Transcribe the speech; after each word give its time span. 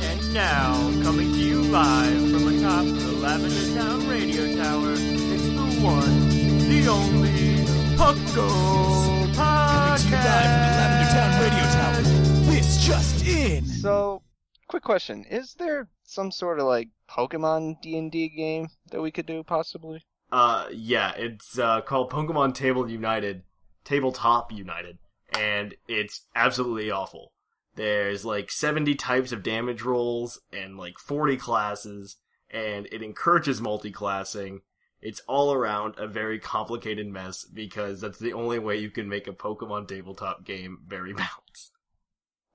And 0.00 0.32
now, 0.32 0.72
coming 1.02 1.32
to 1.32 1.38
you 1.38 1.60
live 1.62 2.30
from 2.30 2.48
atop 2.48 2.86
the 2.86 3.12
Lavender 3.20 3.74
Town 3.78 4.08
Radio 4.08 4.56
Tower, 4.56 4.92
it's 4.92 5.02
the 5.02 5.84
one, 5.84 6.28
the 6.70 6.88
only 6.88 7.66
Puckle 7.96 9.34
Coming 9.34 9.98
to 9.98 10.08
you 10.08 10.16
live 10.16 10.50
from 10.50 10.60
the 10.60 10.72
Lavender 10.78 11.10
Town 11.12 11.32
Radio 11.42 11.64
Tower. 11.72 12.02
This 12.50 12.86
just 12.86 13.26
in. 13.26 13.66
So, 13.66 14.22
quick 14.68 14.84
question: 14.84 15.24
Is 15.28 15.52
there 15.58 15.88
some 16.04 16.30
sort 16.30 16.60
of 16.60 16.66
like 16.66 16.88
Pokemon 17.10 17.82
D 17.82 17.98
and 17.98 18.10
D 18.10 18.30
game 18.30 18.68
that 18.90 19.02
we 19.02 19.10
could 19.10 19.26
do 19.26 19.42
possibly? 19.42 20.02
Uh, 20.32 20.66
yeah, 20.72 21.12
it's 21.16 21.58
uh, 21.58 21.82
called 21.82 22.10
Pokemon 22.10 22.54
Table 22.54 22.90
United, 22.90 23.42
Tabletop 23.86 24.52
United, 24.52 24.98
and 25.32 25.74
it's 25.88 26.22
absolutely 26.34 26.90
awful. 26.90 27.32
There's 27.76 28.24
like 28.24 28.50
70 28.50 28.96
types 28.96 29.32
of 29.32 29.42
damage 29.42 29.82
rolls 29.82 30.40
and 30.52 30.76
like 30.76 30.98
40 30.98 31.36
classes, 31.36 32.16
and 32.50 32.86
it 32.86 33.02
encourages 33.02 33.60
multi-classing. 33.60 34.62
It's 35.00 35.20
all 35.28 35.52
around 35.52 35.94
a 35.98 36.08
very 36.08 36.40
complicated 36.40 37.06
mess 37.06 37.44
because 37.44 38.00
that's 38.00 38.18
the 38.18 38.32
only 38.32 38.58
way 38.58 38.76
you 38.76 38.90
can 38.90 39.08
make 39.08 39.28
a 39.28 39.32
Pokemon 39.32 39.86
tabletop 39.86 40.44
game 40.44 40.78
very 40.84 41.12
balanced. 41.14 41.72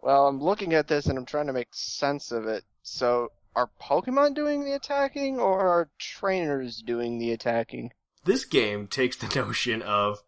Well, 0.01 0.27
I'm 0.27 0.41
looking 0.41 0.73
at 0.73 0.87
this 0.87 1.05
and 1.05 1.17
I'm 1.17 1.25
trying 1.25 1.47
to 1.47 1.53
make 1.53 1.69
sense 1.71 2.31
of 2.31 2.45
it. 2.45 2.65
So, 2.83 3.29
are 3.55 3.69
Pokemon 3.79 4.33
doing 4.33 4.65
the 4.65 4.73
attacking, 4.73 5.39
or 5.39 5.59
are 5.59 5.89
trainers 5.99 6.81
doing 6.81 7.19
the 7.19 7.31
attacking? 7.31 7.91
This 8.25 8.43
game 8.43 8.87
takes 8.87 9.17
the 9.17 9.33
notion 9.39 9.81
of 9.81 10.23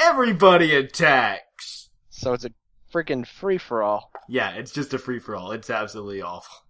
everybody 0.00 0.74
attacks. 0.74 1.90
So 2.08 2.32
it's 2.32 2.44
a 2.44 2.50
freaking 2.92 3.26
free 3.26 3.58
for 3.58 3.82
all. 3.82 4.10
Yeah, 4.28 4.52
it's 4.52 4.72
just 4.72 4.94
a 4.94 4.98
free 4.98 5.18
for 5.18 5.36
all. 5.36 5.52
It's 5.52 5.70
absolutely 5.70 6.22
awful. 6.22 6.64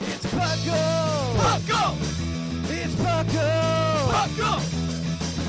It's 0.00 0.26
Puckle. 0.26 1.34
Puckle. 1.36 1.96
It's 2.70 2.94
Puckle. 2.94 4.08
Puckle. 4.12 4.60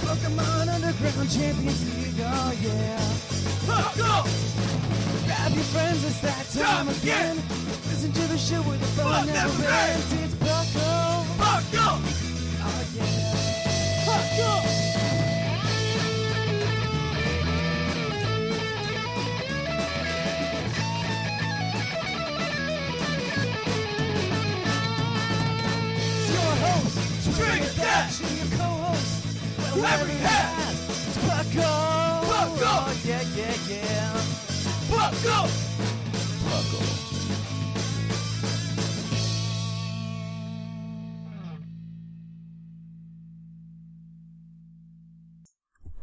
Pokemon 0.03 0.72
Underground 0.83 1.31
Champions 1.31 1.81
League. 1.95 2.19
Oh 2.19 2.53
yeah. 2.61 2.99
Puckle. 3.65 4.23
Grab 5.25 5.51
your 5.53 5.63
friends. 5.71 6.03
It's 6.03 6.19
that 6.21 6.45
time 6.51 6.89
again. 6.89 7.37
Listen 7.87 8.11
to 8.11 8.21
the 8.27 8.37
show 8.37 8.61
where 8.63 8.77
the 8.77 8.85
fun 8.87 9.27
never 9.27 9.63
ends. 9.63 10.13
It's 10.13 10.33
Puckle. 10.35 11.25
Puckle. 11.39 12.01
Oh 12.59 12.83
yeah. 12.95 14.63
Your 26.27 26.53
host, 26.65 26.95
Drink 27.37 27.65
That, 27.75 28.21
and 28.21 28.37
your 28.37 28.49
co-host, 28.57 29.77
Larry. 29.77 30.11
It's 30.11 30.82
Puckle. 31.23 32.21
Puckle. 32.29 32.59
Oh, 32.65 33.01
yeah, 33.05 33.21
yeah, 33.35 33.55
yeah. 33.69 34.11
Puckle. 34.89 35.47
Puckle. 36.45 36.83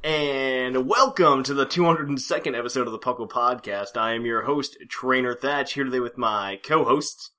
And 0.03 0.89
welcome 0.89 1.43
to 1.43 1.53
the 1.53 1.67
202nd 1.67 2.59
episode 2.59 2.87
of 2.87 2.93
the 2.93 2.99
Puckle 2.99 3.29
Podcast. 3.29 3.97
I 3.99 4.15
am 4.15 4.25
your 4.25 4.43
host, 4.43 4.79
Trainer 4.89 5.35
Thatch, 5.35 5.75
here 5.75 5.85
today 5.85 6.01
with 6.01 6.17
my 6.17 6.59
co-hosts, 6.65 7.33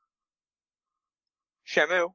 Shamu. 1.67 2.09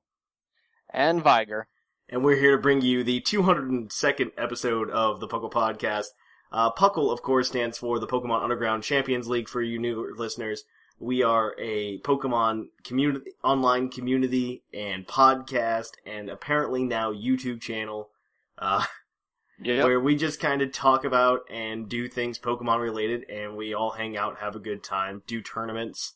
And 0.93 1.23
Viger. 1.23 1.67
And 2.09 2.25
we're 2.25 2.37
here 2.37 2.57
to 2.57 2.63
bring 2.63 2.81
you 2.83 3.03
the 3.03 3.21
202nd 3.21 4.31
episode 4.39 4.91
of 4.91 5.21
the 5.21 5.29
Puckle 5.29 5.51
Podcast. 5.51 6.07
Uh, 6.53 6.71
Puckle, 6.71 7.13
of 7.13 7.23
course, 7.23 7.49
stands 7.49 7.79
for 7.79 7.99
the 7.99 8.07
Pokemon 8.07 8.43
Underground 8.43 8.83
Champions 8.83 9.29
League 9.29 9.49
for 9.49 9.61
you 9.63 9.79
new 9.79 10.15
listeners. 10.17 10.65
We 10.99 11.23
are 11.23 11.55
a 11.59 11.99
Pokemon 12.01 12.69
community, 12.85 13.33
online 13.43 13.91
community 13.91 14.63
and 14.73 15.07
podcast, 15.07 15.91
and 16.07 16.31
apparently 16.31 16.85
now 16.85 17.13
YouTube 17.13 17.61
channel. 17.61 18.11
Uh, 18.59 18.85
Yeah. 19.59 19.85
where 19.85 19.99
we 19.99 20.17
just 20.17 20.39
kind 20.39 20.61
of 20.61 20.71
talk 20.71 21.07
about 21.07 21.41
and 21.51 21.89
do 21.89 22.09
things 22.09 22.39
Pokemon 22.39 22.79
related, 22.79 23.25
and 23.31 23.57
we 23.57 23.73
all 23.73 23.93
hang 23.93 24.15
out, 24.15 24.41
have 24.41 24.55
a 24.55 24.59
good 24.59 24.83
time, 24.83 25.23
do 25.27 25.41
tournaments. 25.41 26.13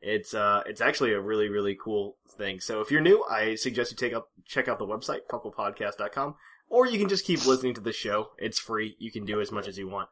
It's 0.00 0.32
uh, 0.34 0.62
it's 0.66 0.80
actually 0.80 1.12
a 1.12 1.20
really 1.20 1.48
really 1.48 1.74
cool 1.74 2.16
thing. 2.36 2.60
So 2.60 2.80
if 2.80 2.90
you're 2.90 3.00
new, 3.00 3.24
I 3.28 3.56
suggest 3.56 3.90
you 3.90 3.96
take 3.96 4.12
up 4.14 4.28
check 4.46 4.68
out 4.68 4.78
the 4.78 4.86
website 4.86 5.20
pucklepodcast.com, 5.30 6.34
or 6.68 6.86
you 6.86 6.98
can 6.98 7.08
just 7.08 7.24
keep 7.24 7.44
listening 7.46 7.74
to 7.74 7.80
the 7.80 7.92
show. 7.92 8.30
It's 8.38 8.58
free. 8.60 8.94
You 8.98 9.10
can 9.10 9.24
do 9.24 9.40
as 9.40 9.50
much 9.50 9.66
as 9.66 9.76
you 9.76 9.88
want. 9.88 10.08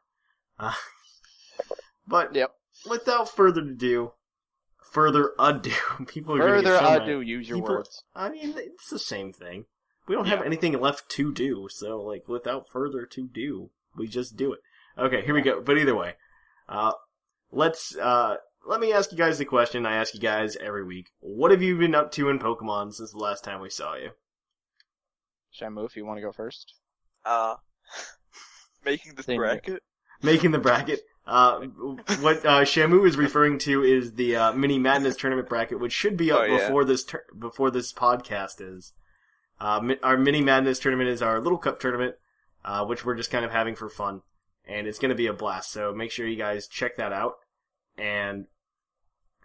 Uh, 0.58 0.72
but 2.06 2.34
Yep. 2.34 2.52
without 2.88 3.28
further 3.28 3.62
ado, 3.62 4.12
further 4.82 5.32
ado, 5.38 5.70
people 6.06 6.34
are 6.34 6.38
gonna 6.38 6.50
Further 6.50 6.62
get 6.70 6.78
so 6.78 6.84
mad. 6.84 7.02
ado, 7.02 7.20
use 7.20 7.48
your 7.48 7.58
People- 7.58 7.74
words. 7.76 8.02
I 8.14 8.28
mean, 8.30 8.54
it's 8.56 8.90
the 8.90 8.98
same 8.98 9.32
thing. 9.32 9.66
We 10.08 10.14
don't 10.14 10.26
have 10.28 10.42
anything 10.42 10.72
left 10.80 11.08
to 11.10 11.32
do, 11.32 11.68
so 11.70 12.00
like 12.00 12.28
without 12.28 12.68
further 12.68 13.06
to 13.06 13.26
do, 13.26 13.70
we 13.96 14.06
just 14.06 14.36
do 14.36 14.52
it. 14.52 14.60
Okay, 14.96 15.22
here 15.24 15.34
we 15.34 15.42
go. 15.42 15.60
But 15.60 15.78
either 15.78 15.96
way, 15.96 16.14
uh, 16.68 16.92
let's 17.50 17.96
uh, 17.96 18.36
let 18.66 18.80
me 18.80 18.92
ask 18.92 19.12
you 19.12 19.18
guys 19.18 19.38
the 19.38 19.44
question 19.44 19.86
I 19.86 19.96
ask 19.96 20.14
you 20.14 20.20
guys 20.20 20.56
every 20.56 20.84
week. 20.84 21.10
What 21.20 21.50
have 21.50 21.62
you 21.62 21.78
been 21.78 21.94
up 21.94 22.10
to 22.12 22.28
in 22.28 22.38
Pokemon 22.38 22.92
since 22.94 23.12
the 23.12 23.18
last 23.18 23.44
time 23.44 23.60
we 23.60 23.70
saw 23.70 23.94
you? 23.96 24.10
Shamu, 25.58 25.86
if 25.86 25.96
you 25.96 26.04
want 26.04 26.18
to 26.18 26.22
go 26.22 26.32
first. 26.32 26.74
Uh, 27.24 27.56
making 28.84 29.14
the 29.14 29.22
Same 29.22 29.34
here. 29.40 29.40
bracket. 29.42 29.82
Making 30.22 30.50
the 30.50 30.58
bracket. 30.58 31.00
Uh, 31.26 31.60
what 32.20 32.44
uh, 32.44 32.62
Shamu 32.64 33.06
is 33.06 33.16
referring 33.16 33.58
to 33.60 33.82
is 33.82 34.14
the 34.14 34.36
uh, 34.36 34.52
mini 34.52 34.78
madness 34.78 35.16
tournament 35.16 35.48
bracket, 35.48 35.80
which 35.80 35.92
should 35.92 36.16
be 36.16 36.30
up 36.30 36.40
Oh, 36.40 36.44
yeah. 36.44 36.58
before 36.58 36.84
this 36.84 37.04
tur- 37.04 37.24
before 37.38 37.70
this 37.70 37.92
podcast 37.92 38.60
is. 38.60 38.92
Uh, 39.60 39.80
mi- 39.80 39.98
our 40.02 40.16
mini 40.18 40.42
madness 40.42 40.78
tournament 40.78 41.08
is 41.08 41.22
our 41.22 41.40
little 41.40 41.58
cup 41.58 41.80
tournament, 41.80 42.14
uh, 42.64 42.84
which 42.84 43.04
we're 43.04 43.14
just 43.14 43.30
kind 43.30 43.44
of 43.44 43.50
having 43.50 43.74
for 43.74 43.88
fun, 43.88 44.20
and 44.66 44.86
it's 44.86 44.98
going 44.98 45.08
to 45.08 45.14
be 45.14 45.26
a 45.26 45.32
blast. 45.32 45.72
So 45.72 45.92
make 45.94 46.10
sure 46.10 46.26
you 46.26 46.36
guys 46.36 46.66
check 46.68 46.96
that 46.96 47.12
out. 47.12 47.34
And 47.98 48.46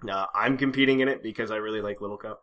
uh, 0.09 0.25
I'm 0.33 0.57
competing 0.57 0.99
in 0.99 1.07
it 1.07 1.21
because 1.23 1.51
I 1.51 1.57
really 1.57 1.81
like 1.81 2.01
Little 2.01 2.17
Cup. 2.17 2.41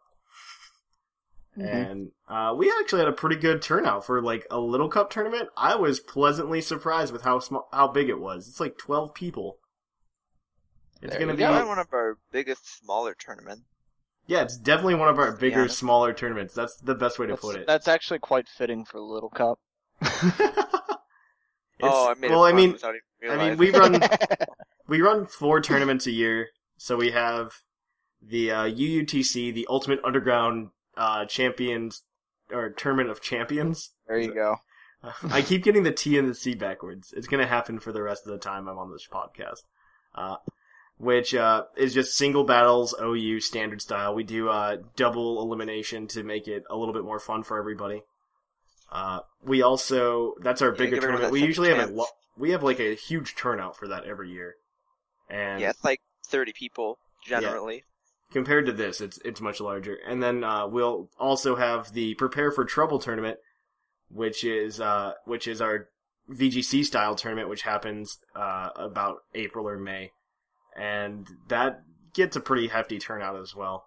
And 1.56 2.12
uh, 2.28 2.55
we 2.56 2.72
actually 2.81 3.00
had 3.00 3.08
a 3.08 3.12
pretty 3.12 3.34
good 3.34 3.60
turnout 3.62 4.06
for 4.06 4.22
like 4.22 4.46
a 4.49 4.60
Little 4.60 4.88
Cup 4.88 5.10
tournament. 5.10 5.49
I 5.56 5.75
was 5.75 5.99
pleasantly 5.99 6.60
surprised 6.60 7.12
with 7.12 7.22
how 7.22 7.40
small, 7.40 7.69
how 7.72 7.88
big 7.88 8.08
it 8.08 8.20
was. 8.20 8.46
It's 8.49 8.60
like 8.60 8.78
twelve 8.78 9.12
people. 9.12 9.58
It's 11.02 11.10
There 11.10 11.20
gonna 11.20 11.32
be 11.34 11.38
go. 11.38 11.66
One 11.66 11.81
of 11.81 11.88
our 11.93 12.16
biggest 12.31 12.78
smaller 12.78 13.14
tournaments. 13.19 13.62
yeah, 14.28 14.43
it's 14.43 14.56
definitely 14.56 14.94
one 14.96 15.08
of 15.08 15.19
our 15.19 15.32
be 15.32 15.49
bigger, 15.49 15.66
smaller 15.69 16.12
tournaments. 16.12 16.54
That's 16.54 16.76
the 16.76 16.94
best 16.94 17.19
way 17.19 17.26
to 17.26 17.32
That's, 17.32 17.43
put 17.43 17.56
it. 17.56 17.66
that's 17.66 17.88
actually 17.88 18.20
quite 18.20 18.46
fitting 18.49 18.84
for 18.84 19.00
Little 19.00 19.31
Cup. 19.31 19.58
It's- 21.81 21.93
oh, 21.94 22.11
I 22.11 22.14
made 22.14 22.31
well, 22.31 22.44
a 22.44 22.49
I 22.49 22.52
pun 22.52 22.56
mean, 22.56 22.76
I 23.31 23.37
mean, 23.37 23.56
we 23.56 23.70
run 23.70 24.00
we 24.88 25.00
run 25.00 25.26
four 25.26 25.61
tournaments 25.61 26.06
a 26.06 26.11
year. 26.11 26.49
So 26.78 26.96
we 26.96 27.10
have 27.10 27.52
the 28.22 28.50
uh, 28.50 28.64
UUTC, 28.64 29.52
the 29.52 29.66
Ultimate 29.69 30.00
Underground 30.04 30.70
uh, 30.96 31.26
Champions 31.26 32.02
or 32.50 32.70
Tournament 32.70 33.10
of 33.10 33.20
Champions. 33.20 33.90
there 34.06 34.19
you 34.19 34.32
go. 34.32 34.56
I 35.30 35.42
keep 35.42 35.62
getting 35.62 35.82
the 35.84 35.92
T 35.92 36.19
and 36.19 36.28
the 36.28 36.34
C 36.34 36.54
backwards. 36.54 37.12
It's 37.16 37.28
going 37.28 37.40
to 37.42 37.46
happen 37.46 37.78
for 37.78 37.92
the 37.92 38.02
rest 38.02 38.26
of 38.26 38.32
the 38.32 38.38
time 38.38 38.66
I'm 38.66 38.78
on 38.78 38.90
this 38.90 39.06
podcast. 39.10 39.62
Uh, 40.14 40.36
which 40.98 41.32
uh, 41.34 41.64
is 41.76 41.94
just 41.94 42.16
single 42.16 42.44
battles 42.44 42.94
OU 43.00 43.40
standard 43.40 43.80
style. 43.80 44.14
We 44.14 44.25
do 44.25 44.48
uh, 44.48 44.78
double 44.96 45.40
elimination 45.40 46.08
to 46.08 46.25
make 46.25 46.48
it 46.48 46.64
a 46.69 46.76
little 46.76 46.92
bit 46.92 47.04
more 47.04 47.20
fun 47.20 47.44
for 47.44 47.56
everybody. 47.56 48.02
Uh, 48.90 49.20
we 49.44 49.62
also 49.62 50.34
that's 50.40 50.60
our 50.60 50.72
Yeah, 50.72 50.78
bigger 50.78 50.98
tournament. 50.98 51.32
We 51.32 51.42
usually 51.44 51.69
have 51.69 51.88
a 51.90 51.92
lo- 51.92 52.06
we 52.36 52.50
have 52.50 52.62
like 52.62 52.80
a 52.80 52.94
huge 52.94 53.36
turnout 53.36 53.76
for 53.76 53.88
that 53.88 54.04
every 54.04 54.30
year, 54.30 54.54
and 55.28 55.60
Yeah, 55.60 55.70
it's 55.70 55.84
like 55.84 56.00
30 56.28 56.52
people 56.52 56.98
generally. 57.26 57.84
compared 58.32 58.66
to 58.66 58.72
this, 58.72 59.00
it's 59.00 59.19
it's 59.25 59.40
much 59.40 59.60
larger. 59.60 59.98
And 60.06 60.22
then 60.22 60.44
uh, 60.44 60.66
we'll 60.66 61.10
also 61.19 61.56
have 61.56 61.92
the 61.92 62.14
Prepare 62.14 62.50
for 62.52 62.64
Trouble 62.64 62.98
tournament, 62.98 63.38
which 64.08 64.44
is 64.44 64.80
uh, 64.80 65.14
which 65.25 65.46
is 65.46 65.60
our 65.60 65.88
VGC 66.30 66.84
style 66.84 67.14
tournament, 67.14 67.48
which 67.48 67.62
happens 67.62 68.19
uh, 68.36 68.70
about 68.76 69.19
April 69.34 69.69
or 69.69 69.78
May, 69.78 70.12
and 70.76 71.26
that 71.48 71.82
gets 72.14 72.36
a 72.36 72.40
pretty 72.40 72.69
hefty 72.69 72.98
turnout 72.98 73.36
as 73.40 73.54
well. 73.54 73.84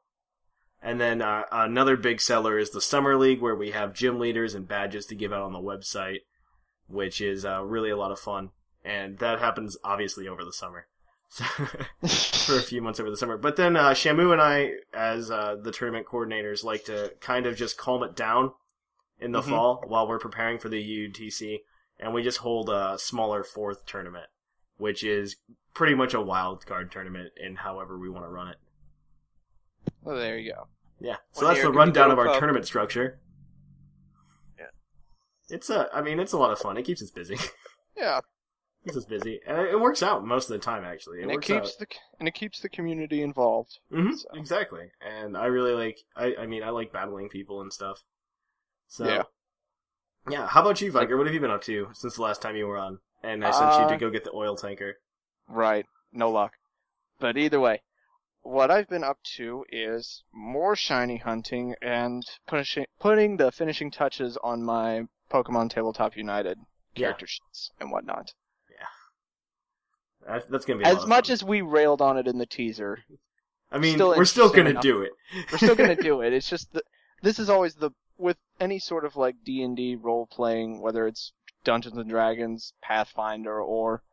And 0.81 0.99
then 0.99 1.21
uh, 1.21 1.43
another 1.51 1.95
big 1.95 2.19
seller 2.19 2.57
is 2.57 2.71
the 2.71 2.81
Summer 2.81 3.15
League, 3.15 3.41
where 3.41 3.55
we 3.55 3.69
have 3.71 3.93
gym 3.93 4.19
leaders 4.19 4.55
and 4.55 4.67
badges 4.67 5.05
to 5.07 5.15
give 5.15 5.31
out 5.31 5.43
on 5.43 5.53
the 5.53 5.59
website, 5.59 6.21
which 6.88 7.21
is 7.21 7.45
uh, 7.45 7.63
really 7.63 7.91
a 7.91 7.97
lot 7.97 8.11
of 8.11 8.19
fun. 8.19 8.49
And 8.83 9.19
that 9.19 9.39
happens 9.39 9.77
obviously 9.83 10.27
over 10.27 10.43
the 10.43 10.51
summer. 10.53 10.88
For 12.45 12.57
a 12.57 12.62
few 12.62 12.81
months 12.81 13.00
over 13.00 13.10
the 13.10 13.16
summer. 13.18 13.38
But 13.38 13.56
then 13.56 13.75
uh, 13.78 13.92
Shamu 13.92 14.33
and 14.33 14.42
I, 14.42 14.74
as 14.94 15.31
uh, 15.31 15.56
the 15.62 15.72
tournament 15.72 16.06
coordinators, 16.06 16.63
like 16.63 16.86
to 16.86 17.13
kind 17.22 17.45
of 17.45 17.56
just 17.56 17.78
calm 17.78 18.04
it 18.04 18.16
down 18.16 18.51
in 19.19 19.31
the 19.31 19.42
Mhm. 19.42 19.50
fall 19.50 19.83
while 19.88 20.07
we're 20.07 20.19
preparing 20.19 20.60
for 20.60 20.68
the 20.68 20.81
UTC, 20.81 21.60
and 22.00 22.13
we 22.13 22.22
just 22.24 22.39
hold 22.39 22.69
a 22.69 22.98
smaller 23.00 23.44
fourth 23.44 23.86
tournament, 23.86 24.25
which 24.78 25.04
is 25.04 25.38
pretty 25.74 25.95
much 25.95 26.13
a 26.13 26.19
wild 26.22 26.66
card 26.66 26.92
tournament 26.92 27.31
in 27.38 27.56
however 27.56 27.98
we 27.98 28.10
want 28.10 28.25
to 28.25 28.30
run 28.30 28.50
it. 28.50 28.57
Well, 30.01 30.18
there 30.18 30.38
you 30.38 30.51
go. 30.51 30.68
Yeah. 31.00 31.18
So 31.31 31.45
One 31.45 31.54
that's 31.54 31.66
the 31.66 31.72
rundown 31.72 32.12
of 32.12 32.19
our 32.19 32.25
club. 32.25 32.39
tournament 32.39 32.66
structure. 32.66 33.22
Yeah. 34.60 34.66
It's 35.50 35.69
a, 35.69 35.88
I 35.94 36.01
mean, 36.01 36.19
it's 36.19 36.34
a 36.34 36.38
lot 36.38 36.51
of 36.51 36.60
fun. 36.60 36.75
It 36.77 36.84
keeps 36.84 37.01
us 37.01 37.12
busy. 37.12 37.38
Yeah, 37.95 38.22
keeps 38.83 38.98
us 38.98 39.06
busy, 39.06 39.39
and 39.45 39.60
it 39.68 39.80
works 39.80 40.01
out 40.04 40.25
most 40.25 40.50
of 40.50 40.54
the 40.54 40.60
time. 40.60 40.83
Actually, 40.83 41.19
it 41.19 41.24
and 41.24 41.31
it 41.31 41.36
works 41.36 41.48
keeps 41.48 41.74
out. 41.74 41.80
the 41.80 41.88
and 42.19 42.28
it 42.28 42.33
keeps 42.33 42.60
the 42.62 42.69
community 42.69 43.22
involved. 43.22 43.80
hmm 43.92 44.12
So- 44.13 44.30
Exactly, 44.33 44.92
and 45.01 45.38
I 45.38 45.45
really 45.45 45.74
like. 45.74 46.00
I, 46.16 46.36
I 46.42 46.45
mean, 46.48 46.63
I 46.63 46.69
like 46.69 46.92
battling 46.92 47.30
people 47.30 47.62
and 47.62 47.72
stuff. 47.72 48.04
So 48.88 49.06
Yeah. 49.07 49.24
yeah. 50.30 50.48
How 50.48 50.62
about 50.62 50.81
you, 50.81 50.92
Viker? 50.92 51.18
What 51.18 51.25
have 51.28 51.33
you 51.33 51.39
been 51.42 51.51
up 51.51 51.63
to 51.63 51.89
since 51.94 52.16
the 52.16 52.22
last 52.22 52.42
time 52.42 52.56
you 52.56 52.68
were 52.68 52.78
on? 52.78 53.00
And 53.24 53.45
I 53.45 53.51
sent 53.51 53.72
you 53.74 53.88
to 53.89 53.94
Uh, 53.94 53.98
go 53.98 54.10
get 54.10 54.24
the 54.24 54.33
oil 54.33 54.56
tanker. 54.56 55.00
Right. 55.48 55.86
No 56.12 56.30
luck. 56.31 56.54
But 57.19 57.38
either 57.38 57.60
way, 57.60 57.84
what 58.42 58.72
I've 58.72 58.89
been 58.89 59.04
up 59.04 59.19
to 59.36 59.63
is 59.69 60.24
more 60.34 60.75
shiny 60.75 61.18
hunting 61.18 61.75
and 61.84 62.24
pushing, 62.48 62.86
putting 63.00 63.38
the 63.38 63.51
finishing 63.51 63.92
touches 63.92 64.38
on 64.44 64.63
my 64.63 65.04
Pokemon 65.30 65.69
Tabletop 65.69 66.18
United 66.18 66.57
Yeah. 66.95 67.07
character 67.10 67.27
sheets 67.27 67.72
and 67.80 67.92
whatnot. 67.92 68.34
That- 70.27 70.47
That's 70.50 70.65
gonna 70.65 70.79
be 70.79 70.85
As 70.85 71.06
much 71.07 71.27
fun. 71.27 71.33
as 71.33 71.44
we 71.44 71.62
railed 71.62 72.01
on 72.01 72.18
it 72.18 72.27
in 72.27 72.38
the 72.38 72.45
teaser, 72.45 73.00
I 73.71 73.77
mean, 73.77 73.95
still 73.95 74.09
we're 74.15 74.25
still 74.25 74.50
gonna 74.50 74.71
enough. 74.71 74.83
do 74.83 75.01
it. 75.01 75.12
we're 75.51 75.57
still 75.57 75.75
gonna 75.75 75.95
do 76.09 76.21
it. 76.21 76.33
It's 76.33 76.50
just 76.50 76.71
that 76.73 76.83
this 77.21 77.39
is 77.39 77.50
always 77.50 77.75
the 77.75 77.91
with 78.18 78.38
any 78.59 78.77
sort 78.79 79.03
of 79.06 79.15
like 79.15 79.35
D 79.44 79.62
and 79.63 79.75
D 79.75 79.95
role 79.95 80.27
playing, 80.27 80.81
whether 80.81 81.07
it's 81.07 81.31
Dungeons 81.63 81.97
and 81.97 82.09
Dragons, 82.09 82.73
Pathfinder, 82.81 83.59
or 83.62 84.03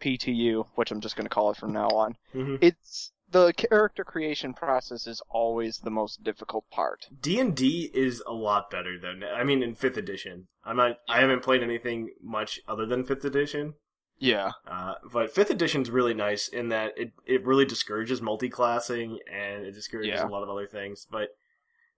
PTU, 0.00 0.66
which 0.74 0.90
I'm 0.90 1.00
just 1.00 1.16
gonna 1.16 1.28
call 1.28 1.50
it 1.50 1.56
from 1.56 1.72
now 1.72 1.88
on. 1.88 2.16
Mhm. 2.34 2.58
It's 2.60 3.12
the 3.30 3.52
character 3.54 4.04
creation 4.04 4.52
process 4.54 5.06
is 5.06 5.22
always 5.30 5.78
the 5.78 5.90
most 5.90 6.22
difficult 6.22 6.68
part. 6.70 7.06
D 7.20 7.40
and 7.40 7.56
D 7.56 7.90
is 7.94 8.22
a 8.26 8.32
lot 8.32 8.70
better 8.70 8.98
though. 8.98 9.26
I 9.28 9.44
mean, 9.44 9.62
in 9.62 9.74
fifth 9.74 9.96
edition, 9.96 10.48
I'm 10.64 10.76
not. 10.76 10.98
I 11.08 11.20
haven't 11.20 11.42
played 11.42 11.62
anything 11.62 12.10
much 12.22 12.60
other 12.68 12.84
than 12.86 13.04
fifth 13.04 13.24
edition. 13.24 13.74
Yeah. 14.18 14.52
Uh, 14.66 14.94
but 15.12 15.34
fifth 15.34 15.50
edition's 15.50 15.90
really 15.90 16.14
nice 16.14 16.48
in 16.48 16.68
that 16.70 16.96
it, 16.96 17.12
it 17.26 17.44
really 17.44 17.64
discourages 17.64 18.22
multi-classing 18.22 19.18
and 19.30 19.64
it 19.66 19.72
discourages 19.72 20.20
Yeah. 20.20 20.26
a 20.26 20.30
lot 20.30 20.42
of 20.42 20.48
other 20.48 20.66
things. 20.66 21.06
But 21.10 21.30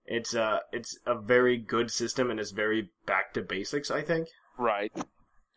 it's 0.05 0.33
uh 0.35 0.59
it's 0.71 0.97
a 1.05 1.15
very 1.15 1.57
good 1.57 1.91
system 1.91 2.31
and 2.31 2.39
it's 2.39 2.51
very 2.51 2.89
back 3.05 3.33
to 3.33 3.41
basics, 3.41 3.91
I 3.91 4.01
think. 4.01 4.27
Right. 4.57 4.91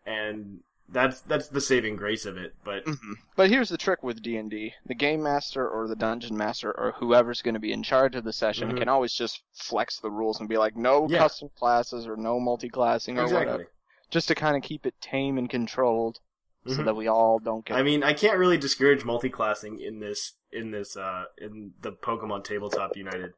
And 0.06 0.60
that's 0.88 1.20
that's 1.20 1.48
the 1.48 1.60
saving 1.60 1.96
grace 1.96 2.26
of 2.26 2.36
it. 2.36 2.54
But 2.64 2.82
hmm 2.84 3.12
But 3.36 3.48
here's 3.48 3.68
the 3.68 3.78
trick 3.78 4.02
with 4.02 4.22
D 4.22 4.36
and 4.36 4.50
D: 4.50 4.74
the 4.84 4.94
game 4.94 5.22
master 5.22 5.68
or 5.68 5.86
the 5.86 5.94
dungeon 5.96 6.36
master 6.36 6.72
or 6.76 6.92
whoever's 6.98 7.42
going 7.42 7.54
to 7.54 7.60
be 7.60 7.72
in 7.72 7.82
charge 7.82 8.16
of 8.16 8.24
the 8.24 8.32
session 8.32 8.72
Mhm. 8.72 8.78
can 8.78 8.88
always 8.88 9.14
just 9.14 9.42
flex 9.54 10.00
the 10.00 10.10
rules 10.10 10.40
and 10.40 10.48
be 10.48 10.58
like, 10.58 10.76
no 10.76 11.06
Yeah. 11.08 11.18
custom 11.18 11.48
classes 11.56 12.06
or 12.08 12.16
no 12.16 12.40
multi-classing 12.40 13.18
or 13.18 13.22
exactly. 13.22 13.46
whatever, 13.46 13.70
just 14.10 14.26
to 14.28 14.34
kind 14.34 14.56
of 14.56 14.62
keep 14.64 14.84
it 14.84 15.00
tame 15.00 15.38
and 15.38 15.48
controlled, 15.48 16.18
so 16.66 16.74
Mhm. 16.76 16.84
that 16.84 16.96
we 16.96 17.08
all 17.08 17.38
don't 17.38 17.64
get. 17.64 17.76
I 17.76 17.82
mean, 17.82 18.02
I 18.02 18.12
can't 18.12 18.38
really 18.38 18.58
discourage 18.58 19.04
multi-classing 19.04 19.80
in 19.80 20.00
this 20.00 20.34
in 20.52 20.70
this 20.72 20.96
uh 20.96 21.24
in 21.38 21.72
the 21.80 21.92
Pokemon 21.92 22.44
Tabletop 22.44 22.96
United, 22.96 23.34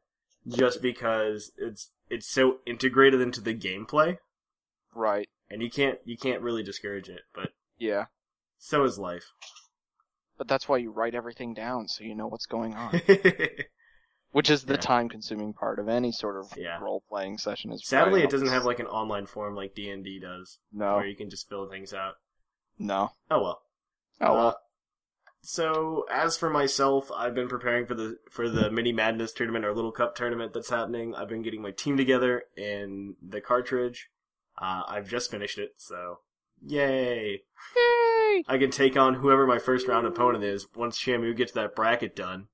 just 0.48 0.80
because 0.82 1.52
it's 1.56 1.90
it's 2.08 2.26
so 2.28 2.58
integrated 2.66 3.20
into 3.20 3.40
the 3.40 3.54
gameplay, 3.54 4.18
right. 4.94 5.28
and 5.50 5.62
you 5.62 5.70
can't 5.70 5.98
you 6.04 6.16
can't 6.16 6.42
really 6.42 6.62
discourage 6.62 7.08
it. 7.08 7.22
But 7.34 7.52
Yeah. 7.78 8.06
so 8.58 8.84
is 8.84 8.98
life. 8.98 9.32
But 10.38 10.48
that's 10.48 10.68
why 10.68 10.78
you 10.78 10.90
write 10.90 11.14
everything 11.14 11.54
down 11.54 11.86
so 11.88 12.02
you 12.04 12.14
know 12.14 12.26
what's 12.26 12.46
going 12.46 12.74
on. 12.74 13.00
Which 14.32 14.48
is 14.48 14.64
the 14.64 14.74
Yeah. 14.74 14.80
time-consuming 14.80 15.52
part 15.52 15.78
of 15.78 15.88
any 15.88 16.10
sort 16.10 16.38
of 16.38 16.56
Yeah. 16.56 16.78
role-playing 16.80 17.36
session. 17.36 17.70
Is 17.70 17.86
Sadly, 17.86 18.22
it 18.22 18.30
doesn't 18.30 18.48
have 18.48 18.64
like 18.64 18.78
an 18.78 18.86
online 18.86 19.26
form 19.26 19.54
like 19.54 19.74
D 19.74 19.90
and 19.90 20.02
D 20.02 20.18
does, 20.18 20.58
no, 20.72 20.96
where 20.96 21.06
you 21.06 21.14
can 21.14 21.28
just 21.28 21.48
fill 21.50 21.68
things 21.68 21.92
out. 21.92 22.14
No. 22.82 23.12
Oh 23.30 23.42
well. 23.42 23.62
Oh 24.20 24.34
well. 24.34 24.46
Uh, 24.48 24.54
so 25.42 26.06
as 26.10 26.36
for 26.36 26.50
myself, 26.50 27.10
I've 27.10 27.34
been 27.34 27.48
preparing 27.48 27.86
for 27.86 27.94
the 27.94 28.18
for 28.30 28.48
the 28.48 28.70
Mini 28.70 28.92
Madness 28.92 29.32
tournament 29.32 29.64
or 29.64 29.74
Little 29.74 29.90
Cup 29.92 30.14
tournament 30.14 30.52
that's 30.52 30.70
happening. 30.70 31.14
I've 31.14 31.28
been 31.28 31.42
getting 31.42 31.62
my 31.62 31.72
team 31.72 31.96
together 31.96 32.44
in 32.56 33.16
the 33.26 33.40
cartridge. 33.40 34.08
Uh, 34.56 34.82
I've 34.86 35.08
just 35.08 35.30
finished 35.30 35.58
it, 35.58 35.74
so 35.78 36.18
yay! 36.64 37.42
Yay! 37.76 38.44
I 38.46 38.56
can 38.58 38.70
take 38.70 38.96
on 38.96 39.14
whoever 39.14 39.46
my 39.46 39.58
first 39.58 39.88
round 39.88 40.06
opponent 40.06 40.44
is 40.44 40.66
once 40.76 40.98
Shamu 40.98 41.34
gets 41.36 41.52
that 41.52 41.74
bracket 41.74 42.14
done. 42.16 42.48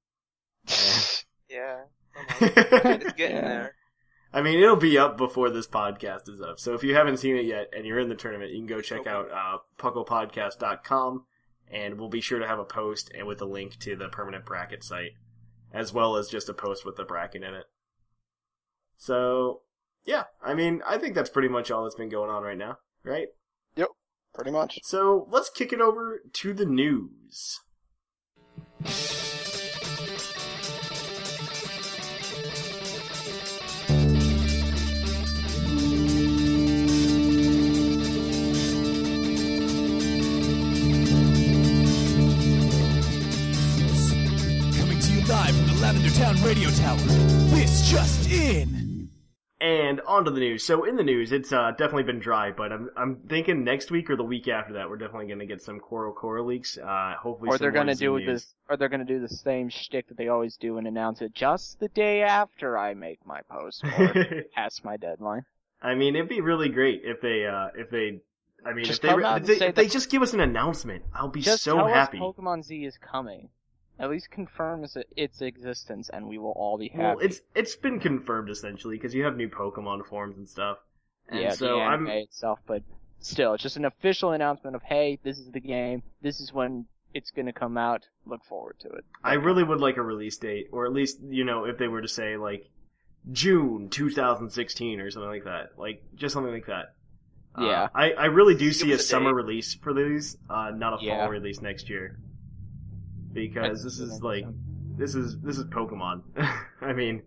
Yeah. 1.50 1.84
It's 2.40 3.12
getting 3.14 3.36
Yeah. 3.36 3.48
there. 3.48 3.74
I 4.32 4.42
mean, 4.42 4.60
it'll 4.60 4.76
be 4.76 4.98
up 4.98 5.16
before 5.16 5.50
this 5.50 5.66
podcast 5.66 6.28
is 6.28 6.40
up. 6.40 6.58
So 6.58 6.74
if 6.74 6.82
you 6.82 6.94
haven't 6.94 7.16
seen 7.16 7.36
it 7.36 7.46
yet 7.46 7.72
and 7.74 7.86
you're 7.86 7.98
in 7.98 8.10
the 8.10 8.14
tournament, 8.14 8.50
you 8.50 8.58
can 8.58 8.66
go 8.66 8.82
check 8.82 9.06
out 9.06 9.30
uh, 9.30 9.58
pucklepodcast.com 9.78 11.24
and 11.70 11.98
we'll 11.98 12.08
be 12.08 12.20
sure 12.20 12.38
to 12.38 12.46
have 12.46 12.58
a 12.58 12.64
post 12.64 13.10
and 13.14 13.26
with 13.26 13.40
a 13.40 13.46
link 13.46 13.78
to 13.80 13.96
the 13.96 14.08
permanent 14.08 14.44
bracket 14.44 14.84
site, 14.84 15.12
as 15.72 15.92
well 15.92 16.16
as 16.16 16.28
just 16.28 16.48
a 16.48 16.54
post 16.54 16.84
with 16.84 16.96
the 16.96 17.04
bracket 17.04 17.42
in 17.42 17.54
it. 17.54 17.64
So, 18.96 19.62
yeah, 20.04 20.24
I 20.42 20.54
mean, 20.54 20.82
I 20.86 20.98
think 20.98 21.14
that's 21.14 21.30
pretty 21.30 21.48
much 21.48 21.70
all 21.70 21.84
that's 21.84 21.94
been 21.94 22.08
going 22.08 22.30
on 22.30 22.42
right 22.42 22.58
now, 22.58 22.78
right? 23.04 23.28
Yep, 23.76 23.88
pretty 24.34 24.50
much. 24.50 24.78
So 24.82 25.26
let's 25.30 25.50
kick 25.50 25.72
it 25.72 25.80
over 25.80 26.20
to 26.32 26.52
the 26.52 26.66
news. 26.66 27.60
Lavender 45.88 46.10
Town 46.10 46.36
Radio 46.42 46.68
Tower. 46.68 46.98
This 46.98 47.90
just 47.90 48.30
in. 48.30 49.08
And 49.58 50.02
on 50.02 50.26
to 50.26 50.30
the 50.30 50.38
news. 50.38 50.62
So 50.62 50.84
in 50.84 50.96
the 50.96 51.02
news, 51.02 51.32
it's 51.32 51.50
uh, 51.50 51.70
definitely 51.70 52.02
been 52.02 52.18
dry, 52.18 52.50
but 52.50 52.70
I'm 52.74 52.90
I'm 52.94 53.16
thinking 53.26 53.64
next 53.64 53.90
week 53.90 54.10
or 54.10 54.16
the 54.16 54.22
week 54.22 54.48
after 54.48 54.74
that, 54.74 54.90
we're 54.90 54.98
definitely 54.98 55.28
going 55.28 55.38
to 55.38 55.46
get 55.46 55.62
some 55.62 55.80
CoroCoro 55.80 56.44
leaks. 56.44 56.76
Uh, 56.76 57.14
hopefully, 57.18 57.48
or 57.48 57.56
they're 57.56 57.70
gonna 57.70 57.94
do 57.94 58.22
this, 58.22 58.54
or 58.68 58.76
they're 58.76 58.90
gonna 58.90 59.06
do 59.06 59.18
the 59.18 59.30
same 59.30 59.70
shtick 59.70 60.08
that 60.08 60.18
they 60.18 60.28
always 60.28 60.58
do 60.58 60.76
and 60.76 60.86
announce 60.86 61.22
it 61.22 61.32
just 61.32 61.80
the 61.80 61.88
day 61.88 62.20
after 62.20 62.76
I 62.76 62.92
make 62.92 63.24
my 63.24 63.40
post 63.50 63.82
or 63.82 64.44
past 64.54 64.84
my 64.84 64.98
deadline. 64.98 65.46
I 65.80 65.94
mean, 65.94 66.16
it'd 66.16 66.28
be 66.28 66.42
really 66.42 66.68
great 66.68 67.00
if 67.02 67.22
they 67.22 67.46
uh, 67.46 67.68
if 67.74 67.88
they. 67.88 68.20
I 68.62 68.74
mean, 68.74 68.84
Just 68.84 68.98
if 68.98 69.02
they, 69.04 69.08
come 69.08 69.20
re- 69.20 69.24
out 69.24 69.40
if 69.40 69.58
they, 69.58 69.68
if 69.68 69.74
they 69.74 69.88
just 69.88 70.10
give 70.10 70.20
us 70.20 70.34
an 70.34 70.40
announcement, 70.40 71.04
I'll 71.14 71.28
be 71.28 71.40
Just 71.40 71.62
so 71.62 71.76
tell 71.76 71.88
happy. 71.88 72.18
us 72.18 72.22
Pokemon 72.22 72.62
Z 72.64 72.84
is 72.84 72.98
coming. 72.98 73.48
At 73.98 74.10
least 74.10 74.30
confirm 74.30 74.84
its- 74.84 74.96
its 75.16 75.40
existence, 75.42 76.08
and 76.08 76.28
we 76.28 76.38
will 76.38 76.52
all 76.52 76.78
be 76.78 76.88
happy. 76.88 77.02
Well, 77.02 77.18
it's 77.18 77.40
it's 77.54 77.74
been 77.76 77.98
confirmed 77.98 78.48
essentially 78.50 78.96
because 78.96 79.14
you 79.14 79.24
have 79.24 79.36
new 79.36 79.48
Pokemon 79.48 80.06
forms 80.06 80.36
and 80.36 80.48
stuff. 80.48 80.78
And 81.28 81.40
yeah, 81.42 81.50
so 81.50 81.76
the 81.76 81.82
anime 81.82 82.06
I'm 82.06 82.12
itself, 82.12 82.60
but 82.66 82.82
still, 83.18 83.54
it's 83.54 83.62
just 83.62 83.76
an 83.76 83.84
official 83.84 84.30
announcement 84.32 84.76
of 84.76 84.82
hey, 84.82 85.18
this 85.24 85.38
is 85.38 85.50
the 85.50 85.60
game. 85.60 86.02
This 86.22 86.40
is 86.40 86.52
when 86.52 86.86
it's 87.12 87.30
gonna 87.32 87.52
come 87.52 87.76
out. 87.76 88.06
Look 88.24 88.44
forward 88.44 88.76
to 88.80 88.88
it. 88.90 89.04
I 89.24 89.34
really 89.34 89.64
would 89.64 89.80
like 89.80 89.96
a 89.96 90.02
release 90.02 90.36
date, 90.36 90.68
or 90.70 90.86
at 90.86 90.92
least 90.92 91.18
you 91.22 91.44
know 91.44 91.64
if 91.64 91.76
they 91.78 91.88
were 91.88 92.02
to 92.02 92.08
say 92.08 92.36
like 92.36 92.68
June 93.32 93.88
2016 93.90 95.00
or 95.00 95.10
something 95.10 95.28
like 95.28 95.44
that, 95.44 95.72
like 95.76 96.02
just 96.14 96.32
something 96.32 96.52
like 96.52 96.66
that. 96.66 96.94
Uh, 97.56 97.64
Yeah. 97.64 97.88
I 97.94 98.12
I 98.12 98.24
really 98.26 98.54
do 98.54 98.72
see 98.72 98.92
a 98.92 98.98
summer 98.98 99.34
release 99.34 99.74
for 99.74 99.92
these, 99.92 100.36
uh, 100.48 100.70
not 100.70 101.00
a 101.02 101.04
Yeah. 101.04 101.24
fall 101.24 101.30
release 101.30 101.60
next 101.60 101.90
year, 101.90 102.18
because 103.32 103.82
this 103.84 103.98
is 103.98 104.22
like 104.22 104.44
this 104.96 105.14
is 105.14 105.38
this 105.40 105.58
is 105.58 105.64
Pokemon. 105.66 106.22
I 106.80 106.92
mean, 106.92 107.22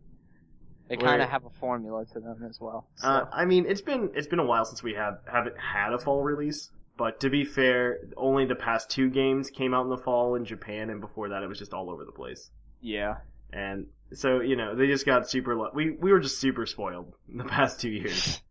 They 0.90 0.98
kind 0.98 1.22
of 1.22 1.30
have 1.30 1.46
a 1.46 1.50
formula 1.50 2.06
to 2.14 2.20
them 2.20 2.44
as 2.50 2.60
well. 2.60 2.88
So. 2.96 3.08
Uh, 3.08 3.30
I 3.32 3.46
mean, 3.46 3.66
it's 3.68 3.82
been 3.82 4.12
it's 4.16 4.28
been 4.28 4.40
a 4.40 4.46
while 4.46 4.66
since 4.66 4.84
we 4.84 4.94
have 4.96 5.20
haven't 5.32 5.56
had 5.58 5.94
a 5.94 6.00
fall 6.00 6.22
release. 6.24 6.70
But 6.98 7.22
to 7.22 7.30
be 7.30 7.46
fair, 7.46 8.00
only 8.18 8.46
the 8.46 8.54
past 8.56 8.90
two 8.92 9.10
games 9.10 9.50
came 9.50 9.74
out 9.74 9.84
in 9.86 9.90
the 9.90 9.98
fall 9.98 10.36
in 10.36 10.46
Japan, 10.46 10.90
and 10.90 11.02
before 11.02 11.30
that, 11.30 11.42
it 11.42 11.48
was 11.48 11.58
just 11.58 11.74
all 11.74 11.90
over 11.90 12.06
the 12.06 12.12
place. 12.12 12.52
yeah. 12.82 13.16
And 13.54 13.88
so 14.14 14.40
you 14.40 14.56
know, 14.56 14.76
they 14.76 14.88
just 14.88 15.06
got 15.06 15.30
super. 15.30 15.56
lu- 15.58 15.72
We 15.74 15.92
we 15.92 16.12
were 16.12 16.20
just 16.20 16.40
super 16.40 16.66
spoiled 16.66 17.14
in 17.30 17.38
the 17.38 17.44
past 17.58 17.80
two 17.82 17.90
years, 17.90 18.42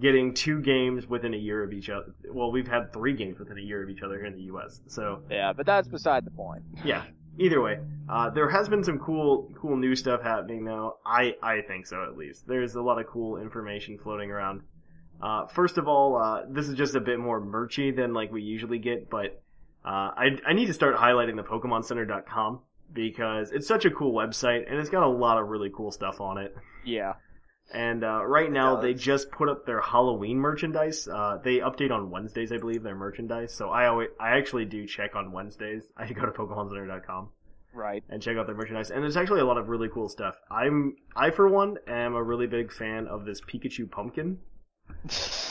getting 0.00 0.34
two 0.34 0.60
games 0.60 1.06
within 1.06 1.34
a 1.34 1.36
year 1.36 1.62
of 1.62 1.72
each 1.72 1.90
other. 1.90 2.14
Well, 2.30 2.50
we've 2.50 2.68
had 2.68 2.92
three 2.92 3.14
games 3.14 3.38
within 3.38 3.58
a 3.58 3.62
year 3.62 3.82
of 3.82 3.90
each 3.90 4.02
other 4.02 4.16
here 4.16 4.26
in 4.26 4.34
the 4.34 4.42
U.S. 4.44 4.80
So 4.86 5.22
Yeah, 5.30 5.52
but 5.52 5.66
that's 5.66 5.88
beside 5.88 6.24
the 6.24 6.30
point. 6.30 6.62
yeah. 6.84 7.04
Either 7.38 7.62
way, 7.62 7.78
uh, 8.08 8.28
there 8.30 8.50
has 8.50 8.68
been 8.68 8.82
some 8.82 8.98
cool, 8.98 9.50
cool 9.56 9.76
new 9.76 9.94
stuff 9.94 10.20
happening 10.20 10.64
though. 10.64 10.98
I, 11.06 11.36
I 11.42 11.62
think 11.62 11.86
so 11.86 12.02
at 12.04 12.16
least. 12.16 12.46
There's 12.46 12.74
a 12.74 12.82
lot 12.82 12.98
of 12.98 13.06
cool 13.06 13.38
information 13.38 13.98
floating 13.98 14.30
around. 14.30 14.62
Uh, 15.22 15.46
first 15.46 15.78
of 15.78 15.86
all, 15.86 16.16
uh, 16.16 16.42
this 16.50 16.68
is 16.68 16.74
just 16.74 16.94
a 16.96 17.00
bit 17.00 17.18
more 17.18 17.40
merchy 17.40 17.94
than 17.94 18.12
like 18.12 18.32
we 18.32 18.42
usually 18.42 18.78
get, 18.78 19.08
but 19.08 19.40
uh, 19.84 20.10
I, 20.16 20.26
I 20.46 20.52
need 20.54 20.66
to 20.66 20.74
start 20.74 20.96
highlighting 20.96 21.36
the 21.36 21.42
PokemonCenter.com 21.44 22.60
because 22.92 23.52
it's 23.52 23.68
such 23.68 23.84
a 23.84 23.90
cool 23.90 24.12
website 24.12 24.68
and 24.68 24.78
it's 24.78 24.90
got 24.90 25.04
a 25.04 25.08
lot 25.08 25.38
of 25.38 25.48
really 25.48 25.70
cool 25.74 25.92
stuff 25.92 26.20
on 26.20 26.36
it. 26.36 26.54
Yeah. 26.84 27.14
And 27.72 28.02
uh, 28.04 28.24
right 28.26 28.50
now, 28.50 28.80
they 28.80 28.94
just 28.94 29.30
put 29.30 29.48
up 29.48 29.64
their 29.64 29.80
Halloween 29.80 30.38
merchandise. 30.38 31.06
Uh, 31.06 31.38
they 31.42 31.58
update 31.58 31.90
on 31.92 32.10
Wednesdays, 32.10 32.50
I 32.52 32.58
believe, 32.58 32.82
their 32.82 32.96
merchandise. 32.96 33.54
So 33.54 33.70
I 33.70 33.86
always, 33.86 34.08
I 34.18 34.36
actually 34.38 34.64
do 34.64 34.86
check 34.86 35.14
on 35.14 35.30
Wednesdays. 35.32 35.84
I 35.96 36.12
go 36.12 36.26
to 36.26 36.32
PokemonCenter.com 36.32 37.28
Right. 37.72 38.02
and 38.08 38.20
check 38.20 38.36
out 38.36 38.46
their 38.46 38.56
merchandise. 38.56 38.90
And 38.90 39.02
there's 39.02 39.16
actually 39.16 39.40
a 39.40 39.44
lot 39.44 39.56
of 39.58 39.68
really 39.68 39.88
cool 39.88 40.08
stuff. 40.08 40.34
I'm, 40.50 40.96
I 41.14 41.30
for 41.30 41.48
one, 41.48 41.76
am 41.86 42.14
a 42.14 42.22
really 42.22 42.48
big 42.48 42.72
fan 42.72 43.06
of 43.06 43.24
this 43.24 43.40
Pikachu 43.40 43.88
pumpkin. 43.90 44.38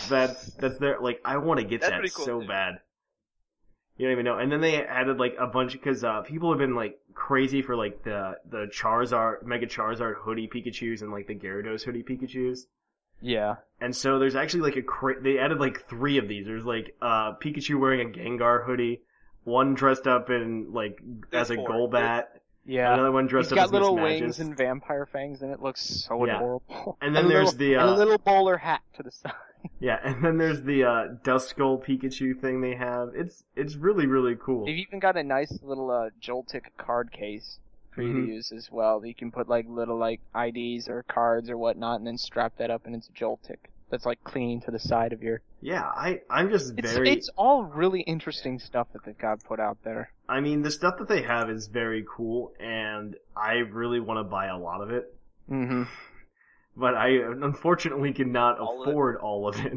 That's 0.10 0.48
that's 0.56 0.78
there. 0.80 0.98
Like 1.00 1.22
I 1.24 1.38
want 1.38 1.60
to 1.62 1.66
get 1.66 1.82
That's 1.82 1.92
that 1.94 2.14
cool, 2.14 2.26
so 2.26 2.42
too. 2.42 2.48
bad. 2.48 2.80
You 4.00 4.06
don't 4.06 4.14
even 4.14 4.26
know. 4.26 4.40
And 4.40 4.50
then 4.52 4.62
they 4.62 4.82
added 4.84 5.20
like 5.20 5.36
a 5.38 5.46
bunch 5.46 5.74
because 5.74 6.04
uh, 6.04 6.22
people 6.22 6.50
have 6.52 6.58
been 6.58 6.74
like 6.74 6.98
crazy 7.14 7.62
for 7.62 7.76
like 7.76 8.02
the 8.04 8.38
the 8.50 8.66
Charizard, 8.74 9.44
Mega 9.44 9.68
Charizard 9.68 10.16
hoodie 10.16 10.48
Pikachu's 10.48 11.02
and 11.04 11.12
like 11.12 11.28
the 11.28 11.36
Gyarados 11.36 11.84
hoodie 11.84 12.02
Pikachu's. 12.04 12.66
Yeah. 13.22 13.56
And 13.82 13.94
so 13.94 14.18
there's 14.18 14.36
actually 14.38 14.62
like 14.62 14.78
a 14.78 14.82
cra- 14.82 15.22
they 15.22 15.38
added 15.38 15.60
like 15.60 15.82
three 15.90 16.18
of 16.18 16.30
these. 16.30 16.46
There's 16.48 16.66
like 16.66 16.96
uh 17.02 17.34
Pikachu 17.44 17.78
wearing 17.78 18.00
a 18.00 18.18
Gengar 18.18 18.66
hoodie, 18.66 19.02
one 19.44 19.74
dressed 19.74 20.08
up 20.08 20.30
in 20.30 20.72
like 20.72 20.98
as 21.34 21.50
a 21.52 21.56
There's 21.56 21.68
four. 21.68 21.90
Golbat, 21.90 22.24
Yeah. 22.66 22.94
another 22.94 23.12
one 23.12 23.26
He's 23.26 23.32
dressed 23.32 23.52
up 23.52 23.58
got 23.58 23.66
as 23.66 23.72
little 23.74 23.96
Miss 23.98 24.22
wings 24.22 24.40
and 24.40 24.56
vampire 24.56 25.06
fangs, 25.06 25.42
and 25.42 25.52
it 25.52 25.62
looks 25.62 25.82
so 25.82 26.26
Yeah. 26.26 26.38
adorable. 26.38 26.98
And 27.02 27.14
then 27.18 27.26
a 27.26 27.28
there's 27.28 27.54
little, 27.54 27.60
the, 27.60 27.74
and 27.74 27.90
uh, 27.90 27.94
a 27.94 27.98
little 27.98 28.18
bowler 28.18 28.56
hat 28.56 28.80
to 28.96 29.04
the 29.04 29.12
side. 29.12 29.34
Yeah, 29.80 30.00
and 30.04 30.24
then 30.24 30.38
there's 30.38 30.62
the 30.62 30.84
uh 30.84 31.08
Duskull 31.24 31.84
Pikachu 31.86 32.40
thing 32.40 32.62
they 32.62 32.76
have. 32.76 33.10
It's 33.16 33.44
it's 33.56 33.76
really 33.76 34.06
really 34.08 34.36
cool. 34.36 34.66
They've 34.66 34.78
even 34.78 35.00
got 35.00 35.18
a 35.18 35.24
nice 35.24 35.60
little 35.62 35.90
uh, 35.92 36.10
Joltik 36.22 36.66
card 36.78 37.12
case 37.12 37.60
for 37.92 38.02
you 38.04 38.14
Mhm. 38.14 38.26
to 38.28 38.32
use 38.34 38.52
as 38.52 38.70
well. 38.72 39.06
You 39.06 39.16
can 39.16 39.32
put 39.32 39.50
like 39.50 39.66
little 39.68 39.98
like 39.98 40.22
IDs 40.36 40.88
or 40.88 41.04
cards 41.04 41.50
or 41.50 41.58
whatnot, 41.58 41.98
and 42.00 42.08
then 42.08 42.18
strap 42.18 42.54
that 42.58 42.70
up, 42.72 42.86
and 42.86 42.96
it's 42.96 43.10
Joltik. 43.10 43.58
That's 43.90 44.06
like 44.06 44.24
clinging 44.24 44.62
to 44.62 44.72
the 44.72 44.80
side 44.80 45.14
of 45.14 45.24
your. 45.24 45.42
Yeah, 45.62 45.82
I 45.84 46.22
I'm 46.30 46.50
just 46.52 46.78
It's 46.78 46.94
very 46.94 47.10
it's 47.10 47.30
all 47.36 47.64
really 47.64 48.02
interesting 48.02 48.60
stuff 48.60 48.88
that 48.94 49.04
they've 49.04 49.18
got 49.18 49.44
put 49.44 49.60
out 49.60 49.80
there. 49.84 50.12
I 50.30 50.40
mean 50.42 50.62
the 50.62 50.72
stuff 50.72 51.00
that 51.00 51.08
they 51.10 51.24
have 51.24 51.50
is 51.50 51.68
very 51.68 52.06
cool 52.08 52.54
and 52.60 53.16
I 53.36 53.54
really 53.56 54.00
want 54.00 54.20
to 54.20 54.24
buy 54.24 54.48
a 54.48 54.58
lot 54.58 54.82
of 54.82 54.92
it. 54.92 55.14
Mm-hmm. 55.50 55.84
But 56.76 56.96
I 56.96 57.10
unfortunately 57.10 58.14
cannot 58.14 58.60
All 58.60 58.82
of 58.82 58.88
afford 58.88 59.18
all 59.18 59.48
of 59.48 59.64
it. 59.66 59.74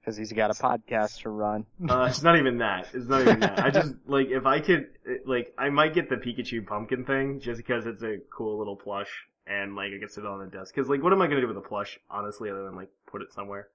Because 0.00 0.16
he's 0.16 0.32
got 0.32 0.50
a 0.50 0.54
podcast 0.54 1.22
to 1.22 1.30
run. 1.30 1.66
Uh, 1.88 2.06
it's 2.08 2.22
not 2.22 2.38
even 2.38 2.58
that. 2.58 2.86
It's 2.94 3.08
not 3.08 3.22
even 3.22 3.40
that. 3.40 3.58
I 3.58 3.70
just 3.70 3.92
like 4.06 4.28
if 4.28 4.46
I 4.46 4.60
could 4.60 4.86
like 5.26 5.52
I 5.58 5.70
might 5.70 5.94
get 5.94 6.08
the 6.08 6.16
Pikachu 6.16 6.64
pumpkin 6.64 7.04
thing 7.04 7.40
just 7.40 7.56
because 7.56 7.86
it's 7.86 8.04
a 8.04 8.18
cool 8.30 8.58
little 8.58 8.76
plush 8.76 9.10
and 9.48 9.74
like 9.74 9.92
I 9.92 9.98
can 9.98 10.08
sit 10.08 10.24
on 10.24 10.38
the 10.38 10.46
desk. 10.46 10.72
Because 10.72 10.88
like 10.88 11.02
what 11.02 11.12
am 11.12 11.20
I 11.22 11.26
gonna 11.26 11.40
do 11.40 11.48
with 11.48 11.56
a 11.56 11.60
plush 11.60 11.98
honestly 12.08 12.50
other 12.50 12.64
than 12.64 12.76
like 12.76 12.88
put 13.10 13.20
it 13.20 13.32
somewhere? 13.32 13.68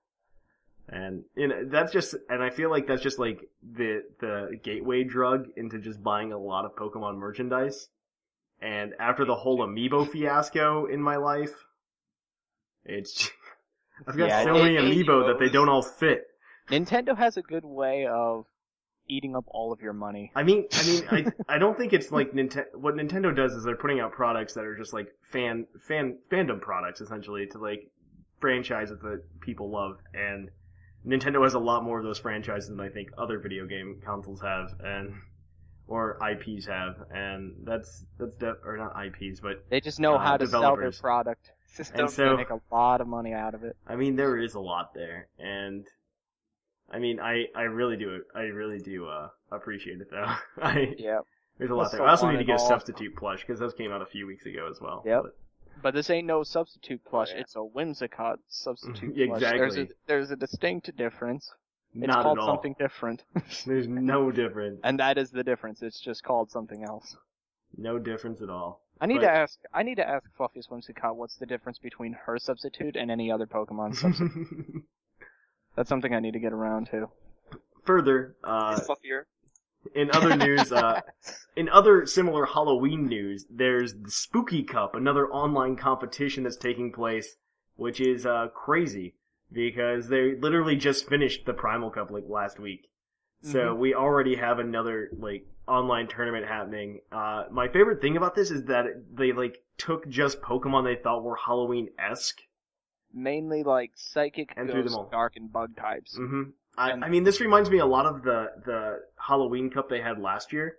And 0.87 1.25
you 1.35 1.49
know 1.49 1.65
that's 1.65 1.91
just 1.91 2.15
and 2.29 2.41
I 2.41 2.49
feel 2.49 2.69
like 2.69 2.87
that's 2.87 3.01
just 3.01 3.19
like 3.19 3.49
the 3.61 4.03
the 4.21 4.57
gateway 4.63 5.03
drug 5.03 5.47
into 5.57 5.79
just 5.79 6.01
buying 6.01 6.31
a 6.31 6.37
lot 6.37 6.63
of 6.63 6.75
Pokemon 6.75 7.17
merchandise. 7.17 7.89
And 8.61 8.93
after 8.99 9.25
the 9.25 9.35
whole 9.35 9.59
amiibo 9.59 10.07
fiasco 10.07 10.85
in 10.85 11.01
my 11.01 11.17
life, 11.17 11.65
it's 12.85 13.29
I've 14.07 14.17
got 14.17 14.27
Yeah, 14.29 14.43
so 14.43 14.55
it- 14.55 14.63
many 14.63 14.75
it- 14.75 15.05
amiibo 15.07 15.27
that 15.27 15.39
they 15.39 15.49
don't 15.49 15.69
all 15.69 15.81
fit. 15.83 16.25
Nintendo 16.69 17.17
has 17.17 17.37
a 17.37 17.41
good 17.41 17.65
way 17.65 18.05
of 18.07 18.45
eating 19.07 19.35
up 19.35 19.43
all 19.47 19.73
of 19.73 19.81
your 19.81 19.93
money. 19.93 20.31
I 20.35 20.43
mean, 20.43 20.67
I 20.71 20.85
mean, 20.85 21.03
I 21.11 21.25
I 21.55 21.57
don't 21.57 21.77
think 21.77 21.91
it's 21.93 22.11
like 22.11 22.31
Nintendo. 22.31 22.73
What 22.75 22.95
Nintendo 22.95 23.35
does 23.35 23.51
is 23.53 23.63
they're 23.63 23.75
putting 23.75 23.99
out 23.99 24.11
products 24.13 24.53
that 24.53 24.63
are 24.63 24.77
just 24.77 24.93
like 24.93 25.07
fan 25.31 25.67
fan 25.87 26.17
fandom 26.31 26.61
products 26.61 27.01
essentially 27.01 27.47
to 27.47 27.57
like 27.57 27.89
franchises 28.39 28.99
that 29.01 29.23
people 29.41 29.69
love, 29.69 29.97
and 30.13 30.49
Nintendo 31.05 31.43
has 31.43 31.55
a 31.55 31.59
lot 31.59 31.83
more 31.83 31.97
of 31.99 32.05
those 32.05 32.19
franchises 32.19 32.69
than 32.69 32.79
I 32.79 32.89
think 32.89 33.09
other 33.17 33.39
video 33.39 33.65
game 33.65 33.99
consoles 34.05 34.41
have, 34.41 34.69
and 34.83 35.13
or 35.87 36.17
IPs 36.25 36.67
have, 36.67 36.95
and 37.13 37.53
that's 37.65 38.05
that's 38.17 38.35
def- 38.37 38.63
or 38.63 38.77
not 38.77 38.93
IPs, 39.05 39.41
but 39.41 39.65
They 39.69 39.81
just 39.81 39.99
know 39.99 40.15
Uh, 40.15 40.19
how 40.19 40.37
to 40.37 40.47
sell 40.47 40.77
their 40.77 40.91
product. 40.91 41.51
And 41.77 41.87
They 42.07 42.07
so- 42.07 42.37
make 42.37 42.49
a 42.49 42.59
lot 42.71 43.01
of 43.01 43.07
money 43.07 43.33
out 43.33 43.53
of 43.53 43.63
it. 43.63 43.75
I 43.87 43.95
mean 43.95 44.15
there 44.15 44.37
is 44.37 44.55
a 44.55 44.59
lot 44.59 44.93
there, 44.93 45.27
and 45.39 45.85
I 46.89 46.99
mean 46.99 47.19
I 47.19 47.45
I 47.55 47.63
really 47.63 47.97
do 47.97 48.21
I 48.35 48.41
really 48.43 48.79
do 48.79 49.07
uh 49.07 49.29
appreciate 49.51 50.01
it 50.01 50.09
though. 50.11 50.33
I 50.61 50.95
Yeah. 50.97 51.19
There's 51.57 51.69
a 51.71 51.75
lot 51.75 51.83
That's 51.83 51.91
there. 51.93 51.99
so 51.99 52.05
I 52.05 52.09
also 52.11 52.29
need 52.31 52.37
to 52.37 52.43
get 52.43 52.57
a 52.57 52.61
all. 52.61 52.67
substitute 52.67 53.15
plush 53.15 53.41
because 53.41 53.59
those 53.59 53.73
came 53.73 53.91
out 53.91 54.01
a 54.01 54.05
few 54.05 54.25
weeks 54.25 54.45
ago 54.45 54.67
as 54.69 54.81
well. 54.81 55.03
Yep. 55.05 55.21
But- 55.23 55.35
But 55.83 55.93
this 55.93 56.09
ain't 56.09 56.27
no 56.27 56.43
substitute 56.43 57.03
plush. 57.05 57.29
yeah. 57.33 57.39
It's 57.41 57.55
a 57.55 57.59
Whimsicott 57.59 58.37
substitute 58.47 59.15
Yeah, 59.15 59.25
plush. 59.29 59.41
There's 59.41 59.75
a 59.77 59.81
exactly. 59.81 59.95
there's 60.07 60.31
a 60.31 60.35
distinct 60.35 60.95
difference. 60.97 61.51
It's 61.93 62.07
not 62.07 62.23
called 62.23 62.37
at 62.37 62.41
all. 62.41 62.47
something 62.55 62.75
different, 62.79 63.23
There's 63.65 63.87
no 63.87 64.31
difference. 64.31 64.79
and 64.83 64.97
that 64.99 65.17
is 65.17 65.29
the 65.31 65.43
difference. 65.43 65.81
It's 65.81 65.99
just 65.99 66.23
called 66.23 66.49
something 66.49 66.83
else. 66.85 67.17
No 67.77 67.99
difference 67.99 68.41
at 68.41 68.49
all. 68.49 68.81
I 69.01 69.07
need 69.07 69.15
But- 69.15 69.21
to 69.21 69.31
ask. 69.31 69.59
I 69.73 69.81
need 69.83 69.95
to 69.95 70.07
ask 70.07 70.25
Fluffiest 70.37 70.69
Whimsicott 70.69 71.15
what's 71.15 71.35
the 71.37 71.45
difference 71.47 71.79
between 71.79 72.13
her 72.13 72.37
substitute 72.37 72.95
and 72.95 73.09
any 73.11 73.31
other 73.31 73.47
Pokemon 73.47 73.95
substitute. 73.95 74.83
That's 75.75 75.89
something 75.89 76.13
I 76.13 76.19
need 76.19 76.33
to 76.33 76.39
get 76.39 76.53
around 76.53 76.87
to. 76.91 77.09
Further, 77.85 78.35
uh, 78.43 78.75
It's 78.77 78.87
fluffier. 78.87 79.23
in 79.95 80.11
other 80.13 80.35
news, 80.37 80.71
uh, 80.71 81.01
in 81.55 81.67
other 81.69 82.05
similar 82.05 82.45
Halloween 82.45 83.07
news, 83.07 83.45
there's 83.49 83.93
the 83.95 84.11
Spooky 84.11 84.63
Cup, 84.63 84.93
another 84.95 85.27
online 85.27 85.75
competition 85.77 86.43
that's 86.43 86.57
taking 86.57 86.91
place, 86.91 87.37
which 87.77 87.99
is 87.99 88.25
uh, 88.25 88.49
crazy 88.53 89.15
because 89.51 90.09
they 90.09 90.35
literally 90.35 90.75
just 90.75 91.09
finished 91.09 91.45
the 91.45 91.53
Primal 91.53 91.89
Cup 91.89 92.11
like 92.11 92.25
last 92.27 92.59
week. 92.59 92.87
So 93.43 93.73
we 93.73 93.95
already 93.95 94.35
have 94.35 94.59
another 94.59 95.09
like 95.17 95.47
online 95.67 96.07
tournament 96.07 96.45
happening. 96.45 96.99
Uh, 97.11 97.45
my 97.51 97.67
favorite 97.67 98.01
thing 98.01 98.17
about 98.17 98.35
this 98.35 98.51
is 98.51 98.65
that 98.65 98.85
they 99.13 99.31
like 99.31 99.59
took 99.77 100.07
just 100.09 100.41
Pokemon 100.41 100.83
they 100.83 101.01
thought 101.01 101.23
were 101.23 101.35
Halloween 101.35 101.89
esque. 101.99 102.39
Mainly 103.13 103.63
like 103.63 103.91
psychic, 103.95 104.53
And 104.55 104.69
ghost, 104.69 104.97
dark, 105.11 105.35
and 105.35 105.51
bug 105.51 105.75
types. 105.75 106.17
Mm-hmm. 106.17 106.43
I, 106.77 106.91
And- 106.91 107.03
I 107.05 107.09
mean, 107.09 107.23
this 107.23 107.41
reminds 107.41 107.69
me 107.69 107.79
a 107.79 107.85
lot 107.85 108.05
of 108.05 108.23
the 108.23 108.51
the 108.65 108.99
Halloween 109.17 109.69
Cup 109.69 109.89
they 109.89 110.01
had 110.01 110.19
last 110.19 110.53
year, 110.53 110.77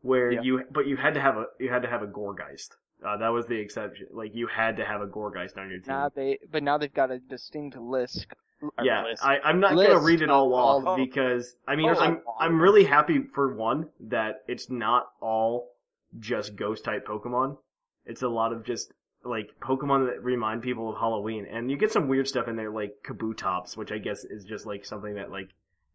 where 0.00 0.32
Yeah. 0.32 0.40
you 0.42 0.64
but 0.70 0.86
you 0.86 0.96
had 0.96 1.14
to 1.14 1.20
have 1.20 1.36
a 1.36 1.46
you 1.60 1.68
had 1.70 1.82
to 1.82 1.88
have 1.88 2.02
a 2.02 2.06
Gourgeist. 2.06 2.70
Uh, 3.06 3.18
that 3.18 3.28
was 3.28 3.46
the 3.46 3.56
exception. 3.56 4.06
Like 4.10 4.34
you 4.34 4.46
had 4.46 4.78
to 4.78 4.84
have 4.86 5.02
a 5.02 5.06
Gourgeist 5.06 5.58
on 5.58 5.68
your 5.68 5.78
team. 5.80 5.88
Now 5.88 6.08
they, 6.08 6.38
but 6.50 6.62
now 6.62 6.78
they've 6.78 6.92
got 6.92 7.10
a 7.10 7.18
distinct 7.18 7.76
list. 7.76 8.26
Or 8.62 8.72
yeah, 8.82 9.04
list. 9.04 9.24
I, 9.24 9.38
I'm 9.38 9.60
not 9.60 9.74
List 9.74 9.90
gonna 9.90 10.04
read 10.04 10.22
it 10.22 10.30
all 10.30 10.54
off 10.54 10.86
all- 10.86 10.96
because 10.96 11.54
I 11.66 11.76
mean 11.76 11.86
There's 11.86 11.98
a 11.98 12.02
I'm. 12.02 12.20
I'm 12.38 12.60
really 12.60 12.84
happy 12.84 13.22
for 13.34 13.54
one 13.54 13.88
that 14.08 14.42
it's 14.48 14.70
not 14.70 15.08
all 15.20 15.70
just 16.18 16.56
ghost 16.56 16.84
type 16.84 17.06
Pokemon. 17.06 17.58
It's 18.06 18.22
a 18.22 18.28
lot 18.28 18.52
of 18.52 18.64
just 18.64 18.92
like 19.24 19.48
Pokemon 19.60 20.06
that 20.06 20.22
remind 20.22 20.62
people 20.62 20.90
of 20.90 20.98
Halloween, 20.98 21.46
and 21.50 21.70
you 21.70 21.76
get 21.76 21.92
some 21.92 22.08
weird 22.08 22.28
stuff 22.28 22.48
in 22.48 22.56
there 22.56 22.70
like 22.70 22.94
Kabutops, 23.04 23.76
which 23.76 23.92
I 23.92 23.98
guess 23.98 24.24
is 24.24 24.44
just 24.44 24.66
like 24.66 24.84
something 24.84 25.14
that 25.14 25.30
like 25.30 25.48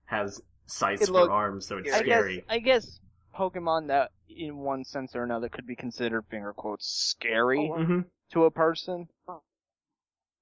has 0.06 0.42
sights 0.68 1.08
for 1.10 1.32
arms, 1.32 1.68
so 1.68 1.78
it's 1.78 1.94
I 1.94 2.00
scary. 2.00 2.36
guess 2.38 2.46
I 2.50 2.60
guess 2.60 3.00
Pokemon 3.36 3.88
that 3.88 4.12
in 4.30 4.58
one 4.58 4.84
sense 4.84 5.16
or 5.16 5.24
another 5.24 5.50
could 5.50 5.66
be 5.66 5.76
considered 5.76 6.26
finger 6.30 6.54
quotes 6.54 6.86
scary 6.88 7.68
hmm 7.74 8.02
to 8.34 8.46
a 8.46 8.52
person. 8.52 9.08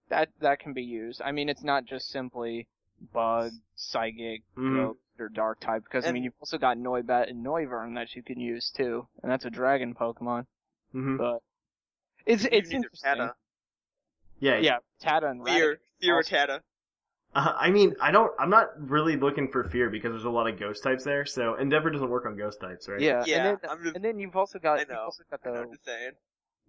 That 0.09 0.29
that 0.41 0.59
can 0.59 0.73
be 0.73 0.83
used. 0.83 1.21
I 1.23 1.31
mean, 1.31 1.49
it's 1.49 1.63
not 1.63 1.85
just 1.85 2.09
simply 2.09 2.67
bug, 3.13 3.51
psychic, 3.75 4.43
Mhm. 4.57 4.75
ghost, 4.75 4.99
or 5.19 5.29
dark 5.29 5.59
type 5.59 5.83
because 5.83 6.05
I 6.05 6.11
mean 6.11 6.23
you've 6.23 6.33
also 6.39 6.57
got 6.57 6.77
Noibat 6.77 7.29
and 7.29 7.45
Noivern 7.45 7.95
that 7.95 8.15
you 8.15 8.23
can 8.23 8.39
use 8.39 8.71
too, 8.71 9.07
and 9.21 9.31
that's 9.31 9.45
a 9.45 9.49
dragon 9.49 9.93
Pokemon. 9.95 10.45
hmm 10.91 11.17
But 11.17 11.39
it's 12.25 12.43
You 12.43 12.49
it's 12.51 12.69
can 12.69 12.77
interesting. 12.77 13.09
Tata. 13.15 13.35
Yeah, 14.39 14.57
Yeah, 14.57 14.77
Tata 14.99 15.27
and 15.27 15.45
Fear. 15.45 15.79
Fear 16.01 16.15
also- 16.15 16.35
Tata. 16.35 16.63
Uh, 17.35 17.53
I 17.59 17.69
mean, 17.69 17.95
I 18.01 18.09
don't. 18.09 18.31
I'm 18.39 18.49
not 18.49 18.69
really 18.89 19.15
looking 19.15 19.51
for 19.51 19.63
fear 19.63 19.89
because 19.91 20.11
there's 20.11 20.23
a 20.23 20.29
lot 20.31 20.47
of 20.47 20.57
ghost 20.59 20.81
types 20.81 21.03
there. 21.03 21.25
So 21.27 21.53
Endeavor 21.55 21.91
doesn't 21.91 22.09
work 22.09 22.25
on 22.25 22.35
ghost 22.35 22.59
types, 22.59 22.89
right? 22.89 22.99
Yeah, 22.99 23.23
Yeah, 23.27 23.35
and 23.49 23.59
then 23.61 23.83
just, 23.83 23.95
and 23.97 24.03
then 24.03 24.17
you've 24.17 24.35
also 24.35 24.57
got 24.57 24.77
I 24.77 24.79
you've 24.79 24.89
know. 24.89 25.01
also 25.03 25.23
got 25.29 25.41
I 25.45 25.49
know 25.49 25.53
the 25.61 25.67
what 25.67 25.69
I'm 25.73 25.79
saying. 25.85 26.11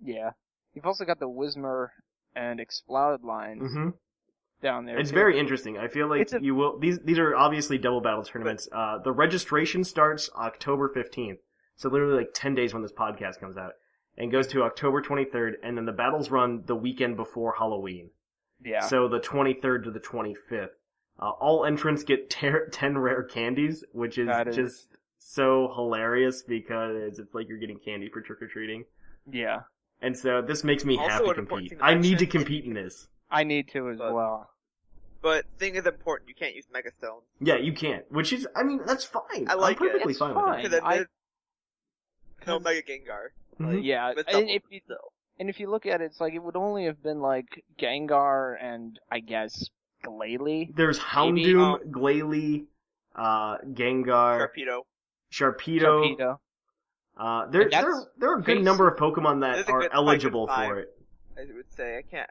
yeah 0.02 0.32
you've 0.74 0.84
also 0.86 1.04
got 1.06 1.18
the 1.18 1.28
Whismur 1.28 1.88
and 2.34 2.60
Exploud 2.60 3.24
lines 3.24 3.72
hmm 3.72 3.88
down 4.62 4.84
there. 4.84 4.98
It's 4.98 5.08
too. 5.10 5.14
very 5.14 5.38
interesting. 5.38 5.78
I 5.78 5.88
feel 5.88 6.06
like 6.08 6.30
a- 6.32 6.42
you 6.42 6.54
will. 6.54 6.78
These 6.78 6.98
these 7.00 7.18
are 7.18 7.34
obviously 7.34 7.78
double 7.78 8.00
battle 8.02 8.22
tournaments. 8.24 8.68
Uh, 8.72 8.98
the 8.98 9.12
registration 9.12 9.84
starts 9.84 10.28
October 10.36 10.88
15th, 10.94 11.38
so 11.76 11.88
literally 11.88 12.18
like 12.18 12.30
10 12.34 12.54
days 12.54 12.74
when 12.74 12.82
this 12.82 12.92
podcast 12.92 13.40
comes 13.40 13.56
out, 13.56 13.72
and 14.18 14.30
goes 14.30 14.46
to 14.48 14.62
October 14.62 15.00
23rd, 15.00 15.52
and 15.62 15.76
then 15.78 15.86
the 15.86 15.92
battles 15.92 16.30
run 16.30 16.62
the 16.66 16.76
weekend 16.76 17.16
before 17.16 17.54
Halloween. 17.58 18.10
yeah. 18.62 18.80
So 18.80 19.08
the 19.08 19.18
23rd 19.20 19.84
to 19.84 19.90
the 19.90 20.00
25th. 20.00 20.68
Uh, 21.18 21.30
all 21.40 21.64
entrants 21.64 22.02
get 22.02 22.28
ter- 22.30 22.68
10 22.72 22.98
rare 22.98 23.22
candies, 23.22 23.82
which 23.92 24.18
is, 24.18 24.28
is- 24.48 24.56
just 24.56 24.88
so 25.18 25.72
hilarious 25.74 26.42
because 26.42 27.18
it's 27.18 27.34
like 27.34 27.48
you're 27.48 27.58
getting 27.58 27.78
candy 27.78 28.08
for 28.12 28.20
trick 28.20 28.40
or 28.42 28.46
treating. 28.48 28.84
yeah, 29.30 29.60
And 30.02 30.16
so 30.16 30.40
this 30.42 30.64
makes 30.64 30.84
me 30.84 30.96
Also 30.98 31.10
happy 31.10 31.24
to 31.26 31.34
compete. 31.34 31.70
to 31.78 31.84
I 31.84 31.94
need 31.94 32.18
to 32.20 32.26
compete 32.26 32.64
in 32.64 32.74
this. 32.74 33.08
I 33.30 33.44
need 33.44 33.68
to 33.72 33.90
as 33.90 33.98
But- 33.98 34.14
well. 34.14 34.50
But 35.22 35.44
thing 35.58 35.74
is 35.74 35.84
important. 35.86 36.30
You 36.30 36.34
can't 36.34 36.54
use 36.54 36.64
Mega 36.72 36.90
Stone. 36.98 37.20
Yeah, 37.40 37.56
you 37.56 37.74
can't. 37.74 38.10
Which 38.10 38.32
is, 38.32 38.48
I 38.56 38.62
mean, 38.62 38.80
that's 38.86 39.04
fine. 39.04 39.46
I 39.50 39.54
like 39.54 39.78
I'm 39.78 39.86
it. 39.88 39.90
perfectly 39.92 40.12
It's 40.12 40.18
fine, 40.18 40.34
fine. 40.34 40.46
with 40.46 40.56
Because 40.56 40.70
then 40.70 40.80
I- 40.82 40.94
there's 40.96 41.08
no 42.46 42.58
Mega 42.58 42.82
Gengar. 42.82 43.28
that. 43.58 43.66
Like. 43.66 43.84
Yeah, 43.84 44.14
and 44.28 44.48
if 44.48 44.62
you 44.70 44.80
though. 44.88 45.12
and 45.38 45.50
if 45.50 45.60
you 45.60 45.68
look 45.70 45.84
at 45.84 46.00
it, 46.00 46.04
it's 46.04 46.20
like 46.20 46.32
it 46.32 46.38
would 46.38 46.56
only 46.56 46.86
have 46.86 47.02
been 47.02 47.20
like 47.20 47.62
Gengar 47.78 48.56
and 48.58 48.98
I 49.12 49.20
guess 49.20 49.68
Glalie. 50.02 50.74
There's 50.74 50.98
Houndoom, 50.98 51.60
um, 51.74 51.92
Glalie, 51.92 52.64
uh, 53.14 53.58
Gengar, 53.58 54.48
Sharpedo. 54.48 54.82
Sharpedo. 55.30 56.16
Sharpedo. 56.16 56.38
Uh, 57.16 57.46
there, 57.50 57.68
there, 57.68 57.92
there 58.18 58.30
are 58.32 58.38
a 58.38 58.42
good 58.42 58.58
basi- 58.58 58.62
number 58.62 58.88
of 58.88 58.98
Pokemon 58.98 59.40
that 59.40 59.68
are 59.68 59.80
good- 59.80 59.90
eligible 59.92 60.46
for 60.46 60.78
it. 60.78 60.88
I 61.36 61.42
would 61.54 61.70
say 61.72 61.98
I 61.98 62.02
can't. 62.02 62.30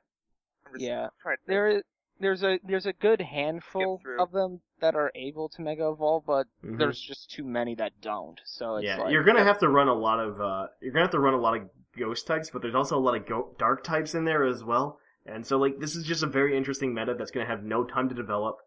Yeah. 0.77 1.09
trying 1.21 1.37
There 1.47 1.67
is 1.67 1.83
there's 2.19 2.43
a 2.43 2.59
there's 2.63 2.85
a 2.85 2.93
good 2.93 3.21
handful 3.21 4.01
of 4.19 4.31
them 4.31 4.61
that 4.81 4.93
are 4.95 5.11
able 5.15 5.49
to 5.49 5.61
Mega 5.61 5.87
Evolve, 5.89 6.25
but 6.25 6.47
Mhm. 6.63 6.77
there's 6.77 6.99
just 6.99 7.31
too 7.31 7.43
many 7.43 7.75
that 7.75 7.93
don't. 8.01 8.39
So 8.45 8.75
it's 8.75 8.85
yeah, 8.85 8.97
like 8.97 9.11
you're 9.11 9.23
gonna 9.23 9.43
have 9.43 9.59
to 9.59 9.69
run 9.69 9.87
a 9.87 9.93
lot 9.93 10.19
of 10.19 10.39
uh, 10.41 10.67
you're 10.81 10.91
gonna 10.91 11.05
have 11.05 11.11
to 11.11 11.19
run 11.19 11.33
a 11.33 11.39
lot 11.39 11.55
of 11.57 11.69
ghost 11.97 12.27
types, 12.27 12.49
but 12.51 12.61
there's 12.61 12.75
also 12.75 12.97
a 12.97 12.99
lot 12.99 13.15
of 13.15 13.25
go- 13.25 13.55
dark 13.57 13.83
types 13.83 14.13
in 14.15 14.25
there 14.25 14.43
as 14.43 14.63
well. 14.63 14.99
And 15.25 15.45
so 15.45 15.57
like 15.57 15.79
this 15.79 15.95
is 15.95 16.05
just 16.05 16.21
a 16.23 16.27
very 16.27 16.55
interesting 16.57 16.93
meta 16.93 17.15
that's 17.15 17.31
gonna 17.31 17.45
have 17.47 17.63
no 17.63 17.83
time 17.83 18.09
to 18.09 18.15
develop, 18.15 18.57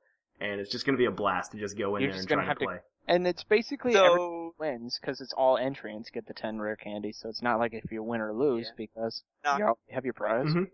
and 0.43 0.61
it's 0.61 0.71
just 0.71 0.85
gonna 0.85 0.99
be 0.99 1.05
a 1.07 1.11
blast 1.11 1.53
to 1.53 1.59
just 1.59 1.79
go 1.79 1.97
in 1.97 2.03
You're 2.03 2.11
there 2.11 2.19
just 2.19 2.25
and 2.25 2.29
gonna 2.31 2.43
try 2.43 2.49
have 2.49 2.59
to 2.59 2.65
to- 2.65 2.71
play. 2.71 2.79
and 3.09 3.27
it's 3.27 3.45
basically 3.45 3.95
every 3.97 4.09
So 4.19 4.55
wins 4.59 4.99
because 5.01 5.21
it's 5.21 5.33
all 5.33 5.57
entrants 5.57 6.11
get 6.11 6.27
the 6.27 6.35
ten 6.35 6.59
rare 6.61 6.77
candies. 6.77 7.19
So 7.21 7.29
it's 7.29 7.43
not 7.43 7.59
like 7.59 7.73
if 7.73 7.91
you 7.93 8.03
win 8.03 8.21
or 8.21 8.33
lose 8.33 8.67
Yeah. 8.67 8.75
because 8.77 9.23
knock, 9.45 9.59
you 9.89 9.95
have 9.95 10.05
your 10.05 10.15
prize. 10.15 10.47
Mhm. 10.47 10.71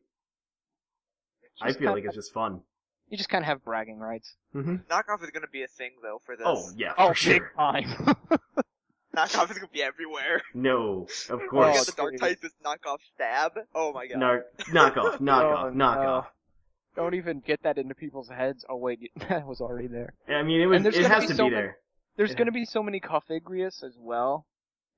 I 1.60 1.68
feel 1.72 1.74
kinda- 1.78 1.92
like 1.92 2.04
it's 2.04 2.14
just 2.16 2.32
fun. 2.32 2.62
you 3.08 3.16
just 3.16 3.30
kind 3.30 3.42
of 3.42 3.46
have 3.46 3.64
bragging 3.64 3.98
rights. 3.98 4.34
hmm 4.52 4.76
knockoff 4.90 5.22
is 5.22 5.30
gonna 5.30 5.46
be 5.48 5.62
a 5.62 5.68
thing 5.68 5.92
though 6.02 6.20
for 6.24 6.36
this. 6.36 6.46
Oh 6.46 6.70
yeah, 6.76 6.94
for 6.94 7.00
Oh, 7.02 7.08
big 7.08 7.16
sure. 7.16 7.52
time. 7.56 7.84
knockoff 9.14 9.50
is 9.50 9.58
gonna 9.58 9.68
be 9.72 9.82
everywhere. 9.82 10.42
No, 10.54 11.06
of 11.30 11.40
course. 11.50 11.76
got 11.76 11.86
the 11.86 11.92
dark 11.96 12.16
type 12.18 12.38
is 12.44 12.52
knockoff 12.64 12.98
stab. 13.14 13.52
Oh 13.74 13.92
my 13.92 14.06
god. 14.06 14.18
No, 14.18 14.42
knock 14.72 14.96
off, 14.96 15.20
knock 15.20 15.42
Oh, 15.44 15.48
off, 15.68 15.74
knock 15.74 15.98
off. 15.98 16.26
Don't 16.98 17.14
even 17.14 17.38
get 17.46 17.62
that 17.62 17.78
into 17.78 17.94
people's 17.94 18.28
heads. 18.28 18.64
Oh 18.68 18.74
wait, 18.74 19.12
that 19.28 19.46
was 19.46 19.60
already 19.60 19.86
there. 19.86 20.14
Yeah, 20.28 20.38
I 20.38 20.42
mean, 20.42 20.60
it 20.60 20.66
was. 20.66 20.84
It 20.84 20.94
gonna 20.94 21.08
has 21.08 21.22
be 21.22 21.28
to 21.28 21.34
so 21.36 21.44
be 21.44 21.50
many- 21.50 21.62
there. 21.62 21.78
There's 22.16 22.30
Yeah. 22.32 22.38
gonna 22.38 22.50
be 22.50 22.64
so 22.64 22.82
many 22.82 22.98
Cofagrigus 23.00 23.84
as 23.84 23.96
well 24.00 24.46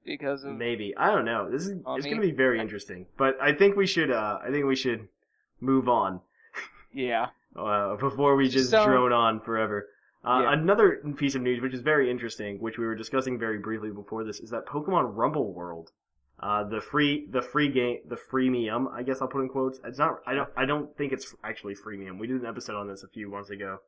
because 0.07 0.43
of 0.45 0.55
Maybe 0.57 0.95
I 0.97 1.11
don't 1.11 1.27
know. 1.27 1.51
This 1.51 1.67
is 1.67 1.79
I 1.87 1.97
it's 1.97 2.07
mean- 2.07 2.15
to 2.15 2.21
be 2.23 2.31
very 2.31 2.59
interesting. 2.59 3.05
But 3.19 3.37
I 3.39 3.53
think 3.53 3.77
we 3.77 3.87
should. 3.87 4.11
uh 4.11 4.39
I 4.43 4.51
think 4.51 4.65
we 4.65 4.77
should 4.77 5.09
move 5.61 5.91
on 5.91 6.23
yeah. 6.95 7.27
uh, 7.55 7.97
before 7.97 8.35
we 8.35 8.49
just 8.49 8.71
So- 8.71 8.87
drone 8.87 9.13
on 9.13 9.39
forever. 9.41 9.89
Uh, 10.25 10.41
Yeah. 10.45 10.53
Another 10.55 11.03
piece 11.19 11.35
of 11.35 11.43
news, 11.43 11.61
which 11.61 11.75
is 11.75 11.83
very 11.83 12.11
interesting, 12.11 12.61
which 12.61 12.79
we 12.79 12.87
were 12.87 12.95
discussing 12.95 13.39
very 13.39 13.59
briefly 13.59 13.91
before 13.91 14.25
this, 14.25 14.41
is 14.41 14.49
that 14.51 14.65
Pokemon 14.65 15.15
Rumble 15.17 15.53
World, 15.53 15.93
uh, 16.42 16.64
the 16.64 16.81
free, 16.81 17.26
the 17.31 17.42
free 17.42 17.68
game, 17.70 17.98
the 18.09 18.16
freemium, 18.33 18.90
I 18.92 19.03
guess 19.03 19.20
I'll 19.20 19.29
put 19.29 19.42
in 19.42 19.48
quotes. 19.48 19.79
It's 19.85 19.98
not. 19.98 20.20
I 20.26 20.35
don't. 20.35 20.48
I 20.57 20.64
don't 20.64 20.96
think 20.96 21.12
it's 21.12 21.35
actually 21.44 21.74
freemium. 21.74 22.18
We 22.18 22.26
did 22.26 22.40
an 22.40 22.46
episode 22.46 22.76
on 22.76 22.88
this 22.88 23.03
a 23.03 23.09
few 23.09 23.29
months 23.31 23.50
ago. 23.50 23.79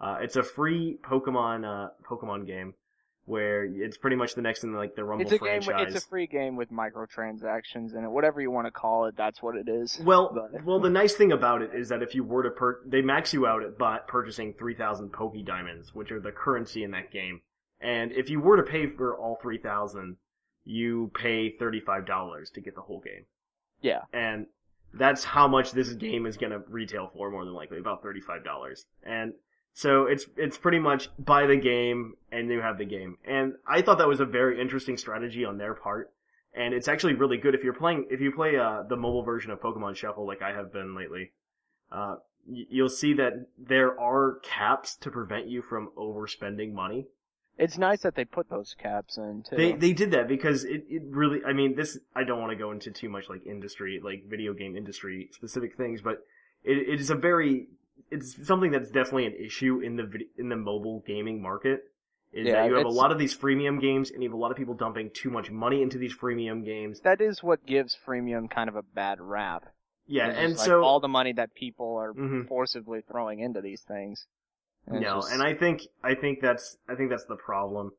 Uh, 0.00 0.18
it's 0.20 0.36
a 0.36 0.42
free 0.44 0.98
Pokemon 1.04 1.64
uh, 1.64 1.88
Pokemon 2.08 2.46
game 2.46 2.74
where 3.24 3.64
it's 3.64 3.98
pretty 3.98 4.16
much 4.16 4.34
the 4.34 4.40
next 4.40 4.64
in 4.64 4.72
like 4.72 4.94
the 4.94 5.04
Rumble 5.04 5.22
It's 5.24 5.32
a 5.32 5.38
game. 5.38 5.60
franchise. 5.60 5.94
It's 5.94 6.04
a 6.04 6.08
free 6.08 6.26
game 6.26 6.56
with 6.56 6.70
microtransactions 7.18 7.94
in 7.96 8.04
it. 8.04 8.10
Whatever 8.10 8.40
you 8.40 8.50
want 8.50 8.66
to 8.66 8.70
call 8.70 9.06
it, 9.06 9.16
that's 9.16 9.42
what 9.42 9.56
it 9.56 9.68
is. 9.68 10.00
Well, 10.02 10.30
But- 10.52 10.64
well, 10.64 10.80
the 10.80 10.90
nice 10.90 11.14
thing 11.14 11.32
about 11.32 11.62
it 11.62 11.70
is 11.74 11.88
that 11.90 12.02
if 12.02 12.14
you 12.14 12.24
were 12.24 12.42
to 12.44 12.50
per, 12.50 12.80
they 12.86 13.02
max 13.02 13.32
you 13.34 13.46
out 13.46 13.62
at 13.62 13.76
bu- 13.78 14.06
purchasing 14.06 14.54
three 14.58 14.74
thousand 14.74 15.12
Poke 15.12 15.34
Diamonds, 15.44 15.94
which 15.94 16.10
are 16.12 16.20
the 16.20 16.32
currency 16.32 16.84
in 16.84 16.92
that 16.92 17.10
game. 17.10 17.40
And 17.80 18.12
if 18.12 18.30
you 18.30 18.40
were 18.40 18.56
to 18.56 18.62
pay 18.62 18.86
for 18.86 19.16
all 19.16 19.38
three 19.42 19.58
thousand, 19.58 20.16
you 20.68 21.10
pay 21.14 21.48
thirty 21.48 21.80
five 21.80 22.06
dollars 22.06 22.50
to 22.50 22.60
get 22.60 22.74
the 22.74 22.82
whole 22.82 23.00
game. 23.00 23.24
Yeah. 23.80 24.02
And 24.12 24.46
that's 24.92 25.24
how 25.24 25.48
much 25.48 25.72
this 25.72 25.88
game 25.94 26.26
is 26.26 26.36
going 26.36 26.52
to 26.52 26.60
retail 26.68 27.10
for, 27.14 27.30
more 27.30 27.44
than 27.44 27.54
likely, 27.54 27.78
about 27.78 28.02
thirty 28.02 28.20
five 28.20 28.44
dollars. 28.44 28.84
And 29.02 29.32
so 29.72 30.04
it's 30.04 30.26
it's 30.36 30.58
pretty 30.58 30.78
much 30.78 31.08
buy 31.18 31.46
the 31.46 31.56
game 31.56 32.14
and 32.30 32.50
you 32.50 32.60
have 32.60 32.76
the 32.76 32.84
game. 32.84 33.16
And 33.24 33.54
I 33.66 33.80
thought 33.80 33.98
that 33.98 34.08
was 34.08 34.20
a 34.20 34.26
very 34.26 34.60
interesting 34.60 34.98
strategy 34.98 35.44
on 35.44 35.56
their 35.56 35.72
part. 35.74 36.12
And 36.54 36.74
it's 36.74 36.88
actually 36.88 37.14
really 37.14 37.38
good 37.38 37.54
if 37.54 37.64
you're 37.64 37.72
playing 37.72 38.06
if 38.10 38.20
you 38.20 38.32
play 38.32 38.56
uh, 38.56 38.82
the 38.88 38.96
mobile 38.96 39.22
version 39.22 39.50
of 39.50 39.60
Pokemon 39.60 39.96
Shuffle 39.96 40.26
like 40.26 40.42
I 40.42 40.52
have 40.52 40.72
been 40.72 40.94
lately. 40.94 41.32
Uh, 41.90 42.16
you'll 42.46 42.88
see 42.90 43.14
that 43.14 43.46
there 43.56 43.98
are 43.98 44.40
caps 44.42 44.96
to 44.96 45.10
prevent 45.10 45.48
you 45.48 45.62
from 45.62 45.90
overspending 45.96 46.72
money. 46.72 47.06
It's 47.58 47.76
nice 47.76 48.02
that 48.02 48.14
they 48.14 48.24
put 48.24 48.48
those 48.48 48.74
caps 48.80 49.18
in 49.18 49.42
too. 49.42 49.56
They 49.56 49.72
they 49.72 49.92
did 49.92 50.12
that 50.12 50.28
because 50.28 50.64
it, 50.64 50.84
it 50.88 51.02
really 51.10 51.44
I 51.44 51.52
mean 51.52 51.74
this 51.74 51.98
I 52.14 52.24
don't 52.24 52.40
want 52.40 52.50
to 52.52 52.56
go 52.56 52.70
into 52.70 52.90
too 52.90 53.08
much 53.08 53.28
like 53.28 53.44
industry 53.46 54.00
like 54.02 54.24
video 54.26 54.52
game 54.54 54.76
industry 54.76 55.28
specific 55.32 55.74
things 55.74 56.00
but 56.00 56.24
it, 56.64 56.76
it 56.88 57.00
is 57.00 57.10
a 57.10 57.14
very 57.16 57.66
it's 58.10 58.46
something 58.46 58.70
that's 58.70 58.90
definitely 58.90 59.26
an 59.26 59.34
issue 59.34 59.80
in 59.80 59.96
the 59.96 60.08
in 60.38 60.48
the 60.48 60.56
mobile 60.56 61.02
gaming 61.06 61.42
market 61.42 61.90
is 62.32 62.46
Yeah, 62.46 62.52
that 62.62 62.66
you 62.68 62.74
have 62.74 62.86
a 62.86 62.90
lot 62.90 63.10
of 63.10 63.18
these 63.18 63.36
freemium 63.36 63.80
games 63.80 64.10
and 64.10 64.22
you 64.22 64.28
have 64.28 64.34
a 64.34 64.40
lot 64.40 64.50
of 64.50 64.56
people 64.56 64.74
dumping 64.74 65.10
too 65.12 65.30
much 65.30 65.50
money 65.50 65.82
into 65.82 65.98
these 65.98 66.14
freemium 66.16 66.64
games. 66.64 67.00
that 67.00 67.20
is 67.20 67.42
what 67.42 67.64
gives 67.66 67.96
freemium 68.06 68.48
kind 68.50 68.68
of 68.68 68.76
a 68.76 68.82
bad 68.82 69.20
rap. 69.20 69.64
Yeah, 70.06 70.28
and 70.30 70.56
like, 70.56 70.66
so 70.66 70.82
all 70.84 71.00
the 71.00 71.08
money 71.08 71.32
that 71.32 71.54
people 71.54 71.96
are 71.96 72.14
Mhm. 72.14 72.46
forcibly 72.48 73.00
throwing 73.02 73.40
into 73.40 73.60
these 73.60 73.82
things. 73.82 74.26
And 74.90 75.00
no, 75.00 75.16
just- 75.16 75.32
and 75.32 75.42
I 75.42 75.54
think 75.54 75.82
I 76.02 76.14
think 76.14 76.40
that's 76.40 76.76
I 76.88 76.94
think 76.94 77.10
that's 77.10 77.26
the 77.26 77.36
problem. 77.36 77.92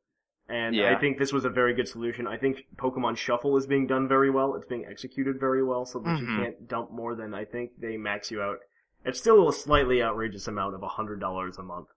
And 0.48 0.76
Yeah. 0.76 0.96
I 0.96 1.00
think 1.00 1.20
this 1.20 1.32
was 1.32 1.46
a 1.46 1.50
very 1.50 1.76
good 1.76 1.88
solution. 1.88 2.26
I 2.26 2.38
think 2.38 2.66
Pokemon 2.76 3.18
Shuffle 3.18 3.56
is 3.58 3.68
being 3.68 3.86
done 3.86 4.08
very 4.08 4.32
well. 4.32 4.56
It's 4.56 4.66
being 4.66 4.84
executed 4.86 5.40
very 5.40 5.64
well, 5.64 5.86
so 5.86 6.00
that 6.00 6.20
you 6.20 6.26
Mhm. 6.26 6.44
can't 6.44 6.68
dump 6.68 6.92
more 6.92 7.14
than 7.14 7.36
I 7.36 7.46
think 7.46 7.72
they 7.80 7.98
max 7.98 8.32
you 8.32 8.42
out. 8.42 8.58
It's 9.06 9.20
still 9.20 9.48
a 9.48 9.54
slightly 9.54 10.02
outrageous 10.02 10.48
amount 10.48 10.74
of 10.74 10.82
hundred 10.82 11.20
dollars 11.20 11.60
a 11.60 11.64
month. 11.64 11.90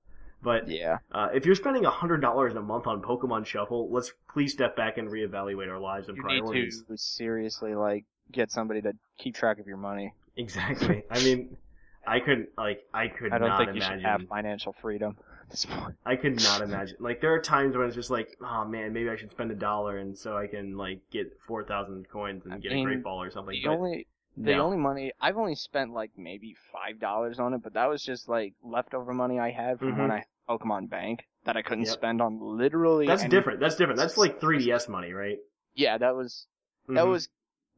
But 0.42 0.68
yeah, 0.68 0.98
uh, 1.12 1.28
if 1.33 1.46
you're 1.46 1.55
spending 1.55 1.85
hundred 1.85 2.20
dollars 2.20 2.55
a 2.55 2.61
month 2.61 2.87
on 2.87 3.00
Pokemon 3.00 3.46
Shuffle, 3.46 3.88
let's 3.90 4.12
please 4.28 4.52
step 4.52 4.76
back 4.76 4.98
and 4.98 5.09
reevaluate 5.09 5.68
our 5.70 5.78
lives 5.81 6.09
and 6.09 6.16
you 6.18 6.24
need 6.24 6.40
priorities. 6.40 6.83
to 6.88 6.98
seriously 6.98 7.74
like 7.74 8.05
get 8.33 8.50
somebody 8.50 8.83
to 8.83 8.92
keep 9.18 9.35
track 9.35 9.61
of 9.61 9.66
your 9.66 9.76
money. 9.78 10.12
Exactly. 10.37 11.05
I 11.11 11.22
mean, 11.24 11.57
I 12.06 12.20
could 12.20 12.48
like 12.58 12.84
I 12.92 13.08
could 13.08 13.32
I 13.32 13.38
don't 13.38 13.48
not 13.48 13.58
think 13.58 13.70
you 13.70 13.76
imagine. 13.76 13.98
should 14.00 14.06
have 14.06 14.28
financial 14.28 14.72
freedom 14.80 15.16
at 15.42 15.50
this 15.50 15.64
point. 15.64 15.94
I 16.04 16.16
could 16.16 16.42
not 16.42 16.60
imagine. 16.68 16.96
Like 17.00 17.20
there 17.20 17.32
are 17.32 17.40
times 17.40 17.76
when 17.76 17.86
it's 17.86 17.94
just 17.96 18.10
like, 18.10 18.36
oh 18.40 18.64
man, 18.64 18.92
maybe 18.92 19.08
I 19.08 19.16
should 19.16 19.30
spend 19.30 19.50
a 19.50 19.54
dollar 19.54 19.98
and 19.98 20.16
so 20.18 20.36
I 20.36 20.46
can 20.46 20.76
like 20.76 21.00
get 21.10 21.38
four 21.46 21.62
thousand 21.64 22.08
coins 22.08 22.42
and 22.44 22.54
I 22.54 22.58
get 22.58 22.72
mean, 22.72 22.86
a 22.86 22.90
great 22.90 23.02
ball 23.04 23.22
or 23.22 23.30
something. 23.30 23.54
The 23.54 23.68
But 23.68 23.72
only 23.74 24.06
the 24.36 24.54
no. 24.56 24.64
only 24.64 24.78
money 24.78 25.12
I've 25.20 25.36
only 25.36 25.54
spent 25.54 25.92
like 25.92 26.10
maybe 26.16 26.56
five 26.72 26.98
dollars 26.98 27.38
on 27.38 27.54
it, 27.54 27.62
but 27.62 27.74
that 27.74 27.88
was 27.88 28.02
just 28.02 28.28
like 28.28 28.54
leftover 28.64 29.12
money 29.12 29.38
I 29.38 29.50
had 29.50 29.78
from 29.78 29.94
Mhm. 29.94 29.98
when 29.98 30.10
I 30.10 30.24
Pokemon 30.48 30.90
Bank. 30.90 31.24
that 31.44 31.56
I 31.56 31.62
couldn't 31.62 31.84
Yep. 31.86 31.92
spend 31.94 32.20
on 32.22 32.38
literally. 32.40 33.06
That's 33.06 33.22
any- 33.22 33.30
different. 33.30 33.58
That's 33.60 33.76
different. 33.76 33.98
That's 33.98 34.16
like 34.16 34.40
3DS 34.40 34.88
money, 34.88 35.12
right? 35.12 35.38
Yeah, 35.74 35.98
that 35.98 36.14
was 36.16 36.46
that 36.88 37.04
Mhm. 37.04 37.10
was 37.10 37.28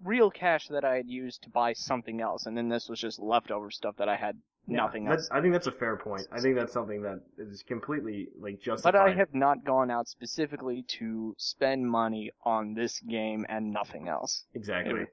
real 0.05 0.31
cash 0.31 0.69
that 0.69 0.85
I 0.85 0.97
had 0.97 1.09
used 1.09 1.43
to 1.43 1.51
buy 1.51 1.73
something 1.73 2.21
else, 2.21 2.47
and 2.47 2.57
then 2.57 2.69
this 2.69 2.89
was 2.89 3.01
just 3.01 3.19
leftover 3.19 3.71
stuff 3.71 3.97
that 3.97 4.09
I 4.09 4.17
had 4.17 4.41
Yeah, 4.67 4.79
nothing 4.79 5.09
else. 5.09 5.31
I 5.31 5.41
think 5.41 5.53
that's 5.53 5.67
a 5.67 5.73
fair 5.73 5.97
point. 5.97 6.27
I 6.33 6.41
think 6.41 6.57
that's 6.57 6.73
something 6.73 7.03
that 7.03 7.21
is 7.39 7.63
completely 7.63 8.29
like 8.39 8.61
justified. 8.61 8.93
But 8.93 8.95
I 8.95 9.11
have 9.15 9.35
not 9.35 9.65
gone 9.65 9.91
out 9.91 10.07
specifically 10.07 10.85
to 11.01 11.35
spend 11.39 11.91
money 11.91 12.31
on 12.45 12.75
this 12.75 13.01
game 13.01 13.45
and 13.49 13.73
nothing 13.73 14.07
else. 14.07 14.45
exactly. 14.55 15.07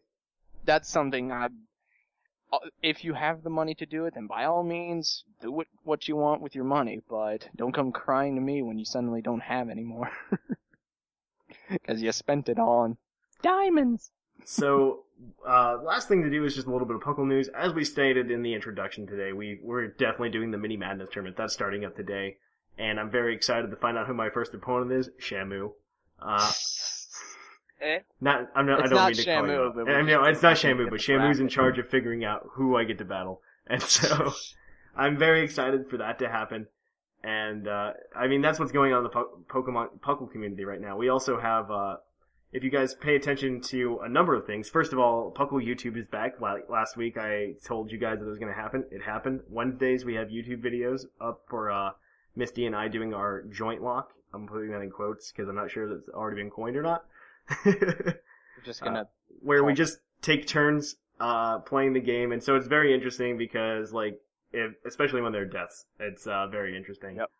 That's 0.63 0.89
something 0.89 1.31
I. 1.31 1.49
uh, 2.53 2.59
If 2.81 3.03
you 3.03 3.13
have 3.13 3.43
the 3.43 3.49
money 3.49 3.75
to 3.75 3.85
do 3.85 4.05
it, 4.05 4.13
then 4.13 4.27
by 4.27 4.45
all 4.45 4.63
means, 4.63 5.25
do 5.41 5.51
what, 5.51 5.67
what 5.83 6.07
you 6.07 6.15
want 6.15 6.41
with 6.41 6.55
your 6.55 6.63
money, 6.65 7.01
but 7.09 7.49
don't 7.55 7.73
come 7.73 7.91
crying 7.91 8.35
to 8.35 8.41
me 8.41 8.61
when 8.61 8.77
you 8.77 8.85
suddenly 8.85 9.21
don't 9.21 9.41
have 9.41 9.69
any 9.69 9.83
more. 9.83 10.09
Because 11.69 12.01
you 12.01 12.11
spent 12.11 12.49
it 12.49 12.57
all 12.59 12.79
on 12.79 12.97
diamonds. 13.41 14.11
So, 14.45 15.03
uh, 15.47 15.77
last 15.83 16.07
thing 16.07 16.23
to 16.23 16.29
do 16.29 16.45
is 16.45 16.55
just 16.55 16.67
a 16.67 16.71
little 16.71 16.87
bit 16.87 16.95
of 16.95 17.01
Puckle 17.01 17.27
news. 17.27 17.47
As 17.49 17.73
we 17.73 17.83
stated 17.83 18.31
in 18.31 18.41
the 18.41 18.53
introduction 18.53 19.07
today, 19.07 19.33
we 19.33 19.59
we're 19.61 19.87
definitely 19.87 20.29
doing 20.29 20.51
the 20.51 20.57
Mini 20.57 20.77
Madness 20.77 21.09
tournament. 21.11 21.37
That's 21.37 21.53
starting 21.53 21.85
up 21.85 21.95
today, 21.95 22.37
and 22.77 22.99
I'm 22.99 23.09
very 23.09 23.35
excited 23.35 23.69
to 23.69 23.75
find 23.77 23.97
out 23.97 24.07
who 24.07 24.13
my 24.13 24.29
first 24.29 24.53
opponent 24.53 24.91
is. 24.91 25.09
Shamu. 25.19 25.71
Uh, 26.21 26.51
Eh? 27.81 27.99
not 28.19 28.47
I'm 28.55 28.67
not. 28.67 28.79
I 28.79 28.83
don't 28.83 28.93
not 28.93 29.07
mean 29.07 29.15
to 29.15 29.25
call 29.25 29.47
you 29.47 29.53
Shamu, 29.53 29.67
out. 29.67 29.75
but 29.75 29.89
I 29.89 30.29
it's 30.29 30.43
not 30.43 30.55
Shamu, 30.55 30.89
but 30.89 30.99
Shamu's 30.99 31.39
in 31.39 31.49
charge 31.49 31.79
of 31.79 31.87
figuring 31.89 32.23
out 32.23 32.47
who 32.51 32.77
I 32.77 32.83
get 32.83 32.99
to 32.99 33.05
battle, 33.05 33.41
and 33.67 33.81
so 33.81 34.33
I'm 34.95 35.17
very 35.17 35.43
excited 35.43 35.89
for 35.89 35.97
that 35.97 36.19
to 36.19 36.29
happen. 36.29 36.67
And 37.23 37.67
uh, 37.67 37.93
I 38.15 38.27
mean, 38.27 38.41
that's 38.41 38.59
what's 38.59 38.71
going 38.71 38.93
on 38.93 38.99
in 38.99 39.03
the 39.03 39.09
po- 39.09 39.39
Pokemon 39.47 39.99
Puckle 39.99 40.31
community 40.31 40.65
right 40.65 40.81
now. 40.81 40.97
We 40.97 41.09
also 41.09 41.39
have, 41.39 41.69
uh, 41.69 41.97
if 42.51 42.63
you 42.63 42.69
guys 42.69 42.93
pay 42.95 43.15
attention 43.15 43.61
to 43.61 43.99
a 44.03 44.09
number 44.09 44.35
of 44.35 44.45
things. 44.45 44.69
First 44.69 44.93
of 44.93 44.99
all, 44.99 45.31
Puckle 45.31 45.65
YouTube 45.65 45.97
is 45.97 46.07
back. 46.07 46.33
Last 46.41 46.97
week 46.97 47.17
I 47.17 47.53
told 47.65 47.91
you 47.91 47.97
guys 47.97 48.19
that 48.19 48.25
it 48.25 48.29
was 48.29 48.39
going 48.39 48.53
to 48.53 48.59
happen. 48.59 48.85
It 48.91 49.01
happened. 49.01 49.41
Wednesdays 49.49 50.03
we 50.05 50.15
have 50.15 50.27
YouTube 50.27 50.63
videos 50.63 51.05
up 51.19 51.43
for 51.47 51.71
uh, 51.71 51.91
Misty 52.35 52.65
and 52.65 52.75
I 52.75 52.87
doing 52.87 53.13
our 53.13 53.43
joint 53.43 53.81
lock. 53.81 54.11
I'm 54.33 54.47
putting 54.47 54.71
that 54.71 54.81
in 54.81 54.89
quotes 54.89 55.31
because 55.31 55.49
I'm 55.49 55.55
not 55.55 55.71
sure 55.71 55.87
that's 55.89 56.09
already 56.09 56.41
been 56.41 56.49
coined 56.49 56.75
or 56.77 56.83
not. 56.83 57.05
Just 58.63 58.81
gonna. 58.81 59.07
where 59.41 59.63
we 59.63 59.73
just 59.73 59.97
take 60.21 60.45
turns 60.45 60.95
uh, 61.19 61.59
playing 61.59 61.93
the 61.93 61.99
game, 61.99 62.31
and 62.31 62.43
so 62.43 62.55
it's 62.55 62.67
very 62.67 62.93
interesting 62.93 63.37
because, 63.37 63.91
like, 63.91 64.19
if, 64.53 64.73
especially 64.85 65.21
when 65.21 65.31
there 65.31 65.41
are 65.41 65.45
deaths, 65.45 65.85
it's 65.99 66.27
uh, 66.27 66.47
very 66.47 66.77
interesting. 66.77 67.15
Yep. 67.15 67.31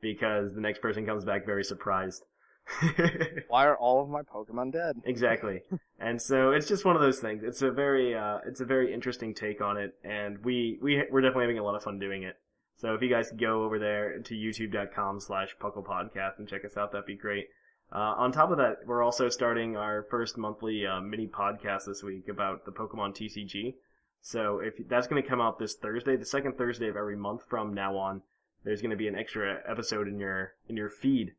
Because 0.00 0.52
the 0.54 0.60
next 0.60 0.82
person 0.82 1.06
comes 1.06 1.24
back 1.24 1.46
very 1.46 1.62
surprised. 1.64 2.24
Why 3.48 3.66
are 3.66 3.76
all 3.76 4.02
of 4.02 4.08
my 4.08 4.22
Pokemon 4.22 4.72
dead? 4.72 4.96
exactly, 5.04 5.62
and 5.98 6.20
so 6.20 6.50
it's 6.50 6.66
just 6.66 6.84
one 6.84 6.96
of 6.96 7.02
those 7.02 7.20
things. 7.20 7.42
It's 7.44 7.62
a 7.62 7.70
very, 7.70 8.14
uh, 8.14 8.38
it's 8.46 8.60
a 8.60 8.64
very 8.64 8.92
interesting 8.92 9.34
take 9.34 9.60
on 9.60 9.76
it, 9.76 9.94
and 10.02 10.42
we 10.44 10.78
we 10.82 11.04
we're 11.10 11.20
definitely 11.20 11.44
having 11.44 11.58
a 11.58 11.64
lot 11.64 11.74
of 11.74 11.82
fun 11.82 11.98
doing 11.98 12.22
it. 12.22 12.36
So 12.76 12.94
if 12.94 13.02
you 13.02 13.08
guys 13.08 13.28
could 13.30 13.40
go 13.40 13.64
over 13.64 13.78
there 13.78 14.18
to 14.18 14.34
youtube.com 14.34 15.20
slash 15.20 15.54
Puckle 15.60 15.84
Podcast 15.84 16.38
and 16.38 16.48
check 16.48 16.64
us 16.64 16.76
out, 16.76 16.92
that'd 16.92 17.06
be 17.06 17.16
great. 17.16 17.46
Uh, 17.92 18.14
on 18.16 18.32
top 18.32 18.50
of 18.50 18.56
that, 18.56 18.78
we're 18.86 19.02
also 19.02 19.28
starting 19.28 19.76
our 19.76 20.02
first 20.10 20.36
monthly 20.36 20.84
uh, 20.84 21.00
mini 21.00 21.28
podcast 21.28 21.86
this 21.86 22.02
week 22.02 22.28
about 22.28 22.64
the 22.64 22.72
Pokemon 22.72 23.14
TCG. 23.14 23.74
So 24.20 24.58
if 24.58 24.74
that's 24.88 25.06
going 25.06 25.22
to 25.22 25.28
come 25.28 25.40
out 25.40 25.58
this 25.58 25.76
Thursday, 25.76 26.16
the 26.16 26.24
second 26.24 26.56
Thursday 26.56 26.88
of 26.88 26.96
every 26.96 27.16
month 27.16 27.42
from 27.48 27.74
now 27.74 27.96
on, 27.96 28.22
there's 28.64 28.80
going 28.80 28.90
to 28.90 28.96
be 28.96 29.06
an 29.06 29.14
extra 29.14 29.60
episode 29.68 30.08
in 30.08 30.18
your 30.18 30.54
in 30.68 30.76
your 30.76 30.88
feed. 30.88 31.34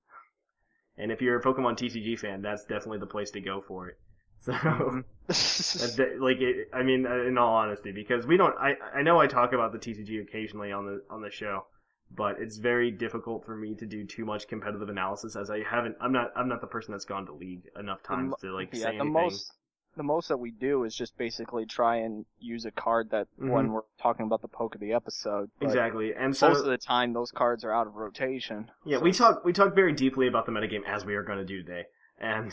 And 0.97 1.11
if 1.11 1.21
you're 1.21 1.37
a 1.37 1.43
Pokemon 1.43 1.77
TCG 1.77 2.15
fan, 2.17 2.41
that's 2.41 2.63
definitely 2.65 2.99
the 2.99 3.07
place 3.07 3.31
to 3.31 3.41
go 3.41 3.61
for 3.61 3.89
it. 3.89 3.99
So 4.39 5.03
de- 5.95 6.17
like 6.19 6.37
it, 6.39 6.69
I 6.73 6.83
mean, 6.83 7.05
uh, 7.07 7.23
in 7.23 7.37
all 7.37 7.55
honesty, 7.55 7.91
because 7.91 8.27
we 8.27 8.37
don't. 8.37 8.55
I 8.57 8.75
I 8.93 9.01
know 9.01 9.19
I 9.19 9.25
talk 9.27 9.53
about 9.53 9.71
the 9.71 9.79
TCG 9.79 10.21
occasionally 10.21 10.71
on 10.71 10.85
the 10.85 11.01
on 11.09 11.21
the 11.21 11.31
show, 11.31 11.65
but 12.11 12.39
it's 12.39 12.57
very 12.57 12.91
difficult 12.91 13.43
for 13.45 13.55
me 13.55 13.73
to 13.75 13.85
do 13.87 14.05
too 14.05 14.23
much 14.25 14.47
competitive 14.47 14.89
analysis 14.89 15.35
as 15.35 15.49
I 15.49 15.63
haven't. 15.63 15.95
I'm 15.99 16.11
not. 16.11 16.31
I'm 16.35 16.47
not 16.47 16.61
the 16.61 16.67
person 16.67 16.91
that's 16.91 17.05
gone 17.05 17.25
to 17.25 17.33
league 17.33 17.63
enough 17.79 18.03
times 18.03 18.29
mo- 18.29 18.37
to 18.41 18.53
like 18.53 18.71
yeah, 18.71 18.79
say 18.83 18.97
the 18.97 19.03
anything. 19.03 19.13
most 19.13 19.51
the 19.95 20.03
most 20.03 20.27
that 20.27 20.37
we 20.37 20.51
do 20.51 20.83
is 20.83 20.95
just 20.95 21.17
basically 21.17 21.65
try 21.65 21.97
and 21.97 22.25
use 22.39 22.65
a 22.65 22.71
card 22.71 23.09
that 23.11 23.27
when 23.37 23.67
Mhm. 23.67 23.71
we're 23.71 23.81
talking 24.01 24.25
about 24.25 24.41
the 24.41 24.47
poke 24.47 24.75
of 24.75 24.81
the 24.81 24.93
episode. 24.93 25.49
Exactly, 25.61 26.13
and 26.13 26.35
so 26.35 26.49
Most 26.49 26.59
of 26.59 26.65
the 26.65 26.77
time, 26.77 27.13
those 27.13 27.31
cards 27.31 27.63
are 27.63 27.71
out 27.71 27.87
of 27.87 27.95
rotation. 27.95 28.71
Yeah, 28.83 28.97
So 28.97 29.03
we 29.03 29.11
talk 29.11 29.43
we 29.45 29.53
talk 29.53 29.73
very 29.75 29.93
deeply 29.93 30.27
about 30.27 30.45
the 30.45 30.51
metagame 30.51 30.83
as 30.85 31.05
we 31.05 31.15
are 31.15 31.23
going 31.23 31.39
to 31.39 31.45
do 31.45 31.61
today, 31.63 31.85
and 32.19 32.51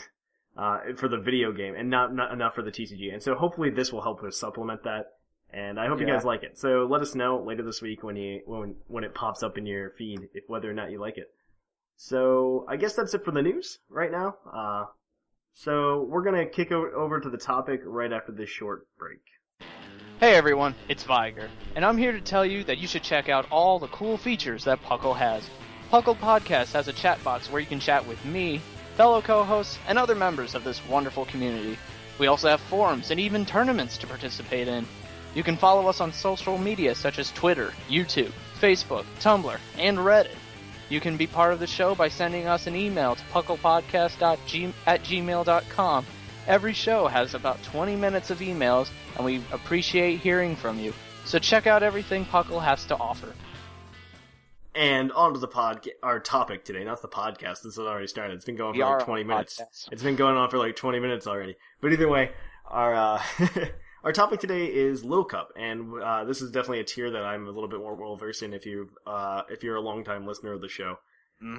uh, 0.55 0.93
for 0.95 1.07
the 1.07 1.17
video 1.17 1.51
game, 1.51 1.75
and 1.75 1.89
not 1.89 2.13
not 2.13 2.31
enough 2.31 2.53
for 2.55 2.61
the 2.61 2.71
TCG. 2.71 3.11
And 3.11 3.21
so 3.23 3.35
hopefully 3.35 3.69
this 3.69 3.91
will 3.91 4.01
help 4.01 4.23
us 4.23 4.37
supplement 4.37 4.83
that. 4.83 5.13
And 5.51 5.79
I 5.79 5.87
hope 5.87 5.99
you 5.99 6.07
guys 6.07 6.25
like 6.25 6.41
it. 6.41 6.57
So 6.57 6.87
let 6.89 7.01
us 7.01 7.13
know 7.13 7.37
later 7.39 7.61
this 7.61 7.79
week 7.81 8.01
when 8.03 8.15
you 8.15 8.41
when 8.45 8.75
when 8.87 9.03
it 9.03 9.13
pops 9.13 9.43
up 9.43 9.57
in 9.57 9.65
your 9.67 9.91
feed 9.91 10.29
if 10.33 10.45
whether 10.47 10.69
or 10.69 10.73
not 10.73 10.89
you 10.91 10.99
like 10.99 11.17
it. 11.17 11.31
So 11.95 12.65
I 12.67 12.75
guess 12.77 12.95
that's 12.95 13.13
it 13.13 13.23
for 13.23 13.31
the 13.31 13.41
news 13.41 13.79
right 13.89 14.11
now. 14.11 14.35
Uh, 14.51 14.85
so 15.53 16.03
we're 16.09 16.23
gonna 16.23 16.45
kick 16.45 16.71
o- 16.71 16.91
over 16.95 17.19
to 17.19 17.29
the 17.29 17.37
topic 17.37 17.81
right 17.85 18.11
after 18.11 18.31
this 18.31 18.49
short 18.49 18.87
break. 18.97 19.19
Hey 20.19 20.35
everyone, 20.35 20.75
it's 20.87 21.03
Viger, 21.03 21.49
and 21.75 21.83
I'm 21.85 21.97
here 21.97 22.11
to 22.11 22.21
tell 22.21 22.45
you 22.45 22.63
that 22.65 22.77
you 22.77 22.87
should 22.87 23.03
check 23.03 23.29
out 23.29 23.45
all 23.51 23.79
the 23.79 23.87
cool 23.87 24.17
features 24.17 24.63
that 24.65 24.81
Puckle 24.83 25.15
has. 25.15 25.47
Puckle 25.91 26.17
Podcast 26.17 26.73
has 26.73 26.87
a 26.87 26.93
chat 26.93 27.23
box 27.23 27.51
where 27.51 27.61
you 27.61 27.67
can 27.67 27.79
chat 27.79 28.07
with 28.07 28.23
me, 28.25 28.61
fellow 28.95 29.21
co-hosts, 29.21 29.77
and 29.87 29.99
other 29.99 30.15
members 30.15 30.55
of 30.55 30.63
this 30.63 30.85
wonderful 30.87 31.25
community. 31.25 31.77
We 32.19 32.27
also 32.27 32.49
have 32.49 32.61
forums 32.61 33.11
and 33.11 33.19
even 33.19 33.45
tournaments 33.45 33.97
to 33.99 34.07
participate 34.07 34.67
in. 34.67 34.85
You 35.35 35.43
can 35.43 35.57
follow 35.57 35.87
us 35.87 35.99
on 35.99 36.13
social 36.13 36.57
media 36.57 36.95
such 36.95 37.19
as 37.19 37.31
Twitter, 37.31 37.73
YouTube, 37.89 38.31
Facebook, 38.59 39.05
Tumblr, 39.19 39.57
and 39.77 39.97
Reddit. 39.97 40.35
You 40.93 41.01
can 41.01 41.17
be 41.17 41.25
part 41.25 41.53
of 41.53 41.59
the 41.59 41.65
show 41.65 41.95
by 41.95 42.07
sending 42.07 42.45
us 42.45 42.67
an 42.67 42.75
email 42.75 43.15
to 43.15 43.23
pucklepodcast.g- 43.33 44.73
at 44.85 45.01
gmail.com. 45.01 46.05
Every 46.45 46.73
show 46.73 47.07
has 47.07 47.33
about 47.33 47.63
20 47.63 47.95
minutes 47.95 48.29
of 48.29 48.41
emails, 48.41 48.91
and 49.15 49.25
we 49.25 49.41
appreciate 49.51 50.19
hearing 50.19 50.55
from 50.55 50.77
you. 50.77 50.93
So 51.25 51.39
check 51.39 51.65
out 51.65 51.81
everything 51.81 52.25
Puckle 52.25 52.61
has 52.61 52.85
to 52.85 52.95
offer. 52.95 53.33
And 54.75 55.11
on 55.13 55.33
to 55.33 55.39
the 55.39 55.47
pod, 55.47 55.89
our 56.03 56.19
topic 56.19 56.63
today. 56.63 56.83
Not 56.83 57.01
the 57.01 57.07
podcast. 57.07 57.63
This 57.63 57.75
has 57.75 57.79
already 57.79 58.05
started. 58.05 58.35
It's 58.35 58.45
been 58.45 58.55
going 58.55 58.73
We 58.73 58.81
for 58.81 58.97
like 58.97 59.03
20 59.03 59.23
minutes. 59.23 59.59
podcast. 59.59 59.91
It's 59.91 60.03
been 60.03 60.15
going 60.15 60.37
on 60.37 60.51
for 60.51 60.59
like 60.59 60.75
20 60.75 60.99
minutes 60.99 61.25
already. 61.25 61.55
But 61.81 61.93
either 61.93 62.07
way, 62.07 62.33
our, 62.67 62.93
uh, 62.93 63.23
our 64.03 64.11
topic 64.11 64.39
today 64.39 64.65
is 64.65 65.03
Little 65.03 65.25
Cup. 65.25 65.51
And, 65.55 66.01
uh, 66.01 66.23
this 66.25 66.41
is 66.41 66.51
definitely 66.51 66.81
a 66.81 66.83
tier 66.83 67.09
that 67.11 67.23
I'm 67.23 67.47
a 67.47 67.51
little 67.51 67.69
bit 67.69 67.79
more 67.79 67.95
well 67.95 68.15
versed 68.15 68.43
in 68.43 68.53
if 68.53 68.65
you, 68.65 68.89
uh, 69.05 69.43
if 69.49 69.63
you're 69.63 69.75
a 69.75 69.81
longtime 69.81 70.25
listener 70.25 70.53
of 70.53 70.61
the 70.61 70.69
show. 70.69 70.99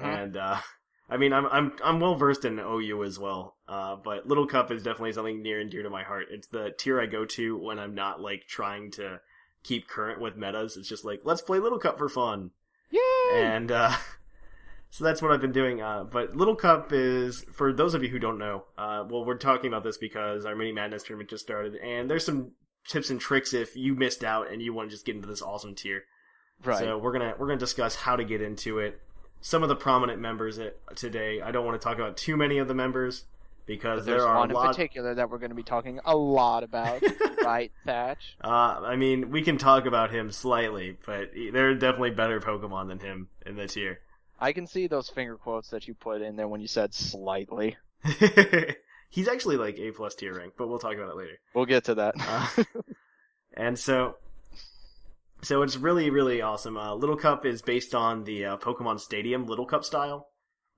And, 0.03 0.37
uh, 0.37 0.57
I 1.09 1.17
mean, 1.17 1.33
I'm, 1.33 1.45
I'm, 1.45 1.73
I'm 1.83 1.99
well 1.99 2.15
versed 2.15 2.45
in 2.45 2.59
OU 2.59 3.03
as 3.03 3.19
well. 3.19 3.57
Uh, 3.67 3.95
but 3.95 4.27
Little 4.27 4.47
Cup 4.47 4.71
is 4.71 4.81
definitely 4.81 5.13
something 5.13 5.43
near 5.43 5.59
and 5.59 5.69
dear 5.69 5.83
to 5.83 5.89
my 5.89 6.03
heart. 6.03 6.27
It's 6.31 6.47
the 6.47 6.73
tier 6.77 6.99
I 6.99 7.05
go 7.05 7.25
to 7.25 7.57
when 7.57 7.77
I'm 7.77 7.93
not 7.93 8.21
like 8.21 8.47
trying 8.47 8.89
to 8.91 9.19
keep 9.63 9.87
current 9.87 10.19
with 10.19 10.35
metas. 10.35 10.77
It's 10.77 10.89
just 10.89 11.05
like, 11.05 11.21
let's 11.23 11.41
play 11.41 11.59
Little 11.59 11.77
Cup 11.79 11.97
for 11.99 12.09
fun 12.09 12.51
Yay! 12.89 12.99
and 13.33 13.71
uh, 13.71 13.93
so 14.95 15.03
that's 15.03 15.21
what 15.21 15.33
I've 15.33 15.41
been 15.41 15.51
doing. 15.51 15.81
Uh, 15.81 16.05
but 16.05 16.37
Little 16.37 16.55
Cup 16.55 16.93
is 16.93 17.43
for 17.51 17.73
those 17.73 17.95
of 17.95 18.01
you 18.01 18.07
who 18.07 18.17
don't 18.17 18.37
know. 18.37 18.63
Uh, 18.77 19.03
well, 19.09 19.25
we're 19.25 19.35
talking 19.35 19.67
about 19.67 19.83
this 19.83 19.97
because 19.97 20.45
our 20.45 20.55
mini 20.55 20.71
madness 20.71 21.03
tournament 21.03 21.29
just 21.29 21.43
started, 21.43 21.75
and 21.75 22.09
there's 22.09 22.25
some 22.25 22.51
tips 22.87 23.09
and 23.09 23.19
tricks 23.19 23.53
if 23.53 23.75
you 23.75 23.93
missed 23.93 24.23
out 24.23 24.49
and 24.49 24.61
you 24.61 24.73
want 24.73 24.89
to 24.89 24.95
just 24.95 25.05
get 25.05 25.15
into 25.15 25.27
this 25.27 25.41
awesome 25.41 25.75
tier. 25.75 26.05
Right. 26.63 26.79
So 26.79 26.97
we're 26.97 27.11
gonna 27.11 27.33
we're 27.37 27.47
gonna 27.47 27.59
discuss 27.59 27.93
how 27.93 28.15
to 28.15 28.23
get 28.23 28.41
into 28.41 28.79
it. 28.79 29.01
Some 29.41 29.63
of 29.63 29.69
the 29.69 29.75
prominent 29.75 30.21
members 30.21 30.59
it, 30.59 30.79
today. 30.95 31.41
I 31.41 31.51
don't 31.51 31.65
want 31.65 31.79
to 31.79 31.85
talk 31.85 31.97
about 31.97 32.15
too 32.15 32.37
many 32.37 32.59
of 32.59 32.69
the 32.69 32.73
members 32.73 33.25
because 33.65 34.05
there 34.05 34.25
are 34.25 34.37
one 34.37 34.51
a 34.51 34.57
in 34.57 34.67
particular 34.67 35.13
that 35.15 35.29
we're 35.29 35.39
going 35.39 35.49
to 35.49 35.55
be 35.55 35.63
talking 35.63 35.99
a 36.05 36.15
lot 36.15 36.63
about, 36.63 37.03
right, 37.43 37.69
Thatch? 37.85 38.37
Uh, 38.41 38.47
I 38.47 38.95
mean, 38.95 39.29
we 39.29 39.41
can 39.41 39.57
talk 39.57 39.85
about 39.85 40.11
him 40.11 40.31
slightly, 40.31 40.97
but 41.05 41.31
there 41.51 41.69
are 41.69 41.75
definitely 41.75 42.11
better 42.11 42.39
Pokemon 42.39 42.87
than 42.87 42.99
him 42.99 43.27
in 43.45 43.57
this 43.57 43.73
tier. 43.73 43.99
I 44.39 44.53
can 44.53 44.67
see 44.67 44.87
those 44.87 45.09
finger 45.09 45.35
quotes 45.37 45.69
that 45.69 45.87
you 45.87 45.93
put 45.93 46.21
in 46.21 46.35
there 46.35 46.47
when 46.47 46.61
you 46.61 46.67
said 46.67 46.93
slightly. 46.93 47.77
He's 49.09 49.27
actually 49.27 49.57
like 49.57 49.77
A 49.79 49.91
plus 49.91 50.15
tier 50.15 50.37
rank, 50.37 50.53
but 50.57 50.67
we'll 50.67 50.79
talk 50.79 50.95
about 50.95 51.09
it 51.09 51.15
later. 51.15 51.39
We'll 51.53 51.65
get 51.65 51.85
to 51.85 51.95
that. 51.95 52.15
Uh, 52.19 52.63
and 53.53 53.79
so, 53.79 54.17
so 55.41 55.61
it's 55.61 55.77
really 55.77 56.09
really 56.09 56.41
awesome. 56.41 56.77
Uh, 56.77 56.93
Little 56.95 57.15
Cup 57.15 57.45
is 57.45 57.61
based 57.61 57.95
on 57.95 58.25
the 58.25 58.45
uh, 58.45 58.57
Pokemon 58.57 58.99
Stadium 58.99 59.45
Little 59.45 59.65
Cup 59.65 59.85
style. 59.85 60.27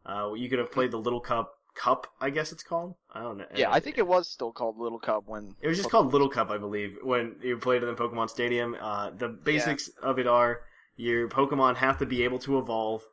Uh, 0.06 0.34
you 0.34 0.50
could 0.50 0.60
have 0.60 0.72
played 0.72 0.92
the 0.92 0.98
Little 0.98 1.20
Cup 1.20 1.54
Cup, 1.76 2.08
I 2.22 2.30
guess 2.30 2.52
it's 2.52 2.64
called. 2.64 2.96
I 3.14 3.22
don't 3.22 3.38
know. 3.38 3.46
yeah, 3.56 3.72
I 3.72 3.80
think 3.80 3.98
it 3.98 4.08
was 4.08 4.28
still 4.28 4.52
called 4.52 4.78
Little 4.78 5.00
Cup 5.00 5.24
when 5.28 5.56
It 5.62 5.68
was 5.68 5.78
just 5.78 5.90
called 5.92 6.12
Little 6.12 6.30
Cup, 6.30 6.50
I 6.50 6.58
believe, 6.58 6.98
when 7.04 7.36
you 7.42 7.58
played 7.58 7.84
in 7.84 7.90
the 7.90 7.96
Pokemon 7.96 8.30
Stadium. 8.30 8.76
Uh, 8.80 9.12
the 9.12 9.28
basics 9.30 9.90
of 10.02 10.18
it 10.20 10.28
are 10.28 10.62
your 10.96 11.28
Pokemon 11.30 11.76
have 11.76 12.00
to 12.00 12.06
be 12.06 12.24
able 12.24 12.40
to 12.40 12.58
evolve, 12.58 13.04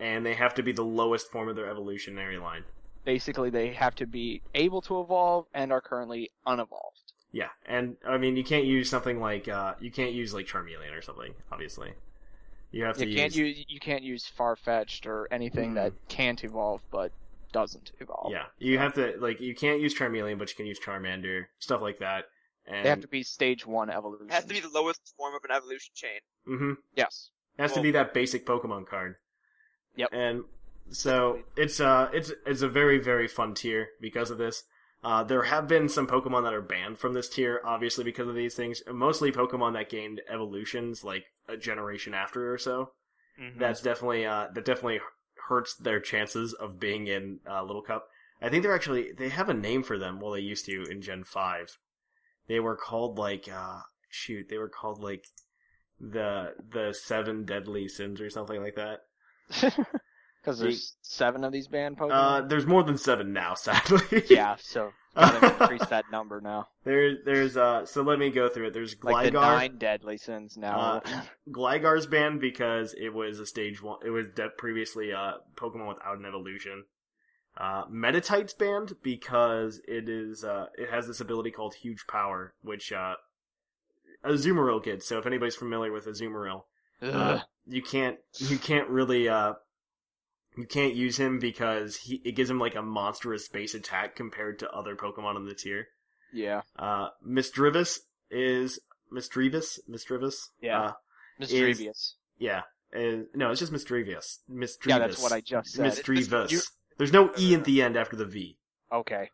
and 0.00 0.24
they 0.24 0.34
have 0.34 0.54
to 0.54 0.62
be 0.62 0.72
the 0.72 0.84
lowest 0.84 1.30
form 1.30 1.48
of 1.48 1.56
their 1.56 1.68
evolutionary 1.68 2.38
line. 2.38 2.64
Basically, 3.04 3.50
they 3.50 3.72
have 3.72 3.94
to 3.96 4.06
be 4.06 4.42
able 4.54 4.82
to 4.82 5.00
evolve 5.00 5.46
and 5.54 5.72
are 5.72 5.80
currently 5.80 6.30
unevolved. 6.46 7.12
Yeah, 7.32 7.48
and 7.66 7.96
I 8.06 8.18
mean 8.18 8.36
you 8.36 8.44
can't 8.44 8.64
use 8.64 8.88
something 8.88 9.20
like 9.20 9.46
uh, 9.48 9.74
you 9.80 9.90
can't 9.90 10.12
use 10.12 10.32
like 10.34 10.46
Charmeleon 10.46 10.96
or 10.96 11.02
something. 11.02 11.34
Obviously, 11.52 11.92
you 12.72 12.84
have 12.84 12.96
to 12.96 13.06
You 13.06 13.16
can't 13.16 13.34
use. 13.34 13.58
use 13.58 13.66
you 13.68 13.80
can't 13.80 14.02
use 14.02 14.30
Farfetch'd 14.38 15.06
or 15.06 15.28
anything 15.30 15.74
that 15.74 15.92
can't 16.08 16.42
evolve 16.42 16.80
but 16.90 17.12
doesn't 17.52 17.92
evolve. 18.00 18.32
Yeah, 18.32 18.44
you 18.58 18.78
have 18.78 18.94
to 18.94 19.16
like 19.18 19.40
you 19.40 19.54
can't 19.54 19.80
use 19.80 19.94
Charmeleon, 19.94 20.38
but 20.38 20.50
you 20.50 20.56
can 20.56 20.66
use 20.66 20.80
Charmander, 20.80 21.46
stuff 21.58 21.80
like 21.82 21.98
that. 21.98 22.24
And 22.66 22.84
They 22.84 22.88
have 22.90 23.00
to 23.02 23.08
be 23.08 23.22
stage 23.22 23.64
one 23.66 23.90
evolution. 23.90 24.26
It 24.28 24.32
has 24.32 24.44
to 24.44 24.54
be 24.54 24.60
the 24.60 24.68
lowest 24.70 25.14
form 25.16 25.34
of 25.36 25.44
an 25.44 25.54
evolution 25.54 25.92
chain. 25.94 26.18
Mm-hmm. 26.48 26.72
Yes. 26.96 27.30
It 27.58 27.62
has 27.62 27.72
to 27.74 27.80
be 27.80 27.92
that 27.92 28.12
basic 28.12 28.44
Pokemon 28.44 28.86
card. 28.86 29.16
Yep. 29.96 30.08
And 30.12 30.44
so 30.90 31.40
it's 31.56 31.80
uh 31.80 32.08
it's 32.12 32.32
it's 32.46 32.62
a 32.62 32.68
very 32.68 32.98
very 32.98 33.28
fun 33.28 33.54
tier 33.54 33.88
because 34.00 34.30
of 34.30 34.38
this. 34.38 34.64
Uh, 35.04 35.22
there 35.22 35.44
have 35.44 35.68
been 35.68 35.88
some 35.88 36.06
Pokemon 36.06 36.42
that 36.42 36.54
are 36.54 36.62
banned 36.62 36.98
from 36.98 37.12
this 37.12 37.28
tier, 37.28 37.60
obviously 37.64 38.02
because 38.02 38.26
of 38.26 38.34
these 38.34 38.54
things. 38.54 38.82
Mostly 38.88 39.30
Pokemon 39.30 39.74
that 39.74 39.88
gained 39.88 40.20
evolutions 40.28 41.04
like 41.04 41.26
a 41.48 41.56
generation 41.56 42.12
after 42.12 42.52
or 42.52 42.58
so. 42.58 42.90
Mm-hmm. 43.40 43.58
That's 43.58 43.82
definitely 43.82 44.26
uh 44.26 44.48
that 44.54 44.64
definitely 44.64 45.00
hurts 45.48 45.76
their 45.76 46.00
chances 46.00 46.54
of 46.54 46.80
being 46.80 47.06
in 47.06 47.40
uh, 47.48 47.62
Little 47.62 47.82
Cup. 47.82 48.08
I 48.42 48.48
think 48.48 48.62
they're 48.62 48.74
actually 48.74 49.12
they 49.12 49.28
have 49.28 49.48
a 49.48 49.54
name 49.54 49.82
for 49.82 49.98
them. 49.98 50.20
Well, 50.20 50.32
they 50.32 50.40
used 50.40 50.66
to 50.66 50.84
in 50.90 51.02
Gen 51.02 51.24
Five. 51.24 51.78
They 52.48 52.60
were 52.60 52.76
called 52.76 53.18
like 53.18 53.48
uh 53.52 53.80
shoot, 54.08 54.48
they 54.48 54.58
were 54.58 54.68
called 54.68 55.02
like 55.02 55.26
the 56.00 56.54
the 56.70 56.92
seven 56.92 57.44
deadly 57.44 57.88
sins 57.88 58.20
or 58.20 58.30
something 58.30 58.62
like 58.62 58.74
that. 58.76 59.00
Because 59.48 60.60
there's 60.60 60.96
seven 61.02 61.42
of 61.44 61.52
these 61.52 61.66
banned 61.68 61.98
Pokemon. 61.98 62.12
Uh, 62.12 62.40
there's 62.46 62.66
more 62.66 62.82
than 62.84 62.96
seven 62.98 63.32
now, 63.32 63.54
sadly. 63.56 64.22
yeah, 64.30 64.56
so 64.60 64.92
gotta 65.16 65.46
increase 65.60 65.86
that 65.86 66.04
number 66.12 66.40
now. 66.40 66.68
There, 66.84 67.16
there's 67.24 67.56
uh. 67.56 67.84
So 67.86 68.02
let 68.02 68.18
me 68.18 68.30
go 68.30 68.48
through 68.48 68.68
it. 68.68 68.72
There's 68.74 68.96
Like 69.02 69.32
the 69.32 69.38
Gligar. 69.38 69.56
nine 69.56 69.78
deadly 69.78 70.18
sins 70.18 70.56
now. 70.56 71.02
Uh, 71.04 71.22
Gligar's 71.50 72.06
banned 72.06 72.40
because 72.40 72.94
it 72.96 73.12
was 73.12 73.40
a 73.40 73.46
stage 73.46 73.82
one. 73.82 73.98
It 74.04 74.10
was 74.10 74.28
de- 74.30 74.50
previously 74.50 75.10
a 75.10 75.34
Pokemon 75.56 75.88
without 75.88 76.18
an 76.18 76.24
evolution. 76.26 76.84
Uh, 77.58 77.86
Meditite's 77.86 78.52
banned 78.52 78.92
because 79.02 79.80
it 79.88 80.08
is 80.08 80.44
uh, 80.44 80.66
it 80.76 80.90
has 80.90 81.06
this 81.08 81.20
ability 81.20 81.50
called 81.50 81.74
Huge 81.74 82.04
Power, 82.06 82.54
which 82.62 82.92
uh, 82.92 83.14
Azumarill 84.24 84.82
gets. 84.84 85.08
So 85.08 85.18
if 85.18 85.26
anybody's 85.26 85.56
familiar 85.56 85.90
with 85.90 86.06
Azumarill, 86.06 86.58
uh, 86.58 86.60
Ugh. 87.02 87.40
you 87.66 87.82
can't 87.82 88.18
you 88.38 88.58
can't 88.58 88.88
really 88.88 89.28
uh, 89.28 89.54
you 90.56 90.64
can't 90.66 90.94
use 90.94 91.18
him 91.18 91.38
because 91.38 91.96
he 91.96 92.22
it 92.24 92.32
gives 92.32 92.48
him 92.50 92.58
like 92.58 92.74
a 92.74 92.82
monstrous 92.82 93.48
base 93.48 93.74
attack 93.74 94.16
compared 94.16 94.58
to 94.60 94.70
other 94.70 94.96
Pokemon 94.96 95.36
in 95.36 95.44
the 95.46 95.54
tier. 95.54 95.88
yeah. 96.32 96.62
Uh, 96.78 97.08
Misdreavus 97.26 97.98
is 98.30 98.78
Misdreavus 99.12 99.78
Misdreavus. 99.88 100.48
Yeah. 100.60 100.80
Uh, 100.80 100.92
Misdreavus. 101.40 102.12
yeah. 102.38 102.62
Uh, 102.94 103.24
no, 103.34 103.50
it's 103.50 103.60
just 103.60 103.72
Misdreavus. 103.72 104.38
Misdreavus. 104.50 104.86
Yeah, 104.86 104.98
that's 104.98 105.22
what 105.22 105.32
I 105.32 105.40
just 105.40 105.72
said. 105.72 106.06
You- 106.50 106.60
There's 106.98 107.12
no 107.12 107.30
e 107.38 107.54
at 107.54 107.64
the 107.64 107.82
end 107.82 107.96
after 107.96 108.16
the 108.16 108.24
v. 108.24 108.56
Okay. 108.90 109.30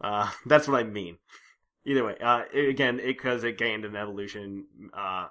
Uh, 0.00 0.30
that's 0.46 0.66
what 0.66 0.80
I 0.80 0.84
mean. 0.84 1.18
Either 1.84 2.04
way, 2.04 2.16
uh, 2.20 2.42
it- 2.52 2.68
again, 2.68 2.96
because 2.96 3.44
it, 3.44 3.58
gained 3.58 3.84
an 3.84 3.94
evolution. 3.94 4.66
Uh, 4.92 5.28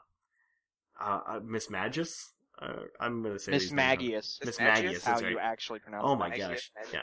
uh, 0.99 1.19
uh, 1.27 1.39
Miss 1.43 1.69
Magus. 1.69 2.31
Uh, 2.59 2.83
I'm 2.99 3.21
gonna 3.21 3.39
say 3.39 3.51
Miss 3.51 3.63
these 3.63 3.71
names 3.73 3.79
wrong. 3.79 3.97
Magius. 3.97 4.39
Miss 4.45 4.59
Magius? 4.59 5.03
How 5.03 5.19
That's 5.19 5.29
you 5.29 5.39
actually 5.39 5.79
pronounce 5.79 6.03
it. 6.03 6.07
Oh 6.07 6.15
my 6.15 6.29
Magius, 6.29 6.71
gosh. 6.75 6.93
Yeah. 6.93 7.01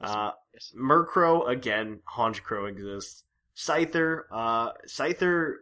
Uh, 0.00 0.30
Murkrow 0.76 1.48
again, 1.48 2.00
Honchkrow 2.16 2.68
exists. 2.68 3.24
Scyther, 3.56 4.22
uh, 4.30 4.70
Scyther 4.86 5.54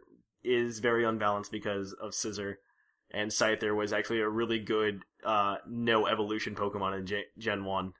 is 0.43 0.79
very 0.79 1.03
unbalanced 1.03 1.51
because 1.51 1.93
of 1.93 2.11
Scizor, 2.11 2.55
and 3.11 3.31
Scyther 3.31 3.75
was 3.75 3.91
actually 3.91 4.21
a 4.21 4.29
really 4.29 4.59
good, 4.59 5.01
uh, 5.25 5.57
no 5.67 6.05
evolution 6.05 6.53
Pokemon 6.53 6.99
in 6.99 7.05
Gen, 7.07 7.23
Gen 7.37 7.65
1. 7.65 7.93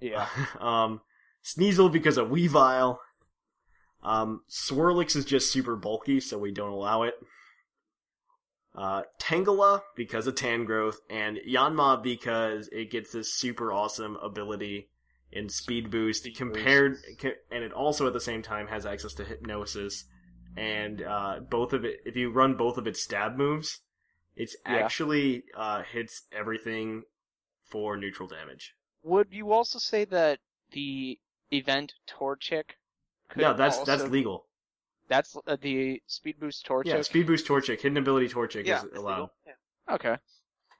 Yeah. 0.00 0.28
um, 0.60 1.00
Sneasel 1.42 1.90
because 1.90 2.18
of 2.18 2.28
Weavile. 2.28 2.98
Um, 4.02 4.42
Swirlix 4.50 5.16
is 5.16 5.24
just 5.24 5.50
super 5.50 5.76
bulky, 5.76 6.20
so 6.20 6.38
we 6.38 6.52
don't 6.52 6.72
allow 6.72 7.02
it. 7.02 7.14
Uh, 8.74 9.02
Tangela 9.20 9.82
because 9.94 10.26
of 10.26 10.34
Tangrowth, 10.34 10.96
and 11.08 11.38
Yanma 11.48 12.02
because 12.02 12.68
it 12.72 12.90
gets 12.90 13.12
this 13.12 13.32
super 13.32 13.72
awesome 13.72 14.16
ability 14.16 14.88
in 15.30 15.48
Speed 15.48 15.90
Boost 15.90 16.28
compared, 16.36 16.96
and 17.50 17.62
it 17.64 17.72
also 17.72 18.06
at 18.06 18.12
the 18.12 18.20
same 18.20 18.42
time 18.42 18.66
has 18.66 18.84
access 18.84 19.14
to 19.14 19.24
Hypnosis, 19.24 20.04
and 20.56 21.02
uh, 21.02 21.40
both 21.48 21.72
of 21.72 21.84
it. 21.84 22.00
If 22.04 22.16
you 22.16 22.30
run 22.30 22.56
both 22.56 22.76
of 22.78 22.86
its 22.86 23.02
stab 23.02 23.36
moves, 23.36 23.80
it's 24.36 24.56
Yeah. 24.66 24.76
actually 24.76 25.44
uh, 25.56 25.82
hits 25.82 26.22
everything 26.32 27.04
for 27.64 27.96
neutral 27.96 28.28
damage. 28.28 28.74
Would 29.02 29.28
you 29.32 29.52
also 29.52 29.78
say 29.78 30.04
that 30.06 30.40
the 30.72 31.20
event 31.52 31.94
Torchic 32.08 32.76
no, 33.36 33.54
that's 33.54 33.78
also, 33.78 33.96
that's 33.96 34.10
legal. 34.10 34.46
That's 35.08 35.36
uh, 35.46 35.56
the 35.60 36.02
speed 36.06 36.36
boost 36.40 36.66
Torchic. 36.66 36.86
Yeah, 36.86 37.02
Speed 37.02 37.26
Boost 37.26 37.46
Torchic, 37.46 37.80
Hidden 37.80 37.98
Ability 37.98 38.28
Torchic 38.28 38.64
Yeah, 38.66 38.78
is 38.78 38.84
allowed. 38.96 39.14
legal. 39.14 39.32
Yeah. 39.46 39.94
Okay. 39.94 40.16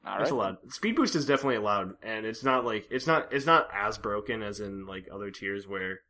All 0.07 0.15
It's 0.21 0.31
right. 0.31 0.33
allowed. 0.33 0.73
Speed 0.73 0.97
Boost 0.97 1.15
is 1.15 1.27
definitely 1.27 1.57
allowed, 1.57 1.95
and 2.03 2.25
it's 2.27 2.43
not 2.45 2.65
like 2.65 2.87
it's 2.91 3.07
not 3.07 3.33
it's 3.33 3.47
not 3.47 3.69
as 3.73 3.99
broken 3.99 4.43
as 4.43 4.61
in 4.61 4.87
like 4.87 5.09
other 5.13 5.31
tiers 5.31 5.67
where 5.67 6.01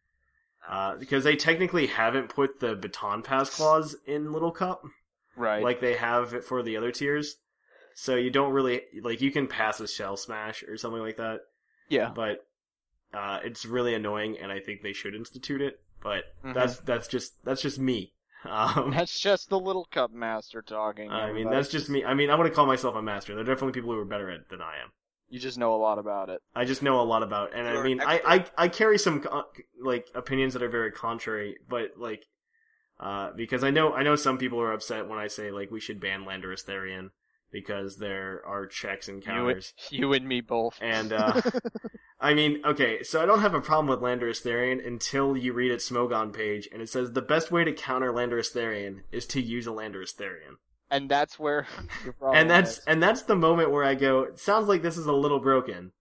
uh, 0.69 0.97
because 0.97 1.25
they 1.25 1.37
technically 1.37 1.87
haven't 1.87 2.29
put 2.29 2.61
the 2.61 2.75
baton 2.75 3.23
pass 3.23 3.51
clause 3.51 3.97
in 4.07 4.33
Little 4.33 4.51
Cup 4.53 4.83
Right. 5.37 5.63
like 5.63 5.81
they 5.81 5.95
have 5.95 6.33
it 6.35 6.45
for 6.45 6.63
the 6.63 6.77
other 6.77 6.93
tiers. 6.93 7.37
So 7.97 8.17
you 8.17 8.31
don't 8.31 8.53
really 8.53 8.83
like 9.03 9.21
you 9.21 9.31
can 9.31 9.47
pass 9.47 9.79
a 9.81 9.87
shell 9.89 10.17
smash 10.17 10.63
or 10.65 10.77
something 10.77 11.01
like 11.03 11.17
that, 11.19 11.41
yeah. 11.89 12.11
but 12.15 12.45
uh, 13.13 13.39
it's 13.45 13.65
really 13.65 13.95
annoying, 13.95 14.39
and 14.41 14.51
I 14.51 14.59
think 14.59 14.83
they 14.83 14.93
should 14.93 15.15
institute 15.15 15.61
it. 15.61 15.81
But 16.05 16.25
Mhm. 16.45 16.55
that's 16.55 16.77
that's 16.81 17.09
just 17.09 17.45
that's 17.45 17.63
just 17.63 17.81
me. 17.81 18.13
Um, 18.47 18.91
That's 18.91 19.19
just 19.19 19.49
the 19.49 19.59
little 19.59 19.87
cup 19.91 20.11
master 20.13 20.61
talking. 20.61 21.11
I 21.11 21.33
mean, 21.33 21.49
that's 21.49 21.71
just 21.71 21.89
me. 21.89 22.05
I 22.05 22.13
mean, 22.13 22.29
I 22.29 22.35
want 22.35 22.47
to 22.47 22.55
call 22.55 22.67
myself 22.67 22.95
a 22.95 23.01
master. 23.01 23.35
There 23.35 23.41
are 23.43 23.47
definitely 23.47 23.73
people 23.73 23.91
who 23.91 23.99
are 23.99 24.05
better 24.05 24.29
at 24.31 24.41
it 24.41 24.49
than 24.51 24.61
I 24.61 24.83
am. 24.83 24.93
You 25.31 25.41
just 25.41 25.57
know 25.57 25.75
a 25.75 25.81
lot 25.81 25.99
about 25.99 26.29
it. 26.29 26.43
I 26.55 26.67
just 26.67 26.83
know 26.83 27.01
a 27.01 27.09
lot 27.09 27.23
about, 27.23 27.55
and 27.55 27.67
I 27.67 27.73
You're 27.73 27.85
mean, 27.85 28.03
I, 28.03 28.21
I. 28.27 28.65
I 28.65 28.69
carry 28.69 28.99
some 28.99 29.27
like 29.83 30.09
opinions 30.15 30.53
that 30.53 30.63
are 30.63 30.69
very 30.69 30.93
contrary, 30.93 31.57
but 31.67 31.93
like, 31.97 32.27
uh, 33.01 33.31
because 33.35 33.65
I 33.65 33.71
know 33.71 33.95
I 33.95 34.03
know 34.03 34.15
some 34.15 34.37
people 34.37 34.61
are 34.61 34.73
upset 34.73 35.09
when 35.09 35.19
I 35.19 35.29
say 35.29 35.51
like 35.51 35.71
we 35.71 35.81
should 35.81 35.99
ban 35.99 36.25
Landorus 36.27 36.65
Therian 36.67 37.13
because 37.55 37.99
there 37.99 38.43
are 38.45 38.67
checks 38.67 39.07
and 39.07 39.25
counters, 39.25 39.73
you 39.89 40.13
and 40.13 40.27
me 40.27 40.41
both. 40.41 40.77
and 40.83 41.13
uh, 41.13 41.41
I 42.21 42.35
mean, 42.35 42.61
okay, 42.67 43.05
so 43.05 43.23
I 43.23 43.27
don't 43.27 43.43
have 43.43 43.55
a 43.55 43.61
problem 43.61 43.87
with 43.87 44.01
Landorus 44.01 44.43
Therian 44.43 44.85
until 44.85 45.37
you 45.37 45.53
read 45.53 45.71
its 45.71 45.89
Smogon 45.89 46.33
page, 46.33 46.69
and 46.73 46.83
it 46.83 46.89
says 46.89 47.13
the 47.13 47.23
best 47.23 47.53
way 47.53 47.63
to 47.63 47.73
counter 47.73 48.13
Landorus 48.13 48.53
Therian 48.53 49.03
is 49.13 49.25
to 49.27 49.41
use 49.41 49.69
a 49.69 49.71
Landorus 49.71 50.17
Therian. 50.17 50.57
and 50.91 51.09
that's 51.09 51.39
where 51.39 51.69
your 52.05 52.13
problem 52.15 52.41
and 52.41 52.51
that's 52.51 52.79
and 52.89 53.01
that's 53.01 53.23
the 53.23 53.37
moment 53.37 53.71
where 53.71 53.85
I 53.85 53.95
go. 53.95 54.25
It 54.25 54.41
sounds 54.41 54.67
like 54.67 54.83
this 54.83 54.99
is 54.99 55.07
a 55.07 55.13
little 55.13 55.41
broken, 55.41 55.93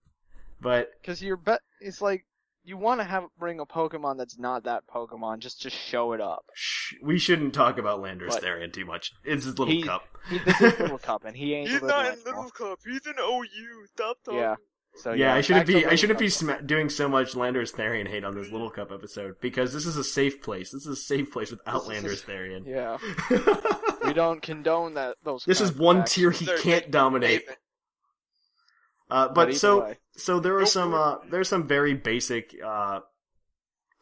but 0.60 0.90
because 1.00 1.22
you're 1.22 1.36
bet. 1.36 1.60
It's 1.80 2.02
like 2.02 2.26
you 2.64 2.76
want 2.76 3.00
to 3.00 3.04
have 3.04 3.26
bring 3.38 3.60
a 3.60 3.66
Pokemon 3.66 4.18
that's 4.18 4.38
not 4.38 4.64
that 4.64 4.82
Pokemon 4.92 5.38
just 5.38 5.62
to 5.62 5.70
show 5.70 6.14
it 6.14 6.20
up. 6.20 6.46
Shh, 6.94 7.02
we 7.02 7.18
shouldn't 7.18 7.54
talk 7.54 7.78
about 7.78 8.00
Landorus 8.00 8.28
What? 8.30 8.42
Therian 8.42 8.72
too 8.72 8.84
much. 8.84 9.12
It's 9.24 9.44
his 9.44 9.58
little 9.58 9.74
He- 9.74 9.82
cup. 9.82 10.04
He, 10.30 10.38
this 10.38 10.58
is 10.60 10.78
Little 10.80 10.96
Cup, 11.10 11.24
and 11.26 11.36
he 11.36 11.52
ain't 11.54 11.68
He's 11.68 11.82
not 11.82 12.06
in. 12.06 12.18
Little 12.24 12.48
Cup. 12.50 12.78
He's 12.86 13.06
in 13.06 13.12
OU. 13.20 13.46
Stop 13.92 14.16
talking. 14.24 14.40
Yeah. 14.40 14.54
So 14.96 15.12
yeah, 15.12 15.26
yeah, 15.26 15.34
I 15.34 15.40
shouldn't 15.42 15.66
be 15.66 15.84
I 15.84 15.96
shouldn't 15.96 16.18
be 16.18 16.26
Cup. 16.26 16.32
sma- 16.32 16.62
doing 16.62 16.88
so 16.88 17.08
much 17.08 17.32
Landorus 17.34 17.74
Therian 17.74 18.08
hate 18.08 18.24
on 18.24 18.34
this 18.34 18.50
Little 18.50 18.70
Cup 18.70 18.90
episode 18.90 19.34
because 19.42 19.72
this 19.74 19.84
is 19.86 19.96
a 19.98 20.04
safe 20.04 20.40
place. 20.40 20.70
This 20.70 20.86
is 20.86 20.98
a 20.98 21.00
safe 21.02 21.30
place 21.30 21.50
without 21.50 21.86
This 21.88 22.04
is- 22.04 22.22
Therian. 22.22 22.64
Yeah, 22.66 22.96
we 24.06 24.14
don't 24.14 24.40
condone 24.40 24.94
that. 24.94 25.16
Those. 25.24 25.44
this 25.44 25.60
is 25.60 25.72
one 25.74 25.98
actions. 25.98 26.14
tier 26.14 26.30
he 26.30 26.44
They're 26.46 26.58
can't 26.58 26.90
dominate. 26.90 27.42
Uh, 29.10 29.28
But 29.28 29.34
but 29.48 29.54
so 29.56 29.80
way. 29.82 29.98
so 30.16 30.40
there 30.40 30.58
are 30.58 30.64
some 30.66 30.92
for 30.92 30.96
it. 30.96 31.00
uh, 31.00 31.18
there's 31.30 31.48
some 31.48 31.66
very 31.66 31.92
basic 31.94 32.54
uh, 32.64 33.00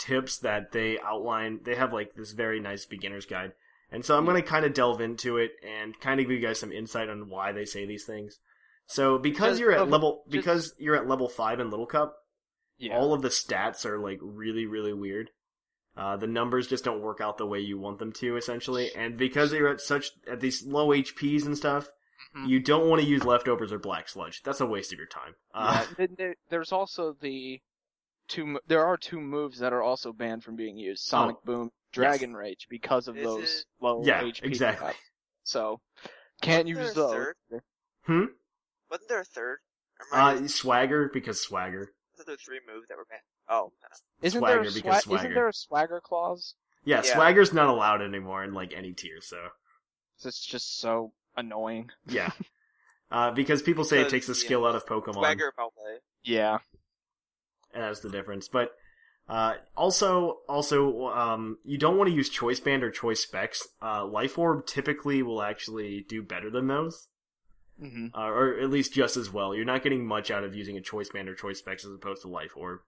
tips 0.03 0.39
that 0.39 0.73
they 0.73 0.99
outline. 1.01 1.61
They 1.65 1.75
have 1.75 1.93
like 1.93 2.15
this 2.15 2.33
very 2.33 2.61
nice 2.61 2.85
beginner's 2.87 3.27
guide, 3.27 3.53
and 3.91 4.05
so 4.05 4.17
I'm 4.17 4.25
going 4.25 4.41
to 4.43 4.49
kind 4.49 4.65
of 4.65 4.75
delve 4.75 5.01
into 5.01 5.37
it 5.39 5.53
and 5.67 5.99
kind 6.01 6.21
of 6.21 6.27
give 6.27 6.33
you 6.33 6.41
guys 6.47 6.59
some 6.61 6.73
insight 6.73 7.09
on 7.09 7.29
why 7.29 7.53
they 7.53 7.65
say 7.65 7.87
these 7.87 8.05
things. 8.05 8.39
So 8.87 9.19
because 9.19 9.59
you're 9.61 9.73
at 9.73 9.81
of- 9.83 9.89
level 9.91 10.25
just- 10.29 10.33
because 10.45 10.75
you're 10.79 10.97
at 10.97 11.09
level 11.09 11.29
five 11.29 11.61
in 11.61 11.71
Little 11.71 11.87
Cup, 11.87 12.17
Yeah. 12.79 12.97
all 12.99 13.13
of 13.15 13.23
the 13.23 13.29
stats 13.29 13.85
are 13.87 13.99
like 13.99 14.19
really 14.21 14.67
really 14.67 14.93
weird. 14.93 15.31
Uh, 15.97 16.17
the 16.17 16.27
numbers 16.27 16.67
just 16.69 16.85
don't 16.85 17.03
work 17.03 17.21
out 17.21 17.37
the 17.39 17.47
way 17.47 17.61
you 17.61 17.79
want 17.79 17.99
them 17.99 18.13
to, 18.13 18.37
essentially. 18.37 18.91
And 18.97 19.17
because 19.19 19.53
you're 19.53 19.69
at 19.69 19.81
such 19.81 20.07
at 20.27 20.41
these 20.41 20.65
low 20.67 20.89
HPs 20.89 21.45
and 21.47 21.57
stuff, 21.57 21.91
Mhm. 22.37 22.49
You 22.49 22.61
don't 22.61 22.89
want 22.89 23.03
to 23.03 23.07
use 23.09 23.25
leftovers 23.25 23.73
or 23.73 23.79
black 23.81 24.09
sludge. 24.09 24.43
That's 24.45 24.61
a 24.61 24.67
waste 24.67 24.93
of 24.93 24.99
your 24.99 25.09
time. 25.09 25.35
Uh, 25.53 25.85
Yeah, 25.99 26.07
there- 26.17 26.37
there's 26.51 26.71
also 26.73 27.17
the 27.21 27.61
two. 28.29 28.59
There 28.67 28.85
are 28.85 28.97
two 28.97 29.21
moves 29.21 29.59
that 29.59 29.73
are 29.73 29.83
also 29.83 30.13
banned 30.13 30.45
from 30.45 30.57
being 30.57 30.77
used: 30.77 31.05
Sonic 31.05 31.37
Boom, 31.45 31.71
Dragon 31.93 32.35
Rage, 32.35 32.67
because 32.71 33.09
of 33.09 33.17
Is 33.17 33.25
those 33.25 33.43
it- 33.61 33.65
low 33.81 34.03
Yeah, 34.05 34.23
HP. 34.23 34.43
exactly. 34.45 34.87
caps. 34.89 34.99
So 35.45 35.81
can't 36.41 36.67
Wasn't 36.67 36.69
use 36.69 36.95
there 36.95 37.05
those. 37.05 37.13
third? 37.51 37.63
hmm? 38.07 38.25
Wasn't 38.91 39.09
there 39.09 39.21
a 39.21 39.25
third? 39.25 39.59
Or 40.13 40.19
I 40.19 40.35
Uh, 40.35 40.49
swagger 40.49 41.09
because 41.13 41.41
swagger. 41.43 41.95
I 42.15 42.17
thought 42.17 42.27
there 42.27 42.37
three 42.37 42.61
moves 42.67 42.89
that 42.89 42.97
were 42.97 43.05
banned. 43.07 43.23
Oh, 43.49 43.73
no. 43.83 43.89
Isn't 44.23 44.41
swagger 44.41 44.61
there 44.63 44.71
a 44.71 44.73
because 44.75 44.95
swa- 44.97 45.03
swagger. 45.03 45.19
Isn't 45.21 45.35
there 45.35 45.49
a 45.49 45.53
swagger 45.53 46.01
clause? 46.01 46.55
Yeah, 46.85 47.03
Yeah. 47.05 47.15
swagger's 47.15 47.53
not 47.53 47.69
allowed 47.69 48.03
anymore 48.03 48.45
in 48.45 48.53
like 48.55 48.73
any 48.73 48.93
tier. 48.93 49.21
So 49.21 49.51
It's 50.25 50.45
just 50.45 50.79
so 50.79 51.13
annoying. 51.37 51.91
yeah, 52.07 52.31
uh, 53.11 53.31
because 53.33 53.63
people 53.63 53.85
say 53.85 54.01
it 54.01 54.09
takes 54.09 54.27
the 54.27 54.33
yeah, 54.35 54.39
skill 54.45 54.67
out 54.67 54.75
of 54.77 54.85
Pokemon. 54.87 55.15
Swagger 55.15 55.53
Melee. 55.57 55.99
Yeah. 56.23 56.59
And 57.75 57.83
that's 57.83 58.01
the 58.01 58.11
difference. 58.11 58.49
But 58.49 58.73
uh, 59.29 59.55
also, 59.77 60.39
also, 60.49 61.07
um, 61.09 61.59
you 61.65 61.79
don't 61.79 61.97
want 61.97 62.11
to 62.11 62.17
use 62.17 62.29
Choice 62.29 62.61
Band 62.61 62.83
or 62.85 62.91
Choice 62.91 63.21
Specs. 63.21 63.67
Uh, 63.81 64.05
Life 64.07 64.39
Orb 64.39 64.67
typically 64.67 65.23
will 65.23 65.43
actually 65.43 66.05
do 66.09 66.23
better 66.23 66.51
than 66.51 66.67
those, 66.69 67.09
hmm 67.79 68.07
uh, 68.15 68.27
or 68.27 68.59
at 68.59 68.71
least 68.71 68.93
just 68.95 69.17
as 69.17 69.33
well. 69.33 69.55
You're 69.55 69.65
not 69.65 69.83
getting 69.83 70.07
much 70.07 70.31
out 70.31 70.45
of 70.45 70.55
using 70.55 70.77
a 70.77 70.81
Choice 70.81 71.11
Band 71.11 71.29
or 71.29 71.35
Choice 71.35 71.59
Specs 71.59 71.85
as 71.85 71.93
opposed 71.93 72.23
to 72.23 72.29
Life 72.29 72.53
Orb. 72.57 72.81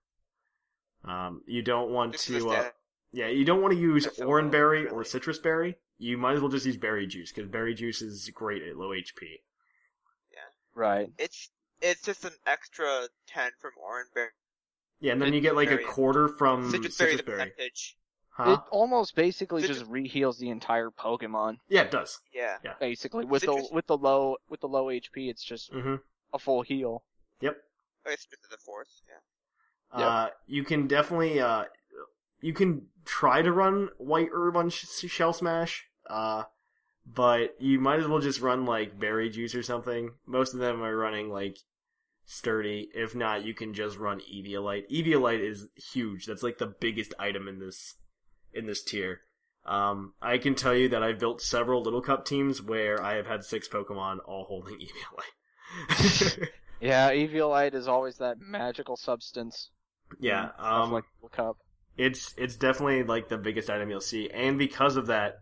Um, 1.05 1.43
you 1.47 1.63
don't 1.63 1.91
want 1.91 2.13
Just 2.13 2.27
to, 2.29 2.51
uh, 2.51 2.71
yeah, 3.13 3.29
you 3.29 3.45
don't 3.45 3.61
want 3.63 3.75
to 3.75 3.81
use 3.81 4.05
That's 4.05 4.17
so 4.17 4.27
Oran 4.27 4.51
Berry 4.51 4.87
or. 4.89 5.03
Sitrus 5.05 5.43
Berry. 5.43 5.77
You 5.99 6.19
might 6.19 6.35
as 6.35 6.41
well 6.41 6.51
just 6.51 6.67
use 6.67 6.77
Berry 6.77 7.07
Juice 7.07 7.33
because 7.33 7.49
Berry 7.51 7.75
Juice 7.75 8.03
is 8.03 8.29
great 8.35 8.63
at 8.63 8.77
low 8.77 8.91
HP. 8.91 9.41
Yeah, 10.31 10.41
right. 10.75 11.11
It's 11.19 11.51
it's 11.81 12.03
just 12.03 12.25
an 12.25 12.35
extra 12.47 13.09
ten 13.27 13.53
from 13.61 13.73
Orange 13.83 14.11
Berry. 14.15 14.31
Yeah, 15.05 15.13
and 15.13 15.21
then 15.21 15.35
you 15.35 15.43
get 15.43 15.55
like 15.55 15.71
a 15.71 15.77
quarter 15.77 16.29
from 16.29 16.73
Sitrus 16.73 16.97
Berry, 16.97 17.13
Sitrus 17.13 17.27
Berry. 17.27 17.51
percentage. 17.51 17.99
Huh? 18.31 18.53
It 18.53 18.61
almost 18.71 19.15
basically 19.15 19.63
Sitrus- 19.63 19.67
just 19.67 19.85
reheals 19.85 20.39
the 20.39 20.49
entire 20.49 20.89
Pokemon. 20.89 21.59
Yeah, 21.69 21.83
it 21.83 21.91
does. 21.91 22.23
Yeah. 22.33 22.57
yeah. 22.65 22.73
Basically, 22.81 23.27
with 23.27 23.43
Sitrus- 23.43 23.69
the 23.69 23.75
with 23.75 23.87
the 23.87 23.99
low 23.99 24.39
with 24.49 24.61
the 24.63 24.67
low 24.67 24.87
HP, 24.87 25.29
it's 25.29 25.45
just 25.45 25.71
hmm 25.71 25.97
a 26.33 26.39
full 26.39 26.63
heal. 26.63 27.05
Yep. 27.43 27.55
Oh, 28.07 28.11
it's 28.11 28.25
just 28.25 28.51
the 28.51 28.57
fourth. 28.57 28.89
Yeah. 29.07 30.01
Yep. 30.01 30.09
Uh, 30.09 30.29
you 30.47 30.65
can 30.65 30.87
definitely 30.87 31.39
uh, 31.39 31.65
you 32.41 32.55
can 32.55 32.87
try 33.05 33.43
to 33.43 33.53
run 33.53 33.91
White 33.99 34.31
Herb 34.33 34.57
on 34.57 34.71
Sh- 34.71 34.87
Shell 35.07 35.35
Smash, 35.35 35.85
uh, 36.09 36.45
but 37.05 37.57
you 37.61 37.79
might 37.79 38.01
as 38.01 38.09
well 38.09 38.21
just 38.21 38.41
run 38.41 38.65
like 38.65 38.99
Berry 38.99 39.29
Juice 39.29 39.55
or 39.55 39.63
something. 39.63 40.13
Most 40.27 40.55
of 40.55 40.61
them 40.61 40.83
are 40.83 40.97
running 40.97 41.29
like 41.29 41.59
Sturdy. 42.27 42.89
If 42.95 43.15
not, 43.15 43.45
you 43.45 43.55
can 43.55 43.75
just 43.75 43.99
run 43.99 44.21
Eviolite. 44.21 44.91
Eviolite 44.91 45.41
is 45.41 45.69
huge. 45.93 46.27
That's 46.27 46.43
like 46.43 46.59
the 46.59 46.75
biggest 46.81 47.15
item 47.19 47.49
in 47.49 47.59
this 47.59 47.95
in 48.53 48.67
this 48.67 48.83
tier. 48.83 49.21
Um, 49.67 50.13
I 50.21 50.39
can 50.39 50.55
tell 50.55 50.75
you 50.75 50.91
that 50.91 51.03
I've 51.03 51.19
built 51.19 51.41
several 51.41 51.83
Little 51.83 52.03
Cup 52.03 52.27
teams 52.27 52.61
where 52.61 53.03
I 53.03 53.15
have 53.17 53.27
had 53.27 53.45
six 53.45 53.67
Pokemon 53.69 54.19
all 54.27 54.45
holding 54.45 54.79
Eviolite. 54.79 56.49
Yeah, 56.81 57.11
Eviolite 57.13 57.75
is 57.75 57.89
always 57.89 58.19
that 58.19 58.39
magical 58.41 58.97
substance. 58.97 59.71
yeah, 60.21 60.51
um, 60.59 60.93
like 60.93 61.05
Little 61.23 61.31
Cup. 61.31 61.57
it's 61.97 62.35
it's 62.37 62.57
definitely 62.57 63.05
like 63.05 63.29
the 63.29 63.39
biggest 63.39 63.71
item 63.71 63.89
you'll 63.91 64.01
see, 64.01 64.29
and 64.31 64.59
because 64.59 64.97
of 64.97 65.07
that, 65.07 65.37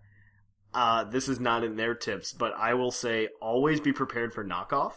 uh, 0.73 1.05
this 1.05 1.29
is 1.29 1.41
not 1.41 1.65
in 1.65 1.77
their 1.77 1.95
tips, 1.95 2.33
but 2.33 2.53
I 2.57 2.75
will 2.75 2.93
say 2.93 3.29
always 3.41 3.81
be 3.81 3.93
prepared 3.93 4.33
for 4.33 4.45
knockoff. 4.45 4.93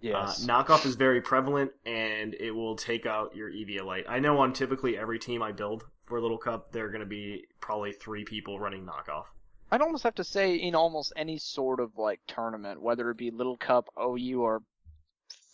Yes. 0.00 0.42
Uh, 0.42 0.46
knockoff 0.46 0.86
is 0.86 0.94
very 0.94 1.20
prevalent, 1.20 1.72
and 1.84 2.34
it 2.34 2.52
will 2.52 2.76
take 2.76 3.06
out 3.06 3.36
your 3.36 3.50
Eviolite. 3.50 4.04
I 4.08 4.18
know 4.18 4.38
on 4.38 4.52
typically 4.52 4.96
every 4.96 5.18
team 5.18 5.42
I 5.42 5.52
build 5.52 5.84
for 6.06 6.20
Little 6.20 6.38
Cup, 6.38 6.72
there 6.72 6.86
are 6.86 6.90
going 6.90 7.00
to 7.00 7.06
be 7.06 7.46
probably 7.60 7.92
three 7.92 8.24
people 8.24 8.58
running 8.58 8.86
knockoff. 8.86 9.24
I'd 9.70 9.82
almost 9.82 10.02
have 10.02 10.16
to 10.16 10.24
say 10.24 10.56
in 10.56 10.74
almost 10.74 11.12
any 11.16 11.38
sort 11.38 11.80
of 11.80 11.96
like 11.96 12.20
tournament, 12.26 12.82
whether 12.82 13.10
it 13.10 13.16
be 13.16 13.30
Little 13.30 13.56
Cup, 13.56 13.88
OU, 14.00 14.40
or 14.40 14.62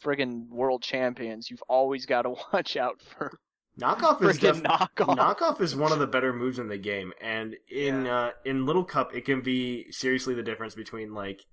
friggin' 0.02 0.48
World 0.48 0.82
Champions, 0.82 1.50
you've 1.50 1.62
always 1.68 2.06
got 2.06 2.22
to 2.22 2.34
watch 2.52 2.76
out 2.76 3.00
for 3.00 3.38
Knockoff 3.78 4.22
is 4.26 4.38
def- 4.38 4.62
knockoff. 4.62 5.18
knockoff 5.18 5.60
is 5.60 5.76
one 5.76 5.92
of 5.92 5.98
the 5.98 6.06
better 6.06 6.32
moves 6.32 6.58
in 6.58 6.68
the 6.68 6.78
game, 6.78 7.12
and 7.20 7.56
in 7.68 8.06
uh, 8.06 8.30
in 8.44 8.64
Little 8.64 8.84
Cup, 8.84 9.14
it 9.14 9.26
can 9.26 9.42
be 9.42 9.90
seriously 9.90 10.34
the 10.34 10.42
difference 10.42 10.74
between 10.74 11.12
like 11.12 11.44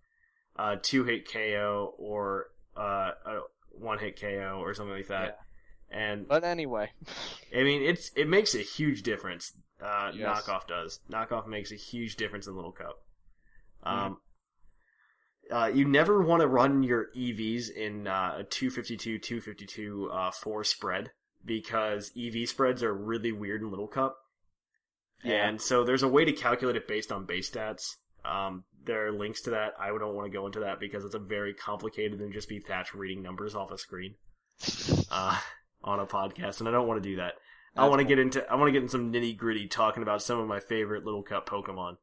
a 0.55 0.77
two 0.77 1.03
hit 1.03 1.29
KO 1.29 1.93
or 1.97 2.47
uh, 2.77 3.11
a 3.25 3.39
one 3.71 3.99
hit 3.99 4.19
KO 4.19 4.59
or 4.61 4.73
something 4.73 4.95
like 4.95 5.07
that. 5.07 5.39
And 5.89 6.27
But 6.27 6.43
anyway, 6.43 6.91
I 7.55 7.63
mean, 7.63 7.83
it's 7.83 8.11
it 8.15 8.27
makes 8.27 8.55
a 8.55 8.59
huge 8.59 9.03
difference. 9.03 9.53
Uh, 9.81 10.11
Yes. 10.15 10.41
Knockoff 10.41 10.67
does. 10.67 10.99
Knockoff 11.11 11.47
makes 11.47 11.71
a 11.71 11.75
huge 11.75 12.15
difference 12.15 12.47
in 12.47 12.55
Little 12.55 12.71
Cup. 12.71 12.95
Hmm. 13.83 13.99
Um, 13.99 14.17
uh, 15.51 15.71
you 15.73 15.85
never 15.85 16.21
want 16.21 16.41
to 16.41 16.47
run 16.47 16.83
your 16.83 17.09
EVs 17.15 17.69
in 17.69 18.07
uh, 18.07 18.37
a 18.39 18.43
252, 18.45 19.19
252, 19.19 20.09
uh, 20.11 20.31
4 20.31 20.63
spread 20.63 21.11
because 21.45 22.11
EV 22.17 22.47
spreads 22.47 22.81
are 22.81 22.93
really 22.93 23.31
weird 23.33 23.61
in 23.61 23.69
Little 23.69 23.87
Cup. 23.87 24.17
Yeah. 25.23 25.47
And 25.47 25.61
so 25.61 25.83
there's 25.83 26.03
a 26.03 26.07
way 26.07 26.25
to 26.25 26.31
calculate 26.31 26.77
it 26.77 26.87
based 26.87 27.11
on 27.11 27.25
base 27.25 27.51
stats. 27.51 27.97
Um, 28.25 28.63
there 28.85 29.07
are 29.07 29.11
links 29.11 29.41
to 29.41 29.51
that. 29.51 29.73
I 29.79 29.87
don't 29.87 30.15
want 30.15 30.31
to 30.31 30.37
go 30.37 30.45
into 30.45 30.59
that 30.61 30.79
because 30.79 31.05
it's 31.05 31.15
a 31.15 31.19
very 31.19 31.53
complicated 31.53 32.19
than 32.19 32.31
just 32.31 32.49
be 32.49 32.59
Thatch 32.59 32.93
reading 32.93 33.21
numbers 33.21 33.55
off 33.55 33.71
a 33.71 33.77
screen 33.77 34.15
uh, 35.11 35.39
on 35.83 35.99
a 35.99 36.05
podcast, 36.05 36.59
and 36.59 36.67
I 36.67 36.71
don't 36.71 36.87
want 36.87 37.01
to 37.01 37.09
do 37.09 37.15
that. 37.17 37.33
I 37.75 37.87
want 37.87 37.99
to 37.99 38.03
cool. 38.05 38.09
get 38.09 38.19
into 38.19 38.51
I 38.51 38.55
want 38.55 38.67
to 38.67 38.71
get 38.71 38.83
in 38.83 38.89
some 38.89 39.11
nitty 39.11 39.35
gritty 39.35 39.67
talking 39.67 40.03
about 40.03 40.21
some 40.21 40.39
of 40.39 40.47
my 40.47 40.59
favorite 40.59 41.05
Little 41.05 41.23
Cup 41.23 41.49
Pokemon. 41.49 41.97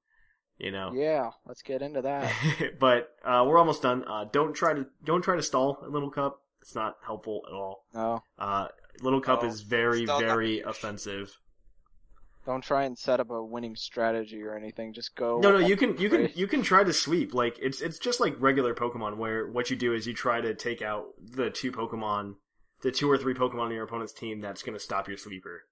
You 0.58 0.72
know, 0.72 0.92
yeah, 0.92 1.30
let's 1.46 1.62
get 1.62 1.80
into 1.80 2.02
that. 2.02 2.32
but 2.80 3.14
uh, 3.24 3.44
we're 3.46 3.56
almost 3.58 3.80
done. 3.82 4.04
Uh, 4.06 4.24
don't 4.30 4.52
try 4.52 4.74
to 4.74 4.86
don't 5.04 5.22
try 5.22 5.36
to 5.36 5.42
stall 5.42 5.78
in 5.86 5.92
Little 5.92 6.10
Cup. 6.10 6.40
It's 6.60 6.74
not 6.74 6.96
helpful 7.06 7.42
at 7.48 7.54
all. 7.54 7.84
No, 7.94 8.22
Uh, 8.38 8.68
Little 9.00 9.20
Cup 9.20 9.42
No, 9.42 9.48
is 9.48 9.60
very 9.62 10.04
very 10.06 10.60
competition. 10.60 10.68
offensive. 10.68 11.38
Don't 12.50 12.62
try 12.62 12.84
and 12.84 12.98
set 12.98 13.20
up 13.20 13.30
a 13.30 13.42
winning 13.44 13.76
strategy 13.76 14.42
or 14.42 14.56
anything. 14.56 14.92
Just 14.92 15.14
go. 15.14 15.38
No, 15.38 15.52
no, 15.52 15.58
you 15.58 15.76
can 15.76 15.96
you 15.98 16.08
can 16.10 16.30
you 16.34 16.46
can 16.46 16.62
try 16.62 16.82
to 16.82 16.92
sweep. 16.92 17.32
Like 17.34 17.58
it's 17.60 17.80
it's 17.80 17.98
just 17.98 18.18
like 18.20 18.34
regular 18.40 18.74
Pokemon, 18.74 19.16
where 19.16 19.48
what 19.48 19.70
you 19.70 19.76
do 19.76 19.94
is 19.94 20.06
you 20.06 20.14
try 20.14 20.40
to 20.40 20.54
take 20.54 20.82
out 20.82 21.06
the 21.22 21.50
two 21.50 21.70
Pokemon, 21.72 22.34
the 22.82 22.90
two 22.90 23.10
or 23.10 23.16
three 23.18 23.34
Pokemon 23.34 23.60
on 23.66 23.70
your 23.72 23.84
opponent's 23.84 24.12
team 24.12 24.40
that's 24.40 24.62
going 24.62 24.74
to 24.76 24.82
stop 24.84 25.06
your 25.08 25.16
sweeper. 25.16 25.62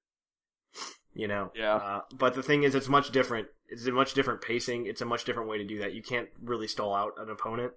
You 1.15 1.27
know. 1.27 1.51
Yeah. 1.55 1.75
Uh, 1.75 2.01
but 2.17 2.35
the 2.35 2.43
thing 2.43 2.63
is, 2.63 2.75
it's 2.75 2.89
much 2.89 3.11
different. 3.11 3.49
It's 3.69 3.87
a 3.87 3.93
much 3.93 4.15
different 4.15 4.41
pacing. 4.41 4.87
It's 4.87 5.01
a 5.01 5.05
much 5.07 5.25
different 5.25 5.49
way 5.49 5.59
to 5.59 5.65
do 5.65 5.81
that. 5.81 5.93
You 5.93 6.03
can't 6.03 6.29
really 6.43 6.69
stall 6.69 6.95
out 6.95 7.13
an 7.19 7.29
opponent. 7.29 7.73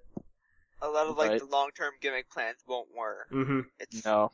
A 0.81 0.87
lot 0.87 1.07
of 1.07 1.17
like 1.17 1.29
Right. 1.31 1.39
the 1.39 1.45
long 1.47 1.69
term 1.75 1.93
gimmick 2.01 2.29
plans 2.29 2.57
won't 2.67 2.87
work. 2.95 3.27
hmm 3.29 3.61
It's 3.79 4.05
No, 4.05 4.31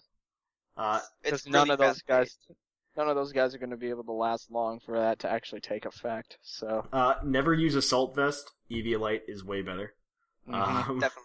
Uh, 0.76 1.00
it's 1.24 1.44
because 1.44 1.48
none 1.48 1.64
really 1.64 1.74
of 1.74 1.80
those 1.80 2.02
guys, 2.02 2.38
fast-paced. 2.48 2.52
None 2.98 3.08
of 3.08 3.16
those 3.16 3.32
guys 3.32 3.54
are 3.56 3.60
going 3.60 3.70
to 3.70 3.78
be 3.78 3.90
able 3.90 4.04
to 4.06 4.12
last 4.12 4.50
long 4.52 4.80
for 4.80 5.00
that 5.00 5.20
to 5.20 5.32
actually 5.32 5.62
take 5.62 5.86
effect. 5.86 6.38
So, 6.42 6.86
uh, 6.92 7.16
never 7.24 7.54
use 7.54 7.76
Assault 7.76 8.16
Vest. 8.16 8.52
Eviolite 8.72 9.22
is 9.28 9.44
way 9.44 9.62
better. 9.62 9.94
mhm. 10.48 10.54
Um, 10.56 11.00
definitely. 11.00 11.24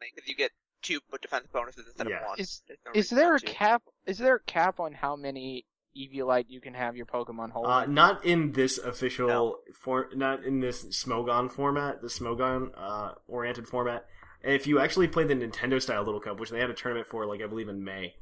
Because 0.00 0.28
you 0.28 0.34
get 0.36 0.50
two 0.82 1.00
defense 1.22 1.46
bonuses 1.52 1.86
instead 1.86 2.08
Yeah. 2.08 2.20
of 2.20 2.26
one. 2.28 2.38
Is- 2.40 2.62
no 2.84 2.92
is 2.92 3.08
there 3.10 3.30
a 3.30 3.32
not 3.32 3.40
to. 3.40 3.46
cap? 3.46 3.82
Is 4.06 4.18
there 4.18 4.34
a 4.36 4.40
cap 4.42 4.80
on 4.80 4.92
how 4.92 5.16
many 5.16 5.64
Eviolite 5.96 6.46
you 6.48 6.60
can 6.60 6.74
have 6.74 6.96
your 6.96 7.06
Pokemon 7.06 7.50
hold? 7.52 7.66
Uh, 7.66 7.86
not 7.86 8.24
in 8.24 8.52
this 8.52 8.78
official 8.78 9.28
No. 9.28 9.56
for, 9.80 10.08
not 10.14 10.44
in 10.44 10.60
this 10.60 10.84
Smogon 10.86 11.50
format, 11.50 12.02
the 12.02 12.08
Smogon 12.08 12.70
uh, 12.76 13.12
oriented 13.28 13.66
format. 13.66 14.04
If 14.42 14.66
you 14.66 14.78
actually 14.78 15.08
play 15.08 15.24
the 15.24 15.34
Nintendo 15.34 15.80
style 15.80 16.02
Little 16.04 16.20
Cup, 16.20 16.38
which 16.38 16.50
they 16.50 16.60
had 16.60 16.68
a 16.68 16.74
tournament 16.74 17.06
for, 17.08 17.24
like 17.24 17.40
I 17.40 17.46
believe 17.46 17.68
in 17.68 17.82
May, 17.82 18.14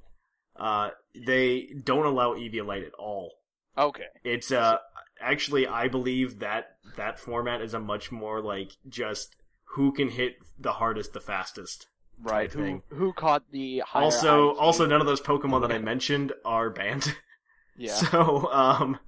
uh, 0.56 0.90
they 1.14 1.68
don't 1.84 2.06
allow 2.06 2.34
Eviolite 2.34 2.86
at 2.86 2.94
all. 2.94 3.32
okay. 3.76 4.06
It's 4.24 4.50
uh, 4.52 4.78
actually 5.20 5.66
I 5.66 5.88
believe 5.88 6.38
that 6.40 6.76
that 6.96 7.18
format 7.18 7.60
is 7.62 7.74
a 7.74 7.80
much 7.80 8.12
more 8.12 8.40
like 8.40 8.72
just 8.88 9.36
who 9.76 9.92
can 9.92 10.08
hit 10.10 10.36
the 10.58 10.72
hardest 10.72 11.12
the 11.12 11.20
fastest. 11.20 11.86
Right. 12.20 12.52
Who 12.52 12.82
who 12.90 13.12
caught 13.12 13.50
the 13.50 13.82
Also, 13.94 14.52
IQ? 14.52 14.58
also 14.60 14.86
none 14.86 15.00
of 15.00 15.06
those 15.06 15.20
Pokemon 15.20 15.62
that 15.62 15.72
I 15.72 15.78
mentioned 15.78 16.32
are 16.44 16.70
banned. 16.70 17.14
yeah. 17.76 17.94
So, 17.94 18.48
um, 18.52 18.98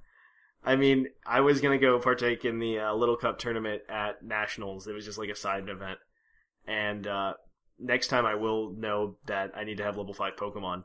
I 0.63 0.75
mean, 0.75 1.07
I 1.25 1.41
was 1.41 1.61
gonna 1.61 1.77
go 1.77 1.99
partake 1.99 2.43
in 2.43 2.59
the 2.59 2.79
uh, 2.79 2.93
Little 2.93 3.15
Cup 3.17 3.37
tournament 3.39 3.83
at 3.87 4.23
Nationals. 4.23 4.87
It 4.87 4.93
was 4.93 5.05
just 5.05 5.17
like 5.19 5.29
a 5.29 5.35
side 5.35 5.69
event, 5.69 5.99
and 6.67 7.05
uh, 7.07 7.33
next 7.79 8.07
time 8.07 8.25
I 8.25 8.35
will 8.35 8.71
know 8.73 9.17
that 9.27 9.51
I 9.55 9.63
need 9.63 9.77
to 9.77 9.83
have 9.83 9.97
level 9.97 10.13
five 10.13 10.35
Pokemon. 10.35 10.83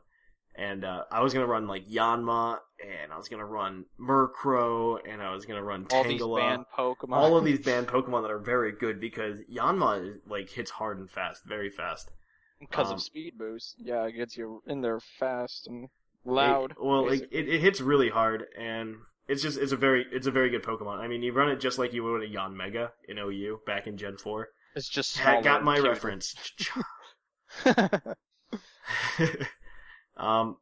And 0.55 0.83
uh, 0.83 1.03
I 1.11 1.21
was 1.21 1.33
gonna 1.33 1.47
run 1.47 1.67
like 1.67 1.87
Yanma, 1.87 2.57
and 2.85 3.11
I 3.13 3.17
was 3.17 3.29
gonna 3.29 3.45
run 3.45 3.85
Murkrow, 3.99 4.99
and 5.07 5.21
I 5.21 5.33
was 5.33 5.45
gonna 5.45 5.63
run 5.63 5.87
All 5.91 6.03
these 6.03 6.21
Tangela. 6.21 6.39
banned 6.39 6.65
Pokemon. 6.77 7.15
all 7.15 7.37
of 7.37 7.45
these 7.45 7.59
banned 7.59 7.87
Pokemon 7.87 8.23
that 8.23 8.31
are 8.31 8.39
very 8.39 8.71
good 8.73 8.99
because 8.99 9.39
Yanma 9.51 10.15
like 10.27 10.49
hits 10.49 10.71
hard 10.71 10.99
and 10.99 11.09
fast, 11.09 11.43
very 11.45 11.69
fast. 11.69 12.11
because 12.59 12.89
Um, 12.89 12.95
of 12.95 13.01
speed 13.01 13.37
boost. 13.37 13.75
Yeah, 13.79 14.05
it 14.05 14.11
gets 14.11 14.35
you 14.37 14.61
in 14.67 14.81
there 14.81 14.99
fast 14.99 15.67
and 15.67 15.87
loud. 16.25 16.71
It- 16.71 16.77
well, 16.83 17.07
like, 17.07 17.27
it, 17.31 17.47
it 17.47 17.61
hits 17.61 17.79
really 17.81 18.09
hard, 18.09 18.45
and 18.57 18.97
it's 19.27 19.41
just 19.41 19.57
it's 19.57 19.71
a 19.71 19.77
very 19.77 20.05
it's 20.11 20.27
a 20.27 20.31
very 20.31 20.49
good 20.49 20.63
Pokemon. 20.63 20.99
I 20.99 21.07
mean, 21.07 21.23
you 21.23 21.31
run 21.31 21.49
it 21.49 21.61
just 21.61 21.79
like 21.79 21.93
you 21.93 22.03
would 22.03 22.23
a 22.23 22.27
Yanmega 22.27 22.89
in 23.07 23.17
OU 23.17 23.61
back 23.65 23.87
in 23.87 23.95
Gen 23.97 24.17
Four. 24.17 24.49
it's 24.75 24.89
just 24.89 25.17
got 25.23 25.63
my 25.63 25.79
reference. 25.79 26.35
um, 30.21 30.57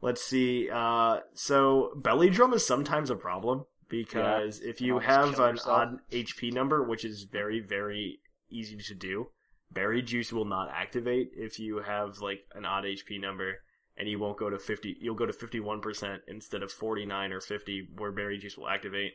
let's 0.00 0.22
see. 0.22 0.70
Uh, 0.72 1.18
so 1.34 1.92
belly 1.96 2.30
drum 2.30 2.54
is 2.54 2.64
sometimes 2.64 3.10
a 3.10 3.16
problem 3.16 3.64
because 3.88 4.60
if 4.60 4.80
you 4.80 5.00
have 5.00 5.38
an 5.40 5.56
yourself. 5.56 5.68
odd 5.68 5.98
HP 6.10 6.52
number, 6.52 6.82
which 6.82 7.04
is 7.04 7.24
very 7.24 7.60
very 7.60 8.20
easy 8.50 8.76
to 8.76 8.94
do, 8.94 9.26
berry 9.70 10.02
juice 10.02 10.32
will 10.32 10.44
not 10.44 10.70
activate 10.70 11.30
if 11.34 11.58
you 11.58 11.80
have 11.80 12.18
like 12.20 12.40
an 12.54 12.64
odd 12.64 12.84
HP 12.84 13.20
number. 13.20 13.58
And 13.94 14.08
you 14.08 14.18
won't 14.18 14.38
go 14.38 14.48
to 14.48 14.58
fifty. 14.58 14.96
You'll 15.02 15.14
go 15.14 15.26
to 15.26 15.34
fifty-one 15.34 15.82
percent 15.82 16.22
instead 16.26 16.62
of 16.62 16.72
forty-nine 16.72 17.30
or 17.30 17.42
fifty, 17.42 17.86
where 17.98 18.10
berry 18.10 18.38
juice 18.38 18.56
will 18.56 18.68
activate. 18.68 19.12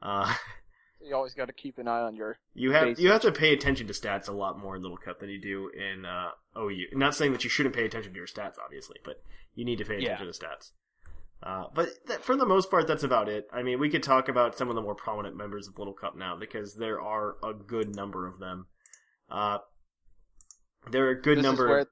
Uh, 0.00 0.32
You 1.04 1.14
always 1.14 1.34
got 1.34 1.46
to 1.46 1.52
keep 1.52 1.78
an 1.78 1.86
eye 1.86 2.00
on 2.00 2.16
your. 2.16 2.38
You 2.54 2.72
have 2.72 2.84
base 2.84 2.98
you 2.98 3.10
have 3.10 3.20
to 3.22 3.32
pay 3.32 3.52
attention 3.52 3.86
to 3.88 3.92
stats 3.92 4.28
a 4.28 4.32
lot 4.32 4.58
more 4.58 4.76
in 4.76 4.82
Little 4.82 4.96
Cup 4.96 5.20
than 5.20 5.28
you 5.28 5.40
do 5.40 5.68
in 5.68 6.04
uh, 6.06 6.30
OU. 6.58 6.86
Not 6.94 7.14
saying 7.14 7.32
that 7.32 7.44
you 7.44 7.50
shouldn't 7.50 7.74
pay 7.74 7.84
attention 7.84 8.12
to 8.12 8.16
your 8.16 8.26
stats, 8.26 8.54
obviously, 8.62 8.96
but 9.04 9.22
you 9.54 9.64
need 9.64 9.78
to 9.78 9.84
pay 9.84 9.96
attention 9.96 10.26
Yeah. 10.26 10.32
to 10.32 10.38
stats. 10.38 10.70
Uh, 11.42 11.64
but 11.74 11.88
that, 12.06 12.24
for 12.24 12.36
the 12.36 12.46
most 12.46 12.70
part, 12.70 12.86
that's 12.86 13.02
about 13.02 13.28
it. 13.28 13.46
I 13.52 13.62
mean, 13.62 13.78
we 13.78 13.90
could 13.90 14.02
talk 14.02 14.28
about 14.30 14.56
some 14.56 14.70
of 14.70 14.76
the 14.76 14.80
more 14.80 14.94
prominent 14.94 15.36
members 15.36 15.68
of 15.68 15.78
Little 15.78 15.92
Cup 15.92 16.16
now 16.16 16.36
because 16.36 16.76
there 16.76 17.00
are 17.02 17.36
a 17.44 17.52
good 17.52 17.94
number 17.94 18.26
of 18.26 18.38
them. 18.38 18.66
Uh, 19.30 19.58
there 20.90 21.06
are 21.06 21.10
a 21.10 21.20
good 21.20 21.38
this 21.38 21.42
number. 21.44 21.66
Is 21.66 21.70
where, 21.70 21.86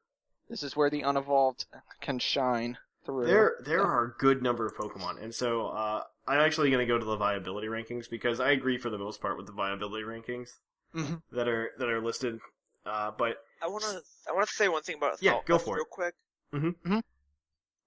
this 0.49 0.63
is 0.63 0.75
where 0.75 0.89
the 0.89 1.03
unevolved 1.03 1.67
can 2.01 2.19
shine 2.19 2.79
through. 3.05 3.27
There, 3.27 3.57
there 3.63 3.83
are 3.83 4.05
a 4.05 4.15
good 4.19 4.43
number 4.43 4.65
of 4.65 4.75
Pokemon, 4.75 5.23
and 5.23 5.35
so 5.35 5.67
uh, 5.67 6.03
I'm 6.27 6.41
actually 6.41 6.71
going 6.71 6.87
to 6.87 6.93
go 6.93 6.99
to 6.99 7.05
the 7.05 7.17
viability 7.17 7.67
rankings 7.69 8.09
because 8.09 8.39
I 8.41 8.51
agree 8.53 8.79
for 8.79 8.91
the 8.91 8.99
most 8.99 9.21
part 9.21 9.37
with 9.37 9.47
the 9.47 9.53
viability 9.53 10.05
rankings 10.05 10.51
Mhm. 10.95 11.23
that 11.33 11.49
are 11.49 11.71
that 11.79 11.89
are 11.89 12.01
listed. 12.01 12.39
Uh, 12.85 13.11
but 13.17 13.39
I 13.63 13.69
wanna 13.69 14.01
I 14.29 14.33
wanna 14.33 14.47
say 14.47 14.69
one 14.69 14.83
thing 14.83 14.97
about 14.97 15.23
Yeah, 15.23 15.41
go 15.47 15.55
vest 15.55 15.65
for 15.65 15.75
it. 15.77 15.79
real 15.79 15.85
quick. 15.87 16.15
Mhm. 16.53 16.75
Mhm. 16.85 17.03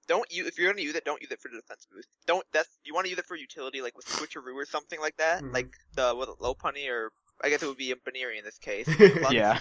Don't 0.08 0.32
you 0.32 0.46
if 0.48 0.58
you're 0.58 0.72
gonna 0.72 0.82
use 0.84 0.96
it, 0.96 1.04
don't 1.06 1.22
use 1.22 1.32
it 1.32 1.40
for 1.42 1.50
the 1.50 1.58
defense 1.62 1.86
boost. 1.92 2.08
Don't 2.26 2.46
that's 2.52 2.70
you 2.84 2.94
want 2.94 3.06
to 3.06 3.10
use 3.10 3.20
it 3.20 3.26
for 3.26 3.36
utility 3.36 3.82
like 3.82 3.96
with 3.96 4.06
switcheroo 4.06 4.54
or 4.56 4.66
something 4.66 5.00
like 5.00 5.18
that, 5.18 5.44
Mhm. 5.44 5.54
like 5.54 5.74
the 5.96 6.16
with 6.16 6.30
Lopunny 6.40 6.90
or 6.90 7.12
I 7.42 7.50
guess 7.50 7.62
it 7.62 7.68
would 7.68 7.78
be 7.78 7.92
a 7.92 7.96
Buneary 7.98 8.38
in 8.38 8.46
this 8.46 8.58
case. 8.58 8.88
Yeah. 9.32 9.58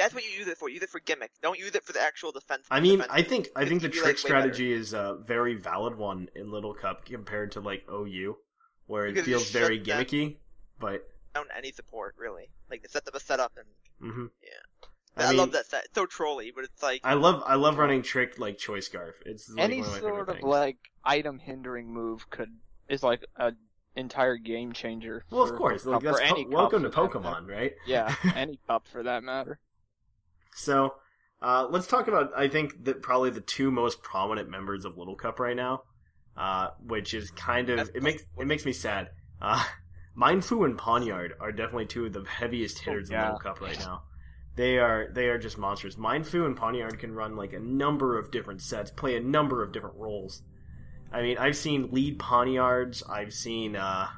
Switcheroo. 0.00 0.04
That's 0.04 0.14
what 0.14 0.24
you 0.24 0.30
use 0.38 0.48
it 0.48 0.58
for. 0.58 0.68
Use 0.68 0.82
it 0.82 0.88
for 0.90 1.00
gimmick. 1.00 1.30
Don't 1.42 1.58
use 1.58 1.74
it 1.74 1.84
for 1.84 1.92
the 1.92 2.00
actual 2.00 2.32
defense. 2.32 2.66
I 2.70 2.80
mean, 2.80 2.98
defense 2.98 3.12
I 3.14 3.22
think 3.22 3.48
I 3.56 3.64
think 3.64 3.82
the 3.82 3.88
trick 3.88 3.96
like, 3.98 4.06
way 4.06 4.12
better. 4.12 4.18
strategy 4.18 4.72
is 4.72 4.92
a 4.92 5.18
very 5.24 5.54
valid 5.54 5.96
one 5.96 6.28
in 6.34 6.50
Little 6.50 6.74
Cup 6.74 7.04
compared 7.04 7.52
to 7.52 7.60
like 7.60 7.84
OU, 7.90 8.36
where 8.86 9.06
it 9.06 9.22
feels 9.24 9.50
very 9.50 9.76
shut 9.78 9.86
down- 9.86 10.04
gimmicky. 10.04 10.36
But 10.78 11.06
down 11.34 11.46
any 11.56 11.72
support 11.72 12.14
really. 12.18 12.50
Like 12.70 12.82
the 12.82 12.88
set 12.88 13.06
up 13.06 13.14
a 13.14 13.20
setup 13.20 13.52
and 13.56 14.12
hmm 14.12 14.26
I, 15.16 15.24
I, 15.24 15.28
mean, 15.30 15.38
love 15.38 15.52
that 15.52 15.66
set. 15.66 15.84
It's 15.86 15.94
so 15.94 16.06
trolly, 16.06 16.52
but 16.54 16.64
it's 16.64 16.82
like 16.82 17.00
I 17.04 17.14
love 17.14 17.42
I 17.46 17.56
love 17.56 17.78
running 17.78 18.02
trick 18.02 18.38
like 18.38 18.58
Choice 18.58 18.86
Scarf. 18.86 19.16
It's 19.26 19.50
like 19.50 19.64
Any 19.64 19.78
one 19.80 19.86
of 19.86 19.92
my 19.92 20.00
sort 20.00 20.28
of 20.28 20.34
things. 20.36 20.44
like 20.44 20.76
item 21.04 21.38
hindering 21.38 21.92
move 21.92 22.30
could 22.30 22.48
is 22.88 23.02
like 23.02 23.26
a 23.36 23.52
entire 23.96 24.36
game 24.36 24.72
changer. 24.72 25.24
well, 25.30 25.42
of 25.42 25.54
course, 25.56 25.84
like 25.84 25.96
cup, 25.96 26.02
that's 26.04 26.18
or 26.18 26.22
any 26.22 26.44
po- 26.44 26.50
welcome 26.50 26.82
to 26.84 26.90
cup 26.90 27.12
for 27.12 27.18
that 27.18 27.24
Pokemon, 27.24 27.48
right? 27.50 27.72
Yeah, 27.86 28.14
any 28.36 28.58
cup 28.68 28.86
for 28.90 29.02
that 29.02 29.22
matter. 29.24 29.58
So, 30.54 30.94
uh, 31.42 31.66
let's 31.70 31.86
talk 31.86 32.08
about 32.08 32.32
I 32.36 32.48
think 32.48 32.84
that 32.84 33.02
probably 33.02 33.30
the 33.30 33.40
two 33.40 33.70
most 33.70 34.02
prominent 34.02 34.50
members 34.50 34.84
of 34.84 34.98
Little 34.98 35.16
Cup 35.16 35.40
right 35.40 35.56
now, 35.56 35.82
uh, 36.36 36.68
which 36.86 37.14
is 37.14 37.30
kind 37.30 37.70
of 37.70 37.76
That's- 37.78 37.96
it 37.96 38.02
makes 38.02 38.22
it 38.38 38.46
makes 38.46 38.64
me 38.64 38.72
sad. 38.72 39.10
Uh, 39.40 39.64
Mienfoo 40.16 40.64
and 40.64 40.78
Pawniard 40.78 41.32
are 41.40 41.52
definitely 41.52 41.86
two 41.86 42.06
of 42.06 42.12
the 42.12 42.24
heaviest 42.24 42.78
hitters 42.80 43.08
in 43.08 43.14
yeah. 43.14 43.24
Little 43.24 43.38
Cup 43.38 43.60
right 43.60 43.78
now. 43.78 44.02
They 44.56 44.78
are 44.78 45.08
they 45.12 45.28
are 45.28 45.38
just 45.38 45.56
monsters. 45.56 45.96
Mienfoo 45.96 46.44
and 46.44 46.56
Pawniard 46.56 46.98
can 46.98 47.14
run 47.14 47.36
like 47.36 47.52
a 47.52 47.60
number 47.60 48.18
of 48.18 48.30
different 48.30 48.60
sets, 48.60 48.90
play 48.90 49.16
a 49.16 49.20
number 49.20 49.62
of 49.62 49.72
different 49.72 49.96
roles. 49.96 50.42
I 51.12 51.22
mean, 51.22 51.38
I've 51.38 51.56
seen 51.56 51.90
lead 51.90 52.18
Pawniards, 52.18 53.02
I've 53.08 53.32
seen 53.32 53.76
uh, 53.76 54.08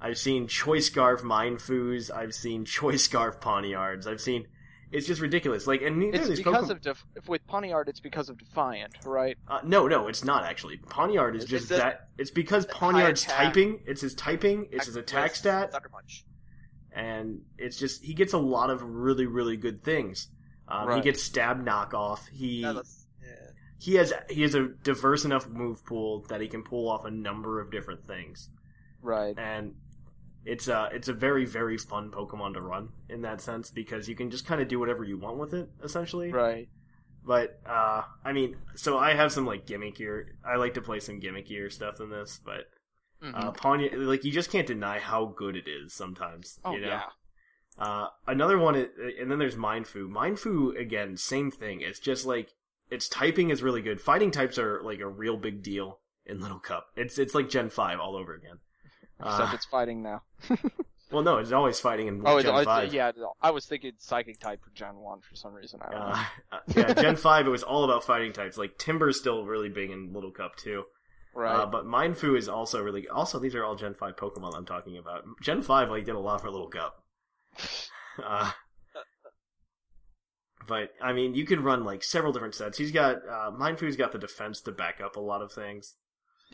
I've 0.00 0.18
seen 0.18 0.48
Choice 0.48 0.86
Scarf 0.86 1.22
Mienfoos, 1.22 2.10
I've 2.10 2.34
seen 2.34 2.64
Choice 2.64 3.04
Scarf 3.04 3.40
Pawniards, 3.40 4.06
I've 4.06 4.20
seen 4.20 4.46
it's 4.94 5.06
just 5.06 5.20
ridiculous. 5.20 5.66
Like, 5.66 5.82
and 5.82 5.98
neither 5.98 6.16
It's 6.16 6.22
of 6.24 6.28
these 6.30 6.38
because 6.38 6.68
Pokemon- 6.68 6.70
of 6.70 6.80
def- 6.80 7.04
if 7.16 7.28
with 7.28 7.46
Pawniard, 7.46 7.88
it's 7.88 8.00
because 8.00 8.28
of 8.28 8.38
Defiant, 8.38 8.94
right? 9.04 9.36
uh, 9.48 9.60
no, 9.64 9.86
no, 9.88 10.08
it's 10.08 10.24
not 10.24 10.44
actually. 10.44 10.78
Pawniard 10.78 11.34
is 11.34 11.42
It's 11.42 11.50
just 11.50 11.70
a- 11.72 11.76
that. 11.76 12.08
It's 12.16 12.30
because 12.30 12.64
high 12.66 12.72
Pawniard's 12.72 13.24
typing. 13.24 13.80
It's 13.86 14.00
his 14.00 14.14
typing. 14.14 14.68
It's 14.72 14.86
his 14.86 14.96
attack 14.96 15.34
stat, 15.34 15.72
Sucker 15.72 15.88
punch. 15.90 16.24
and 16.92 17.40
it's 17.58 17.76
just 17.78 18.04
he 18.04 18.14
gets 18.14 18.32
a 18.32 18.38
lot 18.38 18.70
of 18.70 18.82
really, 18.82 19.26
really 19.26 19.56
good 19.56 19.82
things. 19.82 20.28
Um, 20.68 20.94
He 20.94 21.00
gets 21.02 21.22
stab 21.22 21.64
knockoff. 21.64 22.26
He 22.28 22.62
That 22.62 22.76
yeah. 23.22 23.28
he 23.78 23.94
has 23.96 24.12
he 24.30 24.42
has 24.42 24.54
a 24.54 24.68
diverse 24.68 25.24
enough 25.24 25.46
move 25.48 25.84
pool 25.84 26.24
that 26.28 26.40
he 26.40 26.48
can 26.48 26.62
pull 26.62 26.88
off 26.88 27.04
a 27.04 27.10
number 27.10 27.60
of 27.60 27.70
different 27.70 28.06
things, 28.06 28.48
Right. 29.02 29.38
and 29.38 29.74
it's 30.44 30.68
a 30.68 30.88
it's 30.92 31.08
a 31.08 31.12
very 31.12 31.44
very 31.44 31.78
fun 31.78 32.10
Pokemon 32.10 32.54
to 32.54 32.60
run 32.60 32.90
in 33.08 33.22
that 33.22 33.40
sense 33.40 33.70
because 33.70 34.08
you 34.08 34.14
can 34.14 34.30
just 34.30 34.46
kind 34.46 34.60
of 34.60 34.68
do 34.68 34.78
whatever 34.78 35.04
you 35.04 35.18
want 35.18 35.38
with 35.38 35.54
it 35.54 35.68
essentially. 35.82 36.32
Right. 36.32 36.68
But 37.26 37.60
uh, 37.66 38.02
I 38.24 38.32
mean, 38.32 38.56
so 38.74 38.98
I 38.98 39.14
have 39.14 39.32
some 39.32 39.46
like 39.46 39.66
gimmickier. 39.66 40.24
I 40.46 40.56
like 40.56 40.74
to 40.74 40.82
play 40.82 41.00
some 41.00 41.20
gimmickier 41.20 41.72
stuff 41.72 42.00
in 42.00 42.10
this, 42.10 42.40
but 42.44 42.68
Mhm. 43.22 43.94
uh, 43.94 43.98
like 44.06 44.24
you 44.24 44.32
just 44.32 44.50
can't 44.50 44.66
deny 44.66 44.98
how 44.98 45.24
good 45.24 45.56
it 45.56 45.66
is 45.66 45.94
sometimes. 45.94 46.58
oh 46.64 46.72
you 46.74 46.80
know? 46.82 46.88
yeah. 46.88 47.02
Uh, 47.78 48.08
another 48.26 48.58
one, 48.58 48.74
is, 48.76 48.88
and 49.18 49.30
then 49.30 49.38
there's 49.38 49.56
Mienfoo. 49.56 50.08
Mienfoo 50.08 50.78
again, 50.78 51.16
same 51.16 51.50
thing. 51.50 51.80
It's 51.80 51.98
just 51.98 52.26
like 52.26 52.50
its 52.90 53.08
typing 53.08 53.50
is 53.50 53.62
really 53.62 53.80
good. 53.82 54.00
Fighting 54.00 54.30
types 54.30 54.58
are 54.58 54.82
like 54.82 55.00
a 55.00 55.08
real 55.08 55.36
big 55.38 55.62
deal 55.62 56.00
in 56.26 56.40
Little 56.40 56.58
Cup. 56.60 56.88
It's 56.96 57.18
it's 57.18 57.34
like 57.34 57.48
Gen 57.48 57.70
five 57.70 57.98
all 57.98 58.14
over 58.16 58.34
again. 58.34 58.58
Except 59.24 59.52
Uh, 59.52 59.54
it's 59.54 59.64
fighting 59.66 60.02
now. 60.02 60.22
well, 61.10 61.22
no, 61.22 61.38
it's 61.38 61.52
always 61.52 61.80
fighting 61.80 62.08
in 62.08 62.22
Oh, 62.26 62.40
Gen 62.40 62.54
it's, 62.54 62.64
five. 62.64 62.92
yeah. 62.92 63.12
I 63.40 63.50
was 63.50 63.66
thinking 63.66 63.92
Psychic 63.98 64.38
type 64.38 64.62
for 64.62 64.70
Gen 64.70 64.96
One 64.96 65.20
for 65.20 65.34
some 65.36 65.54
reason. 65.54 65.80
I 65.82 65.90
don't 65.90 66.00
know. 66.00 66.06
Uh, 66.06 66.24
uh, 66.52 66.58
yeah, 66.74 66.94
Gen 66.94 67.16
five. 67.16 67.46
It 67.46 67.50
was 67.50 67.62
all 67.62 67.84
about 67.84 68.04
fighting 68.04 68.32
types. 68.32 68.58
Like 68.58 68.78
Timburr's 68.78 69.18
still 69.18 69.44
really 69.44 69.68
big 69.70 69.90
in 69.90 70.12
Little 70.12 70.32
Cup 70.32 70.56
too. 70.56 70.84
Right. 71.34 71.62
Uh, 71.62 71.66
but 71.66 71.84
Mienfoo 71.84 72.36
is 72.38 72.48
also 72.48 72.80
really. 72.82 73.08
Also, 73.08 73.38
these 73.38 73.54
are 73.54 73.64
all 73.64 73.74
Gen 73.74 73.94
five 73.94 74.16
Pokemon 74.16 74.54
I'm 74.56 74.66
talking 74.66 74.96
about. 74.98 75.24
Gen 75.42 75.62
five 75.62 75.90
like 75.90 76.04
did 76.04 76.14
a 76.14 76.20
lot 76.20 76.40
for 76.42 76.50
Little 76.50 76.68
Cup. 76.70 77.02
Uh, 78.24 78.52
but 80.68 80.90
I 81.02 81.12
mean, 81.12 81.34
you 81.34 81.44
can 81.44 81.62
run 81.62 81.84
like 81.84 82.02
several 82.04 82.32
different 82.32 82.54
sets. 82.54 82.78
He's 82.78 82.92
got 82.92 83.16
uh, 83.28 83.50
Mienfoo's 83.50 83.96
got 83.96 84.12
the 84.12 84.18
defense 84.18 84.60
to 84.62 84.72
back 84.72 85.00
up 85.04 85.16
a 85.16 85.20
lot 85.20 85.42
of 85.42 85.52
things. 85.52 85.94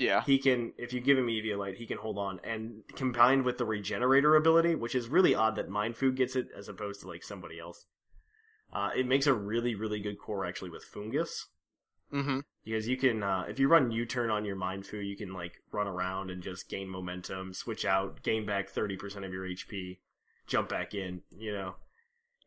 Yeah. 0.01 0.23
He 0.25 0.39
can, 0.39 0.73
if 0.79 0.95
you 0.95 1.01
give 1.01 1.19
him 1.19 1.27
Eviolite, 1.27 1.77
he 1.77 1.87
can 1.87 1.99
hold 1.99 2.17
on. 2.17 2.41
And 2.43 2.83
combined 2.97 3.45
with 3.45 3.59
the 3.59 3.67
Regenerator 3.67 4.35
ability, 4.35 4.75
which 4.75 4.95
is 4.95 5.09
really 5.09 5.35
odd 5.35 5.57
that 5.57 5.69
Mienfoo 5.69 6.15
gets 6.17 6.35
it 6.35 6.49
as 6.57 6.71
opposed 6.71 7.03
to 7.03 7.09
like 7.09 7.23
somebody 7.23 7.61
else, 7.61 7.85
uh, 8.73 8.91
it 8.97 9.07
makes 9.07 9.27
a 9.27 9.35
really 9.35 9.75
really 9.75 10.01
good 10.01 10.19
core 10.19 10.47
actually 10.47 10.71
with 10.71 10.87
Foongus. 10.91 11.45
Mm-hmm. 12.15 12.41
Because 12.65 12.89
you 12.89 12.97
can, 12.97 13.23
uh, 13.23 13.45
if 13.49 13.59
you 13.59 13.69
run 13.69 13.91
U-turn 13.91 14.31
on 14.31 14.45
your 14.45 14.57
Mienfoo, 14.57 15.07
you 15.07 15.17
can 15.17 15.35
like 15.35 15.53
run 15.71 15.87
around 15.87 16.31
and 16.31 16.43
just 16.43 16.69
gain 16.71 16.89
momentum, 16.89 17.53
switch 17.53 17.85
out, 17.85 18.23
gain 18.23 18.47
back 18.47 18.71
thirty 18.71 18.97
percent 18.97 19.27
of 19.27 19.33
your 19.35 19.45
HP, 19.45 19.99
jump 20.47 20.71
back 20.71 20.95
in. 20.95 21.21
You 21.37 21.53
know, 21.53 21.75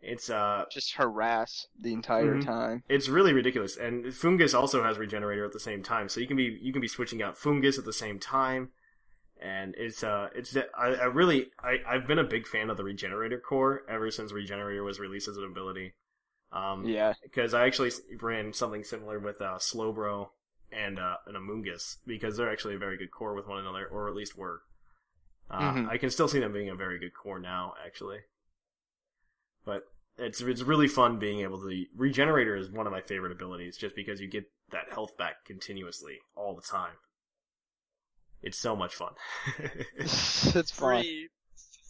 it's 0.04 0.30
uh, 0.30 0.66
Just 0.72 0.94
harass 0.96 1.68
the 1.80 1.94
entire 1.94 2.36
Mhm. 2.36 2.46
time. 2.46 2.84
it's 2.90 3.10
really 3.10 3.34
ridiculous. 3.34 3.78
And 3.78 4.06
Foongus 4.06 4.54
also 4.54 4.84
has 4.84 4.98
Regenerator 4.98 5.46
at 5.46 5.54
the 5.54 5.60
same 5.60 5.84
time, 5.84 6.10
so 6.10 6.20
you 6.20 6.28
can 6.28 6.38
be 6.38 6.58
you 6.62 6.72
can 6.74 6.82
be 6.82 6.88
switching 6.88 7.22
out 7.22 7.36
Foongus 7.38 7.78
at 7.80 7.86
the 7.86 7.94
same 7.94 8.20
time. 8.20 8.72
And 9.42 9.76
it's 9.78 10.04
uh, 10.04 10.30
it's 10.36 10.56
I, 10.78 10.88
I 10.88 11.06
really 11.06 11.52
I 11.60 11.80
I've 11.88 12.08
been 12.08 12.20
a 12.20 12.24
big 12.24 12.48
fan 12.48 12.70
of 12.70 12.78
the 12.78 12.84
Regenerator 12.84 13.40
core 13.40 13.84
ever 13.90 14.12
since 14.12 14.32
Regenerator 14.32 14.84
was 14.84 15.00
released 15.00 15.28
as 15.28 15.38
an 15.38 15.44
ability. 15.46 15.96
Um, 16.52 16.86
Yeah. 16.86 17.14
because 17.24 17.54
I 17.54 17.66
actually 17.66 17.92
ran 18.22 18.54
something 18.54 18.84
similar 18.84 19.20
with 19.20 19.42
uh, 19.42 19.58
Slowbro 19.58 20.30
and 20.72 21.00
uh, 21.00 21.18
an 21.28 21.36
Amoonguss 21.36 21.98
because 22.06 22.38
they're 22.38 22.52
actually 22.52 22.76
a 22.76 22.80
very 22.80 22.98
good 22.98 23.12
core 23.12 23.34
with 23.36 23.48
one 23.48 23.60
another, 23.60 23.88
or 23.88 24.08
at 24.08 24.16
least 24.16 24.38
were. 24.38 24.62
Uh, 25.50 25.74
Mhm. 25.74 25.90
I 25.90 25.98
can 25.98 26.10
still 26.12 26.28
see 26.28 26.40
them 26.40 26.54
being 26.54 26.70
a 26.70 26.76
very 26.76 27.00
good 27.00 27.14
core 27.14 27.40
now, 27.40 27.74
actually. 27.86 28.20
But 29.66 29.93
it's 30.18 30.42
it's 30.42 30.62
really 30.62 30.88
fun 30.88 31.20
being 31.20 31.40
able 31.40 31.60
to 31.60 31.86
regenerator 31.96 32.56
is 32.56 32.70
one 32.70 32.86
of 32.86 32.94
my 32.94 33.02
favorite 33.02 33.32
abilities 33.32 33.78
just 33.78 33.96
because 33.96 34.22
you 34.22 34.30
get 34.30 34.46
that 34.72 34.92
health 34.92 35.18
back 35.18 35.46
continuously 35.46 36.18
all 36.36 36.56
the 36.56 36.62
time. 36.62 36.94
It's 38.42 38.58
so 38.58 38.76
much 38.76 38.94
fun. 38.94 39.14
it's 39.98 40.72
fun. 40.72 41.02
Free, 41.02 41.30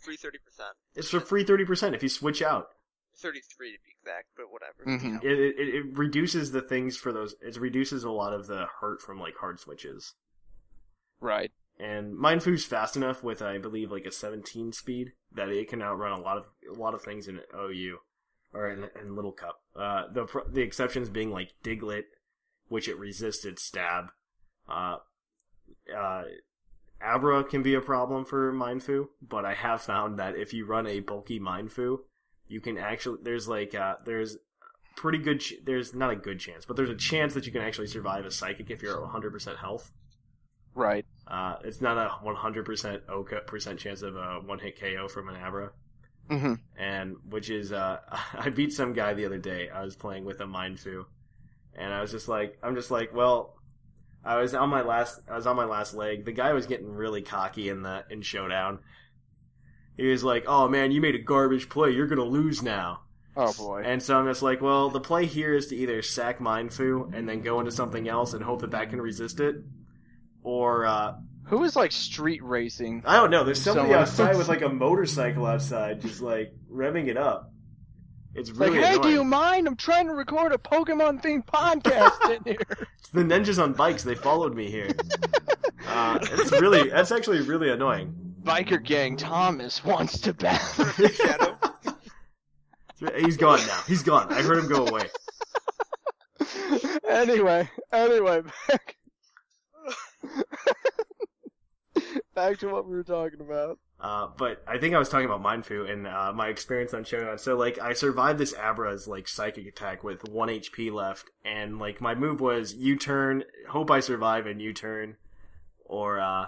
free 0.02 0.18
thirty 0.18 0.38
percent. 0.38 0.76
it's 0.96 1.10
for 1.10 1.20
free 1.20 1.44
thirty 1.44 1.66
percent 1.66 1.96
if 1.96 2.04
you 2.04 2.10
switch 2.10 2.42
out. 2.42 2.68
Thirty-three 3.16 3.74
to 3.74 3.78
be 3.84 3.92
exact, 4.00 4.28
but 4.36 4.46
whatever. 4.52 4.86
Mhm. 4.86 5.24
You. 5.24 5.30
It, 5.30 5.40
it 5.60 5.76
it 5.76 5.98
reduces 5.98 6.52
the 6.52 6.62
things 6.62 6.98
for 6.98 7.12
those. 7.12 7.36
It 7.42 7.58
reduces 7.58 8.04
a 8.04 8.12
lot 8.12 8.34
of 8.34 8.48
the 8.48 8.68
hurt 8.80 9.02
from 9.02 9.20
like 9.20 9.36
hard 9.40 9.60
switches. 9.60 10.14
Right. 11.20 11.52
And 11.80 12.16
mind 12.16 12.42
Mienfoo's 12.42 12.66
fast 12.66 12.96
enough 12.96 13.24
with 13.24 13.42
I 13.42 13.58
believe 13.58 13.92
like 13.92 14.06
a 14.06 14.12
17 14.12 14.74
speed 14.74 15.14
that 15.32 15.50
it 15.50 15.68
can 15.68 15.82
outrun 15.82 16.20
a 16.20 16.22
lot 16.22 16.38
of 16.38 16.48
a 16.70 16.80
lot 16.80 16.94
of 16.94 17.02
things 17.02 17.28
in 17.28 17.40
OU 17.56 17.98
or 18.54 18.70
in, 18.70 18.90
in 19.02 19.16
Little 19.16 19.32
Cup. 19.32 19.62
Uh, 19.76 20.04
the 20.12 20.28
the 20.50 20.62
exceptions 20.62 21.10
being 21.10 21.32
like 21.32 21.54
Diglett, 21.64 22.06
which 22.68 22.88
it 22.88 22.98
resisted 22.98 23.60
stab. 23.60 24.12
Uh, 24.68 24.98
uh, 25.96 26.24
Abra 27.02 27.44
can 27.44 27.64
be 27.64 27.74
a 27.74 27.82
problem 27.82 28.26
for 28.26 28.54
Mienfoo, 28.54 29.08
but 29.22 29.46
I 29.46 29.54
have 29.54 29.82
found 29.82 30.20
that 30.20 30.36
if 30.38 30.54
you 30.54 30.66
run 30.66 30.88
a 30.88 31.02
bulky 31.02 31.40
Mienfoo, 31.40 32.00
you 32.48 32.62
can 32.62 32.78
actually 32.78 33.20
there's 33.24 33.48
like 33.48 33.76
uh, 33.76 33.96
there's 34.06 34.38
pretty 34.96 35.18
good 35.18 35.42
ch- 35.42 35.56
there's 35.66 35.94
not 35.94 36.12
a 36.12 36.16
good 36.16 36.40
chance, 36.40 36.66
but 36.66 36.78
there's 36.78 36.90
a 36.90 36.96
chance 36.96 37.34
that 37.34 37.46
you 37.46 37.52
can 37.52 37.62
actually 37.62 37.88
survive 37.88 38.26
a 38.26 38.32
psychic 38.32 38.70
if 38.70 38.82
you're 38.82 39.04
at 39.04 39.12
100% 39.12 39.58
health. 39.58 39.92
Right. 40.76 41.06
Uh, 41.28 41.58
it's 41.64 41.82
not 41.82 41.98
a 41.98 42.10
100% 42.26 43.10
OK 43.10 43.38
percent 43.48 43.80
chance 43.80 44.02
of 44.02 44.16
a 44.16 44.40
one 44.46 44.60
hit 44.60 44.80
KO 44.80 45.08
from 45.08 45.30
an 45.30 45.36
Abra, 45.36 45.72
Mm-hmm. 46.30 46.54
and 46.78 47.18
which 47.30 47.50
is 47.50 47.72
uh, 47.72 48.00
I 48.34 48.50
beat 48.50 48.74
some 48.74 48.94
guy 48.94 49.14
the 49.14 49.26
other 49.26 49.38
day. 49.38 49.70
I 49.70 49.84
was 49.84 49.96
playing 49.96 50.26
with 50.26 50.40
a 50.42 50.46
Mienfoo, 50.46 51.06
and 51.76 51.94
I 51.94 52.02
was 52.02 52.12
just 52.12 52.28
like, 52.28 52.58
I'm 52.64 52.76
just 52.76 52.92
like, 52.92 53.14
well, 53.14 53.56
I 54.24 54.38
was 54.38 54.54
on 54.54 54.70
my 54.70 54.82
last, 54.82 55.20
I 55.30 55.36
was 55.36 55.48
on 55.48 55.56
my 55.56 55.66
last 55.66 55.94
leg. 55.94 56.26
The 56.26 56.32
guy 56.32 56.54
was 56.54 56.66
getting 56.66 56.90
really 56.90 57.22
cocky 57.22 57.70
in 57.70 57.82
the 57.84 58.06
in 58.10 58.22
showdown. 58.22 58.80
He 59.98 60.08
was 60.08 60.24
like, 60.24 60.46
"Oh 60.48 60.68
man, 60.68 60.92
you 60.92 61.02
made 61.02 61.16
a 61.16 61.20
garbage 61.20 61.70
play. 61.70 61.92
You're 61.92 62.08
gonna 62.08 62.24
lose 62.24 62.64
now." 62.64 63.02
Oh 63.36 63.54
boy. 63.54 63.84
And 63.84 64.02
so 64.02 64.18
I'm 64.18 64.28
just 64.28 64.42
like, 64.42 64.62
well, 64.62 64.90
the 64.90 65.00
play 65.00 65.26
here 65.26 65.54
is 65.54 65.68
to 65.68 65.76
either 65.76 66.02
sack 66.04 66.40
Mienfoo 66.40 67.14
and 67.14 67.28
then 67.28 67.42
go 67.42 67.60
into 67.60 67.72
something 67.72 68.08
else 68.08 68.34
and 68.34 68.44
hope 68.44 68.62
that 68.62 68.72
that 68.72 68.90
can 68.90 69.02
resist 69.02 69.40
it, 69.40 69.56
or 70.44 70.86
uh, 70.86 71.14
Who 71.54 71.64
is 71.66 71.76
like 71.76 71.92
street 71.92 72.44
racing? 72.44 73.04
I 73.06 73.18
don't 73.18 73.30
know. 73.30 73.44
There's 73.44 73.62
somebody 73.62 73.90
Someone- 73.90 74.00
outside 74.02 74.38
with 74.38 74.48
like 74.48 74.64
a 74.64 74.70
motorcycle 74.70 75.46
outside, 75.46 76.02
just 76.02 76.20
like 76.20 76.52
revving 76.72 77.10
it 77.10 77.16
up. 77.18 77.52
It's 78.34 78.50
like, 78.50 78.72
really 78.72 78.80
hey, 78.82 78.96
annoying. 78.96 79.02
do 79.04 79.10
you 79.12 79.24
mind? 79.24 79.68
I'm 79.68 79.76
trying 79.76 80.08
to 80.08 80.16
record 80.16 80.52
a 80.52 80.58
Pokemon 80.58 81.22
themed 81.22 81.46
podcast 81.46 82.36
in 82.36 82.44
here. 82.56 82.88
It's 82.98 83.10
the 83.10 83.22
ninjas 83.22 83.62
on 83.62 83.74
bikes. 83.74 84.02
They 84.02 84.16
followed 84.16 84.56
me 84.56 84.72
here. 84.72 84.90
uh, 85.88 86.18
it's 86.24 86.52
really, 86.54 86.90
that's 86.90 87.12
actually 87.12 87.42
really 87.42 87.70
annoying. 87.70 88.16
Biker 88.42 88.84
gang 88.84 89.16
Thomas 89.16 89.86
wants 89.86 90.20
to 90.22 90.34
battle. 90.34 90.86
Shadow. 91.10 91.56
He's 93.16 93.38
gone 93.38 93.60
now. 93.68 93.80
He's 93.88 94.02
gone. 94.02 94.34
I 94.34 94.42
heard 94.42 94.58
him 94.58 94.68
go 94.68 94.88
away. 94.88 95.04
anyway, 97.08 97.70
anyway, 97.92 98.42
back 98.68 98.96
back 102.36 102.60
to 102.60 102.68
what 102.68 102.88
we 102.88 102.96
were 102.96 103.04
talking 103.04 103.42
about. 103.42 103.80
Uh, 104.00 104.28
but 104.38 104.62
I 104.68 104.78
think 104.78 104.94
I 104.94 105.00
was 105.00 105.08
talking 105.08 105.26
about 105.26 105.44
Mienfoo 105.44 105.90
and 105.90 106.06
uh, 106.08 106.34
my 106.34 106.48
experience 106.48 106.94
on 106.94 107.06
Shogun. 107.06 107.38
So 107.38 107.56
like 107.56 107.80
I 107.80 107.94
survived 107.94 108.40
this 108.40 108.54
Abra's 108.54 109.08
like 109.08 109.28
psychic 109.28 109.66
attack 109.66 110.04
with 110.04 110.28
one 110.28 110.50
HP 110.50 110.92
left, 110.92 111.30
and 111.46 111.80
like 111.80 112.02
my 112.02 112.14
move 112.14 112.42
was 112.42 112.74
U 112.74 112.98
turn, 112.98 113.44
hope 113.70 113.90
I 113.90 114.02
survive 114.02 114.46
and 114.46 114.62
U 114.62 114.74
turn, 114.74 115.16
or 115.86 116.20
uh, 116.20 116.48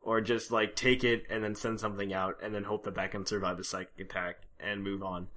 or 0.00 0.20
just 0.20 0.52
like 0.52 0.76
take 0.76 1.02
it 1.04 1.26
and 1.28 1.42
then 1.42 1.54
send 1.54 1.80
something 1.80 2.12
out 2.12 2.36
and 2.42 2.54
then 2.54 2.64
hope 2.64 2.84
that 2.84 2.94
that 2.94 3.10
can 3.10 3.26
survive 3.26 3.56
the 3.56 3.64
psychic 3.64 3.98
attack 3.98 4.42
and 4.60 4.84
move 4.84 5.02
on. 5.02 5.28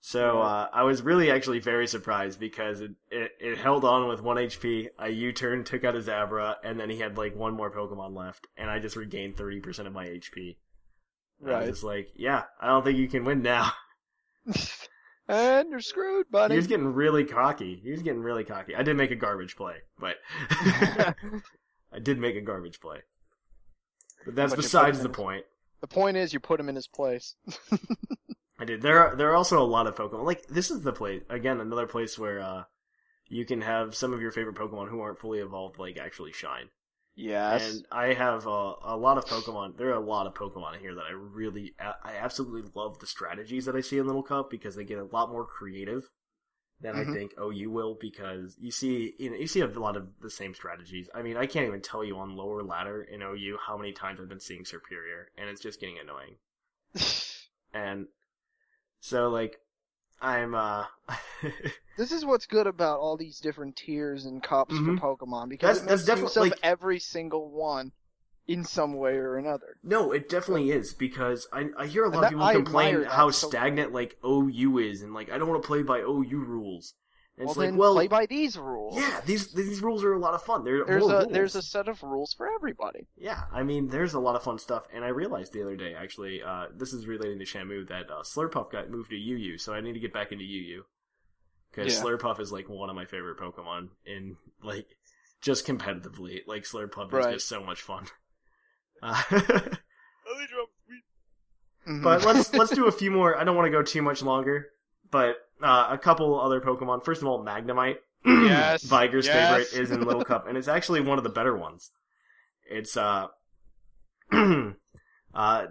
So 0.00 0.40
uh, 0.40 0.68
I 0.72 0.84
was 0.84 1.02
really 1.02 1.30
actually 1.30 1.58
very 1.58 1.86
surprised 1.86 2.38
because 2.38 2.80
it, 2.80 2.92
it, 3.10 3.32
it 3.40 3.58
held 3.58 3.84
on 3.84 4.08
with 4.08 4.22
one 4.22 4.36
HP. 4.36 4.88
I 4.98 5.08
U 5.08 5.32
turn, 5.32 5.64
took 5.64 5.84
out 5.84 5.94
his 5.94 6.08
Abra, 6.08 6.56
and 6.62 6.78
then 6.78 6.88
he 6.88 6.98
had 6.98 7.18
like 7.18 7.34
one 7.34 7.54
more 7.54 7.70
Pokemon 7.70 8.16
left, 8.16 8.46
and 8.56 8.70
I 8.70 8.78
just 8.78 8.96
regained 8.96 9.36
thirty 9.36 9.60
percent 9.60 9.88
of 9.88 9.94
my 9.94 10.06
HP. 10.06 10.56
And 11.42 11.52
I 11.52 11.66
was 11.66 11.84
like, 11.84 12.08
yeah, 12.16 12.44
I 12.60 12.68
don't 12.68 12.84
think 12.84 12.98
you 12.98 13.08
can 13.08 13.24
win 13.24 13.42
now. 13.42 13.72
and 15.28 15.70
you're 15.70 15.80
screwed, 15.80 16.30
buddy. 16.30 16.54
He 16.54 16.58
was 16.58 16.66
getting 16.66 16.92
really 16.94 17.24
cocky. 17.24 17.80
He 17.82 17.90
was 17.90 18.02
getting 18.02 18.22
really 18.22 18.44
cocky. 18.44 18.74
I 18.74 18.82
did 18.82 18.96
make 18.96 19.10
a 19.10 19.16
garbage 19.16 19.56
play, 19.56 19.76
but 19.98 20.16
I 20.50 21.98
did 22.02 22.18
make 22.18 22.36
a 22.36 22.40
garbage 22.40 22.80
play. 22.80 22.98
But 24.24 24.34
that's 24.34 24.52
But 24.52 24.62
besides 24.62 25.00
the 25.00 25.08
point. 25.08 25.44
the 25.80 25.86
point 25.86 26.16
is, 26.16 26.32
you 26.32 26.40
put 26.40 26.60
him 26.60 26.68
in 26.68 26.74
his 26.74 26.88
place. 26.88 27.34
I 28.58 28.64
did. 28.64 28.82
There 28.82 28.98
are 29.00 29.16
there 29.16 29.30
are 29.30 29.36
also 29.36 29.62
a 29.62 29.64
lot 29.66 29.86
of 29.86 29.96
Pokemon. 29.96 30.24
Like 30.24 30.46
this 30.48 30.70
is 30.70 30.82
the 30.82 30.92
place 30.92 31.22
again, 31.28 31.60
another 31.60 31.86
place 31.86 32.18
where 32.18 32.40
uh, 32.40 32.64
you 33.28 33.44
can 33.46 33.60
have 33.62 33.94
some 33.94 34.12
of 34.12 34.20
your 34.20 34.32
favorite 34.32 34.56
Pokemon 34.56 34.88
who 34.88 35.00
aren't 35.00 35.18
fully 35.18 35.40
evolved, 35.40 35.78
like 35.78 35.98
actually 35.98 36.32
shine. 36.32 36.70
yes. 37.14 37.62
And 37.64 37.86
I 37.90 38.14
have 38.14 38.46
uh, 38.46 38.74
a 38.82 38.96
lot 38.96 39.18
of 39.18 39.26
Pokemon. 39.26 39.76
There 39.76 39.88
are 39.90 39.94
a 39.94 40.00
lot 40.00 40.26
of 40.26 40.34
Pokemon 40.34 40.74
in 40.74 40.80
here 40.80 40.94
that 40.94 41.04
I 41.08 41.12
really, 41.12 41.74
I 41.80 42.14
absolutely 42.20 42.70
love 42.74 42.98
the 42.98 43.06
strategies 43.06 43.64
that 43.66 43.76
I 43.76 43.80
see 43.80 43.98
in 43.98 44.06
Little 44.06 44.22
Cup 44.22 44.50
because 44.50 44.76
they 44.76 44.84
get 44.84 44.98
a 44.98 45.04
lot 45.04 45.30
more 45.30 45.44
creative 45.46 46.10
than 46.80 46.94
Mhm. 46.94 47.00
I 47.00 47.04
think 47.04 47.34
OU 47.38 47.70
will 47.70 47.94
because 48.00 48.56
you 48.60 48.70
see, 48.70 49.14
you 49.18 49.30
know, 49.30 49.36
you 49.36 49.46
see 49.48 49.60
a 49.60 49.66
lot 49.68 49.96
of 49.96 50.08
the 50.20 50.30
same 50.30 50.54
strategies. 50.54 51.08
I 51.14 51.22
mean, 51.22 51.36
I 51.36 51.46
can't 51.46 51.66
even 51.68 51.82
tell 51.82 52.04
you 52.04 52.18
on 52.18 52.36
lower 52.36 52.62
ladder 52.62 53.02
in 53.02 53.22
OU 53.22 53.58
how 53.66 53.76
many 53.76 53.92
times 53.92 54.20
I've 54.20 54.28
been 54.28 54.40
seeing 54.40 54.64
Serperior, 54.64 55.26
and 55.36 55.48
it's 55.50 55.60
just 55.62 55.80
getting 55.80 55.98
annoying. 55.98 56.36
And 57.74 58.08
so, 59.00 59.28
like, 59.28 59.60
I'm 60.20 60.54
uh, 60.54 60.84
This 61.96 62.12
is 62.12 62.24
what's 62.24 62.46
good 62.46 62.66
about 62.68 63.00
all 63.00 63.16
these 63.16 63.40
different 63.40 63.74
tiers 63.76 64.24
and 64.24 64.42
cups 64.42 64.72
Mhm. 64.74 64.98
for 65.00 65.16
Pokemon 65.16 65.48
because 65.48 65.80
That's- 65.80 66.04
that's 66.04 66.20
definitely- 66.22 66.50
like- 66.50 66.58
every 66.62 66.98
single 67.00 67.50
one 67.50 67.92
in 68.46 68.64
some 68.64 68.94
way 68.94 69.16
or 69.16 69.36
another. 69.36 69.76
No, 69.82 70.12
it 70.12 70.28
definitely 70.28 70.70
is 70.70 70.94
because 70.94 71.46
I 71.52 71.68
I 71.76 71.86
hear 71.86 72.04
a 72.04 72.08
lot 72.08 72.24
And 72.24 72.24
of 72.24 72.30
people 72.40 72.62
complain 72.64 73.02
how 73.02 73.30
so 73.30 73.48
stagnant 73.48 73.92
like 73.92 74.16
OU 74.24 74.78
is 74.78 75.02
and 75.02 75.12
like 75.12 75.30
I 75.30 75.38
don't 75.38 75.48
want 75.48 75.62
to 75.62 75.66
play 75.66 75.82
by 75.82 75.98
OU 76.00 76.44
rules. 76.44 76.94
And 77.38 77.46
well, 77.46 77.50
it's 77.50 77.56
like, 77.58 77.74
well, 77.78 77.94
play 77.94 78.08
by 78.08 78.26
these 78.26 78.58
rules. 78.58 78.96
yeah, 79.00 79.20
these 79.24 79.52
these 79.52 79.80
rules 79.80 80.02
are 80.04 80.12
a 80.12 80.18
lot 80.18 80.34
of 80.34 80.42
fun. 80.42 80.64
They're 80.64 80.84
There's 80.84 81.04
a 81.06 81.18
rules. 81.20 81.32
there's 81.32 81.54
a 81.54 81.62
set 81.62 81.86
of 81.88 82.02
rules 82.02 82.34
for 82.34 82.48
everybody. 82.52 83.06
yeah. 83.16 83.42
I 83.52 83.62
mean, 83.62 83.88
there's 83.88 84.14
a 84.14 84.18
lot 84.20 84.34
of 84.34 84.42
fun 84.42 84.58
stuff, 84.58 84.88
and 84.92 85.04
I 85.04 85.08
realized 85.08 85.52
the 85.52 85.62
other 85.62 85.76
day 85.76 85.94
actually, 85.94 86.42
uh, 86.42 86.66
this 86.74 86.92
is 86.92 87.06
relating 87.06 87.38
to 87.38 87.44
Shamu 87.44 87.86
that 87.88 88.10
uh, 88.10 88.22
Slurpuff 88.22 88.70
got 88.72 88.90
moved 88.90 89.10
to 89.10 89.16
UU, 89.16 89.58
so 89.58 89.72
I 89.72 89.80
need 89.80 89.92
to 89.94 90.00
get 90.00 90.12
back 90.12 90.32
into 90.32 90.44
UU 90.44 90.82
because 91.70 91.94
Yeah. 91.94 92.02
Slurpuff 92.02 92.40
is 92.40 92.50
like 92.50 92.68
one 92.68 92.90
of 92.90 92.96
my 92.96 93.04
favorite 93.04 93.38
Pokemon 93.38 93.90
in 94.04 94.36
like 94.62 94.88
just 95.40 95.64
competitively. 95.66 96.40
Like 96.46 96.64
Slurpuff 96.64 97.12
Right. 97.12 97.28
is 97.28 97.34
just 97.36 97.48
so 97.48 97.62
much 97.62 97.80
fun. 97.82 98.06
Uh, 99.00 99.22
Mhm. 101.86 102.02
But 102.02 102.24
let's 102.24 102.52
let's 102.54 102.70
do 102.74 102.86
a 102.86 102.92
few 102.92 103.10
more. 103.10 103.36
I 103.36 103.44
don't 103.44 103.56
want 103.56 103.66
to 103.66 103.70
go 103.70 103.82
too 103.82 104.02
much 104.02 104.22
longer, 104.22 104.66
but 105.10 105.36
uh, 105.62 105.88
a 105.90 105.98
couple 105.98 106.40
other 106.40 106.60
Pokemon. 106.60 107.04
First 107.04 107.22
of 107.22 107.28
all, 107.28 107.44
Magnemite. 107.44 107.96
Yes, 108.26 108.82
Viger's 108.82 109.26
yes. 109.26 109.68
favorite 109.68 109.80
is 109.80 109.90
in 109.90 110.00
Little 110.06 110.24
Cup, 110.24 110.48
and 110.48 110.58
it's 110.58 110.68
actually 110.68 111.00
one 111.00 111.18
of 111.18 111.24
the 111.24 111.30
better 111.30 111.56
ones. 111.56 111.92
It's 112.68 112.96
uh, 112.96 113.28
uh, 114.32 114.72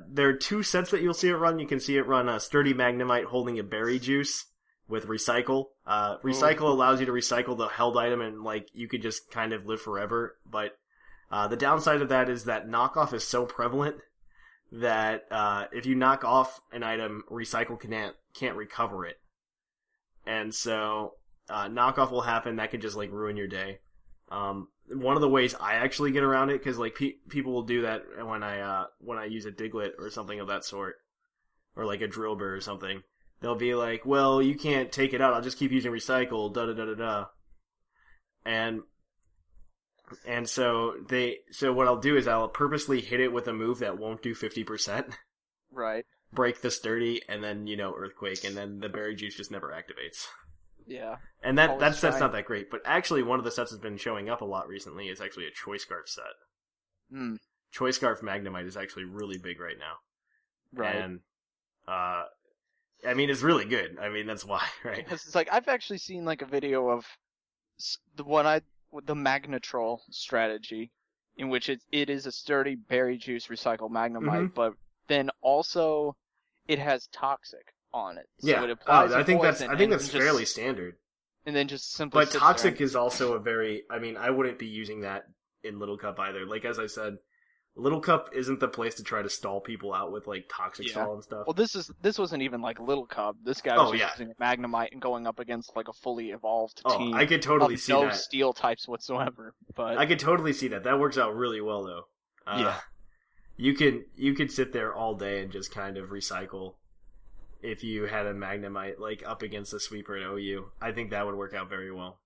there 0.09 0.29
are 0.29 0.33
two 0.33 0.63
sets 0.63 0.91
that 0.91 1.01
you'll 1.01 1.13
see 1.13 1.27
it 1.27 1.35
run. 1.35 1.59
You 1.59 1.67
can 1.67 1.79
see 1.79 1.97
it 1.97 2.07
run 2.07 2.29
a 2.29 2.39
sturdy 2.39 2.73
Magnemite 2.73 3.25
holding 3.25 3.59
a 3.59 3.63
berry 3.63 3.99
juice 3.99 4.45
with 4.87 5.07
recycle. 5.07 5.65
Uh, 5.85 6.17
recycle 6.19 6.69
allows 6.69 6.99
you 6.99 7.05
to 7.05 7.11
recycle 7.11 7.57
the 7.57 7.67
held 7.67 7.97
item, 7.97 8.21
and 8.21 8.43
like 8.43 8.69
you 8.73 8.87
could 8.87 9.01
just 9.01 9.29
kind 9.29 9.53
of 9.53 9.65
live 9.65 9.81
forever. 9.81 10.37
But 10.49 10.71
uh, 11.31 11.47
the 11.47 11.57
downside 11.57 12.01
of 12.01 12.09
that 12.09 12.29
is 12.29 12.45
that 12.45 12.67
knockoff 12.67 13.13
is 13.13 13.23
so 13.23 13.45
prevalent 13.45 13.97
that 14.71 15.23
uh, 15.31 15.65
if 15.71 15.85
you 15.85 15.95
knock 15.95 16.23
off 16.23 16.59
an 16.71 16.83
item, 16.83 17.23
recycle 17.29 17.79
can't 17.79 18.15
can't 18.33 18.55
recover 18.55 19.05
it, 19.05 19.17
and 20.27 20.53
so 20.53 21.13
uh, 21.49 21.69
knockoff 21.69 22.11
will 22.11 22.21
happen. 22.21 22.57
That 22.57 22.69
could 22.69 22.81
just 22.81 22.97
like 22.97 23.11
ruin 23.11 23.37
your 23.37 23.47
day. 23.47 23.79
Um, 24.29 24.67
one 24.89 25.15
of 25.15 25.21
the 25.21 25.29
ways 25.29 25.55
I 25.55 25.75
actually 25.75 26.11
get 26.11 26.23
around 26.23 26.49
it 26.49 26.59
because 26.59 26.77
like 26.77 26.95
pe- 26.95 27.15
people 27.29 27.53
will 27.53 27.63
do 27.63 27.83
that 27.83 28.03
when 28.25 28.43
I 28.43 28.59
uh, 28.59 28.85
when 28.99 29.17
I 29.17 29.25
use 29.25 29.45
a 29.45 29.51
Diglett 29.51 29.93
or 29.97 30.09
something 30.09 30.39
of 30.39 30.47
that 30.47 30.65
sort, 30.65 30.95
or 31.75 31.85
like 31.85 32.01
a 32.01 32.07
Drillbur 32.07 32.57
or 32.57 32.61
something. 32.61 33.01
They'll 33.39 33.55
be 33.55 33.73
like, 33.73 34.05
"Well, 34.05 34.41
you 34.41 34.55
can't 34.55 34.91
take 34.91 35.13
it 35.13 35.21
out. 35.21 35.33
I'll 35.33 35.41
just 35.41 35.59
keep 35.59 35.71
using 35.71 35.91
recycle." 35.91 36.53
Da 36.53 36.65
da 36.65 36.73
da 36.73 36.85
da 36.85 36.95
da. 36.95 37.25
And 38.45 38.81
and 40.25 40.47
so 40.49 40.95
they 41.07 41.39
so 41.51 41.71
what 41.71 41.87
I'll 41.87 41.99
do 41.99 42.17
is 42.17 42.27
I'll 42.27 42.49
purposely 42.49 42.99
hit 42.99 43.21
it 43.21 43.31
with 43.31 43.47
a 43.47 43.53
move 43.53 43.79
that 43.79 43.97
won't 43.97 44.21
do 44.21 44.35
fifty 44.35 44.63
percent. 44.65 45.07
right. 45.71 46.05
Break 46.37 46.61
the 46.61 46.69
sturdy, 46.71 47.21
and 47.27 47.43
then 47.43 47.65
you 47.65 47.75
know 47.75 47.93
earthquake, 47.97 48.43
and 48.45 48.55
then 48.55 48.79
the 48.79 48.87
berry 48.89 49.15
juice 49.15 49.35
just 49.35 49.49
never 49.51 49.69
activates. 49.69 50.27
Yeah. 50.85 51.17
And 51.43 51.57
that 51.57 51.79
that 51.79 51.95
set's 51.95 52.17
trying. 52.17 52.19
not 52.21 52.31
that 52.33 52.45
great, 52.45 52.69
but 52.71 52.81
actually 52.85 53.23
one 53.23 53.39
of 53.39 53.43
the 53.45 53.51
sets 53.51 53.71
that's 53.71 53.81
been 53.81 53.97
showing 53.97 54.29
up 54.29 54.41
a 54.41 54.45
lot 54.45 54.67
recently 54.69 55.07
is 55.09 55.19
actually 55.19 55.47
a 55.47 55.51
choice 55.51 55.81
scarf 55.81 56.07
set. 56.07 56.23
Hmm. 57.11 57.35
Choice 57.71 57.95
scarf 57.95 58.21
Magnemite 58.21 58.67
is 58.67 58.77
actually 58.77 59.05
really 59.05 59.37
big 59.37 59.59
right 59.59 59.77
now, 59.79 59.95
Right. 60.73 60.95
and 60.95 61.19
uh, 61.87 62.23
I 63.05 63.13
mean 63.15 63.29
it's 63.31 63.41
really 63.41 63.65
good. 63.65 63.97
I 63.99 64.09
mean 64.09 64.27
that's 64.27 64.45
why, 64.45 64.63
right? 64.85 64.97
Because 65.03 65.25
it's 65.25 65.35
like 65.35 65.49
I've 65.51 65.67
actually 65.67 65.97
seen 65.99 66.23
like 66.23 66.41
a 66.43 66.45
video 66.45 66.87
of 66.89 67.05
the 68.15 68.23
one 68.23 68.45
I 68.45 68.61
the 69.03 69.15
Magnetrol 69.15 69.99
strategy, 70.11 70.91
in 71.35 71.49
which 71.49 71.67
it 71.67 71.81
it 71.91 72.09
is 72.09 72.25
a 72.27 72.31
sturdy 72.31 72.75
berry 72.75 73.17
juice 73.17 73.47
recycled 73.47 73.91
Magnemite, 73.91 74.51
Mhm. 74.51 74.53
but 74.53 74.73
then 75.07 75.29
also 75.41 76.15
it 76.67 76.79
has 76.79 77.07
toxic 77.07 77.73
on 77.93 78.17
it. 78.17 78.27
So 78.39 78.47
yeah, 78.49 78.63
it 78.63 78.69
applies 78.69 79.11
Oh, 79.11 79.19
I 79.19 79.23
think 79.23 79.41
that's 79.41 79.61
I 79.61 79.75
think 79.77 79.91
that's 79.91 80.09
just- 80.09 80.17
fairly 80.17 80.45
standard. 80.45 80.95
And 81.45 81.55
then 81.55 81.69
just 81.69 81.93
simply. 81.93 82.25
But 82.25 82.31
toxic 82.33 82.81
is 82.81 82.93
also 82.95 83.33
a 83.33 83.39
very. 83.39 83.83
I 83.89 83.99
mean, 83.99 84.17
I 84.17 84.29
wouldn't 84.31 84.59
be 84.59 84.67
using 84.67 85.01
that 85.01 85.23
in 85.63 85.79
Little 85.79 85.97
Cup 85.97 86.19
either. 86.19 86.45
Like 86.45 86.65
as 86.65 86.77
I 86.77 86.87
said, 86.87 87.19
Little 87.77 88.01
Cup 88.01 88.31
isn't 88.33 88.59
the 88.59 88.67
place 88.67 88.95
to 88.95 89.03
try 89.03 89.21
to 89.21 89.29
stall 89.29 89.61
people 89.61 89.93
out 89.93 90.11
with 90.11 90.27
like 90.27 90.49
toxic 90.53 90.87
Yeah. 90.87 90.91
stall 90.91 91.13
and 91.13 91.23
stuff. 91.23 91.47
Well, 91.47 91.53
this 91.53 91.73
is 91.73 91.89
this 92.01 92.19
wasn't 92.19 92.43
even 92.43 92.61
like 92.61 92.81
Little 92.81 93.05
Cup. 93.05 93.37
This 93.41 93.61
guy 93.61 93.77
Oh, 93.77 93.91
was 93.91 93.99
yeah. 94.01 94.09
using 94.17 94.33
Magnemite 94.41 94.91
and 94.91 95.01
going 95.01 95.25
up 95.25 95.39
against 95.39 95.73
like 95.77 95.87
a 95.87 95.93
fully 95.93 96.31
evolved 96.31 96.81
oh, 96.83 96.97
team. 96.97 97.13
I 97.13 97.25
could 97.25 97.41
totally 97.41 97.77
see 97.77 97.93
no 97.93 98.01
that. 98.07 98.15
steel 98.15 98.51
types 98.51 98.85
whatsoever. 98.85 99.53
But 99.73 99.97
I 99.97 100.05
could 100.05 100.19
totally 100.19 100.51
see 100.51 100.67
that. 100.69 100.83
That 100.83 100.99
works 100.99 101.17
out 101.17 101.33
really 101.33 101.61
well 101.61 101.85
though. 101.85 102.07
Uh, 102.45 102.57
Yeah. 102.59 102.77
You 103.57 103.73
could 103.73 104.05
you 104.15 104.33
could 104.33 104.51
sit 104.51 104.71
there 104.71 104.93
all 104.93 105.15
day 105.15 105.41
and 105.41 105.51
just 105.51 105.71
kind 105.71 105.97
of 105.97 106.09
recycle. 106.09 106.75
If 107.61 107.83
you 107.83 108.05
had 108.05 108.27
a 108.27 108.33
Magnemite 108.33 108.99
like 108.99 109.23
up 109.25 109.41
against 109.41 109.73
a 109.73 109.79
sweeper 109.79 110.15
at 110.15 110.23
OU, 110.23 110.71
I 110.79 110.91
think 110.91 111.09
that 111.09 111.25
would 111.25 111.35
work 111.35 111.55
out 111.55 111.69
very 111.69 111.91
well. 111.91 112.19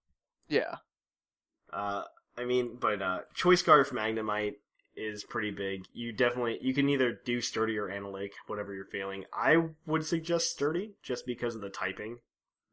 yeah, 0.49 0.75
Uh, 1.71 2.03
I 2.37 2.43
mean, 2.43 2.77
but 2.79 3.01
uh, 3.01 3.19
Choice 3.33 3.61
Scarf 3.61 3.91
Magnemite 3.91 4.55
is 4.95 5.23
pretty 5.23 5.51
big. 5.51 5.85
You 5.93 6.11
definitely 6.11 6.59
you 6.61 6.73
can 6.73 6.89
either 6.89 7.17
do 7.23 7.39
sturdy 7.39 7.77
or 7.77 7.89
analytic, 7.89 8.33
whatever 8.47 8.73
you're 8.73 8.85
feeling. 8.85 9.23
I 9.33 9.69
would 9.85 10.05
suggest 10.05 10.51
sturdy 10.51 10.95
just 11.01 11.25
because 11.25 11.55
of 11.55 11.61
the 11.61 11.69
typing 11.69 12.19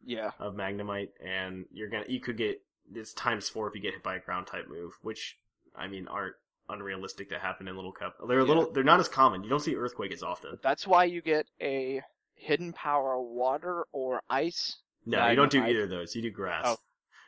yeah, 0.05 0.33
of 0.39 0.55
Magnemite, 0.55 1.11
and 1.25 1.67
you're 1.71 1.89
gonna 1.89 2.07
you 2.09 2.21
could 2.21 2.37
get 2.37 2.61
it's 2.93 3.13
times 3.13 3.49
four 3.49 3.69
if 3.69 3.75
you 3.75 3.81
get 3.81 3.95
hit 3.95 4.03
by 4.03 4.17
a 4.17 4.21
ground 4.21 4.47
type 4.49 4.69
move, 4.69 4.95
which 5.03 5.39
I 5.77 5.87
mean 5.87 6.09
aren't 6.09 6.35
unrealistic 6.69 7.29
to 7.31 7.39
happen 7.39 7.69
in 7.69 7.77
Little 7.77 7.93
Cup. 7.93 8.17
They're 8.27 8.39
a 8.41 8.43
Yeah. 8.43 8.49
little 8.49 8.71
they're 8.73 8.85
not 8.85 9.01
as 9.01 9.09
common. 9.09 9.43
You 9.43 9.51
don't 9.51 9.61
see 9.61 9.75
Earthquake 9.77 10.13
as 10.13 10.23
often. 10.23 10.59
that's 10.63 10.87
why 10.87 11.05
you 11.05 11.23
get 11.23 11.47
a 11.61 12.03
hidden 12.35 12.73
power 12.73 13.21
water 13.21 13.87
or 13.93 14.23
ice. 14.31 14.77
No, 15.07 15.27
you 15.29 15.37
don't 15.37 15.51
do 15.51 15.65
either 15.65 15.85
of 15.85 15.91
those. 15.91 16.15
You 16.15 16.23
do 16.23 16.31
grass. 16.31 16.65
Oh, 16.67 16.77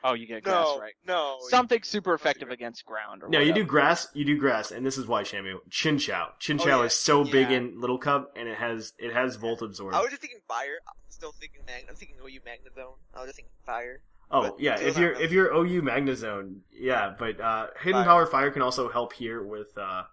Oh, 0.03 0.15
you 0.15 0.27
get 0.27 0.43
grass, 0.43 0.65
No, 0.67 0.79
right? 0.81 0.95
no. 1.07 1.37
Something 1.51 1.83
super 1.83 2.15
effective 2.15 2.49
against 2.49 2.87
ground. 2.87 3.23
Or 3.23 3.29
No, 3.29 3.39
you 3.39 3.53
do 3.53 3.65
grass. 3.65 4.09
You 4.15 4.25
do 4.25 4.39
grass, 4.39 4.71
and 4.71 4.85
this 4.85 4.97
is 4.97 5.07
why 5.07 5.25
Shamu 5.25 5.59
Chinchou. 5.69 6.39
Chin 6.39 6.59
oh, 6.59 6.65
Chow 6.65 6.81
yeah, 6.81 6.87
is 6.87 6.95
so 6.95 7.23
big 7.23 7.51
in 7.51 7.79
Little 7.79 7.99
Cup, 7.99 8.33
and 8.35 8.49
it 8.49 8.57
has 8.57 8.95
it 8.99 9.13
has 9.13 9.37
Volt 9.37 9.61
Absorb. 9.61 9.95
I 9.95 10.01
was 10.01 10.09
just 10.09 10.23
thinking 10.23 10.41
fire. 10.49 10.79
I'm 10.89 10.95
still 11.11 11.33
thinking 11.33 11.61
mag. 11.67 11.85
I'm 11.89 11.97
thinking 11.97 12.17
OU 12.19 12.41
Magnezone. 12.41 12.97
I 13.13 13.19
was 13.21 13.29
just 13.29 13.37
thinking 13.37 13.53
fire. 13.67 14.01
Oh 14.31 14.43
but 14.43 14.61
yeah, 14.61 14.79
if 14.79 14.97
you're 14.97 15.13
if 15.13 15.33
you're 15.33 15.53
OU 15.53 15.83
Magnezone, 15.83 16.61
yeah, 16.73 17.15
but 17.19 17.41
uh, 17.41 17.69
Hidden 17.81 17.93
Fire. 18.01 18.05
Power 18.05 18.27
Fire 18.27 18.51
can 18.51 18.63
also 18.63 18.89
help 18.89 19.13
here 19.13 19.43
with 19.43 19.77
uh, 19.77 20.05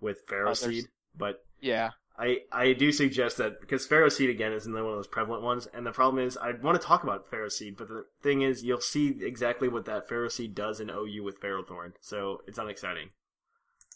with 0.00 0.22
Pharaoh 0.28 0.50
Oh, 0.50 0.54
Seed, 0.54 0.84
but 1.16 1.44
Yeah, 1.60 1.90
I 2.16 2.42
I 2.52 2.72
do 2.74 2.92
suggest 2.92 3.38
that 3.38 3.60
because 3.60 3.86
Ferroseed 3.88 4.30
again 4.30 4.52
is 4.52 4.66
another 4.66 4.84
one 4.84 4.92
of 4.92 4.98
those 4.98 5.08
prevalent 5.08 5.42
ones, 5.42 5.66
and 5.74 5.84
the 5.84 5.90
problem 5.92 6.24
is 6.24 6.36
I 6.36 6.52
want 6.52 6.80
to 6.80 6.86
talk 6.86 7.02
about 7.02 7.28
Ferroseed, 7.30 7.76
but 7.76 7.88
the 7.88 8.06
thing 8.22 8.42
is 8.42 8.62
you'll 8.62 8.80
see 8.80 9.16
exactly 9.20 9.68
what 9.68 9.84
that 9.86 10.08
Ferroseed 10.08 10.54
does 10.54 10.78
in 10.80 10.88
OU 10.90 11.24
with 11.24 11.40
Ferrothorn, 11.40 11.92
so 12.00 12.42
it's 12.46 12.58
unexciting. 12.58 13.10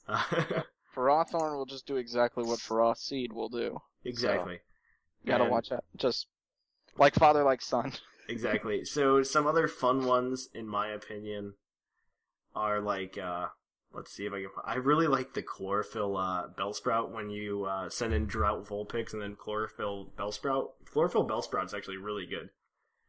Uh, 0.09 0.23
Ferrothorn 0.97 1.57
will 1.57 1.67
just 1.67 1.87
do 1.87 1.97
exactly 1.97 2.45
what 2.45 2.59
Ferroseed 2.59 3.33
will 3.33 3.49
do. 3.49 3.81
exactly. 4.05 4.61
You 5.23 5.29
gotta 5.31 5.45
And- 5.45 5.53
watch 5.53 5.71
out. 5.73 5.85
Just 5.97 6.27
like 6.99 7.15
father, 7.15 7.45
like 7.45 7.63
son. 7.63 7.93
Exactly. 8.29 8.85
So 8.85 9.22
some 9.22 9.47
other 9.47 9.68
fun 9.68 10.05
ones, 10.05 10.49
in 10.55 10.66
my 10.66 10.89
opinion, 10.89 11.55
are 12.55 12.81
like 12.81 13.18
uh 13.18 13.49
let's 13.95 14.12
see 14.12 14.27
if 14.27 14.33
I 14.33 14.41
can. 14.41 14.51
I 14.64 14.75
really 14.77 15.07
like 15.07 15.35
the 15.35 15.43
chlorophyll 15.43 16.16
uh, 16.16 16.49
Bellsprout 16.49 17.11
when 17.11 17.31
you 17.31 17.64
uh, 17.64 17.89
send 17.89 18.12
in 18.12 18.27
drought 18.27 18.66
Vulpix 18.66 19.12
and 19.12 19.22
then 19.22 19.37
chlorophyll 19.37 20.12
Bellsprout. 20.18 20.70
Chlorophyll 20.91 21.29
Bellsprout's 21.29 21.75
actually 21.75 21.97
really 21.97 22.27
good. 22.27 22.51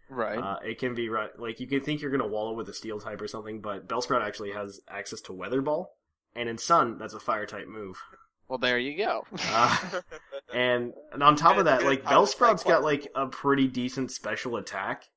Right. 0.10 0.38
Uh, 0.38 0.58
it 0.64 0.78
can 0.78 0.94
be 0.94 1.10
run 1.10 1.30
like 1.38 1.60
you 1.60 1.68
can 1.68 1.82
think 1.82 2.02
you're 2.02 2.12
gonna 2.12 2.28
wallow 2.28 2.54
with 2.54 2.70
a 2.70 2.74
steel 2.74 3.00
type 3.00 3.22
or 3.22 3.28
something, 3.28 3.62
but 3.62 3.88
Bellsprout 3.88 4.26
actually 4.26 4.52
has 4.52 4.80
access 4.88 5.22
to 5.22 5.34
Weather 5.34 5.62
Ball, 5.62 5.92
and 6.36 6.48
in 6.48 6.58
Sun 6.58 7.00
that's 7.00 7.14
a 7.14 7.20
fire 7.20 7.46
type 7.46 7.68
move. 7.68 7.98
well, 8.48 8.58
there 8.60 8.78
you 8.80 8.98
go. 8.98 9.26
Uh, 9.52 9.78
and, 10.54 10.94
and 11.14 11.24
on 11.24 11.36
top 11.36 11.58
of 11.58 11.66
that, 11.66 11.84
like 11.84 12.04
power 12.04 12.26
Bellsprout's 12.26 12.64
got 12.64 12.84
like 12.84 13.08
a 13.16 13.28
pretty 13.28 13.68
decent 13.68 14.12
special 14.12 14.58
attack, 14.58 15.10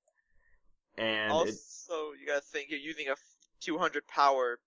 and 0.96 1.32
also, 1.32 1.48
it, 2.12 2.20
you 2.20 2.26
gotta 2.26 2.40
think 2.40 2.70
you're 2.70 2.78
using 2.80 3.08
a 3.08 3.14
200 3.60 4.06
power, 4.06 4.60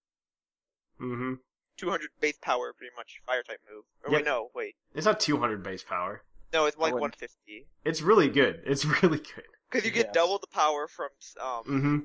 Mm-hmm. 1.00 1.34
200 1.78 2.10
base 2.20 2.38
power, 2.42 2.74
pretty 2.74 2.94
much 2.96 3.22
fire 3.26 3.42
type 3.44 3.60
move. 3.74 3.84
Or 4.06 4.12
Yep. 4.12 4.20
wait, 4.20 4.26
no, 4.26 4.50
wait, 4.54 4.76
it's 4.94 5.06
not 5.06 5.20
200 5.20 5.64
base 5.64 5.84
power. 5.84 6.22
no, 6.54 6.66
it's 6.66 6.78
like 6.78 6.94
150. 6.94 7.66
It's 7.86 8.02
really 8.02 8.30
good. 8.30 8.62
It's 8.66 8.86
really 9.04 9.18
good. 9.18 9.46
Because 9.70 9.86
you 9.86 9.92
get 9.92 10.08
Yes. 10.08 10.14
double 10.14 10.38
the 10.38 10.48
power 10.48 10.88
from 10.88 11.10
um, 11.42 11.64
hmm 11.64 12.00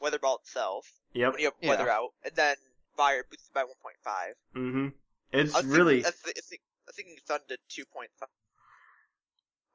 Weather 0.00 0.18
Ball 0.18 0.36
itself 0.36 0.92
Yep. 1.12 1.32
when 1.32 1.40
you 1.40 1.46
have 1.46 1.54
Yeah. 1.60 1.68
Weather 1.70 1.90
out, 1.90 2.10
and 2.24 2.34
then 2.34 2.56
Fire 2.96 3.24
boosted 3.30 3.52
by 3.52 3.64
1.5. 3.64 4.34
hmm 4.54 4.88
It's 5.32 5.54
I 5.54 5.58
was 5.58 5.66
thinking- 5.66 5.70
really 5.78 6.04
I 6.04 6.08
was 6.08 6.14
thi- 6.16 6.32
I 6.36 6.40
think, 6.40 6.60
I 6.62 6.88
was 6.88 6.96
thinking 6.96 7.16
Sun 7.26 7.40
did 7.48 7.58
2.5. 7.68 8.28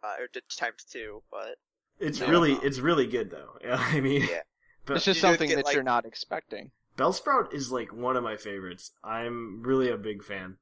Uh, 0.03 0.08
or 0.20 0.28
times 0.56 0.84
two, 0.84 1.24
but 1.32 1.58
it's 1.99 2.20
No. 2.20 2.28
really 2.28 2.53
it's 2.53 2.80
really 2.80 3.08
good 3.08 3.32
though. 3.32 3.58
I 3.70 3.99
mean, 4.01 4.22
Yeah. 4.30 4.41
but 4.86 4.97
it's 4.97 5.06
just 5.06 5.18
you 5.18 5.22
something 5.22 5.49
get, 5.49 5.56
that 5.58 5.66
like- 5.66 5.74
you're 5.76 5.84
not 5.84 6.06
expecting. 6.06 6.72
Bellsprout 6.97 7.53
is 7.53 7.72
like 7.72 7.91
one 7.91 8.16
of 8.16 8.24
my 8.24 8.38
favorites. 8.38 8.91
I'm 9.03 9.62
really 9.64 9.89
a 9.89 9.97
big 9.97 10.24
fan. 10.24 10.58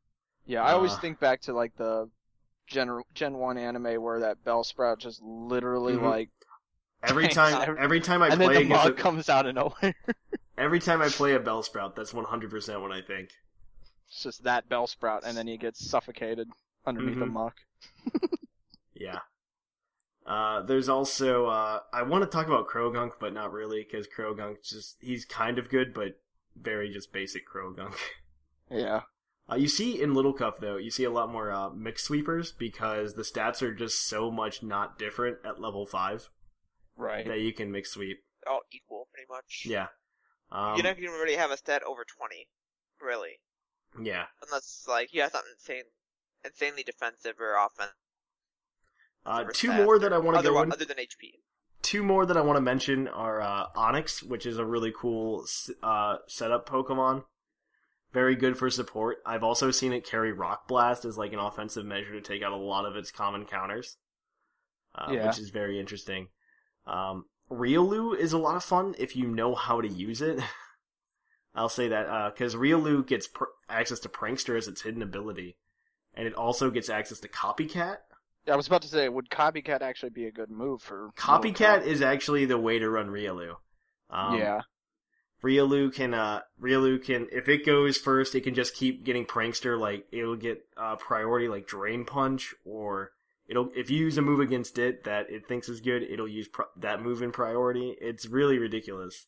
Yeah, 0.46 0.64
I 0.64 0.72
always 0.72 0.94
Uh. 0.94 1.00
think 1.00 1.20
back 1.20 1.41
to 1.41 1.54
like 1.54 1.76
the 1.76 2.10
Gen 2.68 3.02
Gen 3.14 3.34
One 3.38 3.58
anime 3.58 4.02
where 4.02 4.22
that 4.22 4.44
Bellsprout 4.46 5.00
just 5.00 5.22
literally 5.22 5.94
Mhm. 5.94 6.04
like, 6.10 6.30
Every 7.04 7.28
time 7.28 7.76
every 7.78 8.00
time 8.00 8.22
I 8.24 8.30
and 8.30 8.39
then 8.39 8.48
play 8.48 8.64
the 8.64 8.70
mug 8.70 8.88
a, 8.88 8.94
comes 8.94 9.28
out 9.28 9.46
of 9.46 9.56
nowhere. 9.56 9.94
every 10.58 10.80
time 10.80 11.02
I 11.02 11.10
play 11.10 11.34
a 11.34 11.39
Bellsprout, 11.39 11.96
that's 11.96 12.14
100% 12.14 12.82
what 12.82 12.94
I 12.94 13.02
think. 13.02 13.32
It's 14.14 14.22
just 14.22 14.43
that 14.43 14.70
bell 14.70 14.86
sprout, 14.86 15.24
and 15.26 15.36
then 15.36 15.47
he 15.47 15.57
gets 15.57 15.84
suffocated 15.89 16.47
underneath 16.86 17.18
the 17.18 17.26
Mhm. 17.26 17.32
muck. 17.32 17.55
Yeah. 18.95 19.20
Uh, 20.26 20.61
there's 20.61 20.88
also 20.88 21.47
uh, 21.47 21.80
I 21.91 22.03
want 22.03 22.24
to 22.24 22.30
talk 22.30 22.45
about 22.47 22.68
Croagunk, 22.70 23.14
but 23.20 23.34
not 23.34 23.51
really 23.51 23.84
because 23.84 24.07
Croagunk 24.07 24.64
just 24.64 24.97
he's 25.01 25.26
kind 25.26 25.57
of 25.57 25.68
good, 25.70 25.93
but 25.93 26.22
very 26.55 26.89
just 26.93 27.11
basic 27.11 27.43
Croagunk. 27.47 27.95
Yeah. 28.70 29.01
Uh, 29.51 29.55
you 29.55 29.68
see 29.68 30.01
in 30.01 30.14
Little 30.14 30.32
Cup 30.34 30.59
though, 30.59 30.78
you 30.78 30.89
see 30.89 31.03
a 31.03 31.09
lot 31.11 31.30
more 31.32 31.51
uh, 31.51 31.70
mixed 31.72 32.05
sweepers 32.05 32.51
because 32.53 33.16
the 33.16 33.22
stats 33.24 33.61
are 33.61 33.74
just 33.74 34.07
so 34.07 34.32
much 34.32 34.64
not 34.64 34.97
different 34.97 35.39
at 35.45 35.59
level 35.59 35.86
five 35.86 36.30
Right. 36.95 37.28
that 37.28 37.41
you 37.41 37.51
can 37.53 37.72
mix 37.72 37.91
sweep. 37.91 38.24
all 38.47 38.61
equal, 38.72 39.09
pretty 39.14 39.28
much. 39.30 39.64
Yeah. 39.66 39.88
Um, 40.51 40.78
you 40.78 40.84
don't 40.84 40.97
even 40.97 41.11
really 41.11 41.36
have 41.36 41.51
a 41.51 41.57
stat 41.57 41.84
over 41.84 42.05
20, 42.05 42.47
really. 43.01 43.39
Yeah. 44.02 44.26
Unless, 44.48 44.86
like, 44.88 45.14
you 45.14 45.22
have 45.22 45.32
something 45.32 45.52
insane, 45.54 45.84
insanely 46.44 46.84
defensive 46.84 47.36
or 47.39 47.56
offensive. 47.56 47.94
Uh, 49.26 49.46
two 49.54 49.70
stats, 49.70 49.84
more 49.86 50.00
that 50.00 50.12
I 50.14 50.18
want 50.18 50.36
to 50.36 50.39
other, 50.39 50.50
go 50.52 50.62
in. 50.64 50.72
other 50.72 50.86
than 50.86 50.98
HP. 50.98 51.39
two 51.82 52.04
more 52.04 52.26
that 52.26 52.36
I 52.38 52.41
want 52.41 52.58
to 52.58 52.62
mention 52.62 53.08
are 53.08 53.41
uh, 53.41 53.68
Onix, 53.76 54.22
which 54.22 54.46
is 54.46 54.58
a 54.58 54.66
really 54.66 54.91
cool 54.96 55.46
uh, 55.82 56.18
setup 56.28 56.68
Pokemon. 56.68 57.24
Very 58.12 58.36
good 58.36 58.58
for 58.58 58.70
support. 58.70 59.18
I've 59.26 59.44
also 59.44 59.72
seen 59.72 59.91
it 59.94 60.06
carry 60.06 60.32
Rock 60.32 60.68
Blast 60.68 61.04
as 61.06 61.18
like 61.18 61.34
an 61.34 61.39
offensive 61.39 61.86
measure 61.86 62.12
to 62.12 62.22
take 62.22 62.44
out 62.44 62.52
a 62.52 62.58
lot 62.58 62.86
of 62.86 62.96
its 62.96 63.12
common 63.12 63.46
counters, 63.46 63.98
uh, 64.96 65.12
Yeah. 65.12 65.28
which 65.28 65.39
is 65.39 65.50
very 65.50 65.80
interesting. 65.80 66.28
Um, 66.86 67.26
Riolu 67.50 68.16
is 68.18 68.34
a 68.34 68.38
lot 68.38 68.56
of 68.56 68.64
fun 68.64 68.94
if 69.00 69.16
you 69.16 69.28
know 69.28 69.56
how 69.56 69.80
to 69.82 69.88
use 69.88 70.22
it. 70.22 70.39
I'll 71.56 71.70
say 71.70 71.89
that 71.89 72.34
because 72.34 72.56
Riolu 72.56 73.06
gets 73.06 73.28
pr- 73.28 73.43
access 73.70 73.99
to 73.99 74.10
Prankster 74.10 74.58
as 74.58 74.68
its 74.68 74.82
hidden 74.82 75.01
ability, 75.01 75.58
and 76.14 76.28
it 76.28 76.34
also 76.34 76.72
gets 76.72 76.89
access 76.89 77.20
to 77.20 77.28
Copycat. 77.28 77.97
I 78.47 78.56
was 78.56 78.68
about 78.68 78.82
to 78.82 78.88
say, 78.88 79.08
would 79.08 79.30
Copycat 79.30 79.82
actually 79.82 80.10
be 80.10 80.26
a 80.26 80.32
good 80.32 80.49
move 80.49 80.82
for 80.82 81.12
Copycat 81.16 81.86
is 81.86 82.01
actually 82.01 82.45
the 82.45 82.58
way 82.58 82.80
to 82.80 82.89
run 82.89 83.08
Riolu. 83.08 83.56
Um, 84.10 84.38
yeah. 84.38 84.62
Riolu 85.43 85.93
can 85.93 86.14
uh 86.14 86.41
Riolu 86.62 87.04
can 87.04 87.28
if 87.32 87.49
it 87.49 87.66
goes 87.66 87.97
first, 87.97 88.34
it 88.34 88.41
can 88.41 88.56
just 88.56 88.76
keep 88.76 89.04
getting 89.04 89.26
prankster. 89.26 89.78
Like 89.80 90.06
it'll 90.12 90.38
get 90.38 90.66
uh, 90.78 90.95
priority 90.95 91.49
like 91.49 91.68
drain 91.68 92.06
punch, 92.06 92.54
or 92.66 93.12
it'll 93.47 93.70
if 93.76 93.89
you 93.89 93.97
use 93.97 94.18
a 94.18 94.22
move 94.22 94.39
against 94.39 94.78
it 94.78 95.04
that 95.04 95.30
it 95.30 95.47
thinks 95.47 95.68
is 95.68 95.82
good, 95.82 96.04
it'll 96.04 96.28
use 96.28 96.47
pro- 96.47 96.66
that 96.78 97.01
move 97.01 97.22
in 97.22 97.32
priority. 97.32 97.95
It's 97.99 98.26
really 98.26 98.58
ridiculous. 98.58 99.28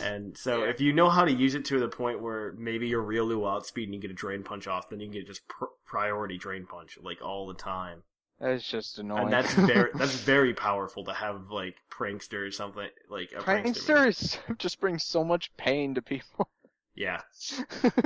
And 0.00 0.36
so 0.36 0.64
Yeah. 0.64 0.70
if 0.70 0.80
you 0.80 0.92
know 0.92 1.08
how 1.08 1.24
to 1.24 1.32
use 1.32 1.54
it 1.54 1.64
to 1.66 1.78
the 1.80 1.88
point 1.88 2.20
where 2.20 2.52
maybe 2.52 2.88
your 2.88 3.02
Riolu 3.02 3.50
outspeed 3.50 3.88
and 3.88 3.94
you 3.94 4.00
get 4.00 4.10
a 4.10 4.14
drain 4.14 4.42
punch 4.42 4.66
off, 4.66 4.88
then 4.88 5.00
you 5.00 5.06
can 5.06 5.12
get 5.14 5.26
just 5.26 5.46
pr- 5.48 5.64
priority 5.86 6.38
drain 6.38 6.66
punch 6.66 6.98
like 7.02 7.22
all 7.22 7.46
the 7.46 7.54
time. 7.54 8.02
That's 8.38 8.66
just 8.66 8.98
annoying. 8.98 9.24
And 9.24 9.32
that's 9.32 9.52
very 9.54 9.90
that's 9.94 10.14
very 10.14 10.54
powerful 10.54 11.04
to 11.04 11.12
have 11.12 11.50
like 11.50 11.76
prankster 11.90 12.46
or 12.46 12.50
something 12.50 12.88
like 13.08 13.32
a 13.32 13.40
prankster. 13.40 13.96
Prankster 13.96 14.58
just 14.58 14.80
brings 14.80 15.04
so 15.04 15.24
much 15.24 15.54
pain 15.56 15.94
to 15.94 16.02
people. 16.02 16.48
Yeah, 16.92 17.22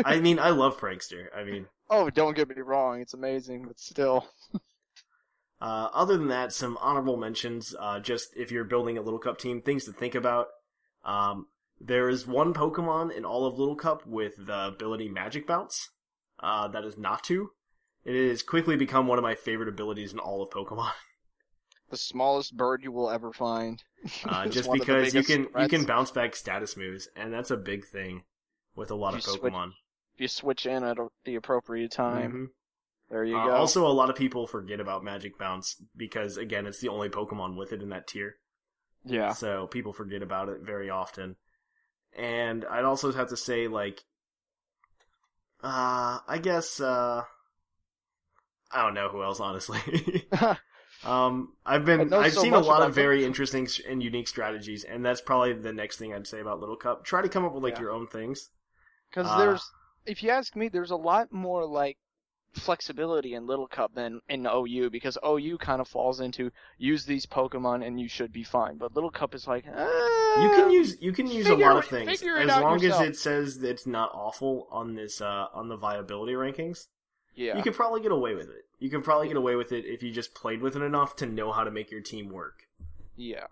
I 0.04 0.20
mean 0.20 0.38
I 0.38 0.50
love 0.50 0.78
prankster. 0.78 1.26
I 1.34 1.42
mean, 1.42 1.66
oh, 1.90 2.10
don't 2.10 2.36
get 2.36 2.48
me 2.48 2.60
wrong, 2.60 3.00
it's 3.00 3.14
amazing, 3.14 3.64
but 3.66 3.80
still. 3.80 4.28
uh, 5.60 5.88
other 5.92 6.16
than 6.16 6.28
that, 6.28 6.52
some 6.52 6.76
honorable 6.80 7.16
mentions. 7.16 7.74
Uh, 7.78 7.98
just 7.98 8.28
if 8.36 8.52
you're 8.52 8.62
building 8.64 8.98
a 8.98 9.02
Little 9.02 9.18
Cup 9.18 9.38
team, 9.38 9.62
things 9.62 9.84
to 9.86 9.92
think 9.92 10.14
about. 10.14 10.48
Um, 11.04 11.46
there 11.86 12.08
is 12.08 12.26
one 12.26 12.54
Pokemon 12.54 13.14
in 13.16 13.24
all 13.24 13.46
of 13.46 13.58
Little 13.58 13.76
Cup 13.76 14.06
with 14.06 14.34
the 14.46 14.66
ability 14.68 15.08
Magic 15.08 15.46
Bounce. 15.46 15.90
Uh, 16.40 16.68
that 16.68 16.84
is 16.84 16.96
Natu. 16.96 17.46
It 18.04 18.28
has 18.28 18.42
quickly 18.42 18.76
become 18.76 19.06
one 19.06 19.18
of 19.18 19.22
my 19.22 19.34
favorite 19.34 19.68
abilities 19.68 20.12
in 20.12 20.18
all 20.18 20.42
of 20.42 20.50
Pokemon. 20.50 20.90
The 21.90 21.98
smallest 21.98 22.56
bird 22.56 22.82
you 22.82 22.90
will 22.90 23.10
ever 23.10 23.30
find. 23.32 23.80
Uh, 24.24 24.46
just 24.48 24.66
one 24.68 24.80
of 24.80 24.86
the 24.86 24.92
because 24.94 25.14
you 25.14 25.22
can 25.22 25.46
you 25.60 25.68
can 25.68 25.84
bounce 25.84 26.10
back 26.10 26.34
status 26.34 26.76
moves, 26.78 27.08
and 27.14 27.32
that's 27.32 27.50
a 27.52 27.56
big 27.58 27.84
thing 27.86 28.24
with 28.74 28.90
a 28.90 28.94
lot 28.96 29.12
You 29.12 29.18
of 29.18 29.22
switch- 29.24 29.52
Pokemon. 29.52 29.68
If 30.14 30.20
you 30.22 30.28
switch 30.28 30.64
in 30.66 30.82
at 30.82 30.96
the 31.24 31.34
appropriate 31.36 31.92
time, 31.92 32.32
Mhm. 32.32 32.46
there 33.10 33.24
you 33.24 33.36
Uh, 33.38 33.46
go. 33.46 33.52
also, 33.54 33.86
a 33.86 33.92
lot 33.92 34.08
of 34.10 34.16
people 34.16 34.46
forget 34.46 34.80
about 34.80 35.04
Magic 35.04 35.38
Bounce 35.38 35.76
because 35.94 36.36
again, 36.38 36.66
it's 36.66 36.80
the 36.80 36.88
only 36.88 37.10
Pokemon 37.10 37.54
with 37.56 37.72
it 37.72 37.82
in 37.82 37.90
that 37.90 38.08
tier. 38.08 38.38
yeah. 39.04 39.32
So 39.32 39.66
people 39.68 39.92
forget 39.92 40.22
about 40.22 40.48
it 40.48 40.62
very 40.62 40.88
often. 40.88 41.36
And 42.16 42.64
I'd 42.64 42.84
also 42.84 43.12
have 43.12 43.28
to 43.30 43.36
say, 43.36 43.68
like, 43.68 44.04
uh, 45.62 46.20
I 46.28 46.38
guess, 46.40 46.80
uh, 46.80 47.24
I 48.70 48.82
don't 48.82 48.94
know 48.94 49.08
who 49.08 49.22
else, 49.22 49.40
honestly. 49.40 50.28
um, 51.02 51.54
I've 51.64 51.84
been, 51.84 52.14
I've 52.18 52.36
so 52.36 52.38
seen 52.38 52.54
a 52.54 52.60
lot 52.60 52.82
of 52.82 52.94
very 52.94 53.24
interesting 53.24 53.68
and 53.88 54.02
unique 54.02 54.28
strategies, 54.28 54.84
and 54.84 55.04
that's 55.04 55.20
probably 55.20 55.54
the 55.54 55.72
next 55.72 55.98
thing 55.98 56.14
I'd 56.14 56.26
say 56.26 56.40
about 56.40 56.60
Little 56.60 56.76
Cup. 56.76 57.04
Try 57.04 57.22
to 57.22 57.28
come 57.28 57.44
up 57.44 57.54
with 57.54 57.62
like 57.62 57.78
Yeah. 57.78 57.80
your 57.80 57.90
own 57.92 58.06
things. 58.08 58.50
Because 59.10 59.32
Uh, 59.32 59.34
there's, 59.34 59.72
if 60.04 60.22
you 60.22 60.28
ask 60.28 60.54
me, 60.54 60.68
there's 60.68 60.90
a 60.90 60.96
lot 60.96 61.32
more 61.32 61.64
like 61.64 61.96
flexibility 62.56 63.34
in 63.34 63.46
Little 63.46 63.66
Cup 63.66 63.94
than 63.94 64.20
in 64.28 64.46
OU 64.46 64.90
because 64.90 65.18
OU 65.26 65.58
kind 65.58 65.80
of 65.80 65.88
falls 65.88 66.20
into 66.20 66.50
use 66.78 67.04
these 67.04 67.26
Pokemon 67.26 67.86
and 67.86 68.00
you 68.00 68.08
should 68.08 68.32
be 68.32 68.42
fine, 68.44 68.76
but 68.78 68.94
Little 68.94 69.10
Cup 69.10 69.34
is 69.34 69.46
like 69.46 69.64
uh, 69.66 69.84
You 70.40 70.48
can 70.50 70.70
use 70.70 70.96
you 71.00 71.12
can 71.12 71.26
use 71.26 71.46
a 71.46 71.54
lot 71.54 71.76
of 71.76 71.84
things 71.86 72.22
as 72.22 72.48
long 72.48 72.78
yourself. 72.80 73.02
as 73.02 73.08
it 73.08 73.16
says 73.16 73.62
it's 73.62 73.86
not 73.86 74.10
awful 74.14 74.68
on 74.70 74.94
this 74.94 75.20
uh 75.20 75.46
on 75.52 75.68
the 75.68 75.76
viability 75.76 76.32
rankings. 76.32 76.86
yeah 77.34 77.56
You 77.56 77.62
could 77.62 77.74
probably 77.74 78.00
get 78.00 78.12
away 78.12 78.34
with 78.34 78.48
it. 78.48 78.64
You 78.78 78.90
can 78.90 79.02
probably 79.02 79.28
get 79.28 79.36
away 79.36 79.56
with 79.56 79.72
it 79.72 79.84
if 79.86 80.02
you 80.02 80.10
just 80.12 80.34
played 80.34 80.60
with 80.60 80.76
it 80.76 80.82
enough 80.82 81.16
to 81.16 81.26
know 81.26 81.52
how 81.52 81.64
to 81.64 81.70
make 81.70 81.90
your 81.90 82.00
team 82.02 82.28
work. 82.28 82.66
yeah 83.16 83.46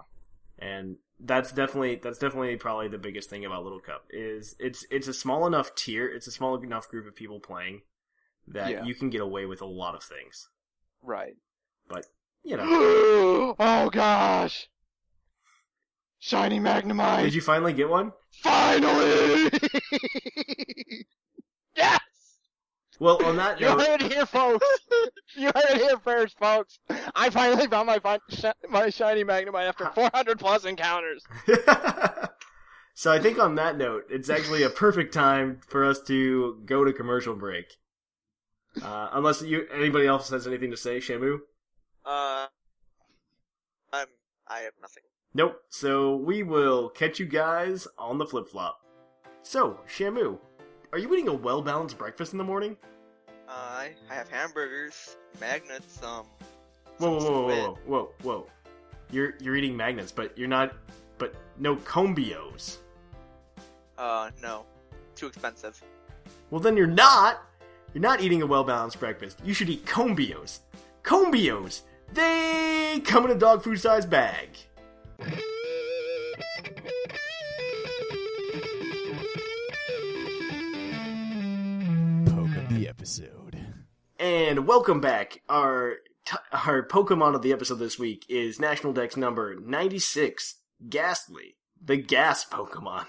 And 0.58 0.96
that's 1.24 1.52
definitely 1.52 1.96
that's 2.02 2.18
definitely 2.18 2.56
probably 2.56 2.88
the 2.88 2.98
biggest 2.98 3.30
thing 3.30 3.44
about 3.44 3.62
Little 3.62 3.80
Cup 3.80 4.04
is 4.10 4.56
it's 4.58 4.84
it's 4.90 5.06
a 5.08 5.14
small 5.14 5.46
enough 5.46 5.74
tier, 5.74 6.08
it's 6.08 6.26
a 6.26 6.32
small 6.32 6.56
enough 6.60 6.88
group 6.88 7.06
of 7.06 7.14
people 7.14 7.38
playing 7.40 7.82
that 8.48 8.70
Yeah. 8.70 8.84
you 8.84 8.94
can 8.94 9.10
get 9.10 9.20
away 9.20 9.46
with 9.46 9.60
a 9.62 9.66
lot 9.66 9.94
of 9.94 10.02
things. 10.02 10.48
right. 11.02 11.34
But 11.88 12.06
you 12.44 12.56
know, 12.56 13.54
oh 13.58 13.90
gosh, 13.90 14.68
shiny 16.18 16.58
Magnemite! 16.60 17.22
did 17.24 17.34
you 17.34 17.40
finally 17.40 17.72
get 17.72 17.88
one? 17.88 18.12
finally? 18.42 19.50
yes. 21.76 22.00
Well, 22.98 23.24
on 23.24 23.36
that 23.36 23.60
You 23.60 23.66
note, 23.66 23.80
heard 23.86 24.02
it 24.02 24.12
here, 24.12 24.26
folks. 24.26 24.66
you 25.36 25.46
heard 25.46 25.70
it 25.70 25.78
here 25.82 25.98
first, 25.98 26.38
folks. 26.38 26.78
I 27.14 27.30
finally 27.30 27.66
found 27.66 27.86
my 27.88 27.98
fin- 27.98 28.20
sh- 28.30 28.68
my 28.70 28.90
shiny 28.90 29.24
Magnemite 29.24 29.68
after 29.68 29.86
400 29.90 30.38
plus 30.38 30.64
encounters. 30.64 31.24
so 32.94 33.10
I 33.10 33.18
think 33.18 33.38
on 33.40 33.56
that 33.56 33.76
note, 33.76 34.04
it's 34.08 34.30
actually 34.30 34.62
a 34.62 34.70
perfect 34.70 35.12
time 35.12 35.60
for 35.66 35.84
us 35.84 36.00
to 36.02 36.60
go 36.64 36.84
to 36.84 36.92
commercial 36.92 37.34
break. 37.34 37.76
Uh, 38.80 39.10
unless 39.12 39.42
you 39.42 39.66
anybody 39.72 40.06
else 40.06 40.30
has 40.30 40.46
anything 40.46 40.70
to 40.70 40.76
say, 40.76 40.98
Shamu? 40.98 41.38
Uh, 42.04 42.46
I'm. 43.92 44.06
I 44.48 44.60
have 44.60 44.72
nothing. 44.80 45.02
Nope. 45.34 45.60
So 45.68 46.16
we 46.16 46.42
will 46.42 46.88
catch 46.88 47.18
you 47.18 47.26
guys 47.26 47.86
on 47.98 48.18
the 48.18 48.26
flip 48.26 48.48
flop. 48.48 48.78
So, 49.42 49.80
Shamu, 49.88 50.38
are 50.92 50.98
you 50.98 51.12
eating 51.12 51.28
a 51.28 51.34
well 51.34 51.60
balanced 51.62 51.98
breakfast 51.98 52.32
in 52.32 52.38
the 52.38 52.44
morning? 52.44 52.76
Uh, 53.48 53.52
I 53.52 53.90
I 54.10 54.14
have 54.14 54.28
hamburgers, 54.28 55.16
magnets, 55.40 56.02
um. 56.02 56.26
Whoa, 56.98 57.12
whoa, 57.12 57.20
some 57.20 57.32
whoa, 57.34 57.48
squid. 57.48 57.58
whoa, 57.58 57.78
whoa, 57.86 58.10
whoa, 58.22 58.38
whoa! 58.40 58.46
You're 59.10 59.34
you're 59.40 59.56
eating 59.56 59.76
magnets, 59.76 60.12
but 60.12 60.36
you're 60.38 60.48
not. 60.48 60.74
But 61.18 61.34
no 61.58 61.76
combios. 61.76 62.78
Uh, 63.98 64.30
no, 64.42 64.64
too 65.14 65.26
expensive. 65.26 65.80
Well, 66.50 66.60
then 66.60 66.76
you're 66.76 66.86
not. 66.86 67.42
You're 67.94 68.00
not 68.00 68.22
eating 68.22 68.40
a 68.42 68.46
well 68.46 68.64
balanced 68.64 68.98
breakfast. 69.00 69.40
You 69.44 69.52
should 69.52 69.68
eat 69.68 69.84
combios. 69.84 70.60
Combios. 71.02 71.82
They 72.12 73.02
come 73.04 73.24
in 73.26 73.30
a 73.30 73.34
dog 73.38 73.62
food 73.62 73.80
sized 73.80 74.08
bag. 74.08 74.56
Poke 82.26 82.56
of 82.56 82.68
the 82.74 82.86
episode. 82.88 83.58
And 84.18 84.66
welcome 84.66 85.00
back. 85.00 85.42
Our 85.48 85.96
t- 86.24 86.36
our 86.52 86.86
Pokemon 86.86 87.34
of 87.34 87.42
the 87.42 87.52
episode 87.52 87.76
this 87.76 87.98
week 87.98 88.24
is 88.28 88.58
National 88.58 88.92
Dex 88.92 89.16
number 89.16 89.54
96, 89.54 90.56
Gastly, 90.88 91.56
the 91.82 91.96
gas 91.96 92.44
Pokemon. 92.44 93.06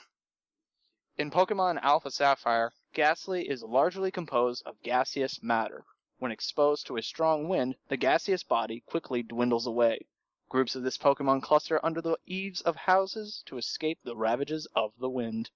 In 1.17 1.31
Pokemon 1.31 1.79
Alpha 1.81 2.11
Sapphire, 2.11 2.71
Gastly 2.93 3.49
is 3.49 3.63
largely 3.63 4.11
composed 4.11 4.63
of 4.67 4.81
gaseous 4.83 5.41
matter. 5.41 5.83
When 6.19 6.31
exposed 6.31 6.85
to 6.87 6.97
a 6.97 7.01
strong 7.01 7.47
wind, 7.49 7.75
the 7.89 7.97
gaseous 7.97 8.43
body 8.43 8.81
quickly 8.85 9.23
dwindles 9.23 9.65
away. 9.65 10.05
Groups 10.47 10.75
of 10.75 10.83
this 10.83 10.97
Pokemon 10.97 11.41
cluster 11.41 11.83
under 11.83 12.01
the 12.01 12.17
eaves 12.27 12.61
of 12.61 12.75
houses 12.75 13.41
to 13.47 13.57
escape 13.57 13.97
the 14.03 14.15
ravages 14.15 14.67
of 14.75 14.93
the 14.99 15.09
wind. 15.09 15.49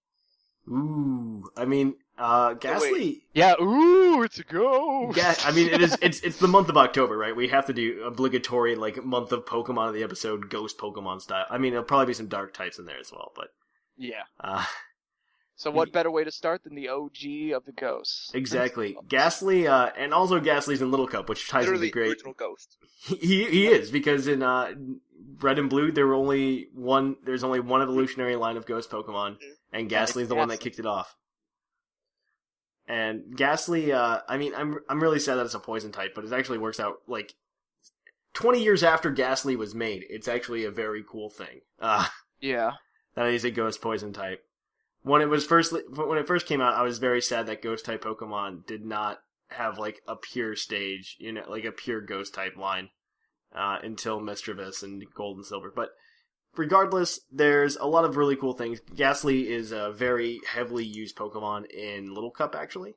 Ooh, 0.67 1.49
I 1.55 1.65
mean, 1.65 1.95
uh, 2.17 2.55
Gastly. 2.55 3.21
Yeah, 3.33 3.53
ooh, 3.61 4.23
it's 4.23 4.39
a 4.39 4.43
ghost! 4.43 5.15
Yeah, 5.15 5.35
I 5.45 5.51
mean, 5.51 5.69
it 5.69 5.79
is. 5.79 5.97
It's 6.01 6.19
it's 6.21 6.39
the 6.39 6.47
month 6.47 6.67
of 6.67 6.75
October, 6.75 7.17
right? 7.17 7.35
We 7.35 7.47
have 7.49 7.67
to 7.67 7.73
do 7.73 8.03
obligatory 8.03 8.75
like 8.75 9.05
month 9.05 9.31
of 9.31 9.45
Pokemon 9.45 9.89
of 9.89 9.93
the 9.93 10.03
episode, 10.03 10.49
Ghost 10.49 10.77
Pokemon 10.77 11.21
style. 11.21 11.45
I 11.49 11.57
mean, 11.57 11.71
there'll 11.71 11.85
probably 11.85 12.07
be 12.07 12.13
some 12.15 12.27
Dark 12.27 12.53
types 12.53 12.79
in 12.79 12.85
there 12.85 12.99
as 12.99 13.11
well, 13.11 13.31
but 13.35 13.53
yeah. 13.95 14.23
uh, 14.41 14.65
So 15.57 15.71
what 15.71 15.91
better 15.91 16.11
way 16.11 16.23
to 16.23 16.31
start 16.31 16.63
than 16.63 16.75
the 16.75 16.87
OG 16.89 17.51
of 17.55 17.65
the 17.65 17.73
ghosts? 17.75 18.31
exactly. 18.33 18.95
Gastly, 19.07 19.67
uh, 19.67 19.87
and 19.97 20.13
also 20.13 20.39
Gastly's 20.39 20.81
in 20.83 20.91
Little 20.91 21.07
Cup, 21.07 21.27
which 21.29 21.49
ties 21.49 21.61
into 21.65 21.71
Literally 21.71 21.87
the 21.87 21.91
great. 21.91 22.09
original 22.11 22.33
ghost. 22.33 22.77
He 23.07 23.43
he 23.45 23.67
is 23.67 23.89
because 23.91 24.27
in 24.27 24.41
uh, 24.43 24.73
Red 25.41 25.59
and 25.59 25.69
Blue 25.69 25.91
there 25.91 26.05
were 26.07 26.13
only 26.15 26.67
one. 26.73 27.15
There's 27.25 27.43
only 27.43 27.59
one 27.59 27.81
evolutionary 27.81 28.35
line 28.35 28.57
of 28.57 28.65
Ghost 28.65 28.89
Pokemon, 28.89 29.37
and 29.73 29.89
Gastly's 29.89 30.27
the 30.29 30.35
one 30.35 30.49
that 30.49 30.59
kicked 30.59 30.79
it 30.79 30.85
off. 30.85 31.15
And 32.87 33.35
Gastly, 33.35 33.91
uh, 33.91 34.19
I 34.27 34.37
mean, 34.37 34.53
I'm 34.55 34.79
I'm 34.89 35.01
really 35.01 35.19
sad 35.19 35.35
that 35.35 35.45
it's 35.45 35.53
a 35.53 35.59
poison 35.59 35.91
type, 35.91 36.13
but 36.15 36.23
it 36.25 36.33
actually 36.33 36.57
works 36.59 36.79
out 36.79 36.97
like. 37.07 37.33
Twenty 38.33 38.61
years 38.61 38.83
after 38.83 39.09
Gastly 39.09 39.55
was 39.55 39.73
made, 39.73 40.05
it's 40.09 40.27
actually 40.27 40.63
a 40.63 40.69
very 40.71 41.03
cool 41.09 41.29
thing. 41.29 41.61
Uh, 41.79 42.05
Yeah. 42.39 42.73
that 43.15 43.25
is 43.27 43.43
a 43.43 43.49
ghost 43.51 43.81
poison 43.81 44.13
type. 44.13 44.43
When 45.07 45.21
it 45.21 45.29
was 45.29 45.45
first 45.45 45.73
when 45.89 46.17
it 46.17 46.27
first 46.27 46.47
came 46.47 46.61
out, 46.61 46.75
I 46.75 46.83
was 46.83 46.99
very 46.99 47.21
sad 47.21 47.47
that 47.47 47.61
ghost 47.61 47.85
type 47.85 48.03
Pokemon 48.03 48.65
did 48.65 48.83
not 48.85 49.19
have 49.49 49.77
like 49.79 50.01
a 50.07 50.15
pure 50.15 50.55
stage, 50.55 51.15
you 51.19 51.31
know, 51.31 51.43
like 51.47 51.63
a 51.65 51.71
pure 51.71 52.01
ghost 52.01 52.33
type 52.33 52.57
line 52.57 52.89
uh, 53.55 53.77
until 53.81 54.19
Misdreavus 54.19 54.83
and 54.83 55.03
Gold 55.15 55.37
and 55.37 55.45
Silver. 55.45 55.71
But 55.73 55.91
regardless, 56.57 57.21
there's 57.31 57.77
a 57.77 57.85
lot 57.85 58.03
of 58.03 58.17
really 58.17 58.35
cool 58.35 58.53
things. 58.53 58.81
Gastly 58.95 59.49
is 59.49 59.71
a 59.71 59.91
very 59.91 60.41
heavily 60.45 60.85
used 60.85 61.15
Pokemon 61.15 61.71
in 61.71 62.13
Little 62.13 62.31
Cup, 62.31 62.55
actually. 62.55 62.95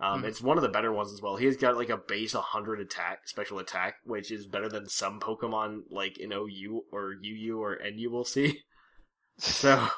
Um, 0.00 0.22
Mhm. 0.22 0.26
It's 0.26 0.42
one 0.42 0.58
of 0.58 0.62
the 0.62 0.68
better 0.68 0.92
ones 0.92 1.12
as 1.12 1.22
well. 1.22 1.36
He's 1.36 1.56
got 1.56 1.76
like 1.76 1.88
a 1.88 1.96
base 1.96 2.34
100 2.34 2.80
attack, 2.80 3.28
special 3.28 3.58
attack, 3.60 3.96
which 4.04 4.30
is 4.30 4.46
better 4.46 4.68
than 4.68 4.88
some 4.88 5.20
Pokemon 5.20 5.82
like 5.88 6.18
in 6.18 6.32
OU 6.32 6.82
or 6.90 7.14
UU 7.14 7.58
or 7.62 7.78
NU 7.80 8.10
will 8.10 8.24
see. 8.24 8.62
So, 9.38 9.88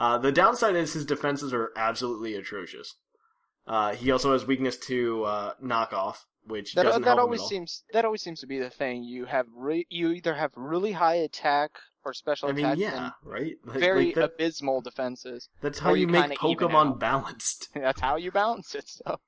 Uh, 0.00 0.16
the 0.16 0.32
downside 0.32 0.74
is 0.74 0.94
his 0.94 1.04
defenses 1.04 1.52
are 1.52 1.70
absolutely 1.76 2.34
atrocious. 2.34 2.94
Uh, 3.66 3.94
he 3.94 4.10
also 4.10 4.32
has 4.32 4.46
weakness 4.46 4.78
to 4.78 5.22
uh, 5.24 5.52
knockoff, 5.62 6.24
which 6.44 6.74
That, 6.74 6.84
doesn't 6.84 7.02
that 7.02 7.08
help 7.08 7.20
always 7.20 7.42
seems 7.42 7.84
that 7.92 8.06
always 8.06 8.22
seems 8.22 8.40
to 8.40 8.46
be 8.46 8.58
the 8.58 8.70
thing. 8.70 9.04
You 9.04 9.26
have 9.26 9.46
re- 9.54 9.86
you 9.90 10.10
either 10.12 10.34
have 10.34 10.52
really 10.56 10.92
high 10.92 11.16
attack 11.16 11.72
or 12.02 12.14
special 12.14 12.48
attack. 12.48 12.64
I 12.64 12.74
mean, 12.74 12.86
attack 12.88 12.94
yeah, 13.24 13.30
right. 13.30 13.56
Like- 13.64 13.78
very 13.78 14.06
like 14.06 14.14
that- 14.14 14.24
abysmal 14.34 14.80
defenses. 14.80 15.50
that's 15.60 15.78
how 15.78 15.92
you 15.92 16.00
you 16.00 16.06
make 16.08 16.30
Pokemon 16.30 16.98
balanced. 16.98 17.68
That's 17.74 18.00
how 18.00 18.16
you 18.16 18.30
balance 18.32 18.74
it. 18.74 18.88
So 18.88 19.20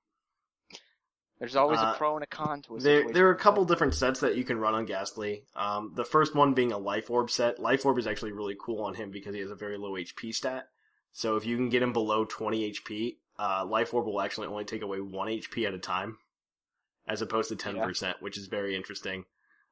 there's 1.43 1.57
always 1.57 1.80
Uh, 1.80 1.93
a 1.93 1.99
pro 1.99 2.14
and 2.14 2.22
a 2.22 2.26
con 2.28 2.62
to 2.62 2.76
a 2.76 2.78
There, 2.80 3.12
there 3.12 3.26
are 3.26 3.32
a 3.32 3.36
couple 3.36 3.64
different 3.64 3.95
sets 3.95 4.20
that 4.20 4.36
you 4.36 4.45
can 4.45 4.61
run 4.61 4.76
on 4.76 4.84
Gastly. 4.84 5.45
Um, 5.57 5.90
the 5.93 6.05
first 6.05 6.36
one 6.36 6.55
being 6.55 6.70
a 6.70 6.78
Life 6.78 7.11
Orb 7.11 7.32
set. 7.32 7.59
Life 7.59 7.84
Orb 7.84 7.99
is 7.99 8.07
actually 8.07 8.30
really 8.30 8.57
cool 8.64 8.84
on 8.84 8.95
him 8.95 9.11
because 9.11 9.34
he 9.34 9.40
has 9.40 9.51
a 9.51 9.57
very 9.57 9.76
low 9.76 9.95
HP 9.97 10.32
stat. 10.32 10.68
So 11.11 11.34
if 11.34 11.45
you 11.45 11.57
can 11.57 11.68
get 11.68 11.82
him 11.82 11.93
below 11.93 12.24
20 12.24 12.70
HP, 12.70 13.16
uh, 13.40 13.66
Life 13.66 13.93
Orb 13.93 14.07
will 14.07 14.20
actually 14.20 14.47
only 14.47 14.64
take 14.64 14.82
away 14.82 15.01
1 15.01 15.28
HP 15.28 15.66
at 15.66 15.74
a 15.74 15.78
time, 15.80 16.16
as 17.09 17.22
opposed 17.22 17.49
to 17.49 17.57
10%, 17.57 18.14
which 18.20 18.38
is 18.38 18.47
very 18.47 18.76
interesting. 18.76 19.24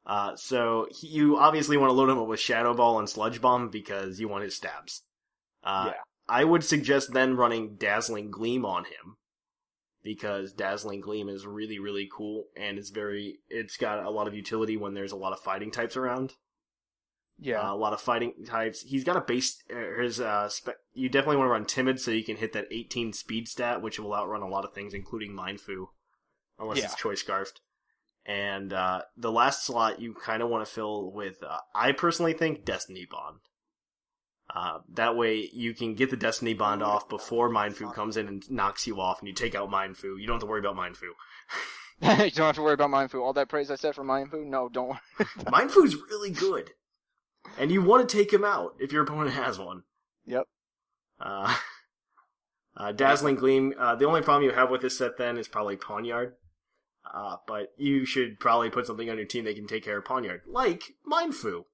Uh, 0.05 0.35
so 0.35 0.89
he, 0.91 1.07
you 1.07 1.39
obviously 1.39 1.77
want 1.77 1.91
to 1.91 1.95
load 1.95 2.11
him 2.11 2.18
up 2.18 2.27
with 2.27 2.41
Shadow 2.41 2.75
Ball 2.75 2.99
and 2.99 3.09
Sludge 3.09 3.41
Bomb 3.41 3.68
because 3.71 4.18
you 4.18 4.27
want 4.27 4.43
his 4.43 4.57
stabs. 4.57 5.03
Uh, 5.62 5.93
Yeah. 5.93 6.01
I 6.29 6.43
would 6.43 6.64
suggest 6.64 7.12
then 7.12 7.37
running 7.37 7.77
Dazzling 7.77 8.33
Gleam 8.33 8.64
on 8.64 8.87
him 8.87 9.16
because 10.03 10.53
Dazzling 10.53 11.01
Gleam 11.01 11.29
is 11.29 11.47
really 11.47 11.79
really 11.79 12.09
cool 12.13 12.47
and 12.57 12.79
it's 12.79 12.91
very 12.91 13.39
it's 13.49 13.77
got 13.77 14.05
a 14.05 14.11
lot 14.11 14.27
of 14.29 14.35
utility 14.35 14.77
when 14.77 14.95
there's 14.95 15.13
a 15.13 15.17
lot 15.17 15.33
of 15.33 15.41
fighting 15.41 15.71
types 15.71 15.97
around. 15.97 16.35
yeah. 17.39 17.61
Uh, 17.61 17.75
a 17.75 17.77
lot 17.77 17.93
of 17.93 18.01
fighting 18.01 18.33
types. 18.47 18.83
He's 18.83 19.05
got 19.05 19.17
a 19.17 19.21
base. 19.21 19.63
Uh, 19.75 20.01
his 20.03 20.21
uh, 20.21 20.49
spe- 20.49 20.81
you 20.95 21.09
definitely 21.09 21.37
want 21.39 21.49
to 21.49 21.53
run 21.53 21.65
Timid 21.67 22.01
so 22.01 22.11
you 22.11 22.25
can 22.25 22.37
hit 22.37 22.53
that 22.53 22.67
18 22.71 23.13
speed 23.13 23.49
stat, 23.49 23.81
which 23.83 23.99
will 23.99 24.15
outrun 24.15 24.43
a 24.43 24.49
lot 24.49 24.65
of 24.65 24.73
things, 24.75 24.93
including 24.95 25.33
Mienfoo, 25.33 25.87
unless 26.59 26.79
Yeah. 26.79 26.85
it's 26.85 26.95
Choice 26.97 27.21
Scarfed. 27.21 27.61
And 28.27 28.73
uh, 28.75 29.03
the 29.17 29.33
last 29.33 29.65
slot 29.65 30.01
you 30.01 30.13
kind 30.15 30.43
of 30.43 30.51
want 30.51 30.65
to 30.67 30.71
fill 30.71 31.11
with, 31.13 31.43
uh, 31.43 31.57
I 31.75 31.93
personally 31.93 32.35
think 32.35 32.65
Destiny 32.67 33.07
Bond. 33.11 33.39
Uh, 34.55 34.79
that 34.95 35.17
way 35.17 35.49
you 35.53 35.75
can 35.75 35.95
get 35.95 36.11
the 36.11 36.17
Destiny 36.17 36.55
Bond 36.55 36.83
off 36.83 37.09
before 37.09 37.49
Mienfoo 37.49 37.95
comes 37.95 38.17
in 38.17 38.27
and 38.27 38.51
knocks 38.51 38.87
you 38.87 39.01
off, 39.01 39.21
and 39.21 39.29
you 39.29 39.35
take 39.35 39.55
out 39.55 39.71
Mienfoo. 39.71 40.21
You 40.21 40.27
don't 40.27 40.37
have 40.37 40.41
to 40.41 40.47
worry 40.47 40.61
about 40.61 40.77
Mienfoo. 40.77 41.13
you 42.25 42.31
don't 42.31 42.47
have 42.47 42.57
to 42.57 42.63
worry 42.63 42.75
about 42.75 42.91
Mienfoo. 42.91 43.23
All 43.23 43.33
that 43.35 43.49
praise 43.49 43.71
I 43.71 43.77
said 43.77 43.95
for 43.95 44.05
Mienfoo, 44.05 44.45
no, 44.45 44.69
don't 44.69 44.89
worry. 44.89 44.99
Mienfoo's 45.45 45.95
really 46.11 46.31
good, 46.31 46.71
and 47.59 47.71
you 47.71 47.83
want 47.83 48.09
to 48.09 48.17
take 48.17 48.33
him 48.33 48.45
out 48.45 48.75
if 48.81 48.93
your 48.93 49.03
opponent 49.03 49.35
has 49.35 49.59
one. 49.59 49.85
Yep. 50.27 50.45
Uh, 51.21 51.55
uh, 52.77 52.93
Dazzling 52.93 53.37
Gleam. 53.37 53.75
Uh, 53.79 53.95
the 53.95 54.07
only 54.07 54.23
problem 54.23 54.49
you 54.51 54.55
have 54.55 54.71
with 54.71 54.83
this 54.83 54.99
set 54.99 55.17
then 55.17 55.39
is 55.39 55.49
probably 55.49 55.77
Pawniard. 55.77 56.33
Uh, 57.13 57.37
but 57.47 57.73
you 57.77 58.05
should 58.05 58.39
probably 58.39 58.71
put 58.71 58.87
something 58.87 59.09
on 59.09 59.17
your 59.17 59.27
team 59.27 59.45
that 59.45 59.57
can 59.57 59.67
take 59.67 59.85
care 59.85 59.99
of 59.99 60.05
Pawniard, 60.05 60.41
like 60.47 60.83
Mienfoo. 61.11 61.65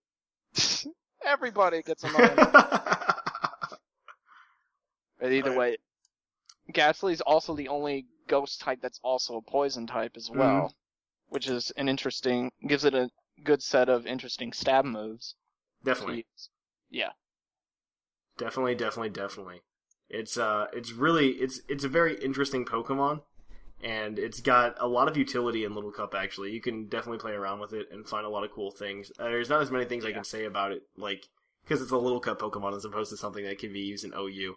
Everybody 1.25 1.83
gets 1.83 2.05
a 2.05 2.09
mind. 2.09 2.57
But 5.19 5.33
either 5.33 5.51
Alright. 5.51 5.59
way, 5.59 5.77
Gastly's 6.73 7.21
also 7.21 7.55
the 7.55 7.69
only 7.69 8.07
ghost 8.29 8.61
type 8.61 8.81
that's 8.81 9.01
also 9.03 9.37
a 9.37 9.43
poison 9.43 9.87
type 9.87 10.17
as 10.17 10.31
well, 10.31 10.75
which 11.29 11.49
is 11.49 11.71
an 11.73 11.89
interesting, 11.89 12.51
gives 12.67 12.85
it 12.85 12.95
a 12.95 13.11
good 13.45 13.63
set 13.63 13.89
of 13.89 14.07
interesting 14.07 14.53
stab 14.53 14.85
moves. 14.85 15.35
definitely. 15.85 16.27
Yeah. 16.91 17.13
definitely, 18.39 18.75
definitely, 18.75 19.11
definitely. 19.11 19.63
It's 20.09 20.37
uh, 20.39 20.67
it's 20.73 20.93
really 20.93 21.31
it's 21.33 21.61
it's 21.69 21.85
a 21.85 21.89
very 21.89 22.15
interesting 22.23 22.65
Pokemon, 22.65 23.23
and 23.83 24.19
it's 24.19 24.41
got 24.41 24.77
a 24.81 24.87
lot 24.89 25.09
of 25.09 25.17
utility 25.17 25.65
in 25.65 25.75
Little 25.75 25.93
Cup. 25.93 26.15
Actually, 26.15 26.53
you 26.53 26.61
can 26.61 26.89
definitely 26.89 27.19
play 27.19 27.33
around 27.33 27.61
with 27.61 27.73
it 27.73 27.87
and 27.93 28.07
find 28.09 28.25
a 28.27 28.29
lot 28.31 28.45
of 28.45 28.51
cool 28.53 28.71
things. 28.71 29.11
Uh, 29.19 29.25
there's 29.25 29.49
not 29.51 29.63
as 29.63 29.71
many 29.71 29.85
things 29.85 30.05
I 30.05 30.13
can 30.13 30.25
say 30.25 30.45
about 30.45 30.73
it, 30.73 30.83
like 30.97 31.25
because 31.63 31.83
it's 31.83 31.91
a 31.93 31.97
Little 31.97 32.21
Cup 32.21 32.41
Pokemon 32.41 32.77
as 32.77 32.85
opposed 32.85 33.11
to 33.11 33.17
something 33.17 33.45
that 33.45 33.59
can 33.59 33.73
be 33.73 33.81
used 33.81 34.05
in 34.05 34.13
OU. 34.17 34.57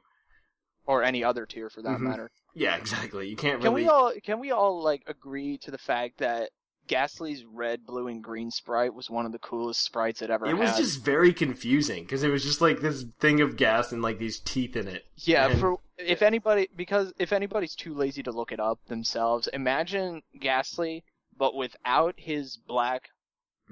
Or 0.86 1.04
any 1.04 1.24
other 1.24 1.46
tier 1.46 1.70
for 1.70 1.82
that 1.84 1.98
Mhm. 1.98 2.02
matter. 2.02 2.32
Yeah, 2.56 2.76
exactly. 2.78 3.28
You 3.30 3.36
can't 3.36 3.62
Can 3.62 3.72
really. 3.72 3.84
we 3.84 3.90
all 3.90 4.14
can 4.24 4.40
we 4.40 4.52
all 4.52 4.82
like 4.82 5.04
agree 5.08 5.58
to 5.60 5.72
the 5.72 5.78
fact 5.78 6.18
that 6.20 6.50
Gastly's 6.90 7.46
red, 7.46 7.86
blue, 7.86 8.08
and 8.08 8.22
green 8.22 8.52
sprite 8.52 8.94
was 8.94 9.10
one 9.10 9.26
of 9.26 9.32
the 9.32 9.40
coolest 9.40 9.82
sprites 9.82 10.22
it 10.22 10.30
ever 10.30 10.46
it 10.46 10.56
was 10.58 10.72
had? 10.72 10.78
just 10.78 11.06
very 11.06 11.32
confusing 11.32 12.04
because 12.04 12.24
it 12.24 12.30
was 12.30 12.44
just 12.44 12.60
like 12.60 12.82
this 12.82 13.04
thing 13.22 13.40
of 13.40 13.56
gas 13.56 13.94
and 13.94 14.02
like 14.02 14.20
these 14.20 14.40
teeth 14.40 14.76
in 14.76 14.88
it. 14.90 15.06
Yeah, 15.16 15.48
And- 15.48 15.60
for 15.60 15.78
if 15.98 16.22
anybody 16.22 16.68
because 16.76 17.14
if 17.20 17.32
anybody's 17.32 17.76
too 17.76 17.94
lazy 17.94 18.24
to 18.24 18.32
look 18.32 18.52
it 18.52 18.60
up 18.60 18.80
themselves, 18.88 19.48
imagine 19.48 20.22
Gastly 20.38 21.04
but 21.38 21.56
without 21.56 22.16
his 22.18 22.58
black 22.58 23.10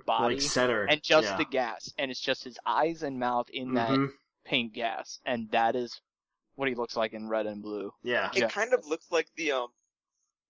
body 0.06 0.36
like 0.36 0.42
center 0.44 0.84
and 0.84 1.02
just 1.04 1.28
yeah. 1.28 1.38
the 1.38 1.46
gas, 1.46 1.92
and 1.98 2.10
it's 2.12 2.22
just 2.22 2.44
his 2.46 2.58
eyes 2.66 3.04
and 3.04 3.20
mouth 3.20 3.50
in 3.50 3.74
that 3.74 3.90
Mhm. 3.90 4.10
pink 4.46 4.74
gas, 4.74 5.20
and 5.26 5.50
that 5.52 5.76
is 5.76 6.00
what 6.56 6.70
he 6.70 6.76
looks 6.76 6.96
like 6.96 7.14
in 7.14 7.28
red 7.28 7.46
and 7.48 7.62
blue. 7.62 7.92
Yeah, 8.04 8.30
It 8.34 8.38
Yeah. 8.42 8.48
kind 8.50 8.74
of 8.74 8.86
looks 8.86 9.12
like 9.12 9.28
the 9.36 9.52
um. 9.54 9.70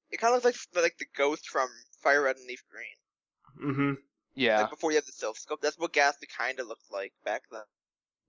It 0.10 0.18
kind 0.18 0.34
of 0.36 0.44
looks 0.44 0.66
like 0.74 0.84
like 0.84 0.98
the 1.00 1.06
ghost 1.18 1.50
from 1.50 1.70
Fire 2.02 2.24
Red 2.24 2.38
and 2.38 2.48
Leaf 2.48 2.64
Green. 2.72 3.74
hmm 3.76 3.94
Yeah, 4.36 4.62
Like 4.62 4.70
before 4.72 4.92
you 4.92 4.98
have 4.98 5.06
the 5.06 5.12
Silph 5.12 5.38
Scope, 5.38 5.62
that's 5.62 5.78
what 5.80 5.94
Gastly 5.94 6.28
kind 6.38 6.60
of 6.60 6.68
looked 6.68 6.92
like 6.92 7.14
back 7.26 7.44
then. 7.52 7.62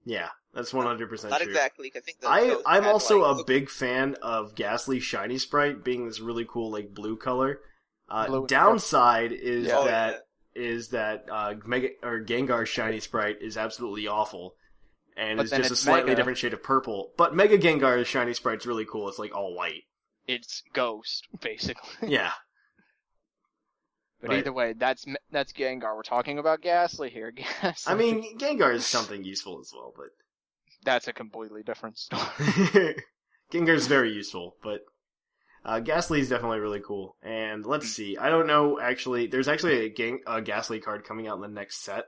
yeah, 0.05 0.29
that's 0.55 0.73
one 0.73 0.87
hundred 0.87 1.09
percent 1.11 1.31
Not 1.31 1.41
true. 1.43 1.51
exactly. 1.51 1.91
'cause 1.91 2.03
I 2.03 2.05
think 2.05 2.19
I 2.25 2.57
I'm 2.67 2.87
also 2.87 3.21
like, 3.23 3.35
a 3.35 3.37
look- 3.39 3.47
big 3.47 3.69
fan 3.71 4.15
of 4.23 4.55
Gastly 4.55 5.01
Shiny 5.01 5.39
Sprite 5.39 5.85
being 5.85 6.07
this 6.07 6.21
really 6.21 6.47
cool 6.49 6.71
like 6.71 6.95
blue 6.95 7.17
color. 7.17 7.61
Uh, 8.11 8.27
Blue 8.27 8.39
and 8.39 8.49
downside 8.49 9.33
is 9.33 9.69
Oh, 9.71 9.85
that 9.85 10.23
is 10.55 10.89
that 10.89 11.27
uh, 11.31 11.55
Mega 11.67 11.91
or 12.03 12.25
Gengar 12.25 12.67
Shiny 12.67 13.01
Sprite 13.01 13.37
is 13.43 13.59
absolutely 13.59 14.07
awful, 14.09 14.55
and 15.15 15.37
But 15.37 15.43
it's 15.43 15.51
then 15.51 15.61
just 15.61 15.73
a 15.73 15.77
slightly 15.77 16.07
Mega. 16.11 16.17
different 16.17 16.39
shade 16.39 16.55
of 16.55 16.63
purple. 16.63 17.13
But 17.19 17.35
Mega 17.35 17.59
Gengar 17.59 18.05
Shiny 18.07 18.33
Sprite's 18.33 18.65
really 18.67 18.87
cool. 18.87 19.09
It's 19.11 19.19
like 19.19 19.37
all 19.37 19.55
white. 19.55 19.83
it's 20.27 20.63
Ghost 20.73 21.29
basically. 21.43 22.09
Yeah, 22.09 22.33
but 24.21 24.31
Right. 24.31 24.39
either 24.41 24.53
way, 24.53 24.73
that's 24.73 25.05
that's 25.31 25.53
Gengar. 25.53 25.95
We're 25.95 26.03
talking 26.03 26.39
about 26.39 26.61
Gastly 26.63 27.11
here. 27.11 27.31
Gastly. 27.63 27.93
I 27.93 27.97
mean 27.97 28.39
Gengar 28.39 28.75
is 28.75 28.87
something 28.87 29.25
useful 29.25 29.61
as 29.61 29.73
well, 29.75 29.93
but 29.97 30.09
that's 30.85 31.09
a 31.09 31.13
completely 31.13 31.63
different 31.63 31.99
story. 31.99 32.23
Gengar's 33.53 33.87
very 33.87 34.13
useful, 34.13 34.57
but 34.63 34.83
uh, 35.65 35.81
Gastly 35.81 36.21
is 36.21 36.29
definitely 36.29 36.61
really 36.61 36.81
cool. 36.81 37.17
And 37.23 37.65
let's 37.67 37.89
see, 37.89 38.17
I 38.17 38.31
don't 38.31 38.47
know 38.47 38.79
actually. 38.81 39.27
There's 39.27 39.49
actually 39.49 39.87
a, 39.87 39.89
Gang- 39.89 40.23
a 40.27 40.41
Gastly 40.43 40.81
card 40.81 41.05
coming 41.05 41.27
out 41.27 41.37
in 41.37 41.43
the 41.43 41.49
next 41.49 41.83
set, 41.83 42.05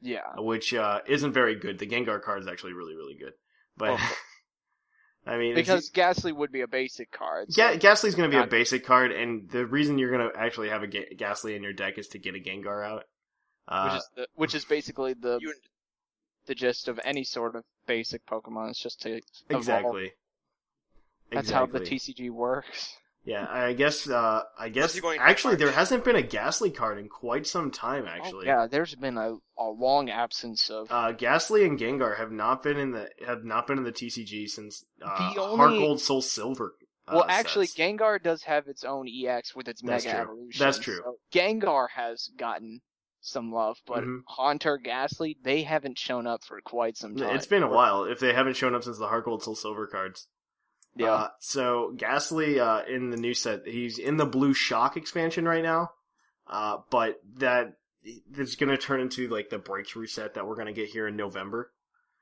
yeah, 0.00 0.34
which 0.36 0.72
uh, 0.74 1.00
isn't 1.06 1.32
very 1.32 1.56
good. 1.56 1.78
The 1.78 1.86
Gengar 1.86 2.22
card 2.22 2.40
is 2.42 2.48
actually 2.48 2.72
really 2.74 2.94
really 2.94 3.16
good, 3.18 3.32
but 3.76 3.90
Okay. 3.90 4.04
I 5.26 5.36
mean, 5.38 5.52
it's- 5.52 5.66
because 5.66 5.90
Gastly 5.90 6.32
would 6.32 6.52
be 6.52 6.60
a 6.60 6.68
basic 6.68 7.10
card. 7.10 7.52
so- 7.52 7.60
Ga- 7.72 7.78
Gastly's 7.78 8.14
going 8.14 8.30
to 8.30 8.36
be 8.36 8.40
a 8.42 8.46
basic 8.46 8.84
card, 8.84 9.10
and 9.12 9.50
the 9.50 9.66
reason 9.66 9.98
you're 9.98 10.10
going 10.16 10.30
to 10.30 10.38
actually 10.38 10.68
have 10.68 10.82
a 10.82 10.86
Ga- 10.86 11.14
Gastly 11.16 11.54
in 11.56 11.62
your 11.62 11.72
deck 11.72 11.98
is 11.98 12.06
to 12.08 12.18
get 12.18 12.34
a 12.34 12.38
Gengar 12.38 12.84
out. 12.86 13.04
Uh, 13.68 13.88
which 13.90 13.98
is 13.98 14.08
the, 14.14 14.28
which 14.36 14.54
is 14.54 14.64
basically 14.64 15.12
the 15.14 15.40
the 16.46 16.54
gist 16.54 16.86
of 16.86 17.00
any 17.04 17.24
sort 17.24 17.56
of 17.56 17.64
basic 17.86 18.24
Pokemon. 18.26 18.70
It's 18.70 18.78
just 18.80 19.02
to 19.02 19.16
evolve. 19.50 19.60
exactly. 19.60 20.12
That's 21.32 21.50
how 21.50 21.66
the 21.66 21.80
TCG 21.80 22.30
works. 22.30 22.96
Yeah, 23.26 23.44
I 23.50 23.72
guess. 23.72 24.08
Uh, 24.08 24.42
I 24.56 24.68
guess 24.68 24.98
going 25.00 25.18
actually 25.20 25.56
there 25.56 25.72
hasn't 25.72 26.04
been 26.04 26.14
a 26.14 26.22
Gastly 26.22 26.70
card 26.70 26.96
in 26.98 27.08
quite 27.08 27.44
some 27.46 27.72
time. 27.72 28.06
Actually, 28.06 28.46
Oh, 28.48 28.50
yeah, 28.60 28.66
there's 28.68 28.94
been 28.94 29.18
a, 29.18 29.34
a 29.58 29.64
long 29.68 30.08
absence 30.10 30.70
of. 30.70 30.86
Uh, 30.90 31.10
Gastly 31.10 31.64
and 31.66 31.76
Gengar 31.78 32.16
have 32.18 32.30
not 32.30 32.62
been 32.62 32.78
in 32.78 32.92
the 32.92 33.10
have 33.26 33.44
not 33.44 33.66
been 33.66 33.78
in 33.78 33.84
the 33.84 33.92
TCG 33.92 34.48
since 34.48 34.84
uh, 35.02 35.34
The 35.34 35.40
Heart 35.40 35.70
Gold, 35.72 36.00
Soul 36.00 36.22
Silver. 36.22 36.74
Uh, 37.08 37.12
well, 37.16 37.26
actually, 37.28 37.66
sets. 37.66 37.78
Gengar 37.78 38.22
does 38.22 38.44
have 38.44 38.68
its 38.68 38.84
own 38.84 39.08
EX 39.08 39.56
with 39.56 39.66
its 39.68 39.82
That's 39.82 40.04
Mega 40.04 40.16
true. 40.16 40.24
Evolution. 40.24 40.58
That's 40.64 40.78
true. 40.78 41.00
So 41.04 41.16
Gengar 41.34 41.88
has 41.96 42.30
gotten 42.38 42.80
some 43.22 43.50
love, 43.50 43.78
but 43.88 44.04
Mhm. 44.04 44.20
Haunter, 44.28 44.78
Gastly, 44.78 45.36
they 45.42 45.62
haven't 45.62 45.98
shown 45.98 46.28
up 46.28 46.44
for 46.44 46.60
quite 46.60 46.96
some 46.96 47.16
time. 47.16 47.34
it's 47.34 47.46
been 47.46 47.64
a 47.64 47.68
while. 47.68 48.04
If 48.04 48.20
they 48.20 48.32
haven't 48.32 48.54
shown 48.56 48.72
up 48.74 48.84
since 48.84 48.98
the 48.98 49.08
Heart 49.08 49.24
Gold, 49.24 49.42
Soul 49.42 49.56
Silver 49.56 49.88
cards. 49.88 50.28
Yeah. 50.96 51.12
Uh, 51.12 51.28
so 51.40 51.92
Gastly 51.96 52.58
uh, 52.58 52.82
in 52.84 53.10
the 53.10 53.16
new 53.16 53.34
set, 53.34 53.66
he's 53.66 53.98
in 53.98 54.16
the 54.16 54.26
Blue 54.26 54.54
Shock 54.54 54.96
expansion 54.96 55.44
right 55.44 55.62
now. 55.62 55.90
Uh, 56.46 56.78
but 56.90 57.20
that 57.38 57.74
is 58.36 58.56
going 58.56 58.70
to 58.70 58.78
turn 58.78 59.00
into 59.00 59.28
like 59.28 59.50
the 59.50 59.58
breakthrough 59.58 60.06
set 60.06 60.34
that 60.34 60.46
we're 60.46 60.54
going 60.54 60.66
to 60.66 60.72
get 60.72 60.88
here 60.88 61.06
in 61.08 61.16
November. 61.16 61.72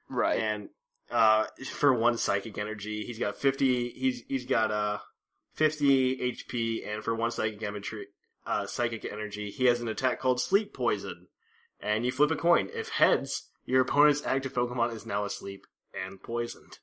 right. 0.08 0.38
And 0.40 0.68
uh, 1.10 1.44
for 1.66 1.92
one 1.92 2.16
psychic 2.16 2.58
energy, 2.58 3.04
he's 3.04 3.18
got 3.18 3.36
fifty. 3.36 3.90
He's 3.90 4.22
he's 4.26 4.46
got 4.46 4.70
uh 4.70 4.98
fifty 5.52 6.16
HP, 6.16 6.88
and 6.88 7.04
for 7.04 7.14
one 7.14 7.30
psychic 7.30 7.62
energy, 7.62 8.06
uh, 8.46 8.66
psychic 8.66 9.04
energy, 9.04 9.50
he 9.50 9.66
has 9.66 9.80
an 9.80 9.88
attack 9.88 10.18
called 10.18 10.40
Sleep 10.40 10.72
Poison. 10.72 11.26
And 11.78 12.06
you 12.06 12.12
flip 12.12 12.30
a 12.30 12.36
coin. 12.36 12.70
If 12.72 12.88
heads, 12.88 13.50
your 13.66 13.82
opponent's 13.82 14.24
active 14.24 14.54
Pokemon 14.54 14.94
is 14.94 15.04
now 15.04 15.24
asleep 15.24 15.66
and 15.94 16.22
poisoned. 16.22 16.78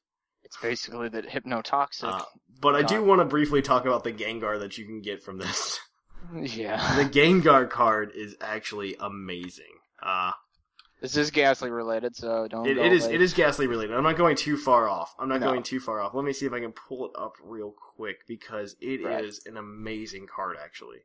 It's 0.52 0.62
basically 0.62 1.08
the 1.08 1.22
hypnotoxic. 1.22 2.04
Uh, 2.12 2.24
but 2.60 2.76
I 2.76 2.82
do 2.82 3.02
want 3.04 3.22
to 3.22 3.26
briefly 3.26 3.62
talk 3.62 3.86
about 3.86 4.04
the 4.04 4.12
Gengar 4.12 4.60
that 4.60 4.78
you 4.78 4.86
can 4.86 5.02
get 5.02 5.24
from 5.24 5.38
this. 5.38 5.80
yeah. 6.36 6.97
the 6.97 7.06
Gengar 7.06 7.70
card 7.70 8.12
is 8.14 8.36
actually 8.41 8.97
amazing. 8.99 9.72
Uh, 10.04 10.34
This 10.99 11.16
is 11.16 11.32
Gastly 11.32 11.70
related, 11.72 12.18
so 12.18 12.49
don't. 12.49 12.68
it, 12.68 12.76
go 12.76 12.84
it 12.84 12.91
is 12.91 13.06
away. 13.06 13.16
it 13.16 13.22
is 13.22 13.34
Gastly 13.34 13.68
related. 13.68 13.95
I'm 13.95 14.04
not 14.04 14.18
going 14.18 14.36
too 14.36 14.58
far 14.58 14.89
off. 14.89 15.16
I'm 15.18 15.30
not 15.30 15.39
No. 15.39 15.47
going 15.47 15.64
too 15.64 15.80
far 15.80 16.02
off. 16.02 16.14
Let 16.14 16.26
me 16.26 16.34
see 16.34 16.45
if 16.45 16.52
I 16.52 16.60
can 16.60 16.74
pull 16.74 17.06
it 17.06 17.12
up 17.18 17.36
real 17.41 17.72
quick 17.95 18.28
because 18.28 18.76
it 18.82 18.99
is 19.02 19.06
Right. 19.45 19.52
an 19.54 19.58
amazing 19.58 20.28
card. 20.28 20.58
Actually, 20.62 20.97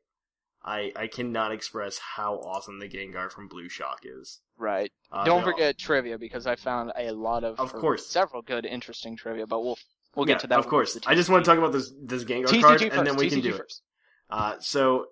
I 0.66 0.92
I 0.96 1.06
cannot 1.06 1.52
express 1.52 1.98
how 1.98 2.34
awesome 2.36 2.78
the 2.80 2.88
Gengar 2.88 3.30
from 3.30 3.46
Blue 3.48 3.68
Shock 3.68 4.00
is. 4.04 4.40
Right. 4.58 4.90
Uh, 5.12 5.24
don't 5.24 5.44
forget 5.44 5.78
trivia 5.78 6.18
because 6.18 6.46
I 6.46 6.56
found 6.56 6.92
a 6.96 7.12
lot 7.12 7.44
of, 7.44 7.60
Of 7.60 7.72
course. 7.74 8.06
several 8.06 8.42
good, 8.42 8.64
interesting 8.66 9.16
trivia. 9.16 9.46
But 9.46 9.62
we'll 9.62 9.78
we'll 10.14 10.26
Yeah, 10.28 10.34
get 10.34 10.40
to 10.40 10.46
that. 10.48 10.58
Of 10.58 10.66
course, 10.66 10.98
I 11.06 11.14
just 11.14 11.28
want 11.30 11.44
to 11.44 11.48
talk 11.50 11.58
about 11.58 11.72
this 11.72 11.92
this 12.02 12.24
Gengar 12.24 12.46
TCG 12.46 12.60
card, 12.62 12.80
first, 12.80 12.92
and 12.96 13.06
then 13.06 13.16
we 13.16 13.28
can 13.30 13.38
TCG 13.38 13.42
do 13.42 13.54
it. 13.54 13.58
first. 13.58 13.82
Uh, 14.28 14.54
so, 14.58 15.06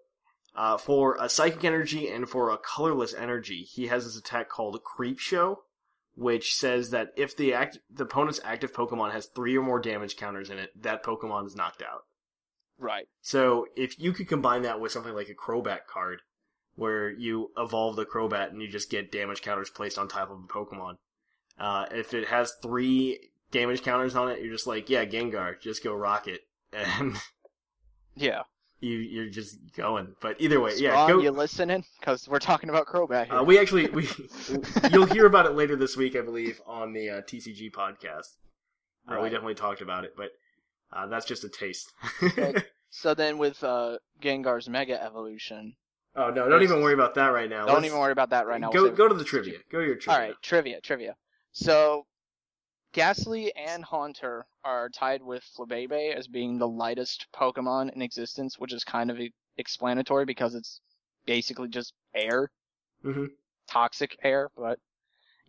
uh, 0.57 0.76
for 0.76 1.16
a 1.20 1.28
psychic 1.28 1.62
energy 1.64 2.09
and 2.09 2.28
for 2.28 2.50
a 2.50 2.59
colorless 2.59 3.14
energy, 3.14 3.62
he 3.62 3.86
has 3.86 4.05
this 4.05 4.16
attack 4.16 4.48
called 4.48 4.82
Creep 4.82 5.18
Show, 5.20 5.61
which 6.16 6.57
says 6.57 6.90
that 6.90 7.11
if 7.16 7.36
the 7.36 7.55
act 7.55 7.78
the 7.90 8.05
opponent's 8.05 8.40
active 8.42 8.72
Pokemon 8.72 9.12
has 9.12 9.26
three 9.26 9.57
or 9.57 9.62
more 9.62 9.78
damage 9.78 10.16
counters 10.16 10.50
in 10.50 10.59
it, 10.59 10.70
that 10.82 11.05
Pokemon 11.05 11.46
is 11.46 11.55
knocked 11.55 11.82
out. 11.82 12.05
Right. 12.79 13.07
So, 13.22 13.66
if 13.77 13.99
you 14.01 14.12
could 14.12 14.29
combine 14.29 14.62
that 14.62 14.81
with 14.81 14.93
something 14.93 15.14
like 15.14 15.29
a 15.29 15.35
Crobat 15.35 15.87
card, 15.87 16.20
where 16.77 17.09
you 17.11 17.51
evolve 17.57 17.95
the 17.97 18.05
Crobat 18.05 18.51
and 18.51 18.61
you 18.61 18.68
just 18.68 18.91
get 18.91 19.12
damage 19.12 19.43
counters 19.43 19.70
placed 19.70 19.97
on 19.99 20.09
top 20.09 20.31
of 20.31 20.39
a 20.39 20.53
Pokemon, 20.53 20.97
uh, 21.59 21.87
if 21.93 22.12
it 22.14 22.29
has 22.29 22.53
three 22.62 23.31
damage 23.53 23.83
counters 23.83 24.16
on 24.16 24.29
it, 24.31 24.41
you're 24.43 24.53
just 24.53 24.66
like, 24.66 24.91
yeah, 24.91 25.05
Gengar, 25.05 25.61
just 25.61 25.85
go 25.85 25.95
rock 25.95 26.27
it, 26.27 26.41
and 26.72 27.16
Yeah. 28.16 28.43
you 28.81 28.97
you're 28.99 29.31
just 29.31 29.57
going. 29.77 30.16
But 30.20 30.41
either 30.41 30.59
way, 30.61 30.72
yeah, 30.77 31.07
go. 31.07 31.20
you 31.20 31.31
listening? 31.31 31.85
Because 32.01 32.27
we're 32.29 32.41
talking 32.41 32.70
about 32.70 32.87
Crobat 32.89 33.27
here. 33.27 33.37
Uh, 33.37 33.43
we 33.45 33.59
actually 33.59 33.87
we 33.91 34.09
you'll 34.93 35.07
hear 35.07 35.27
about 35.27 35.47
it 35.47 35.53
later 35.53 35.77
this 35.77 35.97
week, 35.97 36.16
I 36.16 36.22
believe, 36.22 36.61
on 36.66 36.93
the 36.93 37.09
uh, 37.11 37.20
TCG 37.22 37.70
podcast. 37.70 38.35
Uh, 39.09 39.20
We 39.22 39.29
definitely 39.29 39.55
talked 39.55 39.81
about 39.81 40.05
it, 40.05 40.14
but 40.16 40.31
uh, 40.95 41.07
that's 41.07 41.26
just 41.26 41.45
a 41.45 41.49
taste. 41.49 41.92
So 42.97 43.12
then 43.12 43.38
with 43.38 43.62
uh, 43.64 43.99
Gengar's 44.22 44.68
Mega 44.68 45.03
Evolution, 45.03 45.74
oh 46.14 46.30
no, 46.30 46.49
don't 46.49 46.62
even 46.62 46.80
worry 46.80 46.95
about 46.95 47.16
that 47.16 47.32
right 47.32 47.51
now. 47.51 47.66
don't 47.66 47.74
Let's- 47.74 47.86
even 47.86 47.99
worry 47.99 48.12
about 48.12 48.30
that 48.30 48.47
right 48.47 48.61
now. 48.61 48.70
Go 48.70 48.84
We'll 48.84 48.92
go 48.92 49.09
to 49.09 49.14
the 49.14 49.24
trivia. 49.24 49.59
Go 49.68 49.80
to 49.80 49.84
your 49.86 49.97
trivia. 49.97 50.14
All 50.14 50.28
right, 50.28 50.34
trivia, 50.42 50.80
trivia. 50.80 51.16
So, 51.51 52.07
Gastly 52.92 53.53
and 53.57 53.84
Haunter 53.84 54.47
are 54.62 54.88
tied 54.88 55.22
with 55.24 55.42
Flabebe 55.59 56.14
as 56.14 56.28
being 56.28 56.59
the 56.59 56.68
lightest 56.68 57.26
Pokemon 57.34 57.92
in 57.92 58.01
existence, 58.01 58.61
which 58.61 58.72
is 58.72 58.84
kind 58.84 59.11
of 59.11 59.18
e- 59.18 59.32
explanatory 59.57 60.24
because 60.24 60.55
it's 60.55 60.80
basically 61.26 61.68
just 61.68 61.95
air, 62.14 62.49
Mhm. 63.05 63.30
toxic 63.68 64.16
air. 64.22 64.51
But 64.57 64.78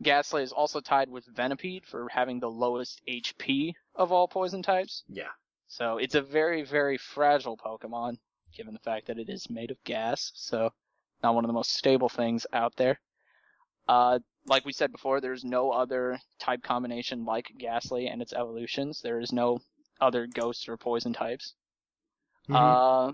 Gastly 0.01 0.41
is 0.41 0.51
also 0.51 0.81
tied 0.81 1.09
with 1.09 1.27
Venipede 1.27 1.85
for 1.85 2.09
having 2.09 2.39
the 2.39 2.49
lowest 2.49 3.01
HP 3.07 3.75
of 3.95 4.11
all 4.11 4.27
poison 4.27 4.61
types. 4.61 5.03
Yeah. 5.07 5.31
So 5.67 5.97
it's 5.97 6.15
a 6.15 6.21
very, 6.21 6.63
very 6.63 6.97
fragile 6.97 7.57
Pokemon, 7.57 8.17
given 8.55 8.73
the 8.73 8.79
fact 8.79 9.07
that 9.07 9.17
it 9.17 9.29
is 9.29 9.49
made 9.49 9.71
of 9.71 9.83
gas. 9.83 10.31
So 10.35 10.71
not 11.23 11.35
one 11.35 11.43
of 11.43 11.49
the 11.49 11.53
most 11.53 11.73
stable 11.73 12.09
things 12.09 12.45
out 12.53 12.75
there. 12.75 12.99
Uh, 13.87 14.19
like 14.45 14.65
we 14.65 14.73
said 14.73 14.91
before, 14.91 15.19
there's 15.21 15.43
no 15.43 15.71
other 15.71 16.19
type 16.39 16.61
combination 16.63 17.25
like 17.25 17.51
Gastly 17.57 18.07
and 18.07 18.21
its 18.21 18.33
evolutions. 18.33 19.01
There 19.01 19.19
is 19.19 19.31
no 19.31 19.59
other 19.99 20.27
ghost 20.27 20.69
or 20.69 20.77
poison 20.77 21.13
types. 21.13 21.55
Mhm. 22.47 22.55
Uh, 22.55 23.13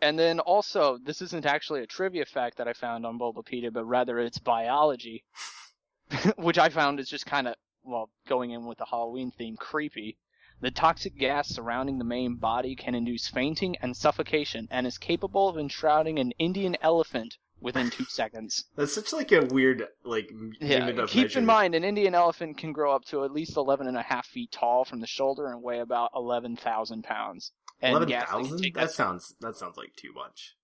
and 0.00 0.18
then 0.18 0.40
also, 0.40 0.98
this 0.98 1.22
isn't 1.22 1.46
actually 1.46 1.82
a 1.82 1.86
trivia 1.86 2.24
fact 2.24 2.58
that 2.58 2.68
I 2.68 2.72
found 2.72 3.04
on 3.04 3.18
Bulbapedia, 3.18 3.72
but 3.72 3.84
rather 3.84 4.18
it's 4.18 4.38
biology, 4.38 5.24
which 6.36 6.58
I 6.58 6.68
found 6.68 7.00
is 7.00 7.08
just 7.08 7.26
kind 7.26 7.48
of, 7.48 7.54
well, 7.88 8.10
going 8.26 8.50
in 8.50 8.66
with 8.66 8.78
the 8.78 8.84
Halloween 8.86 9.30
theme, 9.30 9.56
creepy. 9.56 10.18
The 10.60 10.70
toxic 10.70 11.16
gas 11.16 11.48
surrounding 11.48 11.98
the 11.98 12.04
main 12.04 12.34
body 12.34 12.74
can 12.74 12.94
induce 12.94 13.28
fainting 13.28 13.76
and 13.80 13.96
suffocation, 13.96 14.68
and 14.70 14.86
is 14.86 14.98
capable 14.98 15.48
of 15.48 15.56
enshrouding 15.56 16.18
an 16.18 16.32
Indian 16.32 16.76
elephant 16.82 17.38
within 17.60 17.90
two 17.90 18.04
seconds. 18.08 18.64
That's 18.76 18.92
such 18.92 19.12
like 19.12 19.32
a 19.32 19.44
weird 19.46 19.86
like 20.04 20.30
Yeah, 20.60 21.06
keep 21.06 21.36
in 21.36 21.46
mind, 21.46 21.74
an 21.74 21.84
Indian 21.84 22.14
elephant 22.14 22.58
can 22.58 22.72
grow 22.72 22.94
up 22.94 23.04
to 23.06 23.24
at 23.24 23.32
least 23.32 23.56
11 23.56 23.86
and 23.86 23.96
a 23.96 24.02
half 24.02 24.26
feet 24.26 24.50
tall 24.52 24.84
from 24.84 25.00
the 25.00 25.06
shoulder 25.06 25.46
and 25.46 25.62
weigh 25.62 25.78
about 25.80 26.10
11,000 26.14 27.02
pounds. 27.04 27.52
Eleven 27.80 28.08
thousand? 28.08 28.08
Eleven 28.08 28.08
Gastly 28.08 28.42
can 28.42 28.42
thousand. 28.42 28.62
take 28.62 28.74
That 28.74 28.90
sounds 28.90 29.34
that 29.40 29.56
sounds 29.56 29.76
like 29.76 29.94
too 29.96 30.12
much. 30.12 30.54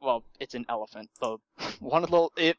well, 0.00 0.24
it's 0.40 0.54
an 0.54 0.66
elephant. 0.68 1.10
The 1.20 1.36
one 1.78 2.02
of 2.04 2.10
the 2.10 2.28
it 2.36 2.56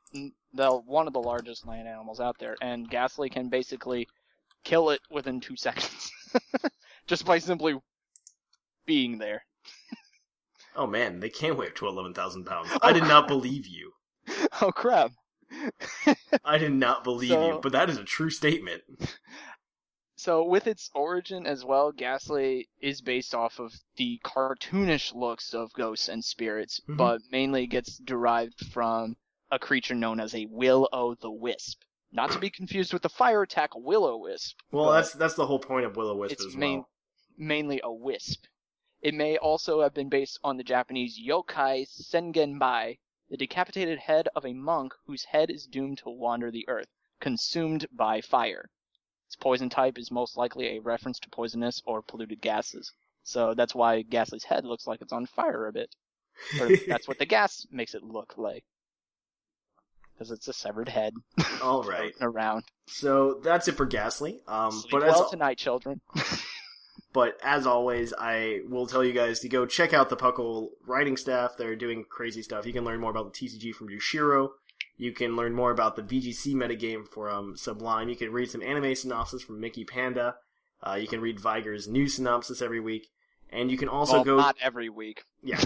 the 0.53 0.69
one 0.71 1.07
of 1.07 1.13
the 1.13 1.21
largest 1.21 1.65
land 1.65 1.87
animals 1.87 2.19
out 2.19 2.37
there, 2.39 2.55
and 2.61 2.89
Gastly 2.89 3.29
can 3.29 3.49
basically 3.49 4.07
kill 4.63 4.89
it 4.89 4.99
within 5.09 5.39
two 5.39 5.55
seconds, 5.55 6.11
just 7.07 7.25
by 7.25 7.39
simply 7.39 7.75
being 8.85 9.17
there. 9.17 9.43
Oh 10.75 10.87
man, 10.87 11.19
they 11.19 11.29
can 11.29 11.57
weigh 11.57 11.67
up 11.67 11.75
to 11.75 11.87
eleven 11.87 12.13
thousand 12.13 12.45
pounds. 12.45 12.69
I 12.81 12.93
did 12.93 13.03
not 13.03 13.27
believe 13.27 13.67
you. 13.67 13.91
Oh 14.61 14.71
crap! 14.71 15.11
I 16.45 16.57
did 16.57 16.73
not 16.73 17.03
believe 17.03 17.29
So- 17.29 17.47
you, 17.55 17.59
but 17.61 17.71
that 17.73 17.89
is 17.89 17.97
a 17.97 18.03
true 18.03 18.29
statement. 18.29 18.81
So 20.15 20.43
with 20.43 20.67
its 20.67 20.91
origin 20.93 21.47
as 21.47 21.65
well, 21.65 21.91
Gastly 21.91 22.69
is 22.79 23.01
based 23.01 23.33
off 23.33 23.57
of 23.59 23.73
the 23.95 24.19
cartoonish 24.23 25.15
looks 25.15 25.55
of 25.55 25.73
ghosts 25.73 26.09
and 26.09 26.23
spirits, 26.23 26.79
Mhm. 26.87 26.97
but 26.97 27.21
mainly 27.31 27.65
gets 27.65 27.97
derived 27.97 28.59
from 28.67 29.15
a 29.51 29.59
creature 29.59 29.93
known 29.93 30.19
as 30.19 30.33
a 30.33 30.45
Will-O-the-Wisp. 30.45 31.81
Not 32.13 32.31
to 32.31 32.39
be 32.39 32.49
confused 32.49 32.93
with 32.93 33.01
the 33.01 33.09
fire 33.09 33.41
attack 33.41 33.71
Will-O-Wisp. 33.75 34.59
Well, 34.71 34.91
that's 34.91 35.13
that's 35.13 35.35
the 35.35 35.45
whole 35.45 35.59
point 35.59 35.85
of 35.85 35.95
Will 35.95 36.09
O 36.09 36.15
Wisp 36.15 36.33
it's 36.33 36.45
as 36.45 36.55
main, 36.55 36.79
well. 36.79 36.89
mainly 37.37 37.79
a 37.83 37.91
wisp. 37.91 38.45
It 39.01 39.13
may 39.13 39.37
also 39.37 39.81
have 39.81 39.93
been 39.93 40.09
based 40.09 40.39
on 40.43 40.57
the 40.57 40.63
Japanese 40.63 41.19
yokai 41.19 41.87
Sengenbai, 41.87 42.99
the 43.29 43.37
decapitated 43.37 43.99
head 43.99 44.27
of 44.35 44.45
a 44.45 44.53
monk 44.53 44.93
whose 45.05 45.25
head 45.25 45.49
is 45.49 45.67
doomed 45.67 45.99
to 45.99 46.09
wander 46.09 46.51
the 46.51 46.67
earth, 46.67 46.89
consumed 47.19 47.87
by 47.91 48.21
fire. 48.21 48.69
Its 49.27 49.35
poison 49.37 49.69
type 49.69 49.97
is 49.97 50.11
most 50.11 50.35
likely 50.35 50.67
a 50.67 50.81
reference 50.81 51.19
to 51.19 51.29
poisonous 51.29 51.81
or 51.85 52.01
polluted 52.01 52.41
gases. 52.41 52.93
So 53.23 53.53
that's 53.53 53.73
why 53.73 54.01
Gastly's 54.01 54.43
head 54.43 54.65
looks 54.65 54.85
like 54.85 55.01
it's 55.01 55.13
on 55.13 55.25
fire 55.25 55.67
a 55.67 55.71
bit. 55.71 55.95
Or 56.59 56.75
that's 56.87 57.07
what 57.07 57.19
the 57.19 57.25
gas 57.25 57.65
makes 57.71 57.95
it 57.95 58.03
look 58.03 58.37
like. 58.37 58.65
Because 60.21 60.37
it's 60.37 60.47
a 60.47 60.53
severed 60.53 60.87
head 60.87 61.15
All 61.63 61.81
right. 61.81 62.13
around. 62.21 62.65
So 62.85 63.39
that's 63.43 63.67
it 63.67 63.71
for 63.71 63.87
Gastly. 63.87 64.39
Um, 64.47 64.71
Sleep 64.71 64.91
but 64.91 65.03
as 65.03 65.15
well 65.15 65.29
tonight, 65.31 65.57
children. 65.57 65.99
but 67.13 67.39
as 67.43 67.65
always, 67.65 68.13
I 68.15 68.59
will 68.69 68.85
tell 68.85 69.03
you 69.03 69.13
guys 69.13 69.39
to 69.39 69.49
go 69.49 69.65
check 69.65 69.95
out 69.95 70.09
the 70.09 70.15
Puckle 70.15 70.67
writing 70.85 71.17
staff. 71.17 71.53
They're 71.57 71.75
doing 71.75 72.05
crazy 72.07 72.43
stuff. 72.43 72.67
You 72.67 72.71
can 72.73 72.85
learn 72.85 72.99
more 72.99 73.09
about 73.09 73.33
the 73.33 73.47
TCG 73.47 73.73
from 73.73 73.87
Yushiro. 73.89 74.49
You 74.95 75.11
can 75.11 75.35
learn 75.35 75.55
more 75.55 75.71
about 75.71 75.95
the 75.95 76.03
VGC 76.03 76.53
metagame 76.53 77.07
from 77.07 77.57
Sublime. 77.57 78.07
You 78.07 78.15
can 78.15 78.31
read 78.31 78.51
some 78.51 78.61
anime 78.61 78.93
synopsis 78.93 79.41
from 79.41 79.59
Mickey 79.59 79.85
Panda. 79.85 80.35
Uh, 80.83 80.99
you 81.01 81.07
can 81.07 81.19
read 81.19 81.39
Viger's 81.39 81.87
new 81.87 82.07
synopsis 82.07 82.61
every 82.61 82.79
week, 82.79 83.07
and 83.49 83.71
you 83.71 83.77
can 83.79 83.89
also 83.89 84.17
well, 84.17 84.23
go. 84.23 84.37
not 84.37 84.55
every 84.61 84.89
week. 84.89 85.23
Yeah. 85.41 85.63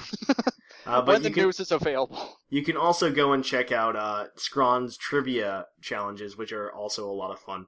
Uh, 0.86 1.02
when 1.04 1.06
but 1.06 1.24
the 1.24 1.30
you 1.30 1.34
can, 1.36 1.44
news 1.46 1.60
is 1.60 1.72
available. 1.72 2.38
you 2.50 2.64
can 2.64 2.78
also 2.78 3.12
go 3.12 3.34
and 3.34 3.44
check 3.44 3.72
out 3.72 3.96
uh, 3.96 4.26
Scron's 4.36 4.98
trivia 4.98 5.66
challenges, 5.82 6.38
which 6.38 6.52
are 6.54 6.72
also 6.72 7.10
a 7.10 7.14
lot 7.14 7.32
of 7.32 7.40
fun. 7.40 7.66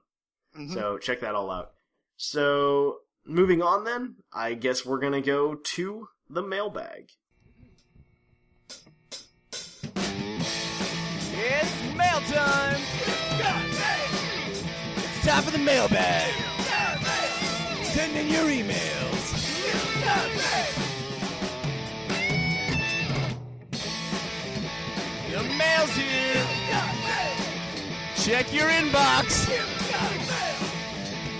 Mhm. 0.56 0.72
So 0.72 0.98
check 0.98 1.20
that 1.20 1.34
all 1.34 1.50
out. 1.50 1.72
So 2.16 2.98
moving 3.24 3.60
on, 3.62 3.84
then 3.84 4.16
I 4.32 4.54
guess 4.54 4.84
we're 4.86 5.00
gonna 5.00 5.20
go 5.20 5.54
to 5.54 6.08
the 6.30 6.42
mailbag. 6.42 7.10
It's 11.40 11.96
mail 11.96 12.20
time! 12.20 12.80
It's 14.96 15.26
time 15.26 15.42
for 15.42 15.50
the 15.50 15.58
mailbag! 15.58 16.32
Send 17.84 18.16
in 18.16 18.28
your 18.28 18.44
emails! 18.44 19.34
The 25.38 25.44
mail's 25.44 25.90
here! 25.90 26.46
Check 28.16 28.52
your 28.52 28.66
inbox! 28.66 29.48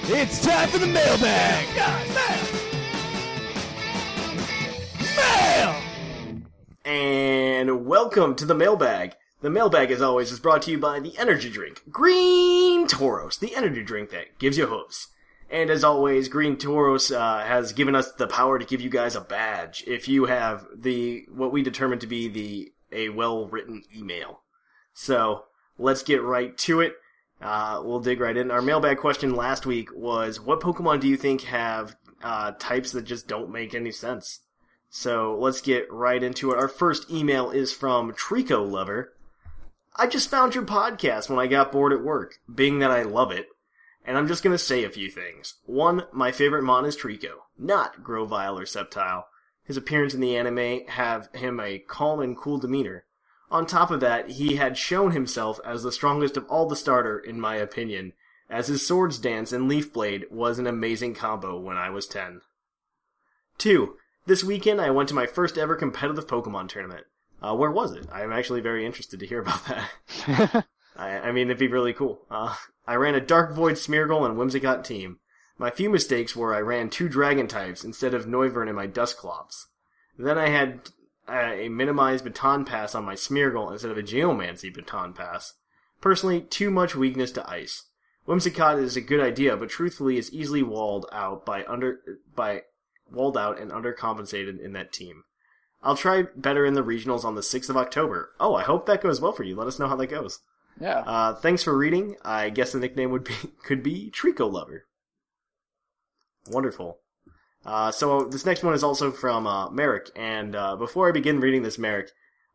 It's 0.04 0.40
time 0.40 0.68
for 0.68 0.78
the 0.78 0.86
mailbag! 0.86 1.66
Mail! 5.16 5.82
And 6.84 7.86
welcome 7.86 8.36
to 8.36 8.44
the 8.44 8.54
mailbag. 8.54 9.16
The 9.40 9.50
mailbag, 9.50 9.90
as 9.90 10.00
always, 10.00 10.30
is 10.30 10.38
brought 10.38 10.62
to 10.62 10.70
you 10.70 10.78
by 10.78 11.00
the 11.00 11.18
energy 11.18 11.50
drink 11.50 11.82
Green 11.90 12.86
Toros, 12.86 13.38
the 13.38 13.56
energy 13.56 13.82
drink 13.82 14.10
that 14.10 14.38
gives 14.38 14.56
you 14.56 14.68
hooves. 14.68 15.08
And 15.50 15.70
as 15.70 15.82
always, 15.82 16.28
Green 16.28 16.56
Toros 16.56 17.10
uh, 17.10 17.40
has 17.40 17.72
given 17.72 17.96
us 17.96 18.12
the 18.12 18.28
power 18.28 18.60
to 18.60 18.64
give 18.64 18.80
you 18.80 18.90
guys 18.90 19.16
a 19.16 19.20
badge 19.20 19.82
if 19.88 20.06
you 20.06 20.26
have 20.26 20.68
the 20.72 21.26
what 21.34 21.50
we 21.50 21.62
determine 21.62 21.98
to 21.98 22.06
be 22.06 22.28
the 22.28 22.72
a 22.92 23.08
well 23.10 23.46
written 23.46 23.82
email. 23.96 24.42
So 24.94 25.44
let's 25.78 26.02
get 26.02 26.22
right 26.22 26.56
to 26.58 26.80
it. 26.80 26.94
Uh, 27.40 27.80
we'll 27.84 28.00
dig 28.00 28.20
right 28.20 28.36
in. 28.36 28.50
Our 28.50 28.62
mailbag 28.62 28.98
question 28.98 29.34
last 29.34 29.64
week 29.64 29.90
was, 29.94 30.40
"What 30.40 30.60
Pokemon 30.60 31.00
do 31.00 31.08
you 31.08 31.16
think 31.16 31.42
have 31.42 31.96
uh, 32.22 32.52
types 32.58 32.92
that 32.92 33.02
just 33.02 33.28
don't 33.28 33.52
make 33.52 33.74
any 33.74 33.92
sense?" 33.92 34.40
So 34.90 35.36
let's 35.38 35.60
get 35.60 35.92
right 35.92 36.22
into 36.22 36.50
it. 36.50 36.56
Our 36.56 36.68
first 36.68 37.10
email 37.10 37.50
is 37.50 37.72
from 37.72 38.12
Treecko 38.12 38.68
Lover. 38.68 39.12
I 39.94 40.06
just 40.06 40.30
found 40.30 40.54
your 40.54 40.64
podcast 40.64 41.28
when 41.28 41.38
I 41.38 41.46
got 41.46 41.72
bored 41.72 41.92
at 41.92 42.02
work, 42.02 42.36
being 42.52 42.78
that 42.78 42.90
I 42.90 43.02
love 43.02 43.30
it. 43.30 43.48
And 44.04 44.16
I'm 44.16 44.26
just 44.26 44.42
gonna 44.42 44.58
say 44.58 44.84
a 44.84 44.90
few 44.90 45.10
things. 45.10 45.54
One, 45.64 46.04
my 46.12 46.32
favorite 46.32 46.62
Mon 46.62 46.86
is 46.86 46.96
Treecko, 46.96 47.34
not 47.58 48.02
Grovyle 48.02 48.58
or 48.58 48.64
Sceptile. 48.64 49.24
His 49.68 49.76
appearance 49.76 50.14
in 50.14 50.20
the 50.20 50.34
anime 50.34 50.86
have 50.88 51.28
him 51.34 51.60
a 51.60 51.78
calm 51.78 52.20
and 52.20 52.34
cool 52.34 52.56
demeanor. 52.56 53.04
On 53.50 53.66
top 53.66 53.90
of 53.90 54.00
that, 54.00 54.30
he 54.30 54.56
had 54.56 54.78
shown 54.78 55.12
himself 55.12 55.60
as 55.62 55.82
the 55.82 55.92
strongest 55.92 56.38
of 56.38 56.46
all 56.48 56.66
the 56.66 56.74
starter, 56.74 57.18
in 57.18 57.38
my 57.38 57.56
opinion, 57.56 58.14
as 58.48 58.68
his 58.68 58.86
Swords 58.86 59.18
Dance 59.18 59.52
and 59.52 59.68
Leaf 59.68 59.92
Blade 59.92 60.24
was 60.30 60.58
an 60.58 60.66
amazing 60.66 61.14
combo 61.14 61.60
when 61.60 61.76
I 61.76 61.90
was 61.90 62.06
10. 62.06 62.40
2. 63.58 63.94
This 64.24 64.42
weekend 64.42 64.80
I 64.80 64.90
went 64.90 65.10
to 65.10 65.14
my 65.14 65.26
first 65.26 65.58
ever 65.58 65.76
competitive 65.76 66.26
Pokemon 66.26 66.70
tournament. 66.70 67.04
Uh, 67.42 67.54
where 67.54 67.70
was 67.70 67.92
it? 67.92 68.06
I'm 68.10 68.32
actually 68.32 68.62
very 68.62 68.86
interested 68.86 69.20
to 69.20 69.26
hear 69.26 69.40
about 69.40 69.64
that. 69.66 70.66
I, 70.96 71.18
I 71.18 71.32
mean, 71.32 71.48
it'd 71.48 71.58
be 71.58 71.68
really 71.68 71.92
cool. 71.92 72.22
Uh, 72.30 72.54
I 72.86 72.94
ran 72.94 73.14
a 73.14 73.20
Dark 73.20 73.52
Void 73.52 73.74
Smeargle 73.74 74.24
and 74.24 74.36
Whimsicott 74.36 74.82
team. 74.84 75.18
My 75.58 75.70
few 75.70 75.90
mistakes 75.90 76.36
were 76.36 76.54
I 76.54 76.60
ran 76.60 76.88
two 76.88 77.08
Dragon 77.08 77.48
types 77.48 77.84
instead 77.84 78.14
of 78.14 78.26
Noivern 78.26 78.68
and 78.68 78.76
my 78.76 78.86
Dusclops. 78.86 79.66
Then 80.16 80.38
I 80.38 80.48
had 80.48 80.90
uh, 81.28 81.52
a 81.52 81.68
minimized 81.68 82.24
Baton 82.24 82.64
Pass 82.64 82.94
on 82.94 83.04
my 83.04 83.14
Smeargle 83.14 83.72
instead 83.72 83.90
of 83.90 83.98
a 83.98 84.02
Geomancy 84.02 84.70
Baton 84.70 85.12
Pass. 85.12 85.54
Personally, 86.00 86.42
too 86.42 86.70
much 86.70 86.94
weakness 86.94 87.32
to 87.32 87.50
Ice. 87.50 87.84
Whimsicott 88.26 88.80
is 88.80 88.96
a 88.96 89.00
good 89.00 89.20
idea, 89.20 89.56
but 89.56 89.68
truthfully 89.68 90.16
is 90.16 90.32
easily 90.32 90.62
walled 90.62 91.06
out 91.12 91.44
by 91.44 91.64
under 91.64 92.00
by 92.36 92.62
walled 93.10 93.36
out 93.38 93.58
and 93.58 93.70
undercompensated 93.70 94.60
in 94.60 94.74
that 94.74 94.92
team. 94.92 95.24
I'll 95.82 95.96
try 95.96 96.24
better 96.36 96.66
in 96.66 96.74
the 96.74 96.84
regionals 96.84 97.24
on 97.24 97.34
the 97.34 97.40
6th 97.40 97.70
of 97.70 97.76
October. 97.76 98.32
Oh, 98.38 98.54
I 98.54 98.62
hope 98.62 98.86
that 98.86 99.00
goes 99.00 99.20
well 99.20 99.32
for 99.32 99.44
you. 99.44 99.56
Let 99.56 99.68
us 99.68 99.78
know 99.78 99.88
how 99.88 99.96
that 99.96 100.08
goes. 100.08 100.40
Yeah. 100.80 100.98
Uh, 101.00 101.34
thanks 101.34 101.62
for 101.62 101.76
reading. 101.76 102.16
I 102.24 102.50
guess 102.50 102.72
the 102.72 102.80
nickname 102.80 103.10
would 103.10 103.24
be 103.24 103.34
could 103.64 103.82
be 103.82 104.10
Treecko 104.10 104.50
Lover. 104.50 104.86
Wonderful. 106.50 106.98
Uh, 107.64 107.90
so 107.90 108.24
this 108.24 108.46
next 108.46 108.62
one 108.62 108.74
is 108.74 108.84
also 108.84 109.10
from 109.10 109.46
uh, 109.46 109.70
Merrick, 109.70 110.10
and 110.16 110.54
uh, 110.54 110.76
before 110.76 111.08
I 111.08 111.12
begin 111.12 111.40
reading 111.40 111.62
this, 111.62 111.78
Merrick, 111.78 112.10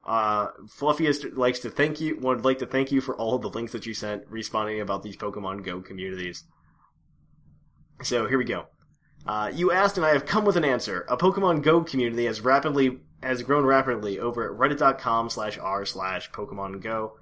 uh, 0.05 0.47
Fluffiest 0.67 1.37
likes 1.37 1.59
to 1.59 1.69
thank 1.69 2.01
you. 2.01 2.17
Would 2.21 2.45
like 2.45 2.59
to 2.59 2.65
thank 2.65 2.91
you 2.91 3.01
for 3.01 3.15
all 3.15 3.37
the 3.37 3.49
links 3.49 3.73
that 3.73 3.85
you 3.85 3.93
sent 3.93 4.23
responding 4.27 4.81
about 4.81 5.03
these 5.03 5.17
Pokemon 5.17 5.63
Go 5.63 5.81
communities. 5.81 6.43
So 8.01 8.27
here 8.27 8.37
we 8.37 8.45
go. 8.45 8.65
Uh, 9.25 9.51
you 9.53 9.71
asked, 9.71 9.97
and 9.97 10.05
I 10.05 10.13
have 10.13 10.25
come 10.25 10.45
with 10.45 10.57
an 10.57 10.65
answer. 10.65 11.05
A 11.07 11.15
Pokemon 11.15 11.61
Go 11.61 11.83
community 11.83 12.25
has 12.25 12.41
rapidly 12.41 12.99
has 13.21 13.41
grown 13.41 13.65
rapidly 13.65 14.19
over 14.19 14.43
at 14.43 14.59
reddit.com 14.59 15.29
slash 15.29 15.57
r 15.57 15.85
slash 15.85 16.29
Pokemon 16.31 16.81
Go, 16.81 17.13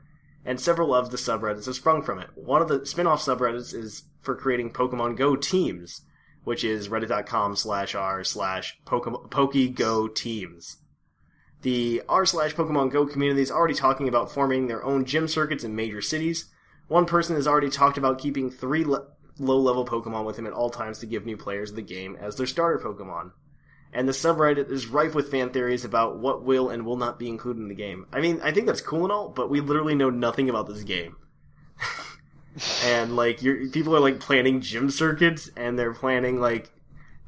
and 0.43 0.59
several 0.59 0.95
of 0.95 1.11
the 1.11 1.17
subreddits 1.17 1.65
have 1.65 1.75
sprung 1.75 2.01
from 2.01 2.19
it. 2.19 2.29
One 2.35 2.61
of 2.61 2.67
the 2.67 2.85
spin-off 2.85 3.21
subreddits 3.21 3.75
is 3.75 4.03
for 4.21 4.35
creating 4.35 4.71
Pokemon 4.71 5.17
Go 5.17 5.35
teams, 5.35 6.01
which 6.43 6.63
is 6.63 6.89
reddit.com 6.89 7.55
slash 7.55 7.95
r 7.95 8.23
slash 8.23 8.77
PokeGo 8.85 10.13
teams. 10.15 10.77
The 11.61 12.01
r 12.09 12.25
slash 12.25 12.55
Pokemon 12.55 12.91
Go 12.91 13.05
community 13.05 13.41
is 13.41 13.51
already 13.51 13.75
talking 13.75 14.07
about 14.07 14.31
forming 14.31 14.67
their 14.67 14.83
own 14.83 15.05
gym 15.05 15.27
circuits 15.27 15.63
in 15.63 15.75
major 15.75 16.01
cities. 16.01 16.45
One 16.87 17.05
person 17.05 17.35
has 17.35 17.47
already 17.47 17.69
talked 17.69 17.97
about 17.97 18.19
keeping 18.19 18.49
three 18.49 18.83
le- 18.83 19.07
low-level 19.37 19.85
Pokemon 19.85 20.25
with 20.25 20.37
him 20.37 20.47
at 20.47 20.53
all 20.53 20.69
times 20.69 20.99
to 20.99 21.05
give 21.05 21.25
new 21.25 21.37
players 21.37 21.71
the 21.71 21.81
game 21.81 22.17
as 22.19 22.35
their 22.35 22.47
starter 22.47 22.83
Pokemon. 22.83 23.31
And 23.93 24.07
the 24.07 24.13
subreddit 24.13 24.71
is 24.71 24.87
rife 24.87 25.13
with 25.13 25.29
fan 25.29 25.51
theories 25.51 25.85
about 25.85 26.17
what 26.19 26.43
will 26.43 26.69
and 26.69 26.85
will 26.85 26.97
not 26.97 27.19
be 27.19 27.27
included 27.27 27.61
in 27.61 27.67
the 27.67 27.75
game. 27.75 28.07
I 28.11 28.21
mean, 28.21 28.39
I 28.41 28.51
think 28.51 28.65
that's 28.65 28.81
cool 28.81 29.03
and 29.03 29.11
all, 29.11 29.29
but 29.29 29.49
we 29.49 29.59
literally 29.59 29.95
know 29.95 30.09
nothing 30.09 30.49
about 30.49 30.67
this 30.67 30.83
game. 30.83 31.17
and 32.83 33.15
like, 33.15 33.41
you're, 33.41 33.67
people 33.69 33.95
are 33.95 33.99
like 33.99 34.19
planning 34.19 34.61
gym 34.61 34.89
circuits, 34.91 35.49
and 35.55 35.77
they're 35.77 35.93
planning 35.93 36.39
like 36.39 36.71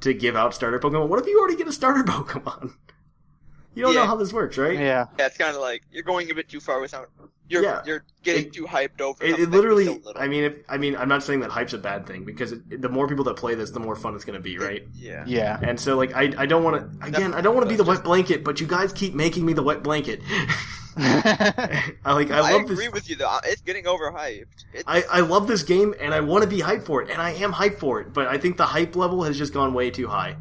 to 0.02 0.14
give 0.14 0.36
out 0.36 0.54
starter 0.54 0.80
Pokemon. 0.80 1.08
What 1.08 1.20
if 1.20 1.28
you 1.28 1.40
already 1.40 1.56
get 1.58 1.68
a 1.68 1.72
starter 1.74 2.04
Pokemon? 2.12 2.74
You 3.76 3.82
don't 3.84 3.96
know 3.96 4.06
how 4.06 4.16
this 4.16 4.32
works, 4.32 4.58
right? 4.60 4.78
Yeah. 4.78 5.06
Yeah, 5.18 5.26
it's 5.26 5.38
kind 5.38 5.56
of 5.56 5.62
like 5.62 5.82
you're 5.92 6.04
going 6.04 6.30
a 6.30 6.36
bit 6.36 6.48
too 6.48 6.60
far 6.60 6.80
without. 6.80 7.10
You're 7.50 7.64
Yeah. 7.64 7.82
you're 7.86 8.06
getting 8.22 8.46
It- 8.46 8.54
too 8.54 8.66
hyped 8.66 9.02
over. 9.02 9.24
It, 9.24 9.40
it 9.40 9.50
literally. 9.50 9.86
so. 9.86 10.00
I 10.16 10.28
mean, 10.28 10.44
if 10.44 10.58
I 10.70 10.78
mean, 10.78 10.96
I'm 10.96 11.10
not 11.10 11.24
saying 11.24 11.40
that 11.40 11.50
hype's 11.50 11.74
a 11.74 11.80
bad 11.80 12.06
thing 12.06 12.24
because 12.24 12.52
it, 12.52 12.82
the 12.84 12.88
more 12.90 13.08
people 13.08 13.24
that 13.26 13.36
play 13.36 13.56
this, 13.56 13.72
the 13.72 13.80
more 13.80 13.96
fun 13.96 14.14
it's 14.14 14.26
going 14.26 14.38
to 14.38 14.44
be, 14.44 14.60
right? 14.60 14.84
Yeah. 14.94 15.24
Yeah. 15.26 15.60
And 15.62 15.80
so, 15.80 15.98
like, 15.98 16.14
I, 16.16 16.32
I 16.38 16.46
don't 16.46 16.64
want 16.64 17.02
to. 17.02 17.06
Again, 17.08 17.34
I 17.34 17.42
don't 17.42 17.56
want 17.56 17.66
to 17.66 17.70
be 17.70 17.76
the 17.76 17.84
wet 17.84 18.04
blanket, 18.04 18.44
but 18.44 18.62
you 18.62 18.68
guys 18.68 18.94
keep 18.94 19.16
making 19.16 19.44
me 19.46 19.54
the 19.54 19.64
wet 19.64 19.82
blanket. 19.82 20.22
I 20.98 22.14
like. 22.14 22.32
I 22.32 22.38
I, 22.38 22.52
love 22.52 22.62
agree 22.62 22.86
this. 22.86 22.94
with 22.94 23.10
you 23.10 23.16
though. 23.16 23.38
It's 23.46 23.62
getting 23.62 23.86
overhyped. 23.86 24.46
It's, 24.74 24.84
I, 24.88 25.04
I 25.10 25.20
love 25.22 25.48
this 25.48 25.64
game, 25.64 25.94
and 26.00 26.14
I 26.14 26.20
want 26.20 26.44
to 26.44 26.50
be 26.50 26.60
hyped 26.60 26.84
for 26.84 27.02
it, 27.02 27.10
and 27.10 27.22
I 27.22 27.32
am 27.32 27.52
hyped 27.54 27.78
for 27.80 28.00
it. 28.02 28.14
But 28.14 28.28
I 28.28 28.38
think 28.38 28.58
the 28.58 28.66
hype 28.66 28.96
level 28.96 29.24
has 29.24 29.38
just 29.38 29.54
gone 29.54 29.74
way 29.74 29.90
too 29.92 30.08
high. 30.08 30.36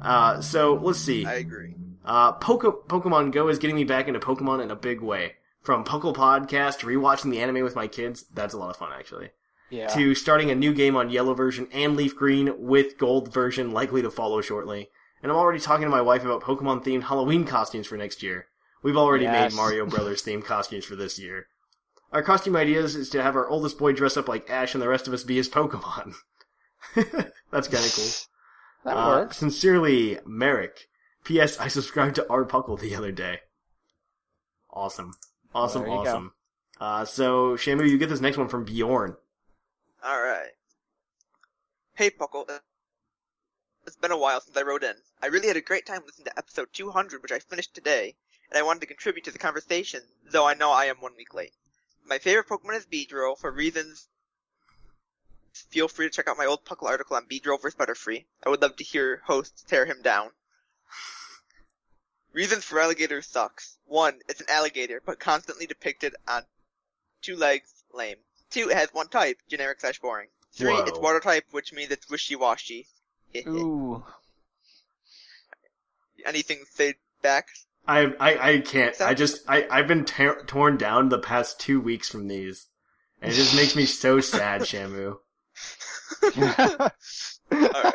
Uh, 0.00 0.40
so 0.40 0.74
let's 0.74 0.98
see. 0.98 1.24
I 1.24 1.34
agree. 1.34 1.74
Uh, 2.04 2.32
Poke- 2.32 2.88
Pokemon 2.88 3.32
Go 3.32 3.48
is 3.48 3.58
getting 3.58 3.76
me 3.76 3.84
back 3.84 4.08
into 4.08 4.20
Pokemon 4.20 4.62
in 4.62 4.70
a 4.70 4.76
big 4.76 5.00
way. 5.00 5.34
From 5.62 5.84
Puckle 5.84 6.14
Podcast 6.14 6.80
to 6.80 6.86
rewatching 6.86 7.30
the 7.30 7.40
anime 7.40 7.64
with 7.64 7.74
my 7.74 7.86
kids, 7.86 8.26
that's 8.34 8.52
a 8.52 8.58
lot 8.58 8.68
of 8.68 8.76
fun, 8.76 8.92
actually. 8.92 9.30
Yeah. 9.70 9.86
To 9.88 10.14
starting 10.14 10.50
a 10.50 10.54
new 10.54 10.74
game 10.74 10.94
on 10.94 11.08
Yellow 11.08 11.32
version 11.32 11.68
and 11.72 11.96
Leaf 11.96 12.14
Green 12.14 12.52
with 12.58 12.98
Gold 12.98 13.32
version 13.32 13.70
likely 13.72 14.02
to 14.02 14.10
follow 14.10 14.42
shortly. 14.42 14.90
And 15.22 15.32
I'm 15.32 15.38
already 15.38 15.58
talking 15.60 15.84
to 15.84 15.90
my 15.90 16.02
wife 16.02 16.22
about 16.22 16.42
Pokemon 16.42 16.84
themed 16.84 17.04
Halloween 17.04 17.46
costumes 17.46 17.86
for 17.86 17.96
next 17.96 18.22
year. 18.22 18.46
We've 18.84 18.96
already 18.98 19.24
Yes. 19.24 19.50
made 19.52 19.56
Mario 19.56 19.86
Brothers 19.86 20.22
themed 20.22 20.44
costumes 20.44 20.84
for 20.84 20.94
this 20.94 21.18
year. 21.18 21.48
Our 22.12 22.22
costume 22.22 22.54
ideas 22.54 22.94
is 22.94 23.08
to 23.10 23.22
have 23.22 23.34
our 23.34 23.48
oldest 23.48 23.78
boy 23.78 23.92
dress 23.92 24.16
up 24.16 24.28
like 24.28 24.48
Ash 24.50 24.74
and 24.74 24.82
the 24.82 24.88
rest 24.88 25.08
of 25.08 25.14
us 25.14 25.24
be 25.24 25.36
his 25.36 25.48
Pokemon. 25.48 26.14
that's 26.94 27.66
kind 27.68 27.84
of 27.84 27.92
cool. 27.96 28.10
that 28.84 28.96
Uh, 28.96 29.06
works. 29.08 29.38
Sincerely, 29.38 30.20
Merrick. 30.26 30.88
P.S. 31.24 31.58
I 31.58 31.68
subscribed 31.68 32.16
to 32.16 32.30
Art 32.30 32.50
Puckle 32.50 32.78
the 32.78 32.94
other 32.94 33.10
day. 33.10 33.40
Awesome. 34.70 35.14
Awesome, 35.54 35.82
There 35.82 35.90
you 35.90 35.96
go. 36.04 36.10
awesome. 36.10 36.32
Uh, 36.78 37.04
so, 37.06 37.56
Shamu, 37.56 37.88
you 37.88 37.96
get 37.96 38.10
this 38.10 38.20
next 38.20 38.36
one 38.36 38.48
from 38.48 38.64
Bjorn. 38.64 39.16
All 40.04 40.20
right. 40.22 40.50
Hey, 41.94 42.10
Puckle. 42.10 42.50
uh, 42.50 42.58
It's 43.86 43.96
been 43.96 44.10
a 44.12 44.18
while 44.18 44.40
since 44.42 44.56
I 44.56 44.62
wrote 44.62 44.82
in. 44.84 44.94
I 45.22 45.26
really 45.28 45.48
had 45.48 45.56
a 45.56 45.60
great 45.62 45.86
time 45.86 46.02
listening 46.04 46.26
to 46.26 46.36
episode 46.38 46.68
200, 46.74 47.22
which 47.22 47.32
I 47.32 47.38
finished 47.38 47.72
today, 47.74 48.16
and 48.50 48.58
I 48.58 48.62
wanted 48.62 48.80
to 48.80 48.86
contribute 48.86 49.24
to 49.24 49.30
the 49.30 49.38
conversation, 49.38 50.00
though 50.30 50.46
I 50.46 50.54
know 50.54 50.70
I 50.70 50.86
am 50.86 51.00
one 51.00 51.16
week 51.16 51.34
late. 51.34 51.52
My 52.06 52.18
favorite 52.18 52.48
Pokemon 52.48 52.76
is 52.76 52.86
Beedrill 52.86 53.38
for 53.38 53.50
reasons. 53.50 54.08
Feel 55.70 55.88
free 55.88 56.06
to 56.06 56.10
check 56.10 56.28
out 56.28 56.36
my 56.36 56.46
old 56.46 56.64
Puckle 56.64 56.88
article 56.88 57.16
on 57.16 57.26
Beedrill 57.26 57.60
vs. 57.60 57.76
Butterfree. 57.76 58.24
I 58.44 58.48
would 58.48 58.60
love 58.60 58.76
to 58.76 58.84
hear 58.84 59.22
hosts 59.24 59.62
tear 59.66 59.86
him 59.86 60.02
down. 60.02 60.30
Reasons 62.32 62.64
Feraligatr 62.64 63.24
sucks. 63.24 63.78
One, 63.86 64.20
it's 64.28 64.40
an 64.40 64.48
alligator, 64.50 65.00
but 65.06 65.20
constantly 65.20 65.66
depicted 65.66 66.16
on 66.26 66.42
two 67.22 67.36
legs, 67.36 67.84
lame. 67.92 68.16
Two, 68.50 68.70
it 68.70 68.76
has 68.76 68.88
one 68.92 69.08
type, 69.08 69.38
generic 69.48 69.80
slash 69.80 70.00
boring. 70.00 70.28
Three, 70.52 70.72
Whoa. 70.72 70.84
it's 70.84 70.98
water 70.98 71.20
type, 71.20 71.44
which 71.52 71.72
means 71.72 71.92
it's 71.92 72.10
wishy-washy. 72.10 72.88
Ooh. 73.46 74.04
Anything 76.26 76.58
to 76.58 76.72
say 76.72 76.94
back? 77.22 77.48
I, 77.86 78.12
I, 78.18 78.50
I 78.52 78.58
can't. 78.60 78.94
So- 78.96 79.06
I 79.06 79.14
just, 79.14 79.40
I, 79.48 79.66
I've 79.70 79.86
been 79.88 80.04
tear 80.04 80.42
torn 80.46 80.76
down 80.76 81.08
the 81.08 81.18
past 81.18 81.60
two 81.60 81.80
weeks 81.80 82.08
from 82.08 82.28
these. 82.28 82.66
And 83.20 83.32
it 83.32 83.36
just 83.36 83.54
makes 83.56 83.74
me 83.76 83.86
so 83.86 84.20
sad, 84.20 84.60
Shamu. 84.62 85.16
Alright. 87.52 87.94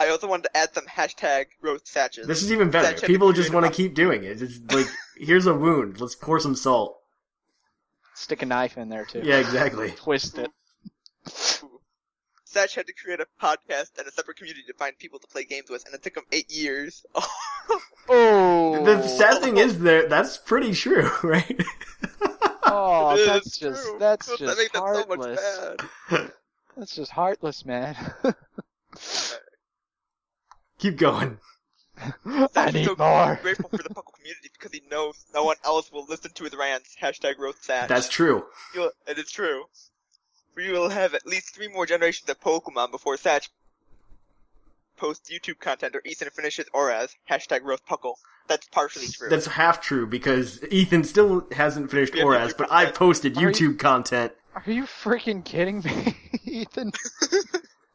I 0.00 0.08
also 0.10 0.28
wanted 0.28 0.44
to 0.44 0.56
add 0.56 0.72
some 0.74 0.86
hashtag 0.86 1.46
roast 1.60 1.86
satches. 1.86 2.26
This 2.26 2.42
is 2.42 2.52
even 2.52 2.70
better. 2.70 2.94
That 2.94 3.06
People 3.06 3.32
just 3.32 3.52
want 3.52 3.66
to 3.66 3.72
keep 3.72 3.94
doing 3.94 4.22
it. 4.22 4.40
It's 4.40 4.60
like, 4.72 4.86
here's 5.16 5.46
a 5.46 5.54
wound. 5.54 6.00
Let's 6.00 6.14
pour 6.14 6.38
some 6.38 6.54
salt. 6.54 6.98
Stick 8.14 8.42
a 8.42 8.46
knife 8.46 8.78
in 8.78 8.88
there 8.88 9.04
too. 9.04 9.22
Yeah, 9.24 9.38
exactly. 9.38 9.90
Twist 9.92 10.38
it. 10.38 10.50
Satch 12.52 12.74
had 12.74 12.86
to 12.86 12.92
create 12.92 13.20
a 13.20 13.26
podcast 13.42 13.98
and 13.98 14.06
a 14.08 14.10
separate 14.12 14.36
community 14.38 14.62
to 14.66 14.74
find 14.74 14.98
people 14.98 15.18
to 15.18 15.26
play 15.26 15.44
games 15.44 15.68
with, 15.70 15.84
and 15.86 15.94
it 15.94 16.02
took 16.02 16.16
him 16.16 16.24
eight 16.32 16.50
years. 16.50 17.04
Oh. 18.10 18.82
The 18.86 19.06
sad 19.06 19.42
thing 19.42 19.58
is, 19.58 19.80
there 19.80 20.08
that's 20.08 20.38
pretty 20.38 20.72
true, 20.72 21.10
right? 21.22 21.62
Oh, 22.62 23.14
It 23.14 23.26
that's 23.26 23.46
is 23.48 23.58
just 23.58 23.84
true. 23.84 23.98
that's 23.98 24.26
That 24.30 24.38
just 24.38 24.58
makes 24.58 24.70
it 24.70 24.76
so 24.76 24.80
much 24.80 25.18
heartless. 25.18 25.40
bad. 26.10 26.32
That's 26.74 26.96
just 26.96 27.10
heartless, 27.10 27.66
man. 27.66 27.94
Keep 30.78 30.96
going. 30.96 31.38
I 32.24 32.46
Thatch 32.46 32.72
need 32.74 32.86
so 32.86 32.94
more. 32.96 33.38
grateful 33.42 33.68
for 33.68 33.76
the 33.78 33.88
Puckle 33.90 34.14
community 34.14 34.50
because 34.52 34.72
he 34.72 34.82
knows 34.90 35.26
no 35.34 35.44
one 35.44 35.56
else 35.64 35.90
will 35.92 36.06
listen 36.08 36.30
to 36.32 36.44
his 36.44 36.54
rants. 36.56 36.96
Hashtag 37.00 37.38
roast 37.38 37.58
Thatch. 37.58 37.88
That's 37.88 38.08
true. 38.08 38.46
You'll- 38.74 38.92
it 39.06 39.18
is 39.18 39.30
true. 39.30 39.64
We 40.58 40.72
will 40.72 40.88
have 40.88 41.14
at 41.14 41.24
least 41.24 41.54
three 41.54 41.68
more 41.68 41.86
generations 41.86 42.28
of 42.28 42.40
Pokemon 42.40 42.90
before 42.90 43.14
Satch 43.16 43.48
posts 44.96 45.30
YouTube 45.30 45.60
content 45.60 45.94
or 45.94 46.02
Ethan 46.04 46.30
finishes 46.30 46.66
ORAS. 46.74 47.10
Hashtag 47.30 47.62
roast 47.62 47.86
Puckle. 47.86 48.14
That's 48.48 48.66
partially 48.66 49.06
true. 49.06 49.28
That's 49.28 49.46
half 49.46 49.80
true 49.80 50.04
because 50.04 50.60
Ethan 50.72 51.04
still 51.04 51.46
hasn't 51.52 51.92
finished 51.92 52.12
Yeah, 52.16 52.24
ORAS, 52.24 52.54
but 52.58 52.72
I've 52.72 52.92
posted 52.92 53.36
Are 53.36 53.40
you- 53.42 53.48
YouTube 53.50 53.78
content. 53.78 54.32
Are 54.56 54.64
you 54.68 54.82
freaking 54.82 55.44
kidding 55.44 55.80
me, 55.82 56.16
Ethan? 56.44 56.90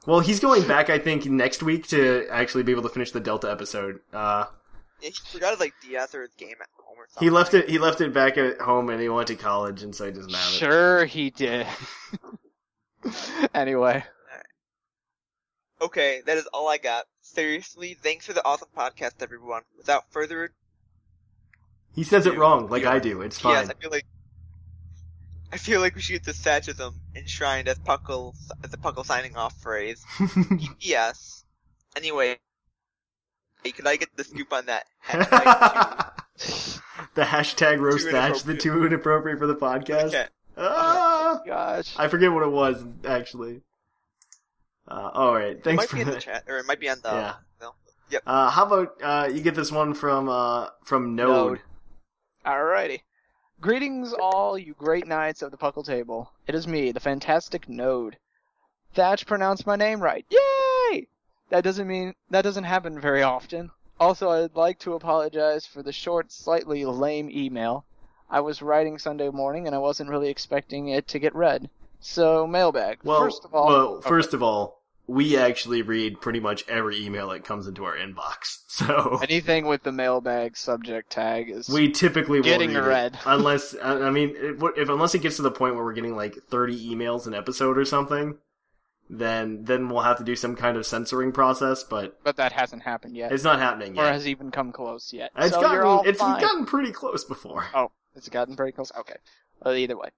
Well, 0.06 0.20
he's 0.22 0.40
going 0.42 0.66
back, 0.68 0.90
I 0.90 1.00
think, 1.00 1.26
next 1.28 1.64
week 1.64 1.88
to 1.88 2.28
actually 2.30 2.64
be 2.64 2.72
able 2.74 2.84
to 2.84 2.90
finish 2.90 3.12
the 3.12 3.22
Delta 3.22 3.50
episode. 3.50 4.00
Uh, 4.14 4.46
Yeah, 5.02 5.10
he 5.10 5.16
forgot 5.32 5.52
his 5.52 5.60
like 5.62 5.74
DS 5.82 6.14
or 6.16 6.22
his 6.24 6.32
game 6.38 6.56
at 6.62 6.68
home 6.78 6.98
or 6.98 7.08
something. 7.10 7.26
he 7.26 7.30
left 7.30 7.54
it. 7.54 7.70
He 7.70 7.78
left 7.80 8.02
it 8.02 8.14
back 8.14 8.38
at 8.38 8.60
home, 8.60 8.90
and 8.90 9.02
he 9.02 9.08
went 9.08 9.28
to 9.30 9.36
college, 9.36 9.82
and 9.82 9.96
so 9.96 10.06
he 10.06 10.12
doesn't 10.12 10.34
have 10.34 10.54
it. 10.54 10.58
Sure, 10.58 11.06
he 11.06 11.30
did. 11.30 11.66
anyway, 13.54 14.04
Okay, 15.82 16.22
that 16.26 16.38
is 16.38 16.48
all 16.54 16.70
I 16.70 16.78
got. 16.78 17.06
Seriously, 17.22 17.98
thanks 18.02 18.26
for 18.26 18.32
the 18.34 18.46
awesome 18.46 18.70
podcast, 18.76 19.22
everyone. 19.22 19.64
Without 19.78 20.10
further 20.12 20.46
ado, 20.46 20.54
He 21.94 22.04
says 22.04 22.26
it 22.26 22.38
wrong, 22.38 22.70
like 22.70 22.84
Yeah. 22.84 22.94
I 22.94 23.00
do. 23.00 23.22
It's 23.22 23.38
fine. 23.40 23.54
yes, 23.56 23.70
I 23.70 23.74
feel 23.74 23.92
like 23.92 24.06
I 25.52 25.58
feel 25.58 25.82
like 25.82 25.96
we 25.96 26.02
should 26.02 26.14
get 26.14 26.24
the 26.24 26.32
Thatchism 26.32 26.94
enshrined 27.16 27.68
as 27.68 27.78
Puckle 27.80 28.34
as 28.64 28.72
the 28.72 28.78
Puckle 28.78 29.06
signing 29.06 29.36
off 29.36 29.56
phrase. 29.62 30.04
yes. 30.80 31.44
Anyway, 31.96 32.40
hey, 33.64 33.72
could 33.72 33.86
I 33.86 33.98
get 33.98 34.10
the 34.16 34.24
scoop 34.24 34.52
on 34.54 34.66
that? 34.68 34.86
Hashtag 35.08 36.14
the 37.14 37.22
hashtag 37.24 37.80
roast 37.80 38.06
Too 38.06 38.12
thatch, 38.12 38.44
the 38.44 38.56
two 38.58 38.86
inappropriate 38.86 39.38
for 39.38 39.48
the 39.48 39.56
podcast. 39.56 40.08
Okay. 40.08 40.26
Ah! 40.58 41.42
gosh. 41.46 41.94
I 41.98 42.08
forget 42.08 42.32
what 42.32 42.44
it 42.44 42.52
was 42.52 42.84
actually. 43.06 43.62
Uh, 44.88 45.10
all 45.14 45.34
right, 45.34 45.52
It 45.58 45.64
thanks 45.64 45.82
might 45.84 45.90
for 45.90 45.96
be 45.96 46.02
in 46.02 46.08
the 46.08 46.14
that. 46.14 46.22
chat, 46.24 46.44
or 46.48 46.58
it 46.58 46.66
might 46.66 46.80
be 46.80 46.90
on 46.90 46.98
the. 47.02 47.10
Yeah. 47.10 47.34
no. 47.62 47.72
Uh, 48.26 48.50
how 48.50 48.66
about 48.66 48.94
uh, 49.02 49.30
you 49.34 49.42
get 49.42 49.56
this 49.56 49.72
one 49.72 49.94
from 49.94 50.30
uh, 50.30 50.68
from 50.84 51.16
Node? 51.16 51.30
Node. 51.30 51.62
Alrighty. 52.46 53.02
Greetings, 53.62 54.14
all 54.14 54.58
you 54.58 54.74
great 54.78 55.08
knights 55.08 55.42
of 55.42 55.52
the 55.52 55.58
Puckle 55.58 55.86
Table. 55.86 56.32
It 56.48 56.54
is 56.54 56.68
me, 56.68 56.92
the 56.92 57.00
fantastic 57.00 57.70
Node. 57.70 58.18
Thatch 58.94 59.26
pronounced 59.26 59.66
my 59.66 59.78
name 59.78 60.02
right. 60.02 60.26
Yay! 60.30 61.08
That 61.50 61.64
doesn't 61.64 61.88
mean 61.88 62.14
that 62.30 62.42
doesn't 62.42 62.66
happen 62.66 63.00
very 63.00 63.24
often. 63.24 63.72
Also, 64.00 64.30
I'd 64.30 64.56
like 64.56 64.80
to 64.80 64.94
apologize 64.96 65.66
for 65.66 65.82
the 65.82 65.94
short, 65.94 66.32
slightly 66.32 66.84
lame 66.84 67.30
email. 67.32 67.86
I 68.34 68.40
was 68.40 68.64
writing 68.64 68.98
Sunday 68.98 69.30
morning 69.30 69.68
and 69.68 69.76
I 69.76 69.80
wasn't 69.80 70.10
really 70.10 70.30
expecting 70.30 70.88
it 70.88 71.08
to 71.10 71.20
get 71.20 71.36
read. 71.36 71.70
So, 72.00 72.48
mailbag. 72.48 72.98
Well, 73.04 73.20
first 73.20 73.46
of 73.46 73.54
all, 73.54 73.68
well, 73.68 73.88
okay. 73.98 74.10
first 74.10 74.34
of 74.34 74.42
all, 74.42 74.82
we 75.06 75.38
actually 75.38 75.84
read 75.84 76.20
pretty 76.20 76.40
much 76.40 76.68
every 76.68 77.06
email 77.06 77.30
that 77.30 77.44
comes 77.44 77.68
into 77.68 77.86
our 77.86 77.96
inbox. 77.96 78.58
So 78.74 79.20
anything 79.22 79.68
with 79.68 79.84
the 79.84 79.92
mailbag 79.92 80.58
subject 80.58 81.12
tag 81.12 81.48
is 81.52 81.70
we 81.70 81.92
typically 81.92 82.40
will 82.40 82.44
Getting 82.44 82.74
read 82.74 82.84
it. 82.84 82.88
read. 82.88 83.20
unless 83.28 83.76
I 83.84 84.10
mean, 84.10 84.34
if 84.36 84.90
unless 84.90 85.14
it 85.14 85.22
gets 85.22 85.36
to 85.36 85.44
the 85.44 85.52
point 85.52 85.76
where 85.76 85.84
we're 85.84 85.94
getting 85.94 86.16
like 86.16 86.34
thirty 86.50 86.90
emails 86.90 87.28
an 87.28 87.36
episode 87.36 87.78
or 87.78 87.86
something, 87.86 88.40
then 89.12 89.64
then 89.66 89.90
we'll 89.90 90.02
have 90.02 90.18
to 90.18 90.24
do 90.24 90.36
some 90.36 90.56
kind 90.56 90.76
of 90.76 90.88
censoring 90.88 91.32
process. 91.32 91.84
But 91.84 92.18
but 92.24 92.38
that 92.38 92.52
hasn't 92.52 92.82
happened 92.82 93.16
yet, 93.16 93.32
it's 93.32 93.44
not 93.44 93.60
happening 93.60 93.96
yet, 93.96 94.06
or 94.06 94.12
has 94.12 94.28
even 94.28 94.50
come 94.50 94.72
close 94.72 95.14
yet. 95.14 95.30
It's 95.38 95.54
so 95.54 95.62
gotten 95.62 96.10
it's 96.10 96.20
fine. 96.20 96.42
gotten 96.42 96.66
pretty 96.66 96.92
close 96.92 97.24
before. 97.24 97.68
Oh, 97.76 97.92
it's 98.16 98.30
gotten 98.30 98.56
very 98.56 98.72
close. 98.72 98.92
Okay. 98.98 99.16
Uh, 99.66 99.72
either 99.72 99.98
way, 99.98 100.10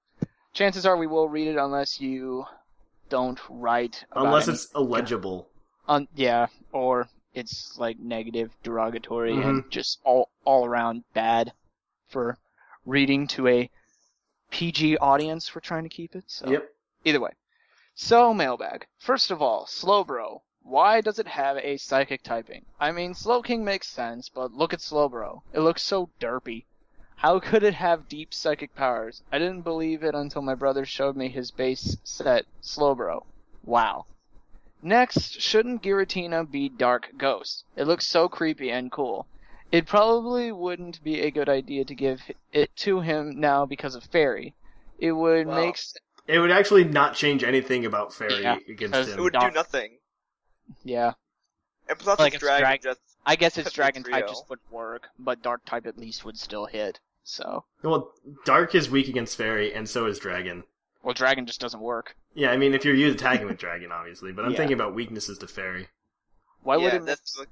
chances 0.54 0.86
are 0.86 0.98
we 0.98 1.08
will 1.08 1.30
read 1.30 1.48
it 1.48 1.58
unless 1.58 2.00
you 2.02 2.46
don't 3.10 3.40
write. 3.50 4.06
About 4.12 4.26
Unless 4.28 4.48
any- 4.48 4.56
it's 4.56 4.68
illegible. 4.76 5.50
Un- 5.88 6.08
yeah, 6.16 6.48
or 6.72 7.08
it's 7.34 7.78
like 7.78 8.00
negative, 8.00 8.52
derogatory, 8.64 9.34
Mm-hmm. 9.34 9.50
and 9.50 9.72
just 9.72 10.00
all 10.04 10.30
all 10.46 10.66
around 10.66 11.04
bad 11.14 11.54
for 12.08 12.38
reading 12.86 13.28
to 13.28 13.48
a 13.48 13.70
PG 14.52 14.98
audience. 14.98 15.54
We're 15.54 15.62
trying 15.62 15.84
to 15.84 15.90
keep 15.90 16.16
it. 16.16 16.24
So 16.28 16.50
Yep. 16.50 16.70
either 17.04 17.20
way. 17.20 17.32
So 17.94 18.34
mailbag. 18.34 18.88
First 19.00 19.32
of 19.32 19.42
all, 19.42 19.66
Slowbro. 19.66 20.42
Why 20.64 21.00
does 21.02 21.20
it 21.20 21.28
have 21.28 21.58
a 21.58 21.78
psychic 21.78 22.24
typing? 22.24 22.66
I 22.80 22.92
mean, 22.92 23.14
Slowking 23.14 23.64
makes 23.64 23.88
sense, 23.88 24.30
but 24.30 24.52
look 24.52 24.74
at 24.74 24.80
Slowbro. 24.80 25.44
It 25.54 25.60
looks 25.60 25.84
so 25.84 26.10
derpy. 26.20 26.66
How 27.16 27.40
could 27.40 27.64
it 27.64 27.74
have 27.76 28.08
deep 28.10 28.34
psychic 28.34 28.76
powers? 28.76 29.24
I 29.32 29.40
didn't 29.40 29.62
believe 29.62 30.04
it 30.04 30.14
until 30.16 30.42
my 30.42 30.54
brother 30.56 30.86
showed 30.86 31.16
me 31.16 31.30
his 31.30 31.52
base 31.52 31.98
set 32.04 32.46
Slowbro. 32.62 33.26
Wow. 33.64 34.06
Next, 34.84 35.42
shouldn't 35.42 35.82
Giratina 35.82 36.50
be 36.50 36.70
Dark 36.70 37.12
Ghost? 37.18 37.64
It 37.76 37.88
looks 37.88 38.06
so 38.06 38.28
creepy 38.30 38.70
and 38.70 38.92
cool. 38.92 39.26
It 39.72 39.88
probably 39.88 40.52
wouldn't 40.52 41.04
be 41.04 41.22
a 41.22 41.32
good 41.32 41.50
idea 41.50 41.86
to 41.86 41.96
give 41.96 42.22
it 42.54 42.76
to 42.78 43.00
him 43.02 43.40
now 43.40 43.66
because 43.66 43.96
of 43.96 44.04
Fairy. 44.04 44.54
It 45.00 45.14
would 45.14 45.48
Wow. 45.48 45.56
make 45.56 45.78
It 46.28 46.40
would 46.40 46.52
actually 46.52 46.84
not 46.84 47.16
change 47.16 47.44
anything 47.44 47.86
about 47.86 48.14
Fairy 48.14 48.42
Yeah, 48.44 48.58
against 48.70 49.10
him. 49.10 49.20
It 49.20 49.22
would 49.22 49.34
do 49.34 49.52
nothing. 49.52 49.98
yeah. 50.84 51.14
And 51.88 51.98
plus, 52.00 52.20
Like 52.20 52.34
it's 52.34 52.36
it's 52.36 52.44
dragon 52.44 52.62
drag- 52.64 52.82
just 52.84 53.00
I 53.26 53.36
guess 53.36 53.58
its 53.58 53.72
dragon 53.72 54.04
type 54.04 54.28
just 54.28 54.50
wouldn't 54.50 54.72
work, 54.72 55.10
but 55.18 55.42
dark 55.42 55.66
type 55.66 55.86
at 55.88 55.98
least 55.98 56.24
would 56.26 56.38
still 56.38 56.66
hit. 56.66 57.00
So, 57.24 57.64
Well, 57.82 58.12
Dark 58.46 58.76
is 58.76 58.90
weak 58.90 59.08
against 59.08 59.36
Fairy, 59.36 59.74
and 59.74 59.90
so 59.90 60.06
is 60.06 60.20
Dragon. 60.20 60.64
well, 61.02 61.14
dragon 61.16 61.48
just 61.48 61.60
doesn't 61.60 61.80
work. 61.82 62.16
Yeah, 62.36 62.52
I 62.52 62.58
mean, 62.58 62.74
if 62.76 62.86
you're 62.86 62.94
using 62.94 63.16
attacking 63.20 63.48
with 63.48 63.58
Dragon, 63.58 63.92
obviously, 63.92 64.32
but 64.32 64.46
I'm 64.46 64.52
Yeah. 64.52 64.58
thinking 64.58 64.76
about 64.76 64.94
weaknesses 64.94 65.40
to 65.40 65.48
Fairy. 65.48 65.88
Why 66.62 66.76
yeah, 66.78 66.84
would 66.84 66.94
it? 66.94 67.06
that's 67.06 67.36
like, 67.40 67.50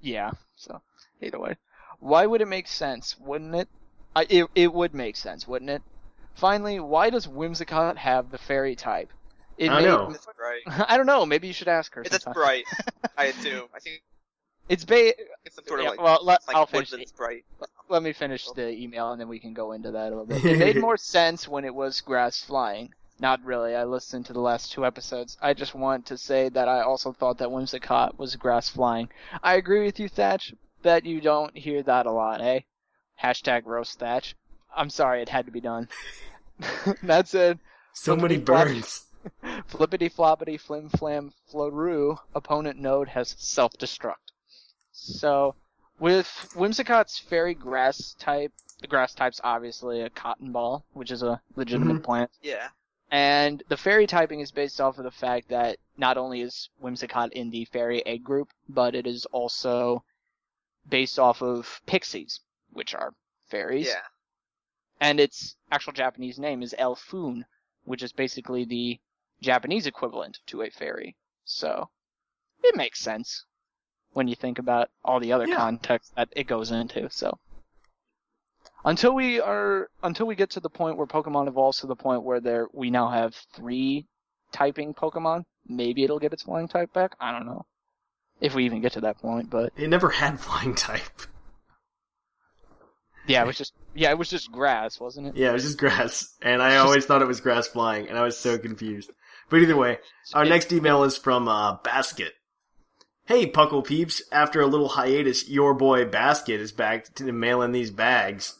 Yeah. 0.00 0.32
So, 0.56 0.82
either 1.22 1.38
way, 1.38 1.56
why 2.00 2.26
would 2.26 2.40
it 2.40 2.46
make 2.48 2.66
sense? 2.66 3.16
Wouldn't 3.20 3.54
it? 3.54 3.68
I, 4.16 4.26
it 4.28 4.46
it 4.56 4.72
would 4.72 4.94
make 4.94 5.14
sense, 5.16 5.46
wouldn't 5.46 5.70
it? 5.70 5.82
Finally, 6.34 6.80
why 6.80 7.10
does 7.10 7.26
Whimsicott 7.28 7.96
have 7.98 8.30
the 8.30 8.38
fairy 8.38 8.74
type? 8.74 9.12
It 9.58 9.70
I 9.70 9.80
made- 9.80 9.86
know. 9.86 10.14
right. 10.40 10.62
I 10.88 10.96
don't 10.96 11.06
know. 11.06 11.24
Maybe 11.26 11.46
you 11.48 11.52
should 11.52 11.68
ask 11.68 11.92
her. 11.94 12.02
It's 12.02 12.16
a 12.16 12.20
sometime. 12.20 12.42
sprite, 12.42 12.64
I 13.16 13.32
do. 13.42 13.68
I 13.74 13.78
think 13.80 14.02
It's 14.68 14.84
ba- 14.84 15.14
it's 15.44 15.54
some 15.56 15.64
sort 15.66 15.80
of 15.80 15.84
Yeah, 15.84 15.90
like, 15.90 16.00
well, 16.02 16.18
let, 16.22 16.46
like 16.46 16.56
I'll 16.56 16.66
finish. 16.66 16.90
woodland 16.90 17.02
it. 17.04 17.08
sprite. 17.08 17.44
Let 17.88 18.02
me 18.02 18.12
finish 18.12 18.46
the 18.50 18.68
email 18.70 19.12
and 19.12 19.20
then 19.20 19.28
we 19.28 19.38
can 19.38 19.54
go 19.54 19.72
into 19.72 19.90
that 19.92 20.12
a 20.12 20.16
little 20.16 20.26
bit. 20.26 20.44
It 20.44 20.58
made 20.58 20.76
more 20.80 20.96
sense 20.98 21.48
when 21.48 21.64
it 21.64 21.74
was 21.74 22.00
grass 22.02 22.42
flying. 22.42 22.92
Not 23.20 23.42
really. 23.44 23.74
I 23.74 23.84
listened 23.84 24.26
to 24.26 24.32
the 24.32 24.40
last 24.40 24.70
two 24.72 24.84
episodes. 24.86 25.36
I 25.42 25.52
just 25.54 25.74
want 25.74 26.06
to 26.06 26.18
say 26.18 26.48
that 26.50 26.68
I 26.68 26.82
also 26.82 27.12
thought 27.12 27.38
that 27.38 27.48
Whimsicott 27.48 28.16
was 28.18 28.36
grass 28.36 28.68
flying. 28.68 29.08
I 29.42 29.54
agree 29.56 29.84
with 29.84 29.98
you, 29.98 30.08
Thatch. 30.08 30.54
Bet 30.82 31.04
you 31.04 31.20
don't 31.20 31.56
hear 31.56 31.82
that 31.82 32.06
a 32.06 32.12
lot, 32.12 32.40
eh? 32.40 32.60
Hashtag 33.20 33.62
roast 33.64 33.98
Thatch. 33.98 34.36
I'm 34.76 34.90
sorry, 34.90 35.22
it 35.22 35.28
had 35.30 35.46
to 35.46 35.52
be 35.52 35.60
done. 35.60 35.88
That's 37.02 37.34
it. 37.34 37.58
So 37.94 38.14
many 38.14 38.36
Flippity 38.36 38.44
flop. 38.44 38.66
burns. 38.66 39.04
Flippity 39.66 40.08
floppity 40.10 40.60
flim 40.60 40.88
flam 40.88 41.32
floroo. 41.52 42.18
Opponent 42.34 42.78
node 42.78 43.08
has 43.08 43.34
self 43.38 43.72
destruct. 43.78 44.27
So, 45.00 45.54
with 46.00 46.26
Whimsicott's 46.54 47.20
fairy 47.20 47.54
grass 47.54 48.14
type, 48.18 48.52
the 48.80 48.88
grass 48.88 49.14
type's 49.14 49.40
obviously 49.44 50.00
a 50.00 50.10
cotton 50.10 50.50
ball, 50.50 50.84
which 50.92 51.12
is 51.12 51.22
a 51.22 51.40
legitimate 51.54 51.94
mm-hmm. 51.94 52.04
plant. 52.04 52.30
Yeah. 52.42 52.70
And 53.10 53.62
the 53.68 53.76
fairy 53.76 54.08
typing 54.08 54.40
is 54.40 54.50
based 54.50 54.80
off 54.80 54.98
of 54.98 55.04
the 55.04 55.10
fact 55.10 55.48
that 55.48 55.78
not 55.96 56.18
only 56.18 56.40
is 56.42 56.68
Whimsicott 56.82 57.32
in 57.32 57.50
the 57.50 57.64
fairy 57.66 58.04
egg 58.04 58.24
group, 58.24 58.52
but 58.68 58.94
it 58.94 59.06
is 59.06 59.24
also 59.26 60.04
based 60.88 61.18
off 61.18 61.42
of 61.42 61.80
pixies, 61.86 62.40
which 62.70 62.94
are 62.94 63.14
fairies. 63.46 63.86
Yeah. 63.86 64.06
And 65.00 65.20
its 65.20 65.56
actual 65.70 65.92
Japanese 65.92 66.40
name 66.40 66.62
is 66.62 66.74
Elfoon, 66.76 67.46
which 67.84 68.02
is 68.02 68.12
basically 68.12 68.64
the 68.64 69.00
Japanese 69.40 69.86
equivalent 69.86 70.40
to 70.46 70.62
a 70.62 70.70
fairy. 70.70 71.16
So, 71.44 71.88
it 72.62 72.76
makes 72.76 73.00
sense 73.00 73.44
when 74.12 74.28
you 74.28 74.34
think 74.36 74.58
about 74.58 74.88
all 75.04 75.20
the 75.20 75.32
other 75.32 75.46
Yeah. 75.46 75.56
context 75.56 76.14
that 76.16 76.28
it 76.34 76.44
goes 76.46 76.70
into. 76.70 77.08
So, 77.10 77.38
until 78.84 79.14
we 79.14 79.40
are 79.40 79.88
until 80.02 80.26
we 80.26 80.34
get 80.34 80.50
to 80.50 80.60
the 80.60 80.70
point 80.70 80.96
where 80.96 81.06
Pokemon 81.06 81.48
evolves 81.48 81.78
to 81.80 81.86
the 81.86 81.96
point 81.96 82.22
where 82.22 82.40
there 82.40 82.66
we 82.72 82.90
now 82.90 83.08
have 83.10 83.34
three 83.54 84.06
typing 84.52 84.94
Pokemon, 84.94 85.44
maybe 85.66 86.04
it'll 86.04 86.18
get 86.18 86.32
its 86.32 86.42
flying 86.44 86.68
type 86.68 86.92
back. 86.92 87.14
I 87.20 87.32
don't 87.32 87.46
know 87.46 87.66
if 88.40 88.54
we 88.54 88.64
even 88.64 88.80
get 88.80 88.92
to 88.92 89.00
that 89.02 89.18
point, 89.18 89.50
but 89.50 89.72
It 89.76 89.88
never 89.88 90.10
had 90.10 90.40
flying 90.40 90.74
type. 90.74 91.02
yeah, 93.26 93.42
it 93.42 93.46
was 93.46 93.58
just 93.58 93.74
yeah, 93.94 94.10
it 94.10 94.18
was 94.18 94.30
just 94.30 94.50
grass, 94.52 94.98
wasn't 95.00 95.26
it? 95.28 95.36
Yeah, 95.36 95.50
it 95.50 95.54
was 95.54 95.64
just 95.64 95.78
grass, 95.78 96.34
and 96.40 96.62
I 96.62 96.76
always 96.78 97.04
thought 97.04 97.20
it 97.20 97.28
was 97.28 97.40
grass 97.40 97.66
flying, 97.68 98.08
and 98.08 98.16
I 98.16 98.22
was 98.22 98.38
so 98.38 98.58
confused. 98.58 99.10
But 99.50 99.60
either 99.60 99.76
way, 99.76 99.98
our 100.34 100.44
next 100.44 100.72
email 100.72 101.04
is 101.04 101.16
from 101.16 101.48
uh, 101.48 101.76
Basket. 101.82 102.32
Hey, 103.28 103.46
Puckle 103.46 103.84
peeps! 103.84 104.22
After 104.32 104.62
a 104.62 104.66
little 104.66 104.88
hiatus, 104.88 105.50
your 105.50 105.74
boy 105.74 106.06
Basket 106.06 106.62
is 106.62 106.72
back 106.72 107.12
to 107.16 107.30
mail 107.30 107.60
in 107.60 107.72
these 107.72 107.90
bags. 107.90 108.58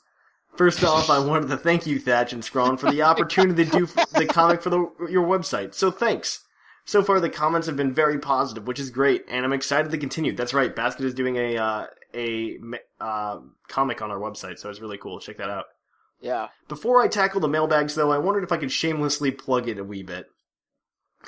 First 0.59 0.85
off, 0.85 1.09
I 1.09 1.20
wanted 1.20 1.49
to 1.49 1.57
thank 1.57 1.86
you, 1.86 1.99
Thatch 1.99 2.35
and 2.35 2.45
Scrawn, 2.45 2.77
for 2.77 2.90
the 2.90 3.01
opportunity 3.11 3.65
to 3.65 3.70
do 3.70 3.86
the 4.12 4.27
comic 4.27 4.61
for 4.61 4.69
the, 4.69 4.81
your 5.09 5.27
website. 5.27 5.73
So 5.73 5.90
thanks. 5.90 6.45
So 6.85 7.03
far, 7.03 7.19
the 7.19 7.31
comments 7.31 7.66
have 7.66 7.78
been 7.78 7.95
very 7.95 8.19
positive, 8.19 8.66
which 8.66 8.78
is 8.78 8.90
great, 8.90 9.24
and 9.27 9.43
I'm 9.43 9.55
excited 9.55 9.90
to 9.90 9.97
continue. 9.97 10.36
That's 10.36 10.53
right, 10.53 10.77
Basket 10.77 11.07
is 11.07 11.15
doing 11.15 11.36
a 11.36 11.57
uh, 11.57 11.86
a 12.15 12.59
uh, 13.01 13.39
comic 13.69 14.03
on 14.03 14.11
our 14.11 14.20
website, 14.20 14.59
so 14.59 14.69
it's 14.69 14.82
really 14.82 14.99
cool. 14.99 15.19
Check 15.19 15.39
that 15.39 15.49
out. 15.49 15.65
Yeah. 16.20 16.49
Before 16.69 17.01
I 17.01 17.09
tackle 17.09 17.40
the 17.40 17.49
mailbags, 17.49 17.95
though, 17.95 18.12
I 18.12 18.19
wondered 18.19 18.45
if 18.45 18.53
I 18.53 18.59
could 18.59 18.73
shamelessly 18.73 19.31
plug 19.31 19.66
it 19.66 19.78
a 19.78 19.85
wee 19.85 20.03
bit. 20.03 20.27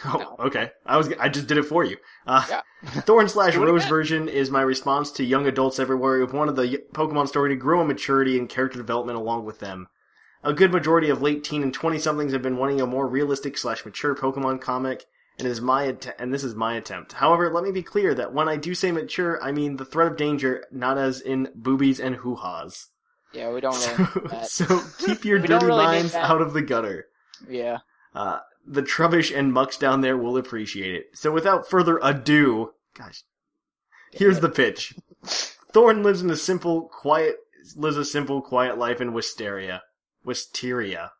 Oh, 0.05 0.37
okay. 0.39 0.71
I 0.87 0.97
was 0.97 1.13
I 1.19 1.29
just 1.29 1.47
did 1.47 1.59
it 1.59 1.65
for 1.65 1.85
you. 1.85 1.97
Uh, 2.27 2.45
Yeah. 2.49 2.61
Thorn 3.03 3.29
slash 3.29 3.57
Rose 3.57 3.85
version 3.87 4.29
is 4.29 4.51
my 4.51 4.63
response 4.63 5.11
to 5.13 5.25
young 5.25 5.47
adults 5.47 5.79
everywhere 5.79 6.19
who 6.25 6.37
wanted 6.37 6.57
the 6.57 6.83
Pokemon 6.95 7.29
story 7.29 7.51
to 7.51 7.57
grow 7.57 7.81
in 7.83 7.89
maturity 7.89 8.39
and 8.39 8.49
character 8.49 8.79
development 8.79 9.19
along 9.19 9.45
with 9.45 9.59
them. 9.61 9.89
A 10.43 10.53
good 10.55 10.73
majority 10.73 11.11
of 11.11 11.21
late 11.21 11.45
teen 11.45 11.63
and 11.63 11.75
twenty 11.75 11.99
somethings 11.99 12.33
have 12.33 12.41
been 12.43 12.57
wanting 12.57 12.81
a 12.81 12.87
more 12.87 13.07
realistic 13.07 13.59
slash 13.59 13.85
mature 13.85 14.15
Pokemon 14.15 14.61
comic, 14.63 15.05
and 15.39 15.47
is 15.47 15.61
my 15.61 15.83
att- 15.85 16.15
and 16.19 16.33
this 16.33 16.45
is 16.45 16.55
my 16.55 16.77
attempt. 16.77 17.13
However, 17.15 17.53
let 17.53 17.63
me 17.65 17.73
be 17.73 17.83
clear 17.83 18.15
that 18.15 18.33
when 18.33 18.49
I 18.49 18.57
do 18.57 18.75
say 18.75 18.91
mature, 18.93 19.43
I 19.43 19.53
mean 19.53 19.77
the 19.77 19.85
threat 19.85 20.11
of 20.11 20.17
danger, 20.17 20.65
not 20.73 20.97
as 20.97 21.21
in 21.21 21.51
boobies 21.55 22.01
and 22.01 22.15
hoo 22.17 22.37
ha's. 22.37 22.89
Yeah, 23.35 23.53
we 23.53 23.61
don't 23.61 23.77
really 24.15 24.29
that. 24.31 24.47
so 24.49 24.81
keep 24.99 25.25
your 25.27 25.39
dirty 25.41 25.67
really 25.67 25.85
minds 25.85 26.15
out 26.15 26.41
of 26.41 26.55
the 26.55 26.63
gutter. 26.63 27.07
Yeah. 27.49 27.79
Uh, 28.15 28.39
the 28.67 28.83
Trubbish 28.83 29.37
and 29.37 29.53
Mucks 29.53 29.77
down 29.77 30.01
there 30.01 30.17
will 30.17 30.37
appreciate 30.37 30.95
it. 30.95 31.11
So 31.15 31.33
without 31.33 31.69
further 31.69 31.99
ado, 32.03 32.73
gosh, 32.95 33.23
here's 34.13 34.41
the 34.41 34.49
pitch. 34.49 34.95
Thorn 35.73 36.03
lives 36.03 36.23
in 36.23 36.31
a 36.31 36.37
simple, 36.37 36.83
quiet, 36.83 37.37
lives 37.77 37.97
a 37.97 38.05
simple, 38.05 38.43
quiet 38.43 38.79
life 38.79 39.01
in 39.01 39.13
Wisteria. 39.13 39.83
Wisteria. 40.25 41.13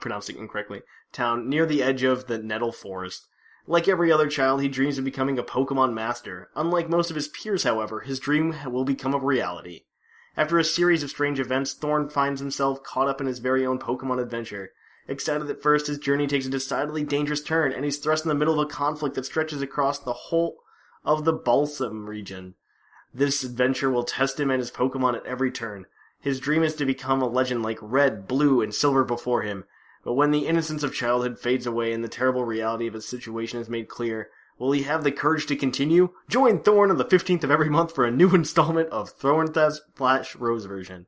Pronouncing 0.00 0.36
it 0.36 0.40
incorrectly. 0.40 0.82
Town 1.12 1.48
near 1.48 1.66
the 1.66 1.82
edge 1.82 2.02
of 2.02 2.26
the 2.26 2.38
Nettle 2.38 2.72
Forest. 2.72 3.26
Like 3.66 3.88
every 3.88 4.10
other 4.10 4.28
child, 4.28 4.62
he 4.62 4.68
dreams 4.68 4.98
of 4.98 5.04
becoming 5.04 5.38
a 5.38 5.44
Pokemon 5.44 5.92
master. 5.92 6.48
Unlike 6.56 6.88
most 6.88 7.10
of 7.10 7.16
his 7.16 7.28
peers, 7.28 7.64
however, 7.64 8.00
his 8.00 8.18
dream 8.18 8.54
will 8.66 8.84
become 8.84 9.14
a 9.14 9.18
reality. 9.18 9.82
After 10.36 10.58
a 10.58 10.64
series 10.64 11.02
of 11.02 11.10
strange 11.10 11.38
events, 11.38 11.74
Thorn 11.74 12.08
finds 12.08 12.40
himself 12.40 12.82
caught 12.82 13.08
up 13.08 13.20
in 13.20 13.26
his 13.26 13.40
very 13.40 13.66
own 13.66 13.78
Pokemon 13.78 14.20
adventure. 14.22 14.70
Excited 15.10 15.50
at 15.50 15.60
first, 15.60 15.88
his 15.88 15.98
journey 15.98 16.28
takes 16.28 16.46
a 16.46 16.50
decidedly 16.50 17.02
dangerous 17.02 17.42
turn, 17.42 17.72
and 17.72 17.84
he's 17.84 17.98
thrust 17.98 18.24
in 18.24 18.28
the 18.28 18.34
middle 18.36 18.60
of 18.60 18.64
a 18.64 18.70
conflict 18.70 19.16
that 19.16 19.26
stretches 19.26 19.60
across 19.60 19.98
the 19.98 20.12
whole 20.12 20.58
of 21.04 21.24
the 21.24 21.32
Balsam 21.32 22.08
region. 22.08 22.54
This 23.12 23.42
adventure 23.42 23.90
will 23.90 24.04
test 24.04 24.38
him 24.38 24.52
and 24.52 24.60
his 24.60 24.70
Pokemon 24.70 25.16
at 25.16 25.26
every 25.26 25.50
turn. 25.50 25.86
His 26.20 26.38
dream 26.38 26.62
is 26.62 26.76
to 26.76 26.86
become 26.86 27.20
a 27.22 27.26
legend 27.26 27.64
like 27.64 27.80
Red, 27.82 28.28
Blue, 28.28 28.62
and 28.62 28.72
Silver 28.72 29.02
before 29.02 29.42
him. 29.42 29.64
But 30.04 30.14
when 30.14 30.30
the 30.30 30.46
innocence 30.46 30.84
of 30.84 30.94
childhood 30.94 31.40
fades 31.40 31.66
away 31.66 31.92
and 31.92 32.04
the 32.04 32.08
terrible 32.08 32.44
reality 32.44 32.86
of 32.86 32.94
his 32.94 33.08
situation 33.08 33.58
is 33.58 33.68
made 33.68 33.88
clear, 33.88 34.30
will 34.60 34.70
he 34.70 34.84
have 34.84 35.02
the 35.02 35.10
courage 35.10 35.46
to 35.46 35.56
continue? 35.56 36.10
Join 36.28 36.60
Thorn 36.60 36.88
on 36.88 36.98
the 36.98 37.04
15th 37.04 37.42
of 37.42 37.50
every 37.50 37.68
month 37.68 37.96
for 37.96 38.04
a 38.04 38.12
new 38.12 38.30
installment 38.34 38.88
of 38.90 39.10
Thorn 39.10 39.52
slash 39.96 40.36
Rose 40.36 40.66
version. 40.66 41.06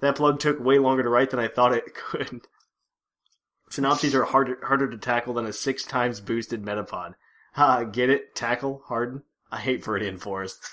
That 0.00 0.16
plug 0.16 0.40
took 0.40 0.58
way 0.58 0.80
longer 0.80 1.04
to 1.04 1.08
write 1.08 1.30
than 1.30 1.38
I 1.38 1.46
thought 1.46 1.72
it 1.72 1.94
could. 1.94 2.40
Synopses 3.70 4.14
are 4.14 4.24
harder, 4.24 4.58
harder 4.62 4.88
to 4.88 4.98
tackle 4.98 5.34
than 5.34 5.46
a 5.46 5.52
six 5.52 5.84
times 5.84 6.20
boosted 6.20 6.62
Metapod. 6.62 7.14
Ha, 7.54 7.84
get 7.84 8.10
it? 8.10 8.34
Tackle? 8.34 8.82
Harden? 8.86 9.22
I 9.50 9.58
hate 9.58 9.84
Viridian 9.84 10.20
Forest. 10.20 10.64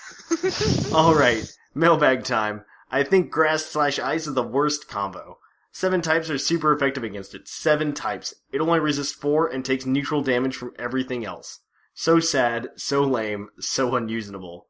Alright, 0.92 1.50
mailbag 1.74 2.24
time. 2.24 2.64
I 2.90 3.02
think 3.02 3.30
grass 3.30 3.64
slash 3.64 3.98
ice 3.98 4.26
is 4.26 4.34
the 4.34 4.42
worst 4.42 4.88
combo. 4.88 5.38
Seven 5.72 6.00
types 6.00 6.30
are 6.30 6.38
super 6.38 6.72
effective 6.72 7.04
against 7.04 7.34
it. 7.34 7.48
Seven 7.48 7.92
types. 7.92 8.34
It 8.50 8.60
only 8.60 8.80
resists 8.80 9.12
four 9.12 9.46
and 9.46 9.64
takes 9.64 9.84
neutral 9.84 10.22
damage 10.22 10.56
from 10.56 10.72
everything 10.78 11.24
else. 11.24 11.60
So 11.92 12.20
sad, 12.20 12.68
so 12.76 13.02
lame, 13.02 13.48
so 13.58 13.94
unusable. 13.94 14.68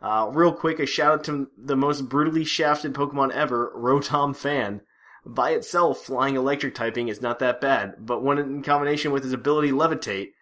Uh, 0.00 0.28
real 0.32 0.52
quick, 0.52 0.78
a 0.78 0.86
shout 0.86 1.12
out 1.12 1.24
to 1.24 1.48
the 1.56 1.76
most 1.76 2.08
brutally 2.08 2.44
shafted 2.44 2.92
Pokemon 2.92 3.32
ever, 3.32 3.72
Rotom 3.76 4.36
Fan. 4.36 4.82
By 5.26 5.50
itself, 5.50 6.00
flying 6.00 6.36
electric 6.36 6.74
typing 6.74 7.08
is 7.08 7.22
not 7.22 7.38
that 7.38 7.60
bad, 7.60 7.94
but 7.98 8.22
when 8.22 8.38
in 8.38 8.62
combination 8.62 9.10
with 9.10 9.24
his 9.24 9.32
ability 9.32 9.70
Levitate, 9.70 10.32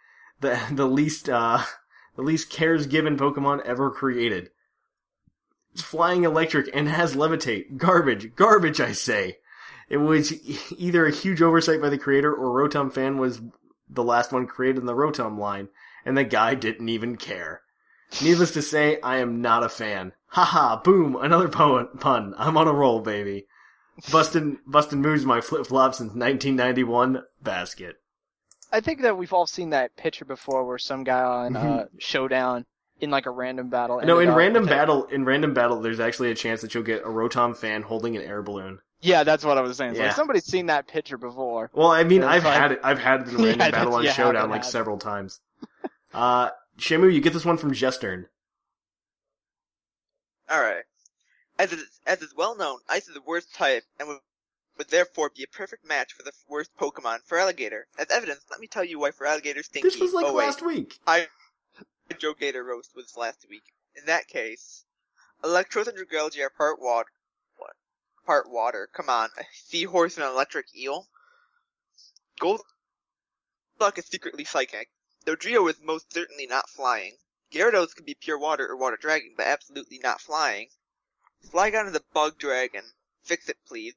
the 0.40 0.60
the 0.72 0.86
least 0.86 1.28
uh, 1.28 1.62
the 2.16 2.22
least 2.22 2.50
cares 2.50 2.86
given 2.86 3.16
Pokemon 3.16 3.62
ever 3.64 3.90
created. 3.90 4.50
It's 5.72 5.82
flying 5.82 6.24
electric 6.24 6.68
and 6.74 6.88
has 6.88 7.16
Levitate. 7.16 7.78
Garbage, 7.78 8.34
garbage, 8.34 8.80
I 8.80 8.92
say. 8.92 9.38
It 9.88 9.98
was 9.98 10.32
either 10.78 11.06
a 11.06 11.12
huge 11.12 11.40
oversight 11.40 11.80
by 11.80 11.88
the 11.88 11.98
creator 11.98 12.32
or 12.32 12.50
Rotom 12.50 12.92
Fan 12.92 13.18
was 13.18 13.40
the 13.88 14.04
last 14.04 14.32
one 14.32 14.46
created 14.46 14.78
in 14.78 14.86
the 14.86 14.94
Rotom 14.94 15.38
line, 15.38 15.68
and 16.04 16.16
the 16.16 16.24
guy 16.24 16.54
didn't 16.54 16.88
even 16.88 17.16
care. 17.16 17.62
Needless 18.22 18.50
to 18.52 18.62
say, 18.62 19.00
I 19.00 19.18
am 19.18 19.40
not 19.40 19.62
a 19.62 19.68
fan. 19.68 20.12
Haha, 20.28 20.82
boom, 20.82 21.16
another 21.16 21.48
pun. 21.48 22.34
I'm 22.36 22.56
on 22.56 22.68
a 22.68 22.72
roll, 22.72 23.00
baby. 23.00 23.46
Bustin' 24.10 24.58
bustin' 24.66 25.00
moves 25.02 25.24
my 25.24 25.40
flip 25.40 25.66
flop 25.66 25.94
since 25.94 26.08
1991. 26.14 27.22
Basket. 27.42 27.96
I 28.72 28.80
think 28.80 29.02
that 29.02 29.18
we've 29.18 29.32
all 29.32 29.46
seen 29.46 29.70
that 29.70 29.96
picture 29.96 30.24
before 30.24 30.64
where 30.66 30.78
some 30.78 31.04
guy 31.04 31.22
on 31.22 31.56
uh, 31.56 31.86
Showdown 31.98 32.64
in 33.00 33.10
like 33.10 33.26
a 33.26 33.30
random 33.30 33.68
battle. 33.68 33.98
Mm-hmm. 33.98 34.06
No, 34.06 34.18
in 34.18 34.32
random 34.32 34.64
battle, 34.64 35.04
in 35.04 35.24
random 35.26 35.52
battle, 35.52 35.80
there's 35.82 36.00
actually 36.00 36.30
a 36.30 36.34
chance 36.34 36.62
that 36.62 36.72
you'll 36.72 36.82
get 36.84 37.02
a 37.02 37.08
Rotom 37.08 37.54
fan 37.54 37.82
holding 37.82 38.16
an 38.16 38.22
air 38.22 38.42
balloon. 38.42 38.78
Yeah, 39.02 39.24
that's 39.24 39.44
what 39.44 39.58
I 39.58 39.60
was 39.60 39.76
saying. 39.76 39.90
It's 39.90 39.98
Yeah. 39.98 40.06
Like 40.06 40.16
somebody's 40.16 40.44
seen 40.46 40.66
that 40.66 40.86
picture 40.86 41.18
before. 41.18 41.70
Well, 41.74 41.88
I 41.90 42.04
mean, 42.04 42.22
I've 42.22 42.44
like- 42.44 42.54
had 42.54 42.72
it. 42.72 42.80
I've 42.82 42.98
had 43.00 43.26
the 43.26 43.36
in 43.36 43.40
Yeah, 43.40 43.46
random 43.50 43.70
battle 43.72 43.94
on 43.94 44.04
you 44.04 44.10
Showdown 44.10 44.48
like 44.48 44.62
had 44.62 44.70
several 44.70 44.96
times. 44.96 45.40
Uh, 46.14 46.50
Shamu, 46.78 47.12
you 47.12 47.20
get 47.20 47.32
this 47.34 47.44
one 47.44 47.58
from 47.58 47.72
Jestern. 47.72 48.26
Alright. 50.50 50.84
As 51.62 51.72
it 51.72 51.78
is, 51.78 52.00
as 52.04 52.20
is 52.22 52.34
well 52.34 52.56
known, 52.56 52.80
Ice 52.88 53.06
is 53.06 53.14
the 53.14 53.20
worst 53.20 53.54
type 53.54 53.84
and 54.00 54.08
would, 54.08 54.18
would 54.78 54.88
therefore 54.88 55.30
be 55.30 55.44
a 55.44 55.46
perfect 55.46 55.84
match 55.84 56.12
for 56.12 56.24
the 56.24 56.32
worst 56.48 56.76
Pokemon, 56.76 57.20
Feraligatr. 57.24 57.84
As 57.96 58.10
evidence, 58.10 58.44
let 58.50 58.58
me 58.58 58.66
tell 58.66 58.82
you 58.82 58.98
why 58.98 59.12
Feraligatr's 59.12 59.66
stinky. 59.66 59.88
This 59.88 60.00
was 60.00 60.12
like 60.12 60.26
oh, 60.26 60.34
wait. 60.34 60.46
last 60.46 60.60
week. 60.60 60.98
I. 61.06 61.28
Joe 62.18 62.34
Gator 62.34 62.64
roast 62.64 62.96
was 62.96 63.16
last 63.16 63.46
week. 63.48 63.62
In 63.94 64.06
that 64.06 64.26
case, 64.26 64.84
Eelektross 65.44 65.86
and 65.86 65.96
Dragalge 65.96 66.40
are 66.40 66.50
part 66.50 66.80
water. 66.80 67.12
What? 67.56 67.76
Part 68.26 68.50
water. 68.50 68.88
Come 68.92 69.08
on, 69.08 69.28
a 69.38 69.44
seahorse 69.52 70.16
and 70.16 70.24
an 70.24 70.32
electric 70.32 70.74
eel. 70.74 71.06
Golduck 72.40 73.98
is 73.98 74.06
secretly 74.06 74.42
psychic. 74.42 74.90
Though 75.26 75.36
Dodrio 75.36 75.70
is 75.70 75.80
most 75.80 76.12
certainly 76.12 76.48
not 76.48 76.68
flying. 76.68 77.18
Gyarados 77.52 77.94
can 77.94 78.04
be 78.04 78.16
pure 78.16 78.36
water 78.36 78.66
or 78.66 78.76
water 78.76 78.96
dragon, 78.96 79.34
but 79.36 79.46
absolutely 79.46 80.00
not 80.02 80.20
flying. 80.20 80.68
Flygon 81.50 81.88
is 81.88 81.96
a 81.96 82.00
bug 82.12 82.38
dragon. 82.38 82.94
Fix 83.22 83.48
it, 83.48 83.58
please. 83.66 83.94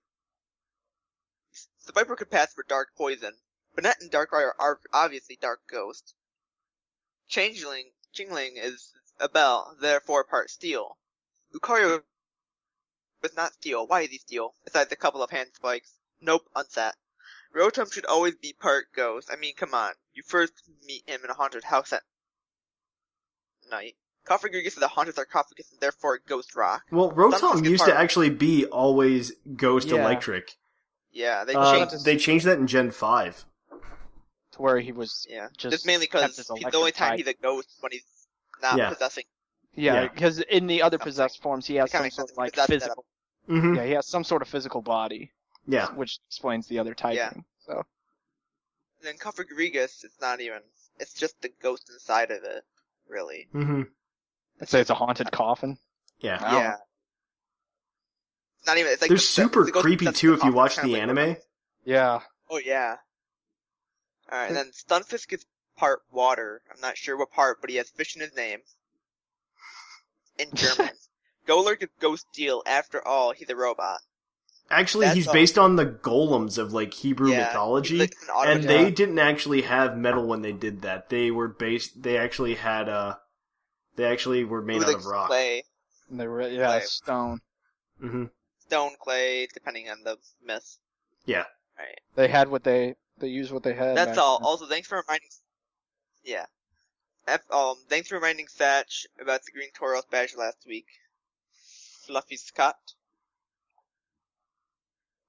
Seviper 1.86 2.18
could 2.18 2.32
pass 2.32 2.54
for 2.54 2.64
dark 2.64 2.96
poison. 2.96 3.38
Banette 3.76 4.02
and 4.02 4.12
Darkrai 4.12 4.52
are 4.58 4.82
obviously 4.92 5.36
dark 5.36 5.62
ghost. 5.68 6.16
Changeling, 7.28 7.92
Chingling 8.14 8.58
is 8.58 8.94
a 9.20 9.30
bell, 9.30 9.76
therefore 9.80 10.24
part 10.24 10.50
steel. 10.50 10.98
Lucario 11.54 12.04
is 13.24 13.36
not 13.36 13.54
steel. 13.54 13.86
Why 13.86 14.02
is 14.02 14.10
he 14.10 14.18
steel? 14.18 14.56
Besides 14.64 14.92
a 14.92 14.96
couple 14.96 15.22
of 15.22 15.32
hand 15.32 15.52
spikes. 15.54 16.00
Nope, 16.22 16.50
unset. 16.56 16.96
Rotom 17.54 17.92
should 17.92 18.06
always 18.06 18.36
be 18.36 18.54
part 18.54 18.92
ghost. 18.94 19.30
I 19.32 19.36
mean, 19.36 19.56
come 19.56 19.74
on. 19.74 19.94
You 20.14 20.24
first 20.24 20.54
meet 20.84 21.08
him 21.08 21.24
in 21.24 21.30
a 21.30 21.34
haunted 21.34 21.66
house 21.66 21.94
at 21.94 22.04
night. 23.70 23.96
Cofagrigus 24.26 24.76
is 24.78 24.82
a 24.82 24.88
haunted 24.88 25.16
sarcophagus 25.16 25.72
and 25.72 25.80
therefore 25.80 26.20
ghost 26.28 26.56
rock. 26.56 26.84
Well, 26.92 27.10
Sometimes 27.10 27.42
Rotom 27.42 27.60
it's 27.60 27.70
used 27.70 27.86
to 27.86 27.96
actually 27.96 28.30
be 28.30 28.66
always 28.66 29.32
Ghost 29.56 29.90
Yeah. 29.90 29.98
Electric. 30.02 30.56
Yeah, 31.12 31.44
they 31.46 31.54
Uh, 31.54 31.86
changed. 31.88 32.06
they 32.06 32.18
changed 32.18 32.46
that 32.46 32.58
in 32.60 32.68
Gen 32.68 32.92
Five. 32.92 33.46
To 33.72 34.62
where 34.62 34.80
he 34.80 34.92
was. 34.92 35.26
yeah, 35.30 35.50
just 35.58 35.72
just, 35.72 35.86
mainly 35.86 36.06
because 36.08 36.36
the 36.36 36.72
only 36.76 36.92
time 36.92 37.10
type. 37.12 37.18
he's 37.20 37.28
a 37.28 37.34
ghost 37.34 37.70
when 37.82 37.92
he's 37.92 38.04
not 38.62 38.78
Yeah. 38.78 38.90
possessing. 38.90 39.26
Yeah, 39.74 39.94
Yeah. 40.04 40.08
because 40.08 40.40
in 40.40 40.68
the 40.68 40.82
other 40.82 40.96
Something. 40.96 41.06
possessed 41.12 41.42
forms, 41.42 41.68
he 41.68 41.76
has 41.76 41.92
some 41.92 42.10
sort 42.10 42.32
of 42.32 42.38
like 42.38 42.56
physical. 42.56 43.06
Mm-hmm. 43.50 43.76
Yeah, 43.76 43.84
he 43.86 43.92
has 43.92 44.08
some 44.08 44.24
sort 44.24 44.42
of 44.42 44.48
physical 44.48 44.82
body, 44.82 45.32
Yeah. 45.68 45.92
which 45.94 46.20
explains 46.28 46.68
the 46.68 46.80
other 46.80 46.94
typing. 46.96 47.18
Yeah. 47.18 47.34
So 47.66 47.74
And 47.74 47.86
then 49.02 49.18
Cofagrigus, 49.18 50.04
it's 50.04 50.20
not 50.20 50.40
even. 50.42 50.62
It's 51.00 51.14
just 51.14 51.40
the 51.42 51.50
ghost 51.62 51.90
inside 51.92 52.32
of 52.32 52.44
it, 52.44 52.64
really. 53.08 53.48
Mm-hmm. 53.54 53.84
I'd 54.62 54.70
say 54.70 54.82
it's 54.82 54.90
a 54.90 54.96
haunted 54.96 55.32
coffin. 55.32 55.78
Yeah. 56.20 56.42
Wow. 56.42 56.60
Yeah. 56.60 56.76
It's 58.60 58.68
not 58.68 58.78
even. 58.78 58.92
It's 58.92 59.02
like 59.02 59.10
They're 59.10 59.18
the- 59.18 59.22
super 59.24 59.64
the 59.66 59.72
ghost 59.72 59.84
creepy 59.86 60.12
too 60.12 60.34
if 60.34 60.44
you 60.44 60.52
watch 60.52 60.76
kinda 60.76 60.88
the 60.88 60.94
like- 60.94 61.02
anime. 61.02 61.38
Yeah. 61.84 62.20
Oh 62.50 62.60
yeah. 62.64 62.96
Alright, 64.32 64.48
and 64.48 64.56
then 64.58 64.72
Stunfisk 64.72 65.34
is 65.34 65.46
part 65.78 66.02
water. 66.12 66.62
I'm 66.74 66.82
not 66.82 66.98
sure 66.98 67.16
what 67.18 67.32
part, 67.32 67.62
but 67.62 67.70
he 67.70 67.76
has 67.76 67.90
fish 67.90 68.16
in 68.16 68.22
his 68.22 68.36
name. 68.36 68.60
In 70.40 70.48
German. 70.56 70.90
Golurk 71.48 71.84
is 71.84 71.90
Ghost 72.00 72.26
Steel. 72.34 72.64
After 72.66 73.06
all, 73.08 73.34
he's 73.34 73.50
a 73.50 73.56
robot. 73.56 74.00
Actually, 74.72 75.06
That's 75.06 75.16
he's 75.16 75.28
all. 75.28 75.34
based 75.34 75.60
on 75.60 75.76
the 75.76 75.86
golems 75.86 76.58
of 76.58 76.74
like 76.74 76.92
Hebrew 76.92 77.32
Yeah, 77.32 77.46
mythology, 77.48 78.02
it's 78.02 78.16
an 78.36 78.48
and 78.48 78.64
they 78.64 78.90
didn't 78.90 79.20
actually 79.20 79.62
have 79.62 79.96
metal 79.96 80.26
when 80.26 80.42
they 80.42 80.54
did 80.54 80.82
that. 80.82 81.10
They 81.10 81.30
were 81.30 81.48
based. 81.48 82.02
They 82.02 82.18
actually 82.18 82.56
had 82.56 82.90
uh 82.90 83.18
They 83.96 84.06
actually 84.06 84.44
were 84.44 84.62
made 84.62 84.82
It 84.82 84.90
out 84.90 84.96
of 84.96 85.06
rock. 85.06 85.28
clay, 85.28 85.64
And 86.10 86.20
they 86.20 86.28
were 86.28 86.42
yeah, 86.48 86.68
Clay. 86.68 86.82
stone. 86.82 87.42
hmm 88.00 88.26
stone, 88.60 88.96
clay, 89.00 89.48
depending 89.54 89.90
on 89.90 90.04
the 90.04 90.18
myth. 90.44 90.78
Yeah. 91.26 91.46
Alright. 91.78 92.00
They 92.16 92.28
had 92.28 92.50
what 92.50 92.64
they 92.64 92.96
they 93.20 93.28
used 93.28 93.52
what 93.52 93.64
they 93.64 93.74
had. 93.74 93.96
That's 93.96 94.18
all. 94.18 94.40
then. 94.40 94.46
Also, 94.46 94.66
thanks 94.68 94.88
for 94.88 95.02
reminding. 95.02 95.30
Yeah. 96.24 96.46
F, 97.28 97.42
um, 97.52 97.76
thanks 97.90 98.10
for 98.10 98.16
reminding 98.16 98.48
Satch 98.48 99.06
about 99.20 99.44
the 99.46 99.52
Green 99.52 99.70
Toros 99.74 100.06
badge 100.06 100.36
last 100.36 100.66
week. 100.68 100.88
Fluffy 102.06 102.38
Scott. 102.38 102.78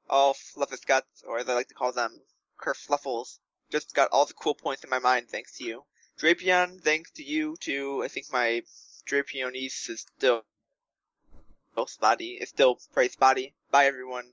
All 0.09 0.35
Fluffy 0.35 0.77
Scots, 0.77 1.23
or 1.27 1.39
as 1.39 1.49
I 1.49 1.55
like 1.55 1.69
to 1.69 1.75
call 1.75 1.93
them, 1.93 2.21
Kerfluffles, 2.59 3.39
just 3.71 3.95
got 3.95 4.11
all 4.13 4.25
the 4.27 4.35
cool 4.35 4.55
points 4.55 4.85
in 4.85 4.91
my 4.91 4.99
mind 4.99 5.29
thanks 5.29 5.57
to 5.59 5.65
you. 5.65 5.85
Drapion, 6.21 6.81
thanks 6.81 7.11
to 7.13 7.23
you 7.23 7.57
too. 7.61 8.03
I 8.05 8.09
think 8.09 8.27
my 8.33 8.63
Drapionese 9.09 9.91
is 9.91 10.01
still 10.17 10.43
still 11.73 11.87
spotty. 11.87 12.39
It's 12.41 12.51
still 12.51 12.79
pretty 12.93 13.11
spotty. 13.11 13.55
Bye 13.71 13.87
everyone. 13.87 14.25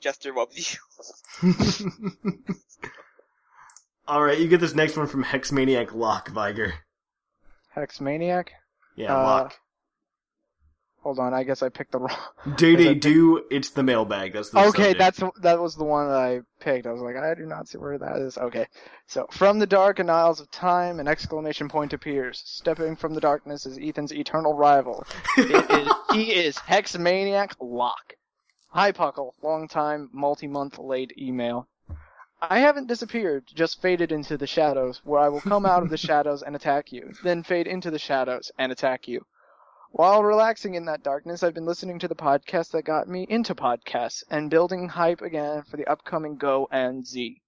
Jester, 0.00 0.32
what 0.34 0.48
was 0.50 0.78
you? 1.42 1.54
All 4.06 4.22
right, 4.22 4.38
you 4.38 4.48
get 4.48 4.60
this 4.60 4.74
next 4.74 4.96
one 4.96 5.06
from 5.06 5.24
Hexmaniac 5.24 5.92
Lock 5.94 6.28
Viger. 6.30 6.74
Hex 7.70 8.00
Maniac. 8.00 8.52
Yeah, 8.96 9.14
Uh, 9.16 9.22
Lock. 9.22 9.54
Hold 11.08 11.20
on, 11.20 11.32
I 11.32 11.42
guess 11.42 11.62
I 11.62 11.70
picked 11.70 11.92
the 11.92 11.98
wrong. 12.00 12.18
Do 12.56 12.76
they 12.76 12.94
do? 12.94 13.42
It's 13.50 13.70
the 13.70 13.82
mailbag. 13.82 14.34
That's 14.34 14.50
the 14.50 14.58
okay, 14.58 14.92
subject. 14.92 14.98
that's 14.98 15.22
that 15.40 15.58
was 15.58 15.74
the 15.74 15.84
one 15.84 16.06
that 16.08 16.18
I 16.18 16.40
picked. 16.60 16.86
I 16.86 16.92
was 16.92 17.00
like, 17.00 17.16
I 17.16 17.32
do 17.32 17.46
not 17.46 17.66
see 17.66 17.78
where 17.78 17.96
that 17.96 18.16
is. 18.18 18.36
Okay, 18.36 18.66
so 19.06 19.26
from 19.30 19.58
the 19.58 19.66
dark 19.66 20.00
and 20.00 20.10
aisles 20.10 20.38
of 20.38 20.50
time, 20.50 21.00
an 21.00 21.08
exclamation 21.08 21.70
point 21.70 21.94
appears. 21.94 22.42
Stepping 22.44 22.94
from 22.94 23.14
the 23.14 23.22
darkness 23.22 23.64
is 23.64 23.78
Ethan's 23.78 24.12
eternal 24.12 24.52
rival. 24.52 25.02
It 25.38 25.70
is, 25.70 25.92
he 26.12 26.34
is 26.34 26.58
Hexmaniac 26.58 27.52
Locke. 27.58 28.12
Hi, 28.68 28.92
Puckle. 28.92 29.32
Long 29.40 29.66
time, 29.66 30.10
multi-month 30.12 30.78
late 30.78 31.14
email. 31.16 31.68
I 32.42 32.58
haven't 32.58 32.86
disappeared, 32.86 33.44
just 33.54 33.80
faded 33.80 34.12
into 34.12 34.36
the 34.36 34.46
shadows, 34.46 35.00
where 35.04 35.22
I 35.22 35.30
will 35.30 35.40
come 35.40 35.64
out 35.64 35.82
of 35.82 35.88
the 35.88 35.96
shadows 35.96 36.42
and 36.42 36.54
attack 36.54 36.92
you, 36.92 37.14
then 37.24 37.44
fade 37.44 37.66
into 37.66 37.90
the 37.90 37.98
shadows 37.98 38.52
and 38.58 38.70
attack 38.70 39.08
you. 39.08 39.24
While 39.92 40.22
relaxing 40.22 40.74
in 40.74 40.84
that 40.84 41.02
darkness, 41.02 41.42
I've 41.42 41.54
been 41.54 41.64
listening 41.64 41.98
to 42.00 42.08
the 42.08 42.14
podcast 42.14 42.72
that 42.72 42.84
got 42.84 43.08
me 43.08 43.26
into 43.30 43.54
podcasts 43.54 44.22
and 44.28 44.50
building 44.50 44.86
hype 44.86 45.22
again 45.22 45.62
for 45.62 45.78
the 45.78 45.86
upcoming 45.86 46.36
Go 46.36 46.68
and 46.70 47.06
Z. 47.06 47.40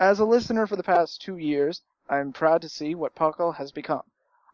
As 0.00 0.18
a 0.18 0.24
listener 0.24 0.66
for 0.66 0.74
the 0.74 0.82
past 0.82 1.22
two 1.22 1.38
years, 1.38 1.82
I'm 2.08 2.32
proud 2.32 2.62
to 2.62 2.68
see 2.68 2.96
what 2.96 3.14
Puckle 3.14 3.54
has 3.54 3.70
become. 3.70 4.02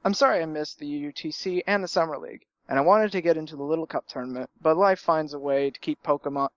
I'm 0.04 0.12
sorry 0.12 0.42
I 0.42 0.46
missed 0.46 0.78
the 0.78 1.10
UTC 1.10 1.62
and 1.66 1.82
the 1.82 1.88
Summer 1.88 2.18
League, 2.18 2.44
and 2.68 2.78
I 2.78 2.82
wanted 2.82 3.12
to 3.12 3.22
get 3.22 3.38
into 3.38 3.56
the 3.56 3.64
Little 3.64 3.86
Cup 3.86 4.06
tournament, 4.06 4.50
but 4.60 4.76
life 4.76 5.00
finds 5.00 5.32
a 5.32 5.38
way 5.38 5.70
to 5.70 5.80
keep 5.80 6.02
Pokemon 6.02 6.50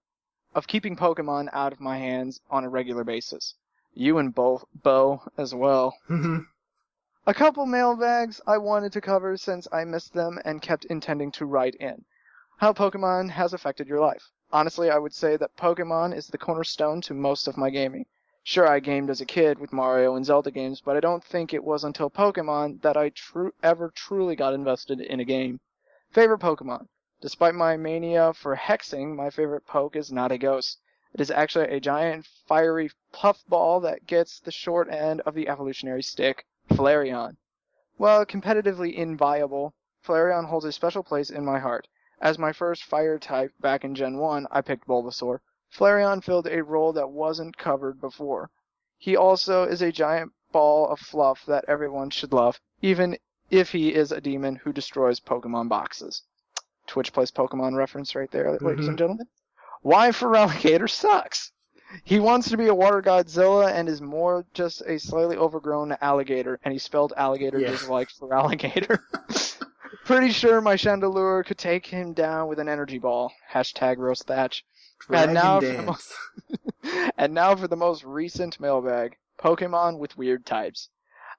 of 0.54 0.68
keeping 0.68 0.98
Pokemon 0.98 1.48
out 1.54 1.72
of 1.72 1.80
my 1.80 1.98
hands 2.00 2.42
on 2.50 2.66
a 2.66 2.70
regular 2.70 3.06
basis. 3.06 3.56
You 3.94 4.18
and 4.18 4.36
Bo, 4.36 4.68
Bo 4.74 5.24
as 5.38 5.56
well. 5.56 5.98
A 7.28 7.34
couple 7.34 7.66
mailbags 7.66 8.40
I 8.46 8.60
wanted 8.60 8.94
to 8.94 9.02
cover 9.02 9.36
since 9.36 9.68
I 9.72 9.84
missed 9.84 10.14
them 10.14 10.40
and 10.46 10.62
kept 10.62 10.86
intending 10.86 11.32
to 11.32 11.48
write 11.48 11.74
in. 11.74 12.06
How 12.58 12.72
Pokemon 12.72 13.32
has 13.32 13.52
affected 13.52 13.88
your 13.88 14.00
life. 14.00 14.30
Honestly, 14.52 14.92
I 14.92 15.00
would 15.00 15.16
say 15.16 15.36
that 15.38 15.58
Pokemon 15.58 16.16
is 16.16 16.28
the 16.28 16.38
cornerstone 16.38 17.02
to 17.02 17.16
most 17.16 17.48
of 17.48 17.58
my 17.58 17.72
gaming. 17.72 18.06
Sure, 18.44 18.68
I 18.68 18.80
gamed 18.80 19.10
as 19.10 19.22
a 19.22 19.26
kid 19.26 19.58
with 19.58 19.74
Mario 19.74 20.14
and 20.16 20.24
Zelda 20.24 20.52
games, 20.52 20.82
but 20.82 20.96
I 20.96 21.00
don't 21.00 21.24
think 21.24 21.52
it 21.52 21.64
was 21.64 21.84
until 21.84 22.12
Pokemon 22.12 22.84
that 22.84 22.96
I 22.96 23.10
tru- 23.10 23.56
ever 23.64 23.90
truly 23.90 24.36
got 24.36 24.54
invested 24.54 25.02
in 25.02 25.20
a 25.20 25.26
game. 25.26 25.60
Favorite 26.12 26.42
Pokemon. 26.42 26.88
Despite 27.22 27.56
my 27.56 27.76
mania 27.76 28.34
for 28.34 28.56
hexing, 28.56 29.16
my 29.16 29.32
favorite 29.32 29.66
poke 29.66 29.96
is 29.96 30.12
not 30.12 30.32
a 30.32 30.38
ghost. 30.38 30.80
It 31.12 31.22
is 31.22 31.32
actually 31.32 31.70
a 31.70 31.80
giant 31.80 32.28
fiery 32.48 32.92
puffball 33.12 33.80
that 33.80 34.06
gets 34.06 34.40
the 34.40 34.52
short 34.52 34.92
end 34.92 35.22
of 35.22 35.34
the 35.34 35.48
evolutionary 35.48 36.04
stick, 36.04 36.46
Flareon. 36.70 37.38
While 37.98 38.26
competitively 38.26 38.94
inviable, 38.94 39.74
Flareon 40.04 40.46
holds 40.46 40.66
a 40.66 40.72
special 40.72 41.04
place 41.04 41.30
in 41.30 41.46
my 41.46 41.60
heart. 41.60 41.88
As 42.20 42.40
my 42.40 42.54
first 42.54 42.84
fire 42.84 43.20
type 43.20 43.54
back 43.60 43.84
in 43.84 43.96
Gen 43.96 44.18
1, 44.18 44.48
I 44.52 44.62
picked 44.62 44.88
Bulbasaur. 44.88 45.40
Flareon 45.72 46.24
filled 46.24 46.48
a 46.48 46.64
role 46.64 46.94
that 46.94 47.10
wasn't 47.10 47.58
covered 47.58 48.00
before. 48.00 48.50
He 48.98 49.16
also 49.16 49.64
is 49.64 49.82
a 49.82 49.92
giant 49.92 50.34
ball 50.52 50.88
of 50.88 51.00
fluff 51.00 51.46
that 51.46 51.66
everyone 51.68 52.10
should 52.10 52.34
love, 52.34 52.60
even 52.82 53.18
if 53.50 53.72
he 53.72 53.94
is 53.94 54.12
a 54.12 54.22
demon 54.22 54.56
who 54.56 54.72
destroys 54.72 55.20
Pokemon 55.20 55.70
boxes. 55.70 56.24
Twitch 56.88 57.12
plays 57.12 57.32
Pokemon 57.32 57.76
reference 57.76 58.16
right 58.16 58.32
there, 58.32 58.52
ladies 58.52 58.88
and 58.88 58.96
mm-hmm. 58.96 58.96
gentlemen. 58.96 59.28
Why 59.82 60.10
Feraligatr 60.10 60.90
sucks. 60.90 61.52
He 62.04 62.20
wants 62.20 62.50
to 62.50 62.58
be 62.58 62.68
a 62.68 62.76
water 62.76 63.02
Godzilla 63.02 63.72
and 63.72 63.88
is 63.88 64.02
more 64.02 64.46
just 64.54 64.82
a 64.82 65.00
slightly 65.00 65.38
overgrown 65.38 65.96
alligator, 66.02 66.60
and 66.64 66.72
he 66.72 66.80
spelled 66.80 67.14
alligator 67.16 67.60
Yeah. 67.60 67.70
just 67.70 67.90
like 67.90 68.10
for 68.10 68.34
alligator. 68.34 69.04
Pretty 70.06 70.32
sure 70.32 70.62
my 70.62 70.76
Chandelure 70.76 71.44
could 71.46 71.58
take 71.58 71.88
him 71.88 72.14
down 72.14 72.48
with 72.48 72.60
an 72.60 72.70
energy 72.70 73.00
ball. 73.00 73.34
Hashtag 73.52 73.98
roast 73.98 74.28
thatch. 74.28 74.64
And 75.10 75.34
now, 75.34 75.60
for 75.60 75.68
the 75.68 75.82
most, 75.82 76.14
and 77.18 77.34
now 77.34 77.56
for 77.56 77.68
the 77.68 77.76
most 77.76 78.04
recent 78.04 78.60
mailbag. 78.60 79.18
Pokemon 79.40 79.98
with 80.00 80.18
weird 80.18 80.46
types. 80.46 80.90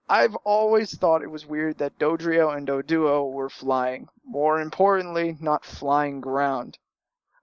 I've 0.09 0.37
always 0.45 0.97
thought 0.97 1.23
it 1.23 1.31
was 1.31 1.47
weird 1.47 1.79
that 1.79 1.99
Dodrio 1.99 2.57
and 2.57 2.67
Doduo 2.67 3.31
were 3.31 3.49
flying. 3.49 4.09
More 4.25 4.61
importantly, 4.61 5.37
not 5.41 5.65
flying 5.65 6.21
ground. 6.21 6.79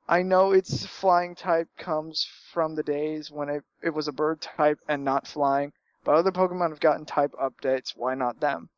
I 0.08 0.22
know 0.22 0.52
its 0.52 0.86
flying 0.86 1.36
type 1.36 1.68
comes 1.78 2.28
from 2.52 2.76
the 2.76 2.84
days 2.84 3.32
when 3.32 3.50
it, 3.50 3.64
it 3.82 3.94
was 3.94 4.08
a 4.08 4.12
bird 4.12 4.42
type 4.42 4.80
and 4.88 5.04
not 5.06 5.28
flying, 5.28 5.72
but 6.04 6.16
other 6.16 6.32
Pokemon 6.32 6.70
have 6.70 6.80
gotten 6.80 7.06
type 7.06 7.32
updates, 7.42 7.94
why 7.96 8.14
not 8.16 8.40
them? 8.40 8.70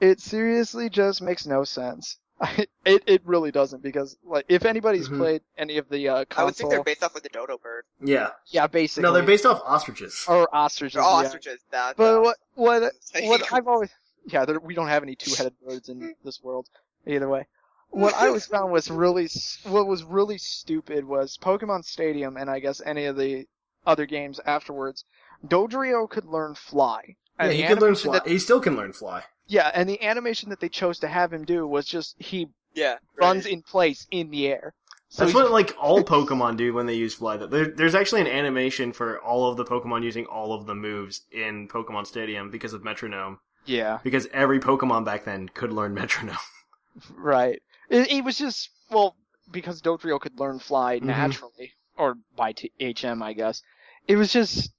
It 0.00 0.20
seriously 0.20 0.90
just 0.90 1.22
makes 1.22 1.46
no 1.46 1.64
sense. 1.64 2.18
it 2.84 3.02
it 3.06 3.22
really 3.24 3.50
doesn't 3.50 3.82
because 3.82 4.14
like 4.22 4.44
if 4.50 4.66
anybody's 4.66 5.08
Mhm. 5.08 5.16
played 5.16 5.42
any 5.56 5.78
of 5.78 5.88
the 5.88 6.06
uh, 6.10 6.24
I 6.36 6.44
would 6.44 6.54
think 6.54 6.68
they're 6.68 6.82
based 6.82 7.02
off 7.02 7.14
like 7.14 7.22
the 7.22 7.30
dodo 7.30 7.56
bird. 7.56 7.84
Yeah. 8.04 8.32
yeah, 8.48 8.66
basically, 8.66 9.04
No, 9.04 9.14
they're 9.14 9.22
based 9.22 9.46
off 9.46 9.62
ostriches. 9.64 10.22
or 10.28 10.46
ostriches. 10.54 10.92
They're 10.96 11.02
yeah. 11.02 11.08
ostriches. 11.08 11.60
That, 11.70 11.96
But 11.96 12.18
uh, 12.18 12.20
what 12.20 12.36
what 12.54 12.92
what 13.22 13.52
I've 13.54 13.66
always 13.66 13.88
yeah, 14.26 14.44
there, 14.44 14.58
we 14.60 14.74
don't 14.74 14.88
have 14.88 15.02
any 15.02 15.14
two-headed 15.14 15.54
birds 15.66 15.88
in 15.88 16.14
this 16.24 16.42
world. 16.42 16.68
Either 17.06 17.26
way, 17.28 17.46
what 17.90 18.14
I 18.14 18.30
was 18.30 18.46
found 18.52 18.72
was 18.72 18.90
really 18.90 19.28
what 19.64 19.86
was 19.86 20.02
really 20.04 20.38
stupid 20.38 21.04
was 21.04 21.36
Pokemon 21.38 21.84
Stadium 21.84 22.36
and 22.36 22.50
I 22.50 22.58
guess 22.60 22.80
any 22.84 23.04
of 23.06 23.16
the 23.16 23.46
other 23.86 24.06
games 24.06 24.40
afterwards. 24.44 25.04
Dodrio 25.46 26.08
could 26.08 26.24
learn 26.24 26.54
fly. 26.54 27.16
Yeah, 27.38 27.48
he 27.50 27.62
the 27.62 27.68
can 27.68 27.78
learn 27.78 27.94
fly. 27.94 28.14
that- 28.18 28.26
He 28.28 28.38
still 28.38 28.60
can 28.60 28.76
learn 28.76 28.92
fly. 28.92 29.22
yeah, 29.46 29.70
and 29.74 29.88
the 29.88 30.02
animation 30.02 30.50
that 30.50 30.60
they 30.60 30.68
chose 30.68 30.98
to 31.00 31.08
have 31.08 31.32
him 31.32 31.44
do 31.44 31.66
was 31.66 31.86
just 31.86 32.16
he 32.18 32.48
yeah, 32.74 32.96
runs 33.18 33.46
in 33.46 33.62
place 33.62 34.06
in 34.10 34.30
the 34.30 34.48
air. 34.48 34.74
So 35.08 35.24
That's 35.24 35.34
what 35.34 35.50
like 35.52 35.74
all 35.80 36.02
Pokemon 36.02 36.56
do 36.56 36.74
when 36.74 36.86
they 36.86 36.94
use 36.94 37.14
fly. 37.14 37.36
There, 37.36 37.68
there's 37.68 37.94
actually 37.94 38.22
an 38.22 38.26
animation 38.26 38.92
for 38.92 39.18
all 39.20 39.48
of 39.48 39.56
the 39.56 39.64
Pokemon 39.64 40.02
using 40.02 40.26
all 40.26 40.52
of 40.52 40.66
the 40.66 40.74
moves 40.74 41.22
in 41.30 41.68
Pokemon 41.68 42.06
Stadium 42.06 42.50
because 42.50 42.72
of 42.72 42.82
Metronome. 42.82 43.38
yeah, 43.66 43.98
Because 44.02 44.26
every 44.32 44.58
Pokemon 44.58 45.04
back 45.04 45.24
then 45.24 45.48
could 45.48 45.72
learn 45.72 45.94
Metronome. 45.94 46.36
right. 47.16 47.62
It, 47.88 48.10
it 48.10 48.24
was 48.24 48.38
just 48.38 48.70
well 48.90 49.16
because 49.50 49.80
Dodrio 49.82 50.20
could 50.20 50.38
learn 50.40 50.58
fly 50.58 50.98
Mhm. 50.98 51.04
naturally, 51.04 51.72
or 51.96 52.16
by 52.36 52.52
t- 52.52 52.72
HM, 52.80 53.22
I 53.22 53.32
guess. 53.32 53.62
It 54.08 54.16
was 54.16 54.32
just 54.32 54.72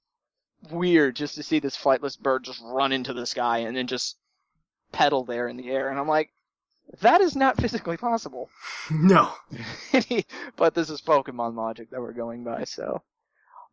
weird 0.70 1.16
just 1.16 1.34
to 1.36 1.42
see 1.42 1.58
this 1.60 1.76
flightless 1.76 2.18
bird 2.18 2.44
just 2.44 2.60
run 2.62 2.92
into 2.92 3.12
the 3.14 3.26
sky 3.26 3.58
and 3.58 3.76
then 3.76 3.86
just 3.86 4.16
pedal 4.92 5.24
there 5.24 5.48
in 5.48 5.56
the 5.56 5.70
air, 5.70 5.88
and 5.88 5.98
I'm 5.98 6.08
like, 6.08 6.30
that 7.00 7.20
is 7.20 7.36
not 7.36 7.56
physically 7.60 7.96
possible. 7.96 8.50
no. 8.90 9.32
but 10.56 10.74
this 10.74 10.90
is 10.90 11.00
Pokemon 11.02 11.54
logic 11.54 11.90
that 11.90 12.00
we're 12.00 12.12
going 12.12 12.44
by, 12.44 12.64
so. 12.64 13.02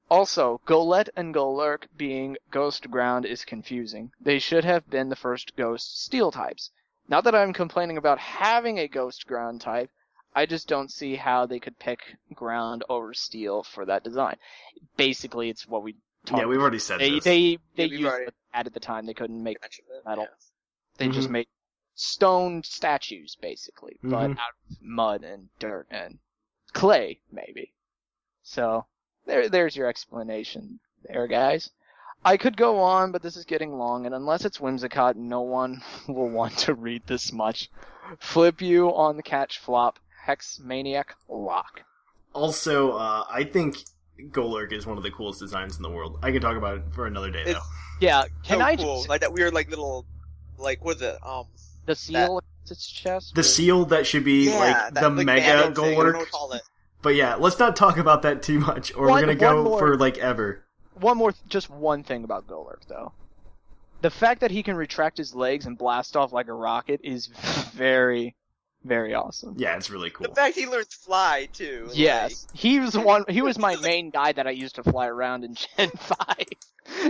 Also, 0.09 0.61
Golett 0.67 1.09
and 1.15 1.33
Golurk 1.33 1.85
being 1.97 2.37
Ghost 2.51 2.91
Ground 2.91 3.25
is 3.25 3.43
confusing. 3.43 4.11
They 4.21 4.37
should 4.37 4.63
have 4.63 4.87
been 4.89 5.09
the 5.09 5.15
first 5.15 5.55
Ghost 5.55 6.03
Steel 6.03 6.31
types. 6.31 6.69
Not 7.07 7.23
that 7.25 7.35
I'm 7.35 7.53
complaining 7.53 7.97
about 7.97 8.19
having 8.19 8.79
a 8.79 8.87
Ghost 8.87 9.27
Ground 9.27 9.61
type, 9.61 9.89
I 10.33 10.45
just 10.45 10.67
don't 10.67 10.91
see 10.91 11.15
how 11.15 11.45
they 11.45 11.59
could 11.59 11.77
pick 11.79 11.99
Ground 12.33 12.83
over 12.89 13.13
Steel 13.13 13.63
for 13.63 13.85
that 13.85 14.03
design. 14.03 14.35
Basically, 14.97 15.49
it's 15.49 15.67
what 15.67 15.83
we 15.83 15.95
yeah 16.35 16.45
we've 16.45 16.59
already 16.59 16.79
said 16.79 16.99
they 16.99 17.11
this. 17.11 17.23
they 17.23 17.57
they 17.75 17.85
Yeah, 17.85 17.97
used 17.97 18.05
already- 18.05 18.25
what 18.25 18.33
at 18.53 18.73
the 18.73 18.79
time. 18.79 19.05
They 19.05 19.13
couldn't 19.13 19.41
make 19.43 19.61
Mentioned 19.61 19.87
metal. 20.05 20.23
Yeah. 20.23 20.35
They 20.97 21.09
just 21.09 21.27
Mhm. 21.29 21.33
made 21.33 21.47
stone 21.93 22.63
statues, 22.63 23.35
basically, 23.39 23.99
but 24.01 24.31
Mhm. 24.31 24.37
out 24.39 24.53
of 24.71 24.81
mud 24.81 25.23
and 25.23 25.49
dirt 25.59 25.87
and 25.91 26.19
clay, 26.73 27.19
maybe. 27.31 27.73
So 28.43 28.87
there, 29.25 29.47
there's 29.49 29.75
your 29.75 29.87
explanation, 29.87 30.79
there, 31.03 31.27
guys. 31.27 31.71
I 32.25 32.37
could 32.37 32.57
go 32.57 32.79
on, 32.79 33.11
but 33.11 33.21
this 33.21 33.37
is 33.37 33.45
getting 33.45 33.77
long, 33.77 34.05
and 34.07 34.13
unless 34.15 34.43
it's 34.45 34.57
Whimsicott, 34.57 35.15
no 35.15 35.41
one 35.41 35.81
will 36.07 36.29
want 36.29 36.57
to 36.59 36.73
read 36.73 37.03
this 37.05 37.31
much. 37.31 37.69
Flip 38.19 38.61
you 38.61 38.89
on 38.93 39.15
the 39.17 39.23
catch 39.23 39.59
flop, 39.59 39.99
Hex 40.25 40.59
Maniac 40.63 41.15
Lock. 41.29 41.81
Also, 42.33 42.91
uh, 42.93 43.23
I 43.29 43.43
think 43.43 43.77
Golurk 44.31 44.73
is 44.73 44.85
one 44.85 44.97
of 44.97 45.03
the 45.03 45.11
coolest 45.11 45.39
designs 45.39 45.77
in 45.77 45.83
the 45.83 45.89
world. 45.89 46.19
I 46.21 46.31
could 46.31 46.41
talk 46.41 46.57
about 46.57 46.77
it 46.77 46.83
for 46.91 47.05
another 47.07 47.29
day, 47.31 47.43
though. 47.45 47.49
It's- 47.51 47.67
Yeah, 48.01 48.23
can 48.43 48.59
so 48.59 48.65
I 48.65 48.75
cool. 48.75 48.95
just 48.97 49.09
like 49.09 49.21
that 49.21 49.31
weird 49.31 49.53
like 49.53 49.69
little 49.69 50.05
like 50.57 50.83
what 50.83 50.97
is 50.97 51.01
it? 51.03 51.17
Um 51.25 51.45
the 51.85 51.95
seal 51.95 52.39
against 52.39 52.71
its 52.71 52.87
chest? 52.91 53.35
The 53.35 53.41
or- 53.41 53.43
seal 53.43 53.85
that 53.85 54.05
should 54.05 54.25
be 54.25 54.49
yeah, 54.49 54.57
like 54.59 54.93
that, 54.95 55.01
the 55.01 55.09
like, 55.09 55.25
mega 55.25 55.41
mantle 55.41 55.83
thing, 55.85 55.93
I 55.93 56.03
don't 56.03 56.05
know 56.05 56.11
Golurk. 56.11 56.17
what 56.17 56.25
to 56.25 56.31
call 56.31 56.51
it. 56.53 56.61
But 57.01 57.15
yeah, 57.15 57.35
let's 57.35 57.57
not 57.59 57.75
talk 57.77 57.97
about 57.97 58.23
that 58.23 58.43
too 58.43 58.59
much, 58.59 58.93
or 58.95 59.07
One- 59.07 59.13
we're 59.13 59.19
gonna 59.21 59.35
go 59.35 59.63
more- 59.63 59.79
for 59.79 59.97
like 59.97 60.17
ever. 60.17 60.64
One 60.95 61.17
more, 61.17 61.33
just 61.47 61.69
one 61.69 62.03
thing 62.03 62.23
about 62.23 62.47
Golurk, 62.47 62.85
though. 62.87 63.11
The 64.01 64.09
fact 64.09 64.41
that 64.41 64.51
he 64.51 64.63
can 64.63 64.75
retract 64.75 65.17
his 65.17 65.35
legs 65.35 65.65
and 65.65 65.77
blast 65.77 66.15
off 66.15 66.31
like 66.31 66.47
a 66.47 66.53
rocket 66.53 67.01
is 67.03 67.27
very, 67.73 68.35
very 68.85 69.13
awesome. 69.13 69.55
Yeah, 69.57 69.75
it's 69.75 69.89
really 69.89 70.09
cool. 70.09 70.27
The 70.29 70.35
fact 70.35 70.55
he 70.55 70.67
learns 70.67 70.93
fly 70.93 71.49
too. 71.51 71.89
Yes, 71.93 72.47
he 72.53 72.79
was 72.79 72.93
the 72.93 73.01
one. 73.01 73.25
He 73.27 73.41
was 73.41 73.57
my 73.59 73.75
main 73.77 74.09
guy 74.11 74.31
that 74.31 74.47
I 74.47 74.51
used 74.51 74.75
to 74.75 74.83
fly 74.83 75.07
around 75.07 75.43
in 75.43 75.55
Gen 75.77 75.89
Five. 75.91 76.45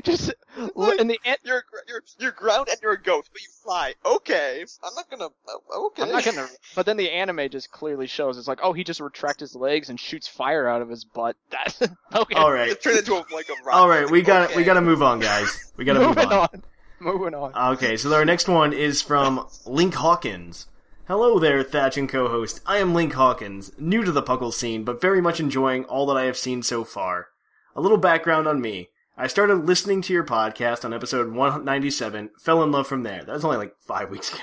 Just 0.03 0.33
Like- 0.73 0.99
in 1.01 1.07
the 1.07 1.19
end, 1.25 1.37
you're 1.43 1.63
you're 1.87 2.01
you're 2.17 2.31
ground 2.31 2.69
and 2.69 2.77
you're 2.81 2.93
a 2.93 3.01
ghost, 3.01 3.29
but 3.33 3.41
you 3.41 3.49
fly. 3.61 3.93
Okay, 4.05 4.63
I'm 4.83 4.93
not 4.95 5.09
gonna. 5.09 5.27
oh, 5.69 5.87
Okay. 5.87 6.03
I'm 6.03 6.11
not 6.11 6.23
gonna. 6.23 6.47
But 6.75 6.85
then 6.85 6.95
the 6.97 7.11
anime 7.11 7.49
just 7.49 7.71
clearly 7.71 8.07
shows 8.07 8.37
it's 8.37 8.47
like, 8.47 8.59
oh, 8.63 8.71
he 8.71 8.83
just 8.85 9.01
retracts 9.01 9.41
his 9.41 9.53
legs 9.53 9.89
and 9.89 9.99
shoots 9.99 10.27
fire 10.29 10.67
out 10.67 10.81
of 10.81 10.89
his 10.89 11.03
butt. 11.03 11.35
That's 11.49 11.81
okay. 12.15 12.35
All 12.35 12.51
right, 12.53 12.69
It 12.69 12.81
turned 12.81 12.99
into 12.99 13.15
a, 13.15 13.25
like 13.33 13.49
a 13.49 13.63
rock. 13.65 13.75
all 13.75 13.89
right, 13.89 14.09
we 14.09 14.21
got 14.21 14.39
to 14.39 14.45
okay. 14.45 14.55
we 14.55 14.63
got 14.63 14.75
to 14.75 14.81
move 14.81 15.03
on, 15.03 15.19
guys. 15.19 15.73
We 15.75 15.83
got 15.83 15.93
to 15.95 15.99
move 16.07 16.15
moving 16.15 16.31
on. 16.31 16.39
on. 16.53 16.63
Moving 17.01 17.33
on. 17.35 17.73
Okay, 17.73 17.97
so 17.97 18.13
our 18.13 18.23
next 18.23 18.47
one 18.47 18.71
is 18.71 19.01
from 19.01 19.45
Link 19.65 19.93
Hawkins. 19.93 20.67
Hello 21.07 21.37
there, 21.37 21.61
Thatch 21.61 21.97
and 21.97 22.09
co-host. 22.09 22.61
I 22.65 22.77
am 22.77 22.95
Link 22.95 23.13
Hawkins, 23.13 23.71
new 23.77 24.03
to 24.03 24.11
the 24.11 24.23
Puckle 24.23 24.51
scene, 24.51 24.83
but 24.83 24.99
very 24.99 25.21
much 25.21 25.39
enjoying 25.39 25.85
all 25.85 26.07
that 26.07 26.17
I 26.17 26.23
have 26.23 26.35
seen 26.35 26.63
so 26.63 26.83
far. 26.83 27.27
A 27.75 27.81
little 27.81 27.99
background 27.99 28.47
on 28.47 28.59
me. 28.59 28.89
I 29.15 29.27
started 29.27 29.67
listening 29.67 30.01
to 30.01 30.13
your 30.13 30.23
podcast 30.23 30.83
on 30.83 30.95
episode 30.95 31.31
197, 31.31 32.31
fell 32.39 32.63
in 32.63 32.71
love 32.71 32.87
from 32.87 33.03
there. 33.03 33.23
That 33.23 33.33
was 33.33 33.45
only 33.45 33.57
like 33.57 33.75
five 33.79 34.09
weeks 34.09 34.33
ago. 34.33 34.41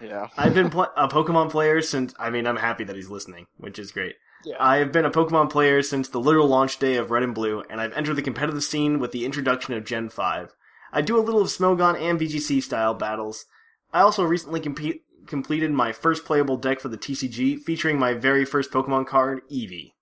Yeah. 0.00 0.28
I've 0.38 0.54
been 0.54 0.70
pl- 0.70 0.90
a 0.96 1.06
Pokemon 1.06 1.50
player 1.50 1.82
since, 1.82 2.14
I 2.18 2.30
mean, 2.30 2.46
I'm 2.46 2.56
happy 2.56 2.84
that 2.84 2.96
he's 2.96 3.10
listening, 3.10 3.46
which 3.58 3.78
is 3.78 3.92
great. 3.92 4.14
Yeah. 4.42 4.56
I 4.58 4.78
have 4.78 4.90
been 4.90 5.04
a 5.04 5.10
Pokemon 5.10 5.50
player 5.50 5.82
since 5.82 6.08
the 6.08 6.18
literal 6.18 6.48
launch 6.48 6.78
day 6.78 6.96
of 6.96 7.10
Red 7.10 7.22
and 7.24 7.34
Blue, 7.34 7.62
and 7.68 7.78
I've 7.78 7.92
entered 7.92 8.16
the 8.16 8.22
competitive 8.22 8.64
scene 8.64 9.00
with 9.00 9.12
the 9.12 9.26
introduction 9.26 9.74
of 9.74 9.84
Gen 9.84 10.08
5. 10.08 10.54
I 10.94 11.02
do 11.02 11.18
a 11.18 11.20
little 11.20 11.42
of 11.42 11.48
Smogon 11.48 12.00
and 12.00 12.18
VGC 12.18 12.62
style 12.62 12.94
battles. 12.94 13.44
I 13.92 14.00
also 14.00 14.24
recently 14.24 14.60
compete, 14.60 15.04
completed 15.26 15.70
my 15.70 15.92
first 15.92 16.24
playable 16.24 16.56
deck 16.56 16.80
for 16.80 16.88
the 16.88 16.98
TCG, 16.98 17.60
featuring 17.60 17.98
my 17.98 18.14
very 18.14 18.44
first 18.44 18.70
Pokemon 18.70 19.06
card, 19.06 19.42
Eevee. 19.50 19.92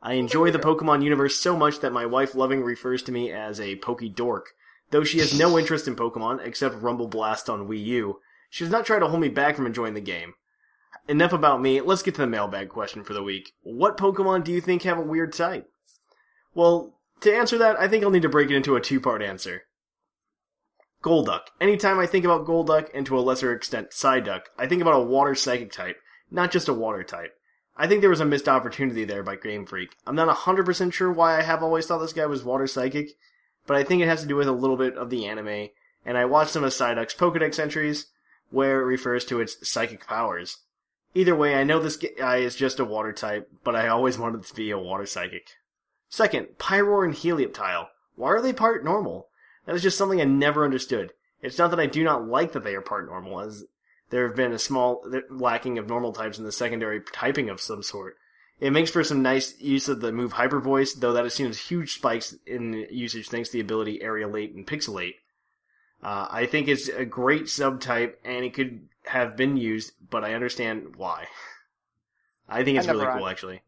I 0.00 0.14
enjoy 0.14 0.50
the 0.50 0.58
Pokemon 0.58 1.02
universe 1.02 1.36
so 1.36 1.56
much 1.56 1.80
that 1.80 1.92
my 1.92 2.06
wife 2.06 2.34
loving 2.34 2.62
refers 2.62 3.02
to 3.04 3.12
me 3.12 3.32
as 3.32 3.60
a 3.60 3.76
Poke 3.76 4.02
Dork. 4.14 4.50
Though 4.90 5.04
she 5.04 5.18
has 5.18 5.38
no 5.38 5.58
interest 5.58 5.88
in 5.88 5.96
Pokemon, 5.96 6.44
except 6.44 6.80
Rumble 6.80 7.08
Blast 7.08 7.50
on 7.50 7.68
Wii 7.68 7.84
U, 7.84 8.20
she 8.50 8.64
does 8.64 8.72
not 8.72 8.86
try 8.86 8.98
to 8.98 9.08
hold 9.08 9.20
me 9.20 9.28
back 9.28 9.56
from 9.56 9.66
enjoying 9.66 9.94
the 9.94 10.00
game. 10.00 10.34
Enough 11.08 11.32
about 11.32 11.60
me, 11.60 11.80
let's 11.80 12.02
get 12.02 12.14
to 12.14 12.20
the 12.20 12.26
mailbag 12.26 12.68
question 12.68 13.02
for 13.02 13.14
the 13.14 13.22
week. 13.22 13.52
What 13.62 13.96
Pokemon 13.96 14.44
do 14.44 14.52
you 14.52 14.60
think 14.60 14.82
have 14.82 14.98
a 14.98 15.02
weird 15.02 15.32
type? 15.32 15.70
Well, 16.54 16.94
to 17.20 17.34
answer 17.34 17.58
that, 17.58 17.78
I 17.78 17.88
think 17.88 18.04
I'll 18.04 18.10
need 18.10 18.22
to 18.22 18.28
break 18.28 18.50
it 18.50 18.56
into 18.56 18.76
a 18.76 18.80
two 18.80 19.00
part 19.00 19.22
answer. 19.22 19.62
Golduck. 21.02 21.42
Anytime 21.60 21.98
I 21.98 22.06
think 22.06 22.24
about 22.24 22.46
Golduck, 22.46 22.90
and 22.92 23.06
to 23.06 23.18
a 23.18 23.20
lesser 23.20 23.52
extent 23.52 23.90
Psyduck, 23.90 24.42
I 24.58 24.66
think 24.66 24.82
about 24.82 25.00
a 25.00 25.04
water 25.04 25.34
psychic 25.34 25.70
type, 25.70 25.96
not 26.30 26.50
just 26.50 26.68
a 26.68 26.74
water 26.74 27.04
type. 27.04 27.34
I 27.76 27.86
think 27.86 28.00
there 28.00 28.10
was 28.10 28.20
a 28.20 28.24
missed 28.24 28.48
opportunity 28.48 29.04
there 29.04 29.22
by 29.22 29.36
Game 29.36 29.64
Freak. 29.64 29.96
I'm 30.04 30.16
not 30.16 30.36
100% 30.36 30.92
sure 30.92 31.12
why 31.12 31.38
I 31.38 31.42
have 31.42 31.62
always 31.62 31.86
thought 31.86 31.98
this 31.98 32.12
guy 32.12 32.26
was 32.26 32.42
water 32.42 32.66
psychic, 32.66 33.10
but 33.66 33.76
I 33.76 33.84
think 33.84 34.02
it 34.02 34.08
has 34.08 34.22
to 34.22 34.26
do 34.26 34.34
with 34.34 34.48
a 34.48 34.52
little 34.52 34.76
bit 34.76 34.96
of 34.96 35.10
the 35.10 35.26
anime, 35.26 35.68
and 36.04 36.18
I 36.18 36.24
watched 36.24 36.50
some 36.50 36.64
of 36.64 36.72
Psyduck's 36.72 37.14
Pokedex 37.14 37.60
entries, 37.60 38.06
where 38.50 38.80
it 38.80 38.84
refers 38.84 39.24
to 39.26 39.40
its 39.40 39.68
psychic 39.68 40.04
powers. 40.06 40.58
Either 41.14 41.36
way, 41.36 41.54
I 41.54 41.64
know 41.64 41.78
this 41.78 41.96
guy 41.96 42.38
is 42.38 42.56
just 42.56 42.80
a 42.80 42.84
water 42.84 43.12
type, 43.12 43.48
but 43.62 43.76
I 43.76 43.86
always 43.86 44.18
wanted 44.18 44.44
to 44.44 44.54
be 44.54 44.70
a 44.70 44.78
water 44.78 45.06
psychic. 45.06 45.56
Second, 46.08 46.48
Pyroar 46.58 47.04
and 47.04 47.14
Helioptile. 47.14 47.88
Why 48.16 48.30
are 48.30 48.42
they 48.42 48.52
part 48.52 48.84
normal? 48.84 49.27
That 49.68 49.76
is 49.76 49.82
just 49.82 49.98
something 49.98 50.18
I 50.18 50.24
never 50.24 50.64
understood. 50.64 51.12
It's 51.42 51.58
not 51.58 51.70
that 51.72 51.78
I 51.78 51.84
do 51.84 52.02
not 52.02 52.26
like 52.26 52.52
that 52.52 52.64
they 52.64 52.74
are 52.74 52.80
part 52.80 53.04
normal, 53.04 53.40
as 53.40 53.66
there 54.08 54.26
have 54.26 54.34
been 54.34 54.52
a 54.52 54.58
small 54.58 55.04
lacking 55.28 55.76
of 55.76 55.86
normal 55.86 56.14
types 56.14 56.38
in 56.38 56.44
the 56.44 56.52
secondary 56.52 57.02
typing 57.12 57.50
of 57.50 57.60
some 57.60 57.82
sort. 57.82 58.16
It 58.60 58.70
makes 58.70 58.90
for 58.90 59.04
some 59.04 59.20
nice 59.20 59.60
use 59.60 59.86
of 59.90 60.00
the 60.00 60.10
move 60.10 60.32
Hyper 60.32 60.58
Voice, 60.58 60.94
though 60.94 61.12
that 61.12 61.22
has 61.22 61.34
seen 61.34 61.52
huge 61.52 61.96
spikes 61.96 62.34
in 62.46 62.86
usage 62.90 63.28
thanks 63.28 63.50
to 63.50 63.58
the 63.58 63.60
ability 63.60 64.00
Aerilate 64.00 64.54
and 64.54 64.66
Pixelate. 64.66 65.16
Uh, 66.02 66.28
I 66.30 66.46
think 66.46 66.68
it's 66.68 66.88
a 66.88 67.04
great 67.04 67.44
subtype, 67.44 68.14
and 68.24 68.46
it 68.46 68.54
could 68.54 68.88
have 69.04 69.36
been 69.36 69.58
used, 69.58 69.92
but 70.08 70.24
I 70.24 70.32
understand 70.32 70.96
why. 70.96 71.26
I 72.48 72.64
think 72.64 72.76
I 72.76 72.78
it's 72.78 72.88
really 72.88 73.04
never- 73.04 73.18
cool, 73.18 73.28
actually. 73.28 73.60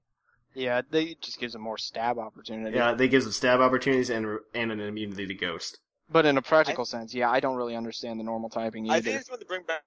Yeah, 0.54 0.80
they 0.90 1.02
it 1.02 1.20
just 1.20 1.38
gives 1.38 1.52
them 1.52 1.60
more 1.60 1.76
stab 1.76 2.18
opportunities. 2.18 2.74
Yeah, 2.74 2.94
they 2.94 3.06
gives 3.06 3.26
them 3.26 3.32
stab 3.32 3.60
opportunities 3.60 4.08
and 4.08 4.38
and 4.54 4.72
an 4.72 4.80
immunity 4.80 5.26
to 5.26 5.34
Ghost. 5.34 5.78
But 6.10 6.26
in 6.26 6.36
a 6.36 6.42
practical 6.42 6.84
sense, 6.84 7.14
yeah, 7.14 7.30
I 7.30 7.40
don't 7.40 7.56
really 7.56 7.76
understand 7.76 8.18
the 8.18 8.24
normal 8.24 8.50
typing 8.50 8.86
either. 8.86 8.96
I 8.96 9.00
think 9.00 9.20
it's 9.20 9.30
when 9.30 9.38
to 9.38 9.46
bring 9.46 9.62
back 9.62 9.82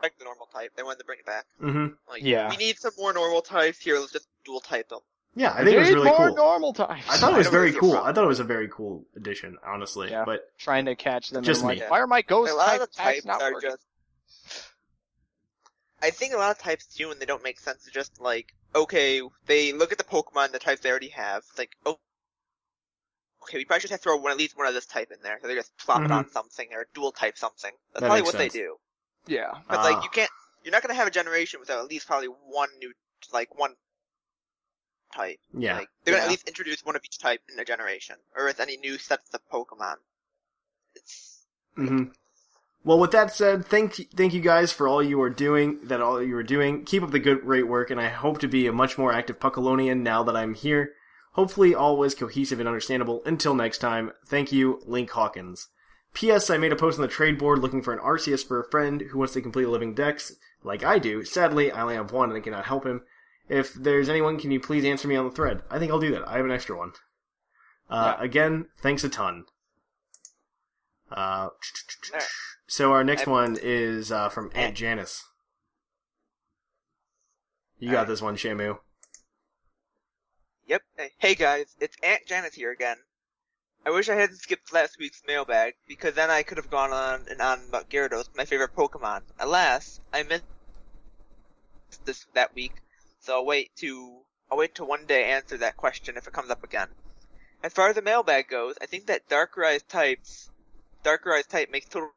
back 0.00 0.16
the 0.18 0.24
normal 0.24 0.46
type. 0.46 0.70
They 0.76 0.82
wanted 0.82 1.00
to 1.00 1.04
bring 1.04 1.18
it 1.18 1.26
back. 1.26 1.44
Mm-hmm. 1.60 1.94
Like, 2.08 2.22
Yeah. 2.22 2.48
we 2.48 2.56
need 2.56 2.78
some 2.78 2.92
more 2.98 3.12
normal 3.12 3.42
types 3.42 3.80
here. 3.80 3.98
Let's 3.98 4.12
just 4.12 4.28
dual 4.44 4.60
type 4.60 4.88
them. 4.88 5.00
Yeah, 5.34 5.52
I 5.52 5.62
think 5.62 5.76
it 5.76 5.78
was 5.78 5.88
Need 5.88 5.94
really 5.94 6.08
more 6.08 6.28
cool. 6.28 6.36
normal 6.36 6.72
types. 6.72 7.08
I 7.08 7.16
thought 7.16 7.34
it 7.34 7.38
was 7.38 7.48
very 7.48 7.72
cool. 7.72 7.96
I 7.96 8.12
thought 8.12 8.24
it 8.24 8.28
was 8.28 8.40
a 8.40 8.44
very 8.44 8.68
cool 8.68 9.04
addition, 9.14 9.58
honestly. 9.64 10.10
Yeah. 10.10 10.24
But 10.24 10.56
trying 10.58 10.86
to 10.86 10.96
catch 10.96 11.30
them. 11.30 11.44
Just 11.44 11.60
and 11.60 11.68
like, 11.68 11.78
me. 11.78 11.84
Why 11.86 12.00
are 12.00 12.06
my 12.06 12.22
ghost 12.22 12.50
a 12.50 12.54
lot 12.56 12.66
type 12.66 12.80
of 12.80 12.90
the 12.90 12.96
types 12.96 13.24
not 13.24 13.42
are 13.42 13.52
working? 13.52 13.70
just. 13.70 13.82
I 16.02 16.10
think 16.10 16.32
a 16.32 16.38
lot 16.38 16.50
of 16.50 16.58
types 16.58 16.86
do, 16.86 17.10
and 17.10 17.20
they 17.20 17.26
don't 17.26 17.44
make 17.44 17.60
sense, 17.60 17.86
are 17.86 17.90
just 17.90 18.20
like, 18.20 18.54
okay, 18.74 19.20
they 19.46 19.72
look 19.72 19.92
at 19.92 19.98
the 19.98 20.04
Pokemon, 20.04 20.50
the 20.52 20.58
types 20.58 20.80
they 20.80 20.90
already 20.90 21.10
have, 21.10 21.42
it's 21.48 21.58
like, 21.58 21.72
oh, 21.84 21.98
okay, 23.42 23.58
we 23.58 23.64
probably 23.64 23.80
should 23.80 23.90
have 23.90 24.00
to 24.00 24.02
throw 24.04 24.16
one, 24.16 24.32
at 24.32 24.38
least 24.38 24.56
one 24.56 24.66
of 24.66 24.74
this 24.74 24.86
type 24.86 25.10
in 25.10 25.18
there. 25.22 25.38
So 25.40 25.48
they 25.48 25.54
just 25.54 25.76
plop 25.78 26.02
it 26.02 26.10
on 26.10 26.28
something 26.30 26.68
or 26.72 26.86
dual 26.94 27.12
type 27.12 27.36
something. 27.38 27.72
That's 27.92 28.00
That 28.02 28.06
probably 28.06 28.22
what 28.22 28.32
sense. 28.32 28.52
they 28.52 28.58
do. 28.58 28.76
Yeah. 29.26 29.52
But 29.68 29.78
Ah. 29.80 29.82
like, 29.82 30.04
you 30.04 30.10
can't, 30.10 30.30
you're 30.64 30.72
not 30.72 30.82
gonna 30.82 30.94
have 30.94 31.08
a 31.08 31.10
generation 31.10 31.60
without 31.60 31.78
at 31.78 31.86
least 31.90 32.06
probably 32.06 32.28
one 32.28 32.68
new, 32.78 32.92
like 33.32 33.54
one 33.58 33.74
type. 35.14 35.38
yeah, 35.52 35.78
Like, 35.78 35.88
they're 36.04 36.12
gonna 36.12 36.22
Yeah. 36.22 36.26
at 36.26 36.30
least 36.30 36.48
introduce 36.48 36.84
one 36.84 36.96
of 36.96 37.02
each 37.04 37.18
type 37.18 37.40
in 37.52 37.58
a 37.58 37.64
generation, 37.64 38.16
or 38.36 38.44
with 38.44 38.60
any 38.60 38.76
new 38.76 38.98
sets 38.98 39.32
of 39.34 39.40
Pokemon. 39.52 39.96
It's 40.94 41.46
Mm-hmm. 41.78 42.10
Well, 42.82 42.98
with 42.98 43.10
that 43.12 43.32
said, 43.34 43.66
thank 43.66 43.94
thank 44.16 44.32
you 44.32 44.40
guys 44.40 44.72
for 44.72 44.88
all 44.88 45.02
you 45.02 45.20
are 45.20 45.30
doing. 45.30 45.80
That 45.86 46.00
all 46.00 46.22
you 46.22 46.34
are 46.36 46.42
doing. 46.42 46.84
Keep 46.84 47.02
up 47.02 47.10
the 47.10 47.18
good, 47.18 47.42
great 47.42 47.68
work, 47.68 47.90
and 47.90 48.00
I 48.00 48.08
hope 48.08 48.38
to 48.40 48.48
be 48.48 48.66
a 48.66 48.72
much 48.72 48.96
more 48.98 49.12
active 49.12 49.38
Puckalonian 49.38 50.00
now 50.00 50.22
that 50.24 50.34
I'm 50.36 50.54
here. 50.54 50.94
Hopefully, 51.34 51.74
always 51.74 52.14
cohesive 52.14 52.58
and 52.58 52.68
understandable. 52.68 53.22
Until 53.24 53.54
next 53.54 53.78
time, 53.78 54.12
thank 54.26 54.50
you, 54.52 54.80
Link 54.84 55.10
Hawkins. 55.10 55.68
P.S. 56.12 56.50
I 56.50 56.58
made 56.58 56.72
a 56.72 56.76
post 56.76 56.98
on 56.98 57.02
the 57.02 57.08
trade 57.08 57.38
board 57.38 57.60
looking 57.60 57.82
for 57.82 57.92
an 57.92 58.00
Arceus 58.00 58.44
for 58.46 58.60
a 58.60 58.68
friend 58.68 59.00
who 59.00 59.18
wants 59.18 59.34
to 59.34 59.40
complete 59.40 59.64
a 59.64 59.70
living 59.70 59.94
dex, 59.94 60.32
like 60.64 60.82
I 60.82 60.98
do. 60.98 61.24
Sadly, 61.24 61.70
I 61.70 61.82
only 61.82 61.94
have 61.94 62.10
one 62.12 62.30
and 62.30 62.36
I 62.36 62.40
cannot 62.40 62.64
help 62.64 62.84
him. 62.84 63.02
If 63.48 63.74
there's 63.74 64.08
anyone, 64.08 64.38
can 64.38 64.50
you 64.50 64.58
please 64.60 64.84
answer 64.84 65.06
me 65.06 65.14
on 65.16 65.24
the 65.24 65.30
thread? 65.30 65.62
I 65.70 65.78
think 65.78 65.92
I'll 65.92 66.00
do 66.00 66.10
that. 66.12 66.26
I 66.28 66.36
have 66.36 66.44
an 66.44 66.50
extra 66.50 66.76
one. 66.76 66.92
Uh, 67.88 68.16
Again, 68.18 68.66
thanks 68.78 69.04
a 69.04 69.08
ton. 69.08 69.44
Uh, 71.10 71.48
so 72.66 72.92
our 72.92 73.04
next 73.04 73.26
I- 73.28 73.30
one 73.30 73.56
is 73.60 74.10
uh, 74.12 74.28
from 74.30 74.50
Aunt 74.54 74.76
Janice. 74.76 75.24
You 77.78 77.88
got 77.90 77.94
Alright. 77.98 78.08
this 78.08 78.22
one, 78.22 78.36
Shamu. 78.36 78.78
Yep. 80.70 80.82
Hey 81.18 81.34
guys, 81.34 81.74
it's 81.80 81.96
Aunt 82.00 82.24
Janet 82.28 82.54
here 82.54 82.70
again. 82.70 82.96
I 83.84 83.90
wish 83.90 84.08
I 84.08 84.14
hadn't 84.14 84.36
skipped 84.36 84.72
last 84.72 85.00
week's 85.00 85.20
mailbag, 85.26 85.74
because 85.88 86.14
then 86.14 86.30
I 86.30 86.44
could 86.44 86.58
have 86.58 86.70
gone 86.70 86.92
on 86.92 87.26
and 87.28 87.40
on 87.40 87.58
about 87.68 87.90
Gyarados, 87.90 88.28
my 88.36 88.44
favorite 88.44 88.76
Pokemon. 88.76 89.22
Alas, 89.40 89.98
I 90.12 90.22
missed 90.22 90.44
this 92.04 92.24
that 92.34 92.54
week, 92.54 92.70
so 93.18 93.34
I'll 93.34 93.44
wait 93.44 93.74
to 93.78 94.20
I'll 94.48 94.58
wait 94.58 94.76
till 94.76 94.86
one 94.86 95.06
day 95.06 95.32
answer 95.32 95.56
that 95.56 95.76
question 95.76 96.16
if 96.16 96.28
it 96.28 96.32
comes 96.32 96.50
up 96.50 96.62
again. 96.62 96.86
As 97.64 97.72
far 97.72 97.88
as 97.88 97.96
the 97.96 98.02
mailbag 98.02 98.46
goes, 98.48 98.76
I 98.80 98.86
think 98.86 99.06
that 99.06 99.28
Darkrai's 99.28 99.82
types, 99.82 100.50
Darkrai's 101.04 101.48
type 101.48 101.72
makes 101.72 101.86
total 101.86 102.12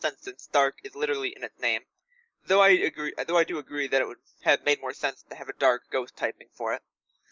sense 0.00 0.16
since 0.22 0.48
Dark 0.48 0.78
is 0.82 0.96
literally 0.96 1.32
in 1.36 1.44
its 1.44 1.60
name. 1.60 1.82
Though 2.48 2.60
I 2.60 2.70
agree, 2.70 3.14
though 3.24 3.38
I 3.38 3.44
do 3.44 3.58
agree 3.58 3.86
that 3.86 4.00
it 4.00 4.08
would 4.08 4.16
have 4.42 4.64
made 4.64 4.80
more 4.80 4.92
sense 4.92 5.22
to 5.30 5.36
have 5.36 5.48
a 5.48 5.52
Dark 5.60 5.82
Ghost 5.92 6.16
typing 6.16 6.48
for 6.54 6.74
it. 6.74 6.82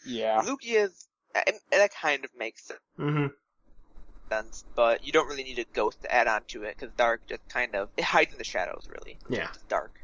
Yeah. 0.05 0.41
Lugia's, 0.45 1.07
and, 1.35 1.55
and 1.71 1.81
that 1.81 1.91
kind 1.93 2.23
of 2.25 2.31
makes 2.37 2.65
sense. 2.65 2.79
Mm-hmm. 2.99 3.27
sense, 4.29 4.65
but 4.75 5.05
you 5.05 5.11
don't 5.11 5.27
really 5.27 5.43
need 5.43 5.59
a 5.59 5.65
ghost 5.73 6.01
to 6.03 6.13
add 6.13 6.27
on 6.27 6.41
to 6.49 6.63
it 6.63 6.75
because 6.77 6.93
dark 6.97 7.21
just 7.27 7.47
kind 7.49 7.75
of 7.75 7.89
it 7.97 8.03
hides 8.03 8.31
in 8.31 8.37
the 8.37 8.43
shadows. 8.43 8.87
Really, 8.89 9.17
Yeah. 9.29 9.47
it's 9.53 9.63
dark. 9.69 9.99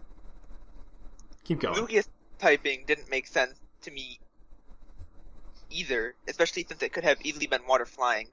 Keep 1.44 1.60
going. 1.62 1.76
Lugia's 1.76 2.08
typing 2.40 2.84
didn't 2.88 3.10
make 3.10 3.28
sense 3.28 3.60
to 3.82 3.92
me 3.92 4.20
either, 5.70 6.16
especially 6.28 6.66
since 6.68 6.82
it 6.84 6.94
could 6.94 7.04
have 7.04 7.18
easily 7.24 7.48
been 7.48 7.66
water 7.68 7.86
flying. 7.86 8.28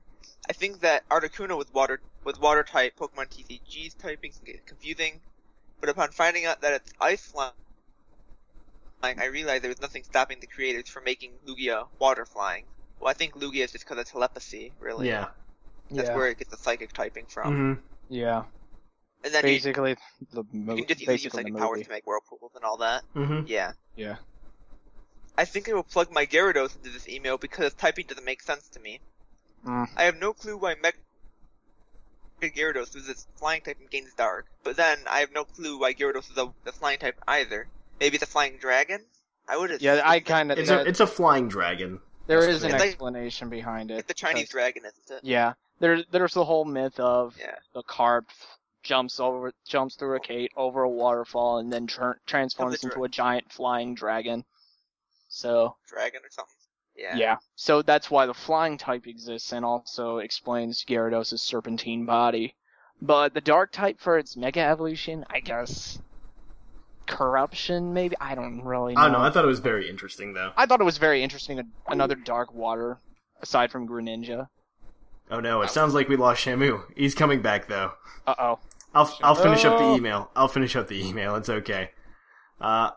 I 0.48 0.52
think 0.52 0.80
that 0.80 1.08
Articuno 1.08 1.56
with 1.58 1.72
water 1.74 2.00
with 2.24 2.40
water 2.40 2.62
type 2.62 2.94
Pokemon 2.96 3.28
TCG's 3.30 3.94
typing 3.94 4.30
can 4.32 4.44
get 4.44 4.66
confusing, 4.66 5.20
but 5.80 5.88
upon 5.88 6.10
finding 6.10 6.44
out 6.44 6.60
that 6.60 6.72
it's 6.74 6.92
ice 7.00 7.24
flying, 7.26 7.52
I 9.02 9.26
realized 9.26 9.64
there 9.64 9.70
was 9.70 9.80
nothing 9.80 10.04
stopping 10.04 10.40
the 10.40 10.46
creators 10.46 10.88
from 10.88 11.04
making 11.04 11.32
Lugia 11.46 11.86
water 11.98 12.24
flying. 12.24 12.64
Well, 13.00 13.10
I 13.10 13.14
think 13.14 13.34
Lugia 13.34 13.64
is 13.64 13.72
just 13.72 13.84
because 13.86 13.98
of 13.98 14.06
telepathy, 14.06 14.72
really. 14.78 15.08
Yeah. 15.08 15.28
That's 15.90 16.08
yeah. 16.08 16.16
where 16.16 16.28
it 16.28 16.38
gets 16.38 16.50
the 16.50 16.56
psychic 16.56 16.92
typing 16.92 17.26
from. 17.26 17.52
Mm-hmm. 17.52 17.80
Yeah. 18.10 18.44
And 19.24 19.34
then 19.34 19.44
you, 19.44 19.50
Basically, 19.54 19.96
the 20.32 20.44
you 20.52 20.60
movie. 20.60 20.82
can 20.82 20.88
just 20.88 21.02
easily 21.02 21.14
use 21.14 21.32
psychic 21.32 21.56
powers 21.56 21.82
to 21.82 21.90
make 21.90 22.06
whirlpools 22.06 22.52
and 22.54 22.64
all 22.64 22.76
that. 22.78 23.02
Mm-hmm. 23.16 23.46
Yeah. 23.46 23.72
Yeah. 23.96 24.16
I 25.36 25.44
think 25.46 25.68
I 25.68 25.72
will 25.72 25.82
plug 25.82 26.12
my 26.12 26.26
Gyarados 26.26 26.76
into 26.76 26.90
this 26.90 27.08
email 27.08 27.38
because 27.38 27.72
typing 27.74 28.06
doesn't 28.06 28.24
make 28.24 28.42
sense 28.42 28.68
to 28.70 28.80
me. 28.80 29.00
Mm. 29.66 29.88
I 29.96 30.04
have 30.04 30.16
no 30.16 30.32
clue 30.32 30.56
why 30.56 30.74
Mega 30.82 30.96
Gyarados 32.42 32.94
loses 32.94 33.08
its 33.08 33.26
flying 33.36 33.62
type 33.62 33.78
and 33.80 33.90
gains 33.90 34.14
Dark, 34.14 34.46
but 34.64 34.76
then 34.76 34.98
I 35.08 35.20
have 35.20 35.32
no 35.32 35.44
clue 35.44 35.78
why 35.78 35.94
Gyarados 35.94 36.30
is 36.30 36.38
a, 36.38 36.52
the 36.64 36.72
flying 36.72 36.98
type 36.98 37.18
either. 37.26 37.68
Maybe 38.00 38.16
the 38.18 38.26
flying 38.26 38.56
dragon? 38.56 39.04
I 39.48 39.56
would 39.56 39.70
have 39.70 39.82
Yeah, 39.82 40.00
I 40.04 40.20
kind 40.20 40.50
of. 40.50 40.58
It's 40.58 40.70
a 40.70 40.80
it's 40.80 41.00
a 41.00 41.06
flying 41.06 41.48
dragon. 41.48 42.00
there 42.26 42.48
is 42.48 42.62
an 42.64 42.70
It's 42.70 42.80
like- 42.80 42.88
explanation 42.90 43.48
behind 43.48 43.90
it. 43.90 44.06
The 44.08 44.14
Chinese 44.14 44.42
because- 44.44 44.50
dragon, 44.52 44.82
isn't 44.86 45.18
it? 45.18 45.24
Yeah. 45.24 45.54
There, 45.80 46.02
there's 46.10 46.34
the 46.34 46.44
whole 46.44 46.64
myth 46.64 46.98
of 47.00 47.36
Yeah. 47.38 47.56
the 47.74 47.82
carp 47.82 48.26
jumps 48.82 49.18
over, 49.18 49.52
jumps 49.66 49.96
through 49.96 50.16
a 50.16 50.20
gate 50.20 50.52
over 50.56 50.82
a 50.82 50.88
waterfall, 50.88 51.58
and 51.58 51.72
then 51.72 51.86
tr- 51.86 52.12
transforms 52.26 52.80
dra- 52.80 52.90
into 52.90 53.04
a 53.04 53.08
giant 53.08 53.50
flying 53.52 53.94
dragon. 53.94 54.44
So 55.28 55.76
Dragon 55.88 56.20
or 56.24 56.30
something. 56.30 56.54
Yeah. 56.96 57.16
yeah. 57.16 57.36
so 57.56 57.80
that's 57.82 58.10
why 58.10 58.26
the 58.26 58.34
flying 58.34 58.76
type 58.76 59.06
exists, 59.06 59.52
and 59.52 59.64
also 59.64 60.18
explains 60.18 60.84
Gyarados' 60.84 61.38
serpentine 61.40 62.04
body. 62.04 62.54
But 63.00 63.32
the 63.32 63.40
dark 63.40 63.72
type 63.72 63.98
for 64.00 64.18
its 64.18 64.36
mega 64.36 64.60
evolution, 64.60 65.24
I 65.30 65.40
guess, 65.40 65.98
corruption 67.10 67.92
maybe. 67.92 68.16
I 68.20 68.34
don't 68.34 68.62
really 68.62 68.94
know. 68.94 69.00
I 69.00 69.04
don't 69.04 69.12
know. 69.12 69.20
I 69.20 69.30
thought 69.30 69.44
it 69.44 69.48
was 69.48 69.58
very 69.60 69.88
interesting 69.90 70.32
though. 70.32 70.52
I 70.56 70.66
thought 70.66 70.80
it 70.80 70.84
was 70.84 70.98
very 70.98 71.22
interesting. 71.22 71.60
Another 71.88 72.14
dark 72.14 72.54
water, 72.54 72.98
aside 73.42 73.70
from 73.70 73.86
Greninja. 73.88 74.48
Oh 75.30 75.40
no! 75.40 75.62
It 75.62 75.70
sounds 75.70 75.94
like 75.94 76.08
we 76.08 76.16
lost 76.16 76.44
Shamu. 76.44 76.82
He's 76.96 77.14
coming 77.14 77.40
back 77.42 77.68
though. 77.68 77.92
Uh 78.26 78.34
oh. 78.38 78.58
I'll 78.94 79.16
I'll 79.22 79.34
finish 79.36 79.64
up 79.64 79.78
the 79.78 79.94
email. 79.94 80.30
I'll 80.34 80.48
finish 80.48 80.74
up 80.74 80.88
the 80.88 81.00
email. 81.06 81.36
It's 81.36 81.48
okay. 81.48 81.90
Uh, 82.60 82.90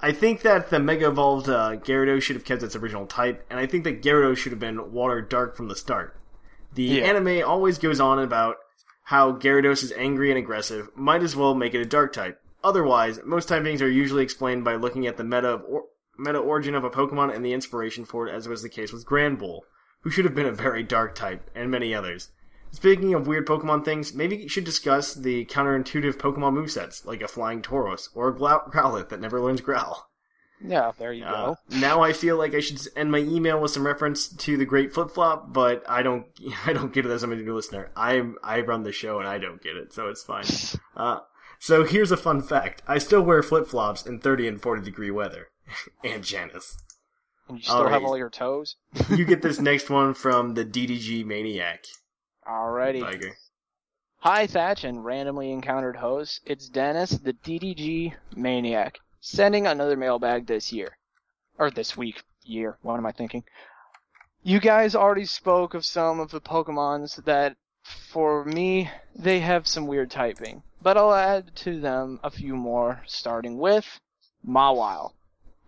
I 0.00 0.10
think 0.10 0.42
that 0.42 0.70
the 0.70 0.80
Mega 0.80 1.06
Evolved 1.08 1.48
uh, 1.48 1.76
Gyarados 1.76 2.22
should 2.22 2.34
have 2.34 2.44
kept 2.44 2.64
its 2.64 2.74
original 2.74 3.06
type, 3.06 3.46
and 3.48 3.60
I 3.60 3.66
think 3.66 3.84
that 3.84 4.02
Gyarados 4.02 4.38
should 4.38 4.50
have 4.50 4.58
been 4.58 4.90
Water 4.92 5.20
Dark 5.20 5.56
from 5.56 5.68
the 5.68 5.76
start. 5.76 6.16
The 6.74 6.82
Yeah. 6.82 7.04
anime 7.04 7.48
always 7.48 7.78
goes 7.78 8.00
on 8.00 8.18
about 8.18 8.56
how 9.04 9.32
Gyarados 9.34 9.84
is 9.84 9.92
angry 9.92 10.30
and 10.30 10.38
aggressive. 10.38 10.88
Might 10.96 11.22
as 11.22 11.36
well 11.36 11.54
make 11.54 11.72
it 11.72 11.80
a 11.80 11.84
Dark 11.86 12.12
type. 12.12 12.41
Otherwise, 12.64 13.20
most 13.24 13.48
typings 13.48 13.80
are 13.80 13.88
usually 13.88 14.22
explained 14.22 14.64
by 14.64 14.74
looking 14.76 15.06
at 15.06 15.16
the 15.16 15.24
meta 15.24 15.48
of 15.48 15.64
or- 15.68 15.84
meta 16.18 16.38
origin 16.38 16.74
of 16.74 16.84
a 16.84 16.90
Pokemon 16.90 17.34
and 17.34 17.44
the 17.44 17.52
inspiration 17.52 18.04
for 18.04 18.26
it, 18.28 18.32
as 18.34 18.46
was 18.48 18.62
the 18.62 18.68
case 18.68 18.92
with 18.92 19.06
Granbull, 19.06 19.60
who 20.02 20.10
should 20.10 20.24
have 20.24 20.34
been 20.34 20.46
a 20.46 20.52
very 20.52 20.82
Dark 20.82 21.14
type, 21.14 21.50
and 21.54 21.70
many 21.70 21.94
others. 21.94 22.30
Speaking 22.70 23.12
of 23.14 23.26
weird 23.26 23.46
Pokemon 23.46 23.84
things, 23.84 24.14
maybe 24.14 24.36
you 24.36 24.48
should 24.48 24.64
discuss 24.64 25.12
the 25.14 25.44
counterintuitive 25.46 26.14
Pokemon 26.16 26.54
movesets, 26.54 27.04
like 27.04 27.20
a 27.20 27.28
Flying 27.28 27.60
Tauros 27.62 28.08
or 28.14 28.28
a 28.28 28.34
Glau- 28.34 28.70
Growlithe 28.72 29.08
that 29.10 29.20
never 29.20 29.40
learns 29.40 29.60
Growl. 29.60 30.08
Yeah, 30.64 30.92
there 30.96 31.12
you 31.12 31.24
Uh, 31.24 31.46
go. 31.46 31.56
now 31.80 32.02
I 32.02 32.12
feel 32.12 32.36
like 32.38 32.54
I 32.54 32.60
should 32.60 32.80
end 32.96 33.10
my 33.10 33.18
email 33.18 33.60
with 33.60 33.72
some 33.72 33.84
reference 33.84 34.28
to 34.28 34.56
the 34.56 34.64
Great 34.64 34.94
Flip 34.94 35.10
Flop, 35.10 35.52
but 35.52 35.82
I 35.88 36.02
don't, 36.02 36.24
I 36.66 36.72
don't 36.72 36.92
get 36.92 37.04
it 37.04 37.10
as 37.10 37.22
a 37.24 37.26
new 37.26 37.54
listener. 37.54 37.90
I 37.96 38.22
I 38.44 38.60
run 38.60 38.84
the 38.84 38.92
show 38.92 39.18
and 39.18 39.26
I 39.28 39.38
don't 39.38 39.60
get 39.60 39.76
it, 39.76 39.92
so 39.92 40.08
it's 40.08 40.22
fine. 40.22 40.44
Uh, 40.96 41.18
so 41.62 41.84
here's 41.84 42.10
a 42.10 42.16
fun 42.16 42.42
fact: 42.42 42.82
I 42.88 42.98
still 42.98 43.22
wear 43.22 43.40
flip 43.42 43.68
flops 43.68 44.04
in 44.04 44.18
30 44.18 44.48
and 44.48 44.60
40 44.60 44.82
degree 44.82 45.12
weather. 45.12 45.48
and 46.04 46.24
Janice, 46.24 46.76
And 47.48 47.58
you 47.58 47.62
still 47.62 47.88
have 47.88 48.02
all 48.04 48.18
your 48.18 48.30
toes? 48.30 48.74
you 49.08 49.24
get 49.24 49.42
this 49.42 49.60
next 49.70 49.88
one 49.88 50.12
from 50.12 50.54
the 50.54 50.64
DDG 50.64 51.24
Maniac. 51.24 51.84
Alrighty. 52.46 53.00
Tiger. 53.00 53.36
Hi, 54.18 54.46
Thatch 54.46 54.84
and 54.84 55.04
randomly 55.04 55.52
encountered 55.52 55.96
hosts. 55.96 56.40
It's 56.44 56.68
Dennis, 56.68 57.10
the 57.10 57.32
DDG 57.32 58.14
Maniac, 58.36 58.98
sending 59.20 59.66
another 59.66 59.96
mailbag 59.96 60.46
this 60.46 60.72
year. 60.72 60.96
Or 61.58 61.70
this 61.70 61.96
week. 61.96 62.22
Year. 62.44 62.76
What 62.82 62.96
am 62.96 63.06
I 63.06 63.12
thinking? 63.12 63.44
You 64.42 64.58
guys 64.58 64.96
already 64.96 65.24
spoke 65.24 65.74
of 65.74 65.84
some 65.84 66.18
of 66.18 66.32
the 66.32 66.40
Pokemons 66.40 67.24
that, 67.24 67.56
for 67.84 68.44
me, 68.44 68.90
they 69.14 69.40
have 69.40 69.66
some 69.66 69.86
weird 69.86 70.10
typing. 70.10 70.62
But 70.80 70.96
I'll 70.96 71.14
add 71.14 71.56
to 71.56 71.80
them 71.80 72.20
a 72.22 72.30
few 72.30 72.54
more, 72.54 73.02
starting 73.06 73.58
with 73.58 74.00
Mawile. 74.46 75.14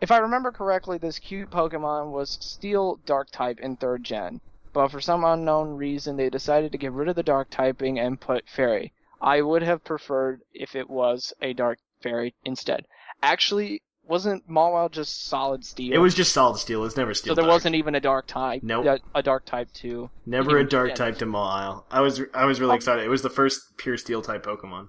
If 0.01 0.11
I 0.11 0.19
remember 0.19 0.53
correctly, 0.53 0.99
this 0.99 1.19
cute 1.19 1.51
Pokemon 1.51 2.12
was 2.12 2.39
Steel 2.41 2.97
Dark 3.07 3.31
type 3.31 3.61
in 3.61 3.77
3rd 3.77 4.03
Gen 4.03 4.41
but 4.74 4.89
for 4.89 5.01
some 5.01 5.23
unknown 5.23 5.77
reason 5.77 6.16
they 6.16 6.28
decided 6.28 6.73
to 6.73 6.78
get 6.78 6.91
rid 6.91 7.09
of 7.09 7.15
the 7.15 7.23
dark 7.23 7.49
typing 7.49 7.97
and 7.97 8.20
put 8.20 8.49
fairy. 8.49 8.93
I 9.20 9.41
would 9.41 9.62
have 9.62 9.85
preferred 9.85 10.43
if 10.53 10.74
it 10.74 10.91
was 10.91 11.32
a 11.41 11.53
dark 11.53 11.78
fairy 12.03 12.35
instead. 12.45 12.89
Actually, 13.23 13.82
wasn't 14.06 14.48
Mawile 14.48 14.90
just 14.90 15.26
solid 15.26 15.64
steel? 15.64 15.93
It 15.93 15.98
was 15.98 16.14
just 16.14 16.32
solid 16.32 16.59
steel. 16.59 16.85
It's 16.85 16.97
never 16.97 17.14
steel. 17.14 17.32
so 17.32 17.35
there 17.35 17.44
Dark. 17.44 17.55
wasn't 17.56 17.74
even 17.76 17.94
a 17.94 18.01
dark 18.01 18.26
type. 18.26 18.62
Nope. 18.62 18.86
A, 18.86 19.18
a 19.18 19.22
dark 19.22 19.44
type 19.47 19.72
too. 19.72 20.10
never 20.26 20.59
a 20.59 20.64
dark 20.68 20.94
type 20.94 21.18
to 21.18 21.26
Mawile. 21.26 21.85
I 21.90 22.01
was 22.01 22.20
I 22.35 22.44
was 22.44 22.60
really 22.60 22.72
Oh. 22.72 22.76
excited. 22.76 23.05
It 23.05 23.09
was 23.09 23.22
the 23.22 23.31
first 23.31 23.76
pure 23.76 23.97
steel 23.97 24.22
type 24.22 24.44
Pokemon. 24.44 24.89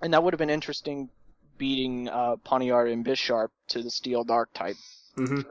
And 0.00 0.12
that 0.12 0.22
would 0.24 0.32
have 0.34 0.38
been 0.38 0.50
interesting, 0.50 1.10
beating 1.58 2.08
uh, 2.08 2.36
Pawniard 2.44 2.92
and 2.92 3.04
Bisharp 3.06 3.48
to 3.68 3.82
the 3.82 3.90
steel 3.90 4.24
dark 4.24 4.52
type 4.52 4.76
hmm. 5.14 5.42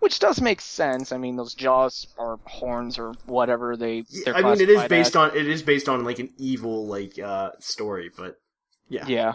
Which 0.00 0.18
does 0.18 0.40
make 0.40 0.60
sense. 0.60 1.12
I 1.12 1.18
mean, 1.18 1.36
those 1.36 1.54
jaws 1.54 2.06
or 2.18 2.38
horns 2.44 2.98
or 2.98 3.12
whatever 3.26 3.76
they. 3.76 4.04
they're 4.24 4.36
I 4.36 4.42
mean, 4.42 4.60
it 4.60 4.68
is 4.68 4.84
based 4.88 5.10
as. 5.10 5.16
on 5.16 5.36
it 5.36 5.46
is 5.46 5.62
based 5.62 5.88
on 5.88 6.04
like 6.04 6.18
an 6.18 6.30
evil 6.38 6.86
like 6.86 7.18
uh 7.18 7.50
story, 7.60 8.10
but 8.16 8.36
yeah, 8.88 9.06
Yeah. 9.06 9.34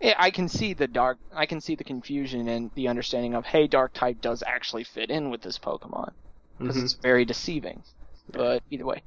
Yeah, 0.00 0.14
I 0.18 0.30
can 0.30 0.48
see 0.48 0.74
the 0.74 0.86
dark. 0.86 1.18
I 1.34 1.46
can 1.46 1.60
see 1.60 1.74
the 1.74 1.84
confusion 1.84 2.48
and 2.48 2.70
the 2.74 2.88
understanding 2.88 3.34
of 3.34 3.46
hey, 3.46 3.66
dark 3.66 3.92
type 3.94 4.20
does 4.20 4.42
actually 4.46 4.84
fit 4.84 5.10
in 5.10 5.30
with 5.30 5.42
this 5.42 5.58
Pokemon 5.58 6.12
because 6.58 6.76
Mhm. 6.76 6.84
it's 6.84 6.94
very 6.94 7.24
deceiving. 7.24 7.82
But 8.30 8.62
either 8.70 8.84
way, 8.86 9.02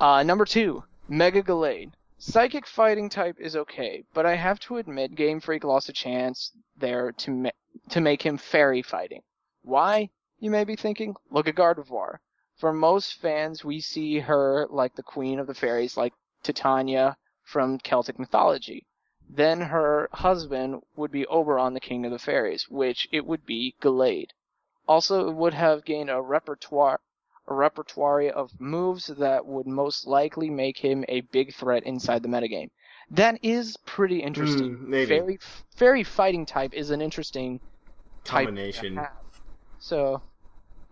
uh, 0.00 0.22
number 0.22 0.44
two, 0.44 0.84
Mega 1.08 1.42
Gallade. 1.42 1.92
Psychic 2.18 2.66
fighting 2.66 3.08
type 3.10 3.36
is 3.38 3.54
okay, 3.54 4.04
but 4.14 4.24
I 4.24 4.34
have 4.36 4.58
to 4.60 4.78
admit, 4.78 5.14
Game 5.14 5.40
Freak 5.40 5.62
lost 5.64 5.88
a 5.88 5.92
chance 5.92 6.50
there 6.76 7.12
to 7.12 7.30
ma- 7.30 7.50
to 7.90 8.00
make 8.00 8.22
him 8.22 8.38
fairy 8.38 8.82
fighting. 8.82 9.22
Why? 9.62 10.10
You 10.38 10.50
may 10.50 10.64
be 10.64 10.76
thinking. 10.76 11.14
Look 11.30 11.48
at 11.48 11.54
Gardevoir. 11.54 12.18
For 12.56 12.72
most 12.72 13.14
fans, 13.14 13.64
we 13.64 13.80
see 13.80 14.20
her 14.20 14.66
like 14.70 14.94
the 14.94 15.02
queen 15.02 15.38
of 15.38 15.46
the 15.46 15.54
fairies, 15.54 15.96
like 15.96 16.12
Titania 16.42 17.16
from 17.42 17.78
Celtic 17.78 18.18
mythology. 18.18 18.86
Then 19.28 19.60
her 19.60 20.08
husband 20.12 20.82
would 20.96 21.10
be 21.10 21.26
Oberon, 21.26 21.74
the 21.74 21.80
king 21.80 22.04
of 22.04 22.12
the 22.12 22.18
fairies, 22.18 22.68
which 22.68 23.08
it 23.10 23.26
would 23.26 23.44
be 23.46 23.74
Gallade. 23.80 24.32
Also, 24.86 25.28
it 25.28 25.34
would 25.34 25.54
have 25.54 25.84
gained 25.84 26.10
a 26.10 26.20
repertoire, 26.20 27.00
a 27.48 27.54
repertoire 27.54 28.28
of 28.28 28.60
moves 28.60 29.06
that 29.06 29.46
would 29.46 29.66
most 29.66 30.06
likely 30.06 30.50
make 30.50 30.78
him 30.78 31.04
a 31.08 31.22
big 31.22 31.54
threat 31.54 31.82
inside 31.84 32.22
the 32.22 32.28
metagame. 32.28 32.70
That 33.10 33.38
is 33.42 33.76
pretty 33.86 34.22
interesting. 34.22 34.76
Mm, 34.76 34.88
maybe. 34.88 35.06
Fairy, 35.06 35.38
fairy 35.74 36.04
fighting 36.04 36.46
type 36.46 36.74
is 36.74 36.90
an 36.90 37.00
interesting 37.00 37.60
combination. 38.24 39.00
So, 39.78 40.22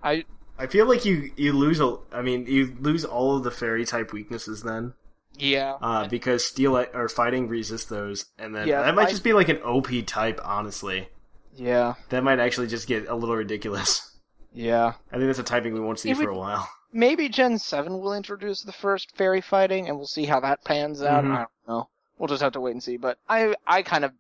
I 0.03 0.25
I 0.59 0.67
feel 0.67 0.87
like 0.87 1.05
you 1.05 1.33
you 1.37 1.53
lose 1.53 1.81
a. 1.81 1.99
I 2.13 2.23
mean, 2.23 2.47
you 2.47 2.77
lose 2.81 3.05
all 3.05 3.37
of 3.37 3.45
the 3.45 3.51
fairy 3.51 3.85
type 3.85 4.13
weaknesses 4.13 4.63
then, 4.63 4.95
yeah. 5.39 5.77
uh, 5.81 6.07
because 6.09 6.45
steel 6.45 6.77
or 6.77 7.09
fighting 7.09 7.49
resist 7.49 7.89
those, 7.89 8.27
and 8.39 8.55
then 8.55 8.69
Yeah, 8.69 8.83
that 8.83 8.95
might 8.95 9.09
I- 9.09 9.11
just 9.11 9.25
be 9.25 9.33
like 9.33 9.49
an 9.49 9.61
OP 9.63 10.03
type. 10.03 10.41
Honestly, 10.45 11.09
Yeah. 11.55 11.95
that 12.11 12.23
might 12.25 12.39
actually 12.39 12.67
just 12.69 12.87
get 12.89 13.09
a 13.09 13.15
little 13.15 13.37
ridiculous. 13.37 14.09
Yeah. 14.55 14.93
I 15.11 15.17
think 15.17 15.27
that's 15.29 15.39
a 15.39 15.43
typing 15.43 15.73
we 15.75 15.81
won't 15.81 15.99
see 15.99 16.11
It 16.11 16.17
for 16.19 16.25
would- 16.31 16.37
a 16.37 16.39
while. 16.39 16.69
Maybe 16.93 17.31
Gen 17.31 17.57
7 17.59 17.99
will 18.01 18.13
introduce 18.13 18.61
the 18.63 18.73
first 18.73 19.17
fairy 19.17 19.41
fighting, 19.41 19.89
and 19.89 19.97
we'll 19.97 20.07
see 20.07 20.27
how 20.27 20.41
that 20.41 20.63
pans 20.63 21.03
out. 21.03 21.25
Mhm. 21.25 21.33
I 21.33 21.37
don't 21.39 21.49
know. 21.67 21.89
We'll 22.19 22.29
just 22.29 22.43
have 22.43 22.53
to 22.53 22.61
wait 22.61 22.73
and 22.73 22.83
see. 22.83 22.99
But 22.99 23.17
I, 23.31 23.55
I 23.67 23.81
kind 23.83 24.05
of, 24.05 24.13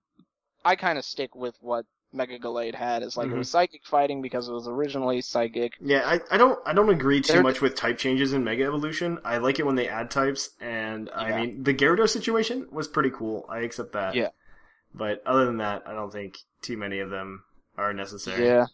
I 0.65 0.75
kind 0.77 0.99
of 0.99 1.05
stick 1.05 1.35
with 1.35 1.55
what 1.61 1.85
Mega 2.13 2.39
Gallade 2.39 2.75
had. 2.75 3.03
Is 3.03 3.17
like 3.17 3.29
it 3.29 3.37
was 3.37 3.49
mm-hmm. 3.49 3.53
psychic 3.53 3.85
fighting 3.85 4.23
because 4.23 4.49
it 4.49 4.53
was 4.53 4.69
originally 4.69 5.21
psychic. 5.21 5.75
Yeah, 5.81 6.03
I, 6.05 6.21
I 6.31 6.37
don't 6.37 6.59
I 6.67 6.73
don't 6.73 6.91
agree 6.91 7.21
too 7.21 7.35
They're- 7.35 7.43
much 7.43 7.61
with 7.61 7.75
type 7.75 7.99
changes 7.99 8.33
in 8.33 8.45
Mega 8.45 8.65
Evolution. 8.65 9.19
I 9.25 9.39
like 9.39 9.59
it 9.59 9.67
when 9.67 9.77
they 9.77 9.89
add 9.89 10.11
types, 10.11 10.51
and 10.61 11.11
I 11.15 11.41
mean 11.41 11.63
the 11.63 11.75
Gyarados 11.75 12.11
situation 12.11 12.67
was 12.71 12.89
pretty 12.89 13.11
cool. 13.11 13.47
I 13.49 13.61
accept 13.61 13.93
that. 13.93 14.15
Yeah. 14.15 14.29
But 14.95 15.23
other 15.27 15.47
than 15.47 15.57
that, 15.59 15.85
I 15.87 15.95
don't 15.95 16.13
think 16.13 16.39
too 16.61 16.77
many 16.77 16.99
of 16.99 17.11
them 17.11 17.45
are 17.79 17.95
necessary. 17.95 18.45
Yeah. 18.45 18.67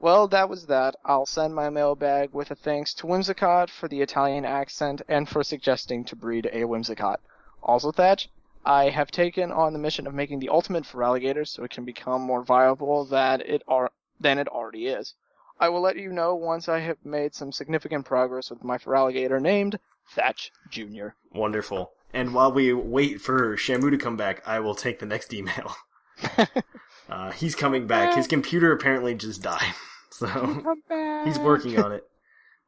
Well, 0.00 0.28
that 0.28 0.48
was 0.48 0.66
that. 0.66 0.96
I'll 1.04 1.26
send 1.26 1.54
my 1.54 1.68
mailbag 1.68 2.32
with 2.32 2.50
a 2.50 2.54
thanks 2.54 2.94
to 2.94 3.06
Whimsicott 3.06 3.68
for 3.68 3.86
the 3.86 4.00
Italian 4.00 4.46
accent 4.46 5.02
and 5.08 5.28
for 5.28 5.44
suggesting 5.44 6.04
to 6.06 6.16
breed 6.16 6.46
a 6.46 6.62
Whimsicott. 6.62 7.18
Also, 7.62 7.92
Thatch, 7.92 8.30
I 8.64 8.90
have 8.90 9.10
taken 9.10 9.50
on 9.50 9.72
the 9.72 9.78
mission 9.78 10.06
of 10.06 10.14
making 10.14 10.40
the 10.40 10.50
ultimate 10.50 10.84
Feraligatrs 10.84 11.48
so 11.48 11.64
it 11.64 11.70
can 11.70 11.84
become 11.84 12.20
more 12.22 12.42
viable 12.42 13.04
that 13.06 13.40
it 13.40 13.62
are 13.66 13.90
than 14.18 14.38
it 14.38 14.48
already 14.48 14.86
is. 14.86 15.14
I 15.58 15.68
will 15.68 15.80
let 15.80 15.96
you 15.96 16.12
know 16.12 16.34
once 16.34 16.68
I 16.68 16.80
have 16.80 16.98
made 17.04 17.34
some 17.34 17.52
significant 17.52 18.06
progress 18.06 18.50
with 18.50 18.64
my 18.64 18.78
Feraligatr 18.78 19.40
named 19.40 19.78
Thatch 20.08 20.52
Jr. 20.70 21.08
Wonderful. 21.32 21.92
And 22.12 22.34
while 22.34 22.52
we 22.52 22.72
wait 22.72 23.20
for 23.20 23.56
Shamu 23.56 23.90
to 23.90 23.98
come 23.98 24.16
back, 24.16 24.42
I 24.46 24.60
will 24.60 24.74
take 24.74 24.98
the 24.98 25.06
next 25.06 25.32
email. 25.32 25.74
uh, 27.08 27.30
he's 27.32 27.54
coming 27.54 27.86
back. 27.86 28.14
His 28.14 28.26
computer 28.26 28.72
apparently 28.72 29.14
just 29.14 29.42
died, 29.42 29.74
so 30.10 30.76
he's 31.24 31.38
working 31.38 31.78
on 31.78 31.92
it. 31.92 32.04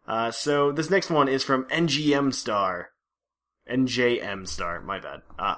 Uh, 0.06 0.30
so 0.30 0.72
this 0.72 0.90
next 0.90 1.10
one 1.10 1.28
is 1.28 1.44
from 1.44 1.64
NGM 1.66 2.34
Star. 2.34 2.90
NJM 3.70 4.48
Star, 4.48 4.80
my 4.80 4.98
bad. 4.98 5.22
Uh, 5.38 5.56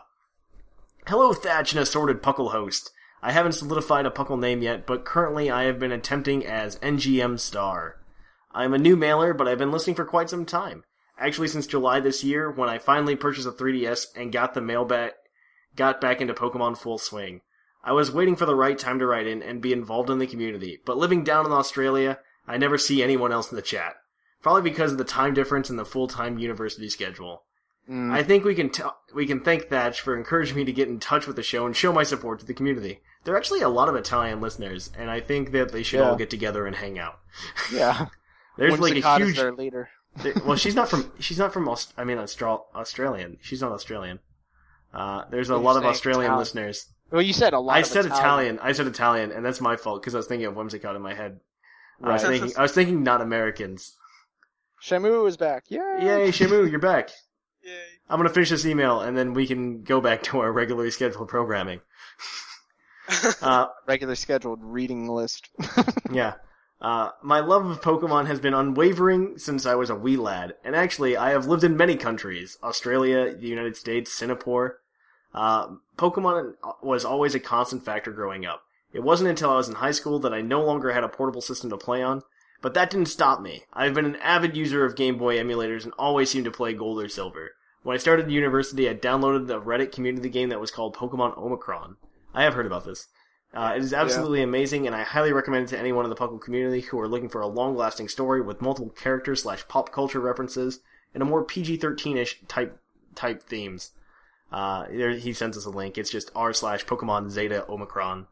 hello, 1.06 1.34
Thatch 1.34 1.72
and 1.72 1.80
assorted 1.80 2.22
Puckle 2.22 2.52
host. 2.52 2.90
I 3.22 3.32
haven't 3.32 3.52
solidified 3.52 4.06
a 4.06 4.10
Puckle 4.10 4.38
name 4.38 4.62
yet, 4.62 4.86
but 4.86 5.04
currently 5.04 5.50
I 5.50 5.64
have 5.64 5.78
been 5.78 5.92
attempting 5.92 6.46
as 6.46 6.78
NGM 6.78 7.38
Star. 7.38 7.96
I'm 8.52 8.72
a 8.72 8.78
new 8.78 8.96
mailer, 8.96 9.34
but 9.34 9.46
I've 9.46 9.58
been 9.58 9.72
listening 9.72 9.96
for 9.96 10.04
quite 10.04 10.30
some 10.30 10.46
time. 10.46 10.84
Actually, 11.18 11.48
since 11.48 11.66
July 11.66 12.00
this 12.00 12.24
year, 12.24 12.50
when 12.50 12.68
I 12.68 12.78
finally 12.78 13.16
purchased 13.16 13.46
a 13.46 13.52
3DS 13.52 14.06
and 14.16 14.32
got 14.32 14.54
the 14.54 14.60
mail 14.60 14.84
back, 14.84 15.12
got 15.76 16.00
back 16.00 16.20
into 16.20 16.34
Pokemon 16.34 16.78
full 16.78 16.98
swing. 16.98 17.40
I 17.82 17.92
was 17.92 18.10
waiting 18.10 18.34
for 18.34 18.46
the 18.46 18.54
right 18.54 18.78
time 18.78 18.98
to 18.98 19.06
write 19.06 19.26
in 19.26 19.42
and 19.42 19.60
be 19.60 19.72
involved 19.72 20.08
in 20.08 20.18
the 20.18 20.26
community, 20.26 20.80
but 20.86 20.96
living 20.96 21.22
down 21.22 21.44
in 21.44 21.52
Australia, 21.52 22.18
I 22.46 22.56
never 22.56 22.78
see 22.78 23.02
anyone 23.02 23.32
else 23.32 23.50
in 23.50 23.56
the 23.56 23.62
chat. 23.62 23.94
Probably 24.42 24.62
because 24.62 24.92
of 24.92 24.98
the 24.98 25.04
time 25.04 25.34
difference 25.34 25.70
and 25.70 25.78
the 25.78 25.84
full-time 25.84 26.38
university 26.38 26.88
schedule. 26.88 27.42
Mm. 27.90 28.12
I 28.12 28.22
think 28.22 28.44
we 28.44 28.54
can 28.54 28.70
t- 28.70 28.82
we 29.14 29.26
can 29.26 29.40
thank 29.40 29.68
Thatch 29.68 30.00
for 30.00 30.16
encouraging 30.16 30.56
me 30.56 30.64
to 30.64 30.72
get 30.72 30.88
in 30.88 30.98
touch 31.00 31.26
with 31.26 31.36
the 31.36 31.42
show 31.42 31.66
and 31.66 31.76
show 31.76 31.92
my 31.92 32.02
support 32.02 32.40
to 32.40 32.46
the 32.46 32.54
community. 32.54 33.00
There 33.24 33.34
are 33.34 33.36
actually 33.36 33.60
a 33.60 33.68
lot 33.68 33.88
of 33.90 33.94
Italian 33.94 34.40
listeners, 34.40 34.90
and 34.96 35.10
I 35.10 35.20
think 35.20 35.52
that 35.52 35.70
they 35.72 35.82
should 35.82 36.00
Yeah. 36.00 36.10
all 36.10 36.16
get 36.16 36.30
together 36.30 36.66
and 36.66 36.74
hang 36.76 36.98
out. 36.98 37.18
yeah. 37.72 38.06
There's 38.56 38.78
like 38.80 38.96
a 38.96 39.16
huge. 39.18 39.38
leader. 39.38 39.88
there- 40.16 40.34
well, 40.46 40.56
she's 40.56 40.74
not 40.74 40.88
from. 40.88 41.12
She's 41.18 41.38
not 41.38 41.52
from. 41.52 41.68
Aust- 41.68 41.92
I 41.98 42.04
mean, 42.04 42.18
Austral- 42.18 42.66
Australian. 42.74 43.38
She's 43.42 43.60
not 43.60 43.72
Australian. 43.72 44.20
Uh, 44.92 45.24
there's 45.30 45.50
a 45.50 45.56
lot 45.56 45.76
of 45.76 45.84
Australian 45.84 46.26
Italian. 46.26 46.38
listeners. 46.38 46.86
Well, 47.10 47.20
you 47.20 47.32
said 47.32 47.52
a 47.52 47.58
lot. 47.58 47.76
I 47.76 47.82
said 47.82 48.06
Italian. 48.06 48.58
I 48.62 48.72
said 48.72 48.86
Italian, 48.86 49.32
and 49.32 49.44
that's 49.44 49.60
my 49.60 49.76
fault 49.76 50.00
because 50.00 50.14
I 50.14 50.18
was 50.18 50.26
thinking 50.26 50.46
of 50.46 50.54
Whimsicott 50.54 50.94
in 50.96 51.02
my 51.02 51.14
head. 51.14 51.40
I 52.02 52.12
was 52.14 52.22
thinking. 52.22 52.52
I 52.56 52.62
was 52.62 52.72
thinking 52.72 53.02
not 53.02 53.20
Americans. 53.20 53.94
Shamu 54.82 55.26
is 55.28 55.36
back. 55.36 55.64
Yay! 55.68 55.78
Yay, 56.00 56.28
Shamu, 56.30 56.70
you're 56.70 56.78
back. 56.78 57.10
Yay. 57.64 57.72
I'm 58.08 58.18
gonna 58.18 58.28
finish 58.28 58.50
this 58.50 58.66
email, 58.66 59.00
and 59.00 59.16
then 59.16 59.32
we 59.32 59.46
can 59.46 59.82
go 59.82 60.00
back 60.00 60.22
to 60.24 60.40
our 60.40 60.52
regularly 60.52 60.90
scheduled 60.90 61.28
programming. 61.28 61.80
Uh, 63.42 63.66
Regular 63.86 64.14
scheduled 64.14 64.60
reading 64.62 65.06
list. 65.08 65.50
yeah. 66.10 66.36
Uh, 66.80 67.10
my 67.22 67.40
love 67.40 67.66
of 67.66 67.82
Pokemon 67.82 68.26
has 68.26 68.40
been 68.40 68.54
unwavering 68.54 69.36
since 69.36 69.66
I 69.66 69.74
was 69.74 69.90
a 69.90 69.94
wee 69.94 70.16
lad, 70.16 70.54
and 70.64 70.74
actually, 70.74 71.14
I 71.14 71.30
have 71.30 71.46
lived 71.46 71.64
in 71.64 71.76
many 71.76 71.96
countries 71.96 72.56
Australia, 72.62 73.34
the 73.36 73.46
United 73.46 73.76
States, 73.76 74.10
Singapore. 74.10 74.80
Uh, 75.34 75.74
Pokemon 75.96 76.54
was 76.82 77.04
always 77.04 77.34
a 77.34 77.40
constant 77.40 77.84
factor 77.84 78.10
growing 78.10 78.46
up. 78.46 78.62
It 78.92 79.02
wasn't 79.02 79.30
until 79.30 79.50
I 79.50 79.56
was 79.56 79.68
in 79.68 79.74
high 79.74 79.90
school 79.90 80.18
that 80.20 80.32
I 80.32 80.40
no 80.40 80.64
longer 80.64 80.92
had 80.92 81.04
a 81.04 81.08
portable 81.08 81.42
system 81.42 81.68
to 81.70 81.76
play 81.76 82.02
on, 82.02 82.22
but 82.64 82.72
that 82.72 82.88
didn't 82.88 83.08
stop 83.08 83.42
me. 83.42 83.64
I've 83.74 83.92
been 83.92 84.06
an 84.06 84.16
avid 84.16 84.56
user 84.56 84.86
of 84.86 84.96
Game 84.96 85.18
Boy 85.18 85.36
emulators 85.36 85.84
and 85.84 85.92
always 85.98 86.30
seemed 86.30 86.46
to 86.46 86.50
play 86.50 86.72
Gold 86.72 86.98
or 86.98 87.10
Silver. 87.10 87.50
When 87.82 87.94
I 87.94 87.98
started 87.98 88.30
university, 88.30 88.88
I 88.88 88.94
downloaded 88.94 89.48
the 89.48 89.60
Reddit 89.60 89.92
community 89.92 90.30
game 90.30 90.48
that 90.48 90.62
was 90.62 90.70
called 90.70 90.96
Pokemon 90.96 91.36
Omicron. 91.36 91.98
I 92.32 92.44
have 92.44 92.54
heard 92.54 92.64
about 92.64 92.86
this. 92.86 93.08
Uh, 93.52 93.74
it 93.76 93.82
is 93.82 93.92
absolutely 93.92 94.40
amazing, 94.40 94.86
and 94.86 94.96
I 94.96 95.02
highly 95.02 95.30
recommend 95.30 95.66
it 95.66 95.68
to 95.72 95.78
anyone 95.78 96.06
in 96.06 96.08
the 96.08 96.16
Puckle 96.16 96.40
community 96.40 96.80
who 96.80 96.98
are 96.98 97.06
looking 97.06 97.28
for 97.28 97.42
a 97.42 97.46
long-lasting 97.46 98.08
story 98.08 98.40
with 98.40 98.62
multiple 98.62 98.88
characters 98.88 99.42
slash 99.42 99.68
pop 99.68 99.92
culture 99.92 100.18
references 100.18 100.80
and 101.12 101.22
a 101.22 101.26
more 101.26 101.44
PG-13ish 101.44 102.48
type 102.48 102.80
type 103.14 103.42
themes. 103.42 103.90
Uh, 104.50 104.86
there, 104.90 105.10
he 105.10 105.34
sends 105.34 105.58
us 105.58 105.66
a 105.66 105.70
link. 105.70 105.98
It's 105.98 106.08
just 106.08 106.30
r 106.34 106.54
slash 106.54 106.86
Pokemon 106.86 107.28
Zeta 107.28 107.66
Omicron. 107.68 108.26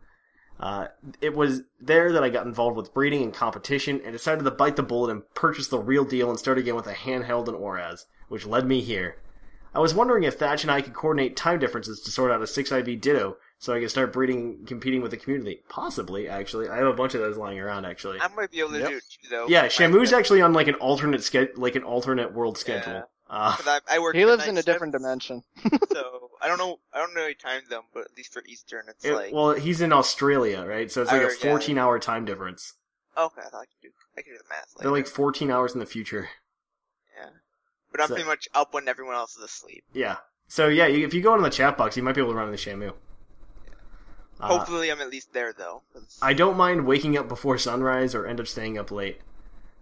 Uh, 0.61 0.87
it 1.21 1.35
was 1.35 1.63
there 1.81 2.13
that 2.13 2.23
I 2.23 2.29
got 2.29 2.47
involved 2.47 2.77
with 2.77 2.95
breeding 2.95 3.23
and 3.23 3.35
competition 3.35 4.01
and 4.05 4.13
decided 4.13 4.45
to 4.45 4.51
bite 4.51 4.77
the 4.77 4.83
bullet 4.83 5.11
and 5.11 5.23
purchase 5.35 5.67
the 5.69 5.79
real 5.81 6.05
deal 6.05 6.31
and 6.31 6.39
start 6.39 6.59
again 6.59 6.77
with 6.77 6.87
a 6.87 6.95
handheld 6.95 7.49
and 7.49 7.57
ORAS, 7.57 8.07
which 8.29 8.47
led 8.47 8.67
me 8.67 8.81
here. 8.81 9.17
I 9.75 9.81
was 9.81 9.95
wondering 9.95 10.23
if 10.25 10.35
Thatch 10.35 10.63
and 10.63 10.71
I 10.71 10.83
could 10.83 10.93
coordinate 10.95 11.35
time 11.35 11.59
differences 11.59 12.01
to 12.03 12.11
sort 12.11 12.31
out 12.31 12.43
a 12.43 12.45
6IV 12.45 13.01
Ditto 13.01 13.39
so 13.59 13.73
I 13.73 13.81
could 13.81 13.91
start 13.91 14.13
breeding 14.13 14.57
and 14.59 14.67
competing 14.67 15.01
with 15.01 15.13
the 15.13 15.17
community. 15.17 15.63
Possibly, 15.69 16.29
actually. 16.29 16.69
I 16.69 16.77
have 16.77 16.87
a 16.89 16.93
bunch 16.93 17.15
of 17.15 17.21
those 17.23 17.39
lying 17.39 17.59
around, 17.59 17.87
actually. 17.87 18.21
I 18.21 18.29
might 18.29 18.51
be 18.51 18.61
able 18.61 18.73
to 18.73 18.79
Yep. 18.81 18.89
do 18.91 18.97
it 18.97 19.03
too, 19.11 19.29
though. 19.31 19.47
Yeah, 19.49 19.63
My- 19.63 19.69
Shamu's 19.69 20.13
actually 20.13 20.43
on 20.43 20.53
like 20.53 20.69
an 20.69 20.75
alternate 20.75 21.25
ske- 21.25 21.57
like 21.57 21.75
an 21.75 21.85
alternate 21.85 22.35
world 22.35 22.59
schedule. 22.59 22.93
Yeah. 22.93 23.03
Uh, 23.35 23.57
'cause 23.57 23.67
I, 23.67 23.81
I 23.97 23.99
work. 23.99 24.15
he 24.15 24.27
lives 24.27 24.47
in 24.47 24.59
a 24.59 24.63
different 24.63 24.93
shifts, 24.93 25.03
dimension. 25.03 25.43
so 25.93 26.31
I 26.43 26.49
don't 26.49 26.59
know. 26.59 26.79
I 26.93 26.99
don't 26.99 27.15
know 27.15 27.23
any 27.25 27.35
time 27.35 27.63
zone, 27.71 27.85
but 27.95 28.05
at 28.05 28.17
least 28.17 28.31
for 28.33 28.43
Eastern, 28.47 28.85
it's 28.89 29.03
it- 29.05 29.15
like. 29.15 29.33
well, 29.33 29.53
he's 29.53 29.81
in 29.81 29.91
Australia, 29.93 30.65
right? 30.67 30.91
So 30.93 31.01
it's 31.03 31.11
like 31.11 31.23
I 31.23 31.25
a 31.25 31.31
14 31.31 31.79
hour 31.79 31.99
time 31.99 32.27
difference. 32.27 32.75
okay, 33.17 33.41
I 33.41 33.49
thought 33.49 33.61
I 33.63 33.65
could 33.65 33.81
do. 33.83 33.89
I 34.19 34.21
could 34.21 34.31
do 34.33 34.37
the 34.37 34.45
math. 34.51 34.67
Later. 34.77 34.83
They're 34.83 34.93
like 34.93 35.07
14 35.07 35.51
hours 35.51 35.73
in 35.73 35.81
the 35.81 35.87
future. 35.87 36.29
Yeah, 37.19 37.31
but 37.91 38.03
I'm 38.03 38.09
So- 38.09 38.15
pretty 38.17 38.29
much 38.29 38.49
up 38.55 38.75
when 38.75 38.87
everyone 38.87 39.15
else 39.15 39.35
is 39.37 39.45
asleep. 39.45 39.85
Yeah. 39.95 40.17
So 40.49 40.69
yeah, 40.69 40.87
you, 40.87 41.07
if 41.07 41.15
you 41.15 41.23
go 41.23 41.33
into 41.33 41.45
the 41.45 41.51
chat 41.51 41.79
box, 41.79 41.97
you 41.97 42.03
might 42.03 42.15
be 42.15 42.21
able 42.21 42.33
to 42.33 42.37
run 42.37 42.53
into 42.53 42.59
Shamu. 42.71 42.93
Uh, 44.41 44.47
Hopefully, 44.47 44.91
I'm 44.91 45.01
at 45.01 45.09
least 45.09 45.33
there 45.33 45.55
though. 45.55 45.83
'cause- 45.95 46.19
I 46.21 46.35
don't 46.35 46.57
mind 46.59 46.87
waking 46.87 47.17
up 47.17 47.29
before 47.29 47.57
sunrise 47.57 48.15
or 48.15 48.27
end 48.27 48.41
up 48.41 48.47
staying 48.47 48.77
up 48.77 48.91
late. 48.91 49.21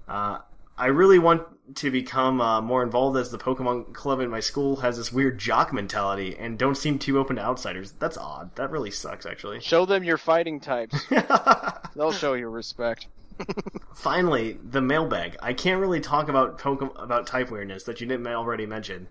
Uh, 0.07 0.39
I 0.81 0.87
really 0.87 1.19
want 1.19 1.43
to 1.77 1.91
become 1.91 2.41
uh, 2.41 2.63
more 2.63 2.83
involved 2.83 3.19
as 3.19 3.31
the 3.31 3.37
Pokemon 3.37 3.93
club 3.93 4.21
in 4.21 4.31
my 4.31 4.41
school 4.41 4.77
has 4.77 4.97
this 4.97 5.13
weird 5.13 5.39
jock 5.39 5.75
mentality 5.75 6.35
and 6.39 6.59
don't 6.59 6.75
seem 6.75 6.99
too 6.99 7.19
open 7.19 7.37
to 7.37 7.43
outsiders. 7.43 7.93
That's 7.93 8.17
odd. 8.17 8.57
That 8.57 8.71
really 8.71 8.91
sucks, 8.91 9.27
actually. 9.27 9.61
Show 9.61 9.85
them 9.85 10.03
your 10.03 10.17
fighting 10.17 10.59
types. 10.59 11.05
They'll 11.95 12.13
show 12.13 12.33
you 12.33 12.49
respect. 12.49 13.09
Finally, 13.95 14.59
the 14.65 14.81
mailbag. 14.81 15.37
I 15.43 15.53
can't 15.53 15.83
really 15.83 16.01
talk 16.01 16.31
about 16.31 16.59
Pokemon 16.59 17.03
about 17.03 17.27
type 17.27 17.51
weirdness 17.51 17.85
that 17.85 18.01
you 18.01 18.07
didn't 18.07 18.27
already 18.27 18.65
mention, 18.65 19.09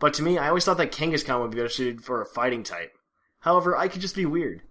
but 0.00 0.14
to 0.14 0.22
me, 0.22 0.36
I 0.36 0.48
always 0.48 0.64
thought 0.64 0.78
that 0.78 0.90
Kangaskhan 0.90 1.40
would 1.40 1.52
be 1.52 1.58
better 1.58 1.68
suited 1.68 2.02
for 2.02 2.20
a 2.20 2.26
fighting 2.26 2.64
type. 2.64 2.92
However, 3.38 3.76
I 3.76 3.86
could 3.86 4.00
just 4.00 4.16
be 4.16 4.26
weird. 4.26 4.62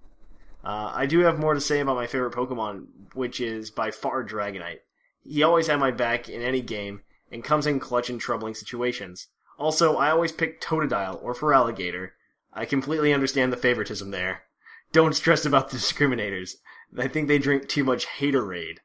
Uh, 0.64 0.92
I 0.94 1.06
do 1.06 1.20
have 1.20 1.40
more 1.40 1.54
to 1.54 1.62
say 1.62 1.80
about 1.80 1.96
my 1.96 2.08
favorite 2.08 2.34
Pokemon, 2.34 2.88
which 3.14 3.40
is 3.40 3.72
by 3.72 3.92
far 3.92 4.26
Dragonite. 4.26 4.80
He 5.24 5.42
always 5.44 5.68
had 5.68 5.80
my 5.80 5.92
back 5.92 6.30
in 6.30 6.42
any 6.42 6.62
game 6.62 7.02
and 7.32 7.44
comes 7.44 7.66
in 7.66 7.80
clutch 7.80 8.10
in 8.10 8.20
troubling 8.20 8.54
situations. 8.56 9.28
Also, 9.58 9.96
I 9.98 10.10
always 10.12 10.32
pick 10.32 10.60
Totodile 10.62 11.22
or 11.24 11.34
Feraligatr. 11.34 12.10
I 12.52 12.66
completely 12.66 13.14
understand 13.14 13.52
the 13.54 13.58
favoritism 13.58 14.12
there. 14.12 14.44
Don't 14.92 15.16
stress 15.16 15.46
about 15.46 15.70
the 15.70 15.78
discriminators. 15.80 16.56
I 16.98 17.08
think 17.08 17.28
they 17.28 17.40
drink 17.40 17.68
too 17.68 17.84
much 17.84 18.06
Haterade. 18.06 18.78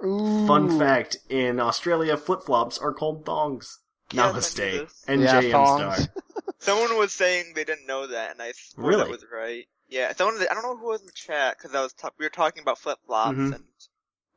Fun 0.00 0.78
fact: 0.78 1.18
in 1.28 1.60
Australia, 1.60 2.16
flip 2.16 2.42
flops 2.42 2.78
are 2.78 2.92
called 2.94 3.24
thongs. 3.26 3.78
Yeah, 4.12 4.32
Namaste. 4.32 4.56
this. 4.56 5.04
NJM 5.06 5.42
Yeah, 5.42 5.50
thongs. 5.52 6.02
star. 6.04 6.14
Someone 6.58 6.98
was 6.98 7.12
saying 7.12 7.52
they 7.54 7.64
didn't 7.64 7.86
know 7.86 8.06
that, 8.06 8.32
and 8.32 8.42
I 8.42 8.52
swore 8.52 8.88
Really? 8.88 9.02
that 9.04 9.10
was 9.10 9.24
right. 9.32 9.66
Yeah, 9.88 10.12
someone. 10.14 10.40
I 10.50 10.54
don't 10.54 10.62
know 10.62 10.76
who 10.76 10.88
was 10.88 11.00
in 11.00 11.06
the 11.06 11.12
chat 11.12 11.56
because 11.58 11.74
I 11.74 11.82
was 11.82 11.92
ta- 11.92 12.10
we 12.18 12.24
were 12.24 12.30
talking 12.30 12.62
about 12.62 12.78
flip 12.78 12.98
flops 13.06 13.36
Mhm. 13.36 13.54
and 13.54 13.64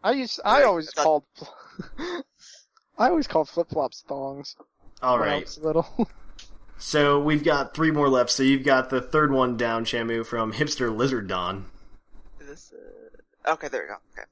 I 0.03 0.11
used. 0.11 0.39
I 0.43 0.59
Right, 0.59 0.65
always 0.65 0.89
I 0.97 1.03
called. 1.03 1.23
I 2.97 3.09
always 3.09 3.27
called 3.27 3.49
flip 3.49 3.69
flops 3.69 4.03
thongs. 4.07 4.55
All 5.01 5.19
when 5.19 5.29
I 5.29 5.31
right. 5.33 5.43
was 5.45 5.57
little. 5.57 6.09
So 6.77 7.21
we've 7.21 7.45
got 7.45 7.73
three 7.73 7.91
more 7.91 8.09
left. 8.09 8.29
So 8.29 8.43
you've 8.43 8.65
got 8.65 8.89
the 8.89 8.99
third 9.01 9.31
one 9.31 9.55
down, 9.55 9.85
Shamu, 9.85 10.25
from 10.25 10.51
Hipster 10.51 10.93
Lizard 10.93 11.27
Don. 11.27 11.65
is 12.41 12.47
this. 12.47 12.73
Uh... 12.73 13.51
Okay, 13.53 13.69
there 13.69 13.83
we 13.83 13.87
go. 13.87 13.95
Okay. 14.11 14.27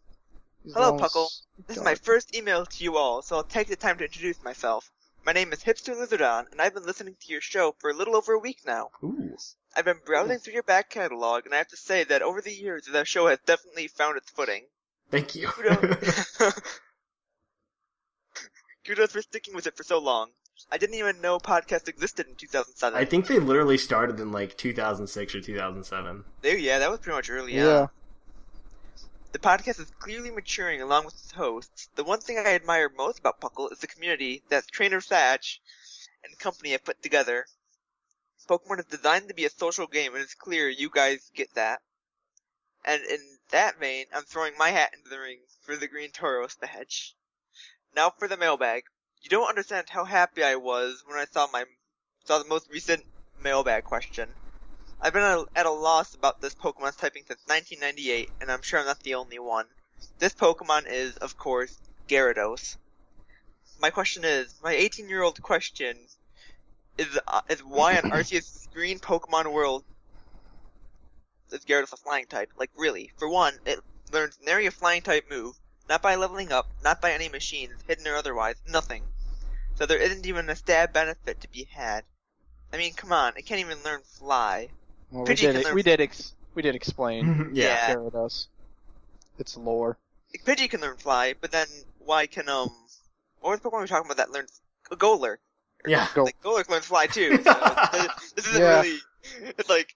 He's 0.64 0.73
Hello, 0.73 0.91
almost 0.91 1.15
Puckle. 1.15 1.27
This 1.68 1.77
is 1.77 1.84
my 1.84 1.95
first 1.95 2.35
email 2.35 2.65
to 2.65 2.84
you 2.84 2.98
all, 2.98 3.22
so 3.22 3.38
I'll 3.38 3.43
take 3.43 3.68
the 3.69 3.77
time 3.77 3.98
to 3.99 4.03
introduce 4.03 4.43
myself. 4.43 4.91
My 5.26 5.31
name 5.31 5.53
is 5.53 5.64
Hipster 5.64 5.95
Lizardon, 5.95 6.52
and 6.52 6.61
I've 6.61 6.73
been 6.73 6.85
listening 6.85 7.15
to 7.22 7.31
your 7.31 7.41
show 7.41 7.73
for 7.80 7.89
a 7.89 7.93
little 7.93 8.15
over 8.18 8.34
a 8.34 8.39
week 8.39 8.60
now. 8.65 8.89
Ooh. 9.03 9.38
I've 9.76 9.85
been 9.85 10.02
browsing 10.06 10.39
through 10.39 10.53
your 10.53 10.64
back 10.64 10.89
catalog, 10.89 11.45
and 11.45 11.53
I 11.53 11.57
have 11.60 11.69
to 11.69 11.77
say 11.77 12.03
that 12.03 12.22
over 12.22 12.41
the 12.41 12.53
years, 12.53 12.85
the 12.85 13.06
show 13.06 13.27
has 13.27 13.39
definitely 13.45 13.88
found 13.88 14.18
its 14.18 14.30
footing. 14.30 14.65
Thank 15.12 15.36
you. 15.36 15.48
Kudos. 15.48 16.40
Kudos 18.86 19.12
for 19.12 19.22
sticking 19.22 19.54
with 19.54 19.68
it 19.68 19.78
for 19.78 19.84
so 19.84 20.00
long. 20.00 20.30
I 20.72 20.78
didn't 20.78 20.96
even 20.96 21.22
know 21.22 21.38
podcasts 21.38 21.88
existed 21.88 22.28
in 22.28 22.36
2007. 22.36 22.98
I 23.00 23.06
think 23.06 23.28
they 23.28 23.40
literally 23.40 23.78
started 23.78 24.20
in 24.20 24.32
like 24.32 24.58
2006 24.58 25.36
or 25.36 25.42
2007. 25.42 26.24
There, 26.42 26.58
yeah, 26.58 26.80
that 26.80 26.90
was 26.90 27.00
pretty 27.00 27.16
much 27.16 27.30
early 27.30 27.56
Yeah. 27.56 27.82
on. 27.82 27.90
The 29.34 29.40
podcast 29.40 29.80
is 29.80 29.92
clearly 30.00 30.30
maturing 30.30 30.82
along 30.82 31.06
with 31.06 31.14
its 31.14 31.32
hosts. 31.32 31.90
The 31.96 32.04
one 32.04 32.20
thing 32.20 32.38
I 32.38 32.54
admire 32.54 32.90
most 32.90 33.20
about 33.20 33.40
Puckle 33.40 33.72
is 33.72 33.80
the 33.80 33.88
community 33.88 34.44
that 34.50 34.68
Trainer 34.68 35.00
Thatch 35.00 35.62
and 36.24 36.38
company 36.38 36.72
have 36.72 36.84
put 36.84 37.02
together. 37.02 37.46
Pokemon 38.50 38.80
is 38.80 38.86
designed 38.86 39.30
to 39.30 39.34
be 39.34 39.46
a 39.46 39.50
social 39.50 39.88
game, 39.88 40.14
and 40.14 40.22
it's 40.22 40.34
clear 40.36 40.68
you 40.68 40.90
guys 40.90 41.32
get 41.34 41.54
that. 41.56 41.80
And 42.84 43.02
in 43.04 43.20
that 43.52 43.80
vein, 43.80 44.07
I'm 44.14 44.23
throwing 44.23 44.57
my 44.57 44.69
hat 44.69 44.94
into 44.94 45.10
the 45.10 45.19
ring 45.19 45.40
for 45.61 45.78
the 45.78 45.88
Green 45.88 46.11
Tauros 46.11 46.60
badge. 46.60 47.15
Now 47.95 48.10
for 48.10 48.28
the 48.28 48.38
mailbag. 48.38 48.84
You 49.22 49.30
don't 49.30 49.49
understand 49.49 49.90
how 49.90 50.03
happy 50.03 50.44
I 50.44 50.56
was 50.56 51.03
when 51.06 51.19
I 51.19 51.26
saw 51.26 51.48
my 51.48 51.65
saw 52.26 52.40
the 52.40 52.49
most 52.49 52.69
recent 52.69 53.06
mailbag 53.40 53.84
question. 53.84 54.30
I've 54.99 55.14
been 55.14 55.45
at 55.56 55.65
a 55.65 55.72
loss 55.72 56.14
about 56.14 56.41
this 56.41 56.53
Pokemon's 56.53 56.95
typing 56.95 57.23
since 57.28 57.41
1998, 57.48 58.30
and 58.40 58.52
I'm 58.52 58.61
sure 58.61 58.80
I'm 58.80 58.86
not 58.86 59.02
the 59.02 59.15
only 59.15 59.40
one. 59.40 59.65
This 60.19 60.34
Pokemon 60.34 60.88
is, 60.88 61.18
of 61.18 61.38
course, 61.38 61.78
Gyarados. 62.07 62.78
My 63.80 63.90
question 63.90 64.23
is, 64.23 64.60
my 64.61 64.76
18-year-old 64.76 65.41
question 65.41 65.98
is 66.98 67.19
uh, 67.28 67.41
is 67.49 67.64
why 67.64 67.98
on 67.98 68.11
Arceus' 68.11 68.72
Green 68.73 68.99
Pokemon 68.99 69.52
World 69.52 69.84
is 71.52 71.65
Gyarados 71.65 71.94
a 71.94 71.98
flying 71.98 72.26
type? 72.26 72.52
Like 72.57 72.69
really? 72.78 73.11
For 73.18 73.28
one, 73.30 73.53
it 73.65 73.80
learns 74.11 74.38
nary 74.45 74.65
a 74.68 74.72
flying 74.72 75.02
type 75.02 75.26
move, 75.30 75.56
not 75.90 76.02
by 76.02 76.15
leveling 76.15 76.52
up, 76.52 76.68
not 76.84 77.02
by 77.02 77.11
any 77.11 77.30
machines, 77.30 77.73
hidden 77.88 78.07
or 78.07 78.15
otherwise, 78.15 78.56
nothing. 78.68 79.03
So 79.76 79.86
there 79.86 79.98
isn't 79.98 80.26
even 80.26 80.49
a 80.49 80.56
stab 80.56 80.94
benefit 80.94 81.41
to 81.41 81.49
be 81.49 81.68
had. 81.72 82.03
I 82.73 82.78
mean, 82.78 82.94
come 82.94 83.11
on, 83.11 83.34
it 83.38 83.45
can't 83.45 83.60
even 83.60 83.78
learn 83.84 84.02
fly. 84.03 84.69
Well, 85.11 85.23
we 85.26 85.36
did 85.36 85.56
can 85.56 85.64
learn- 85.64 85.76
We 85.76 85.84
did. 85.84 85.99
Ex- 86.02 86.34
we 86.53 86.61
did 86.61 86.76
explain 86.76 87.49
yeah. 87.53 87.65
Yeah. 87.90 87.95
Gyarados. 87.95 88.48
Its 89.40 89.57
lore. 89.57 89.98
Pidgey 90.45 90.69
can 90.69 90.82
learn 90.82 90.98
fly, 90.98 91.34
but 91.40 91.52
then 91.52 91.68
why 91.99 92.28
can 92.28 92.48
um 92.49 92.69
what 93.40 93.52
was 93.52 93.60
the 93.60 93.69
Pokemon 93.69 93.73
we 93.73 93.80
were 93.80 93.88
talking 93.88 94.06
about 94.06 94.18
that 94.18 94.32
learns 94.32 94.61
a 94.91 94.95
Golurk? 94.95 95.38
Yeah. 95.88 96.07
Go. 96.14 96.23
Like 96.26 96.41
Golurk 96.41 96.65
can 96.65 96.73
learn 96.76 96.82
fly 96.84 97.07
too. 97.07 97.38
So 97.44 97.53
this, 97.94 98.32
this 98.34 98.48
isn't 98.48 98.61
Yeah. 98.61 98.82
really 98.82 98.98
it's 99.57 99.69
like 99.78 99.95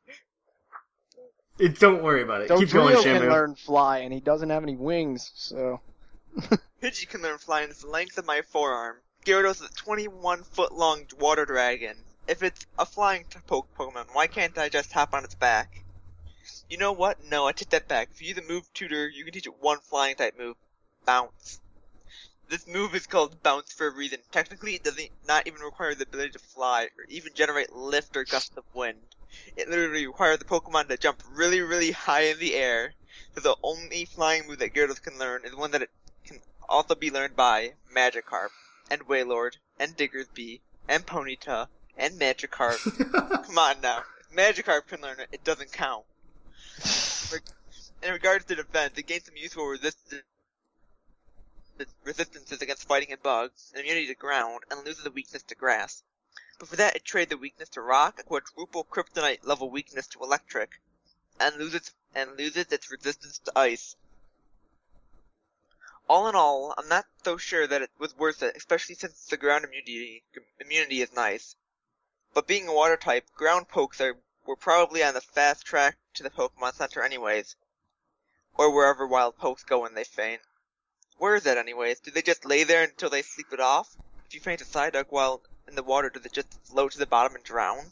It, 1.58 1.80
don't 1.80 2.04
worry 2.04 2.22
about 2.22 2.42
it. 2.42 2.50
Keep 2.50 2.70
Dodrio 2.70 3.04
going, 3.04 3.04
can 3.04 3.30
learn 3.30 3.56
fly, 3.56 4.00
and 4.00 4.14
he 4.14 4.20
doesn't 4.20 4.50
have 4.50 4.64
any 4.64 4.76
wings, 4.76 5.32
so 5.36 5.80
Pidgey 6.82 7.08
can 7.08 7.22
learn 7.22 7.38
fly 7.38 7.62
and 7.62 7.72
it's 7.72 7.82
the 7.82 7.88
length 7.88 8.18
of 8.18 8.26
my 8.26 8.42
forearm. 8.42 8.98
Gyarados 9.26 9.64
is 9.64 9.70
a 9.72 9.74
21 9.74 10.44
foot 10.44 10.74
long 10.74 11.06
water 11.18 11.46
dragon. 11.46 12.04
If 12.28 12.44
it's 12.44 12.66
a 12.78 12.86
flying 12.86 13.24
t- 13.30 13.40
po- 13.48 13.68
Pokemon, 13.80 14.08
why 14.14 14.28
can't 14.28 14.58
I 14.58 14.68
just 14.68 14.92
hop 14.92 15.14
on 15.14 15.24
its 15.24 15.36
back? 15.36 15.84
You 16.70 16.78
know 16.78 16.92
what? 16.92 17.24
No, 17.24 17.48
I 17.48 17.54
take 17.54 17.70
that 17.70 17.88
back. 17.88 18.10
If 18.12 18.22
you 18.22 18.28
use 18.30 18.38
a 18.38 18.42
move 18.42 18.72
tutor, 18.74 19.08
you 19.08 19.24
can 19.24 19.34
teach 19.34 19.48
it 19.48 19.62
one 19.62 19.80
flying 19.80 20.16
type 20.16 20.38
move. 20.38 20.58
Bounce. 21.06 21.62
This 22.50 22.68
move 22.68 22.94
is 22.94 23.08
called 23.08 23.42
bounce 23.42 23.72
for 23.72 23.88
a 23.88 23.96
reason. 23.96 24.20
Technically, 24.32 24.76
it 24.76 24.84
doesn't 24.84 25.10
not 25.26 25.48
even 25.48 25.62
require 25.62 25.96
the 25.96 26.04
ability 26.04 26.32
to 26.32 26.40
fly 26.40 26.90
or 26.98 27.06
even 27.08 27.34
generate 27.34 27.74
lift 27.74 28.18
or 28.18 28.26
gust 28.26 28.58
of 28.58 28.66
wind. 28.74 29.15
It 29.56 29.70
literally 29.70 30.06
requires 30.06 30.40
the 30.40 30.46
Pokemon 30.46 30.88
to 30.90 30.98
jump 30.98 31.24
really, 31.32 31.62
really 31.62 31.92
high 31.92 32.24
in 32.24 32.40
the 32.40 32.56
air. 32.56 32.94
So 33.34 33.42
the 33.42 33.56
only 33.64 34.06
flying 34.06 34.48
move 34.48 34.60
that 34.60 34.74
Gyarados 34.74 35.02
can 35.02 35.18
learn 35.18 35.46
is 35.46 35.56
one 35.56 35.72
that 35.72 35.82
it 35.82 35.90
can 36.26 36.40
also 36.70 36.96
be 36.96 37.12
learned 37.12 37.36
by 37.36 37.74
Magikarp, 37.94 38.50
and 38.90 39.08
Wailord, 39.08 39.58
and 39.80 39.96
Diggersby, 39.96 40.62
and 40.88 41.06
Ponyta, 41.06 41.70
and 41.98 42.20
Magikarp. 42.20 42.80
Come 43.46 43.58
on 43.58 43.82
now. 43.82 44.04
Magikarp 44.34 44.88
can 44.88 45.02
learn 45.02 45.20
it, 45.20 45.30
it 45.32 45.44
doesn't 45.44 45.72
count. 45.72 46.06
In 48.04 48.12
regards 48.12 48.46
to 48.46 48.56
defense, 48.56 48.98
it 48.98 49.08
gains 49.08 49.26
some 49.26 49.38
useful 49.38 49.66
resistance 49.66 50.24
resistances 52.04 52.62
against 52.62 52.88
fighting 52.88 53.12
and 53.12 53.22
bugs, 53.22 53.72
and 53.74 53.82
immunity 53.82 54.08
to 54.08 54.16
ground, 54.16 54.62
and 54.70 54.86
loses 54.86 55.06
a 55.06 55.12
weakness 55.12 55.44
to 55.44 55.56
grass. 55.56 56.04
But 56.58 56.70
for 56.70 56.76
that, 56.78 56.96
it 56.96 57.04
trades 57.04 57.30
the 57.30 57.38
weakness 57.38 57.70
to 57.70 57.82
rock, 57.82 58.20
a 58.20 58.24
quadruple 58.24 58.86
kryptonite 58.86 59.44
level 59.44 59.70
weakness 59.70 60.08
to 60.08 60.24
electric, 60.24 60.80
and 61.40 61.58
loses 61.58 61.94
and 62.14 62.38
loses 62.38 62.72
its 62.72 62.90
resistance 62.90 63.40
to 63.40 63.60
ice. 63.60 63.98
All 66.08 66.30
in 66.30 66.36
all, 66.36 66.74
I'm 66.78 66.88
not 66.88 67.08
so 67.24 67.36
sure 67.36 67.68
that 67.68 67.82
it 67.82 67.92
was 67.98 68.16
worth 68.16 68.42
it, 68.42 68.56
especially 68.56 68.96
since 68.96 69.26
the 69.26 69.36
ground 69.36 69.66
immunity 69.66 70.24
immunity 70.60 71.02
is 71.02 71.12
nice. 71.12 71.56
But 72.34 72.48
being 72.48 72.68
a 72.68 72.74
water 72.74 72.96
type, 72.96 73.34
ground 73.34 73.68
pokes 73.68 74.00
are 74.00 74.18
were 74.46 74.56
probably 74.56 75.04
on 75.04 75.14
the 75.14 75.22
fast 75.22 75.66
track 75.66 75.98
to 76.14 76.24
the 76.24 76.30
Pokemon 76.30 76.76
Center 76.76 77.04
anyways. 77.04 77.56
Or 78.54 78.70
wherever 78.70 79.06
wild 79.06 79.38
pokes 79.38 79.64
go 79.64 79.80
when 79.80 79.96
they 79.96 80.04
faint. 80.04 80.42
Where 81.18 81.36
is 81.36 81.44
that 81.44 81.58
anyways? 81.58 82.00
Do 82.00 82.12
they 82.12 82.22
just 82.22 82.46
lay 82.46 82.64
there 82.64 82.84
until 82.84 83.10
they 83.10 83.24
sleep 83.24 83.52
it 83.52 83.60
off? 83.60 83.98
If 84.28 84.36
you 84.36 84.40
faint 84.40 84.62
a 84.62 84.66
Psyduck 84.66 85.08
while 85.10 85.42
in 85.68 85.76
the 85.76 85.84
water, 85.84 86.10
does 86.10 86.26
it 86.26 86.34
just 86.34 86.54
float 86.64 86.92
to 86.94 86.98
the 86.98 87.06
bottom 87.06 87.36
and 87.36 87.44
drown? 87.44 87.92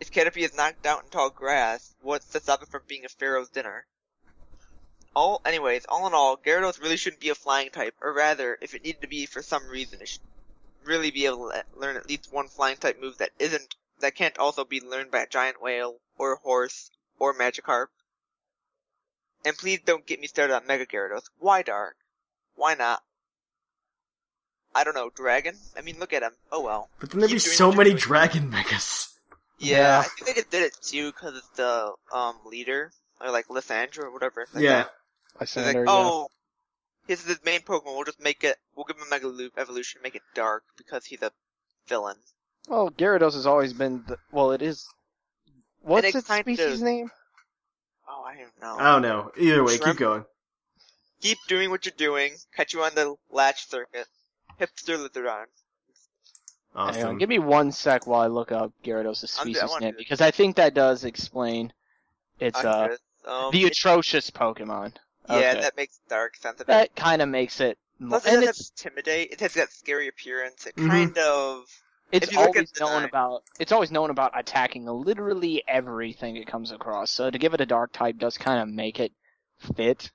If 0.00 0.10
Caterpie 0.10 0.42
is 0.42 0.56
knocked 0.56 0.84
out 0.84 1.04
in 1.04 1.10
tall 1.10 1.30
grass, 1.30 1.94
what's 2.00 2.26
to 2.30 2.40
stop 2.40 2.62
it 2.62 2.68
from 2.68 2.82
being 2.86 3.04
a 3.04 3.08
Fearow's 3.08 3.50
dinner? 3.50 3.86
All, 5.14 5.40
anyways, 5.44 5.84
all 5.88 6.06
in 6.06 6.14
all, 6.14 6.36
Gyarados 6.36 6.80
really 6.80 6.96
shouldn't 6.96 7.20
be 7.20 7.28
a 7.28 7.34
flying 7.34 7.70
type, 7.70 7.94
or 8.00 8.12
rather, 8.12 8.58
if 8.60 8.74
it 8.74 8.82
needed 8.82 9.02
to 9.02 9.06
be 9.06 9.26
for 9.26 9.42
some 9.42 9.68
reason, 9.68 10.00
it 10.00 10.08
should 10.08 10.22
really 10.84 11.10
be 11.10 11.26
able 11.26 11.50
to 11.50 11.64
learn 11.76 11.96
at 11.96 12.08
least 12.08 12.32
one 12.32 12.48
flying 12.48 12.76
type 12.76 13.00
move 13.00 13.18
that 13.18 13.30
isn't, 13.38 13.76
that 14.00 14.14
can't 14.14 14.38
also 14.38 14.64
be 14.64 14.80
learned 14.80 15.10
by 15.10 15.20
a 15.20 15.28
giant 15.28 15.62
whale, 15.62 16.00
or 16.18 16.32
a 16.32 16.38
horse, 16.38 16.90
or 17.18 17.34
Magikarp. 17.34 17.88
And 19.44 19.56
please 19.56 19.80
don't 19.84 20.06
get 20.06 20.20
me 20.20 20.26
started 20.26 20.54
on 20.54 20.66
Mega 20.66 20.86
Gyarados. 20.86 21.28
Why 21.38 21.62
Dark? 21.62 21.96
Why 22.54 22.74
not? 22.74 23.02
I 24.74 24.84
don't 24.84 24.94
know, 24.94 25.10
Dragon? 25.14 25.54
I 25.76 25.82
mean, 25.82 25.98
look 25.98 26.12
at 26.12 26.22
him. 26.22 26.32
Oh 26.50 26.62
well. 26.62 26.88
But 27.00 27.10
then 27.10 27.20
there'd 27.20 27.30
be 27.30 27.36
Keep 27.38 27.44
doing 27.44 27.56
so 27.56 27.68
what 27.68 27.76
many 27.78 27.94
dragon 27.94 28.50
megas. 28.50 29.18
Yeah, 29.58 29.76
Yeah. 29.78 29.98
I 30.00 30.02
think 30.24 30.36
they 30.36 30.58
did 30.58 30.64
it 30.66 30.76
too 30.82 31.12
because 31.12 31.36
it's 31.36 31.48
the 31.50 31.92
um 32.12 32.36
leader, 32.46 32.90
or 33.20 33.30
like 33.30 33.48
Lysandre 33.48 34.04
or 34.04 34.10
whatever. 34.12 34.46
Like 34.54 34.62
Yeah. 34.64 34.84
that. 34.84 34.90
I 35.40 35.44
They're 35.46 35.64
like, 35.66 35.76
yeah. 35.76 35.84
oh, 35.88 36.28
this 37.06 37.20
is 37.22 37.26
his 37.28 37.44
main 37.44 37.60
Pokemon. 37.60 37.94
We'll 37.96 38.04
just 38.04 38.20
make 38.22 38.44
it. 38.44 38.56
We'll 38.76 38.84
give 38.84 38.96
him 38.96 39.04
a 39.06 39.10
Mega 39.10 39.26
Loop 39.28 39.54
evolution, 39.58 40.00
make 40.02 40.14
it 40.14 40.22
dark 40.34 40.62
because 40.76 41.04
he's 41.06 41.22
a 41.22 41.30
villain. 41.88 42.16
Well, 42.68 42.90
Gyarados 42.90 43.32
has 43.34 43.46
always 43.46 43.72
been. 43.72 44.04
The, 44.06 44.18
well, 44.30 44.52
it 44.52 44.62
is. 44.62 44.86
What's 45.80 46.06
it 46.08 46.14
its 46.14 46.28
kind 46.28 46.44
species 46.44 46.80
of- 46.80 46.86
name? 46.86 47.10
Oh, 48.08 48.22
I 48.24 48.36
don't 48.36 48.60
know. 48.60 48.76
I 48.78 48.92
don't 48.92 49.02
know. 49.02 49.32
Either 49.38 49.64
way, 49.64 49.78
keep 49.78 49.96
going. 49.96 50.24
Keep 51.22 51.38
doing 51.48 51.70
what 51.70 51.86
you're 51.86 51.94
doing. 51.96 52.34
Catch 52.54 52.74
you 52.74 52.82
on 52.82 52.94
the 52.94 53.14
latch 53.30 53.68
circuit. 53.68 54.06
Hipster 54.62 54.96
Lithrodon. 55.08 55.44
Hang 56.74 57.04
on, 57.04 57.18
give 57.18 57.28
me 57.28 57.38
one 57.38 57.70
sec 57.72 58.06
while 58.06 58.20
I 58.22 58.28
look 58.28 58.50
up 58.52 58.72
Gyarados' 58.84 59.38
I'm- 59.38 59.52
species 59.52 59.80
name 59.80 59.94
because 59.98 60.20
I 60.22 60.30
think 60.30 60.56
that 60.56 60.72
does 60.74 61.04
explain 61.04 61.72
its 62.40 62.58
uh 62.64 62.96
um, 63.26 63.50
the 63.52 63.64
atrocious 63.66 64.30
Pokemon. 64.30 64.94
yeah, 65.28 65.36
Okay. 65.36 65.60
that 65.60 65.76
makes 65.76 66.00
dark 66.08 66.34
sense 66.36 66.60
of 66.60 66.62
it. 66.62 66.66
that 66.68 66.96
kind 66.96 67.20
of 67.22 67.28
makes 67.28 67.60
it. 67.60 67.78
More, 67.98 68.18
Plus, 68.20 68.24
it 68.26 68.28
and 68.34 68.36
doesn't 68.46 68.48
it's 68.48 68.70
intimidate. 68.82 69.30
It 69.32 69.40
has 69.40 69.54
that 69.54 69.70
scary 69.70 70.08
appearance. 70.08 70.66
It 70.66 70.74
Mhm. 70.76 70.88
kind 70.88 71.18
of. 71.18 71.66
it's 72.10 72.26
if 72.28 72.32
you 72.32 72.38
look 72.40 72.56
at 72.56 72.56
always 72.56 72.80
known 72.80 72.90
nine- 73.00 73.08
about 73.08 73.42
it's 73.60 73.70
always 73.72 73.90
known 73.90 74.10
about 74.10 74.32
attacking 74.34 74.86
literally 74.86 75.62
everything 75.68 76.36
it 76.36 76.46
comes 76.46 76.72
across. 76.72 77.10
So 77.10 77.30
to 77.30 77.38
give 77.38 77.52
it 77.54 77.60
a 77.60 77.66
dark 77.66 77.92
type 77.92 78.16
does 78.18 78.38
kind 78.38 78.60
of 78.62 78.68
make 78.68 78.98
it 78.98 79.12
fit. 79.76 80.10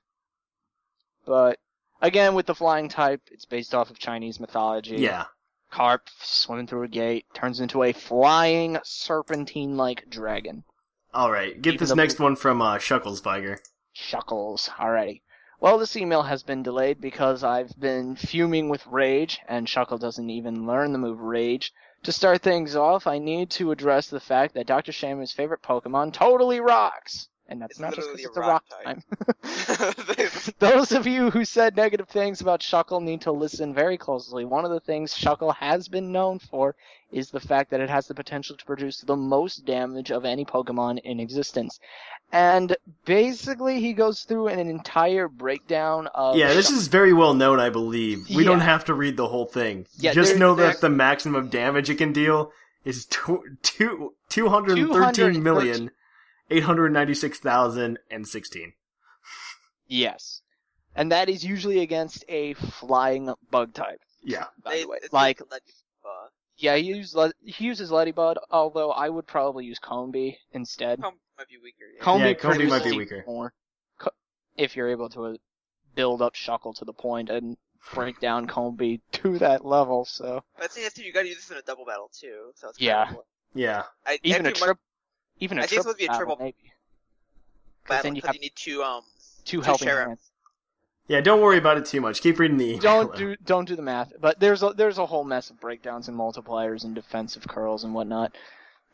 But 1.24 1.58
again, 2.00 2.34
with 2.34 2.46
the 2.46 2.54
flying 2.54 2.88
type, 2.88 3.22
it's 3.30 3.44
based 3.44 3.74
off 3.74 3.90
of 3.90 3.98
Chinese 3.98 4.40
mythology. 4.40 4.96
Yeah. 4.96 5.26
Carp 5.70 6.08
swimming 6.20 6.66
through 6.66 6.84
a 6.84 6.88
gate 6.88 7.26
turns 7.34 7.60
into 7.60 7.82
a 7.82 7.92
flying 7.92 8.78
serpentine-like 8.82 10.08
dragon. 10.08 10.64
All 11.12 11.30
right. 11.30 11.60
Get 11.60 11.74
Even 11.74 11.86
this 11.86 11.96
next 11.96 12.20
one 12.20 12.36
from 12.36 12.62
uh, 12.62 12.78
Shuckles 12.78 13.22
Viger. 13.22 13.60
Shuckles. 13.94 14.68
Alrighty. 14.70 15.22
Well, 15.60 15.76
this 15.76 15.96
email 15.96 16.22
has 16.22 16.44
been 16.44 16.62
delayed 16.62 17.00
because 17.00 17.42
I've 17.42 17.78
been 17.78 18.14
fuming 18.14 18.68
with 18.68 18.86
rage, 18.86 19.40
and 19.48 19.66
Shuckle 19.66 19.98
doesn't 19.98 20.30
even 20.30 20.66
learn 20.66 20.92
the 20.92 20.98
move 20.98 21.20
rage. 21.20 21.72
To 22.04 22.12
start 22.12 22.42
things 22.42 22.76
off, 22.76 23.08
I 23.08 23.18
need 23.18 23.50
to 23.52 23.72
address 23.72 24.06
the 24.06 24.20
fact 24.20 24.54
that 24.54 24.68
Dr. 24.68 24.92
Shamu's 24.92 25.32
favorite 25.32 25.62
Pokemon 25.62 26.12
totally 26.12 26.60
rocks. 26.60 27.28
And 27.50 27.62
that's 27.62 27.72
It's 27.72 27.80
not 27.80 27.94
just 27.94 28.08
because 28.12 28.26
it's 28.26 28.36
a 28.36 28.40
a 28.40 28.46
rock 28.46 28.64
rock 28.84 28.84
type. 28.84 29.02
time. 30.04 30.52
Those 30.58 30.92
of 30.92 31.06
you 31.06 31.30
who 31.30 31.44
said 31.46 31.76
negative 31.76 32.08
things 32.08 32.40
about 32.42 32.60
Shuckle 32.60 33.02
need 33.02 33.22
to 33.22 33.32
listen 33.32 33.72
very 33.72 33.96
closely. 33.96 34.44
One 34.44 34.64
of 34.66 34.70
the 34.70 34.80
things 34.80 35.14
Shuckle 35.14 35.54
has 35.56 35.88
been 35.88 36.12
known 36.12 36.38
for 36.40 36.74
is 37.10 37.30
the 37.30 37.40
fact 37.40 37.70
that 37.70 37.80
it 37.80 37.88
has 37.88 38.06
the 38.06 38.14
potential 38.14 38.54
to 38.56 38.64
produce 38.66 39.00
the 39.00 39.16
most 39.16 39.64
damage 39.64 40.10
of 40.10 40.26
any 40.26 40.44
Pokemon 40.44 40.98
in 41.04 41.20
existence. 41.20 41.80
And 42.32 42.76
basically, 43.06 43.80
he 43.80 43.94
goes 43.94 44.24
through 44.24 44.48
an 44.48 44.58
entire 44.58 45.26
breakdown 45.28 46.08
of. 46.14 46.36
Yeah, 46.36 46.52
this 46.52 46.70
Shuckle- 46.70 46.76
is 46.76 46.88
very 46.88 47.14
well 47.14 47.32
known, 47.32 47.60
I 47.60 47.70
believe. 47.70 48.28
We 48.28 48.44
don't 48.44 48.60
have 48.60 48.84
to 48.86 48.94
read 48.94 49.16
the 49.16 49.28
whole 49.28 49.46
thing. 49.46 49.86
Yeah, 49.96 50.12
Just 50.12 50.32
there- 50.32 50.38
know 50.38 50.54
there's- 50.54 50.74
that 50.74 50.80
the 50.82 50.90
maximum 50.90 51.48
damage 51.48 51.88
it 51.88 51.94
can 51.96 52.12
deal 52.12 52.52
is 52.84 53.06
two, 53.06 53.42
two, 53.62 54.12
213 54.28 55.42
million, 55.42 55.90
896,016. 56.50 58.72
Yes. 59.86 60.42
And 60.94 61.12
that 61.12 61.28
is 61.28 61.44
usually 61.44 61.80
against 61.80 62.24
a 62.28 62.54
flying 62.54 63.32
bug 63.50 63.74
type, 63.74 64.00
Yeah. 64.22 64.46
by 64.62 64.72
They- 64.74 64.82
the 64.82 64.88
way. 64.88 64.98
Like, 65.12 65.40
like 65.50 65.62
uh, 66.04 66.28
yeah, 66.56 66.76
he 66.76 66.84
uses, 66.86 67.14
Le- 67.14 67.32
he 67.44 67.64
uses 67.66 67.90
Ledyba, 67.90 68.36
although 68.50 68.90
I 68.90 69.08
would 69.08 69.26
probably 69.26 69.64
use 69.64 69.78
Combee 69.78 70.38
instead. 70.52 71.00
Comb 71.00 71.18
might 71.36 71.48
be 71.48 71.58
weaker. 71.62 71.84
Yeah. 71.94 72.02
Combee 72.02 72.28
Yeah, 72.28 72.34
Combee 72.34 72.66
might 72.66 72.84
be 72.84 72.96
weaker. 72.96 73.24
More, 73.26 73.52
if 74.56 74.74
you're 74.76 74.88
able 74.88 75.08
to 75.10 75.24
uh, 75.26 75.34
build 75.94 76.20
up 76.20 76.34
Shuckle 76.34 76.74
to 76.78 76.84
the 76.84 76.92
point 76.92 77.30
and 77.30 77.56
break 77.94 78.18
down 78.20 78.46
Combee 78.46 79.00
to 79.12 79.38
that 79.38 79.64
level, 79.64 80.04
so. 80.04 80.42
But 80.58 80.72
see, 80.72 80.82
that's 80.82 80.98
you 80.98 81.12
gotta 81.12 81.28
use 81.28 81.36
this 81.36 81.50
in 81.50 81.58
a 81.58 81.62
double 81.62 81.84
battle 81.84 82.10
too. 82.12 82.50
So 82.56 82.70
it's 82.70 82.80
Yeah. 82.80 83.04
Kind 83.06 83.18
of, 83.18 83.24
Yeah. 83.54 83.82
I, 84.04 84.18
Even 84.24 84.46
a 84.46 84.48
actually, 84.48 84.66
trip, 84.66 84.78
even 85.40 85.58
a 85.58 85.62
I 85.62 85.66
think 85.66 85.78
it's 85.78 85.84
triple 85.84 85.92
supposed 85.92 85.96
to 85.98 86.02
be 86.02 86.04
a 86.04 86.08
battle, 86.08 86.26
triple 86.26 86.44
maybe. 86.44 86.72
battle 87.88 88.02
then 88.02 88.16
you 88.16 88.22
have- 88.24 88.34
you 88.34 88.40
need 88.40 88.56
two 88.56 88.82
um 88.82 89.02
Two 89.44 89.58
two 89.58 89.62
helping 89.62 89.88
sheriff. 89.88 90.08
hands. 90.08 90.30
Yeah, 91.06 91.22
don't 91.22 91.40
worry 91.40 91.56
about 91.56 91.78
it 91.78 91.86
too 91.86 92.02
much. 92.02 92.20
Keep 92.20 92.38
reading 92.38 92.58
the 92.58 92.66
email. 92.66 92.80
don't 92.80 93.16
do 93.22 93.34
don't 93.36 93.66
do 93.66 93.76
the 93.76 93.82
math. 93.82 94.12
But 94.20 94.38
there's 94.40 94.62
a 94.62 94.70
there's 94.74 94.98
a 94.98 95.06
whole 95.06 95.24
mess 95.24 95.48
of 95.50 95.58
breakdowns 95.60 96.08
and 96.08 96.16
multipliers 96.16 96.84
and 96.84 96.94
defensive 96.94 97.46
curls 97.48 97.84
and 97.84 97.94
whatnot 97.94 98.36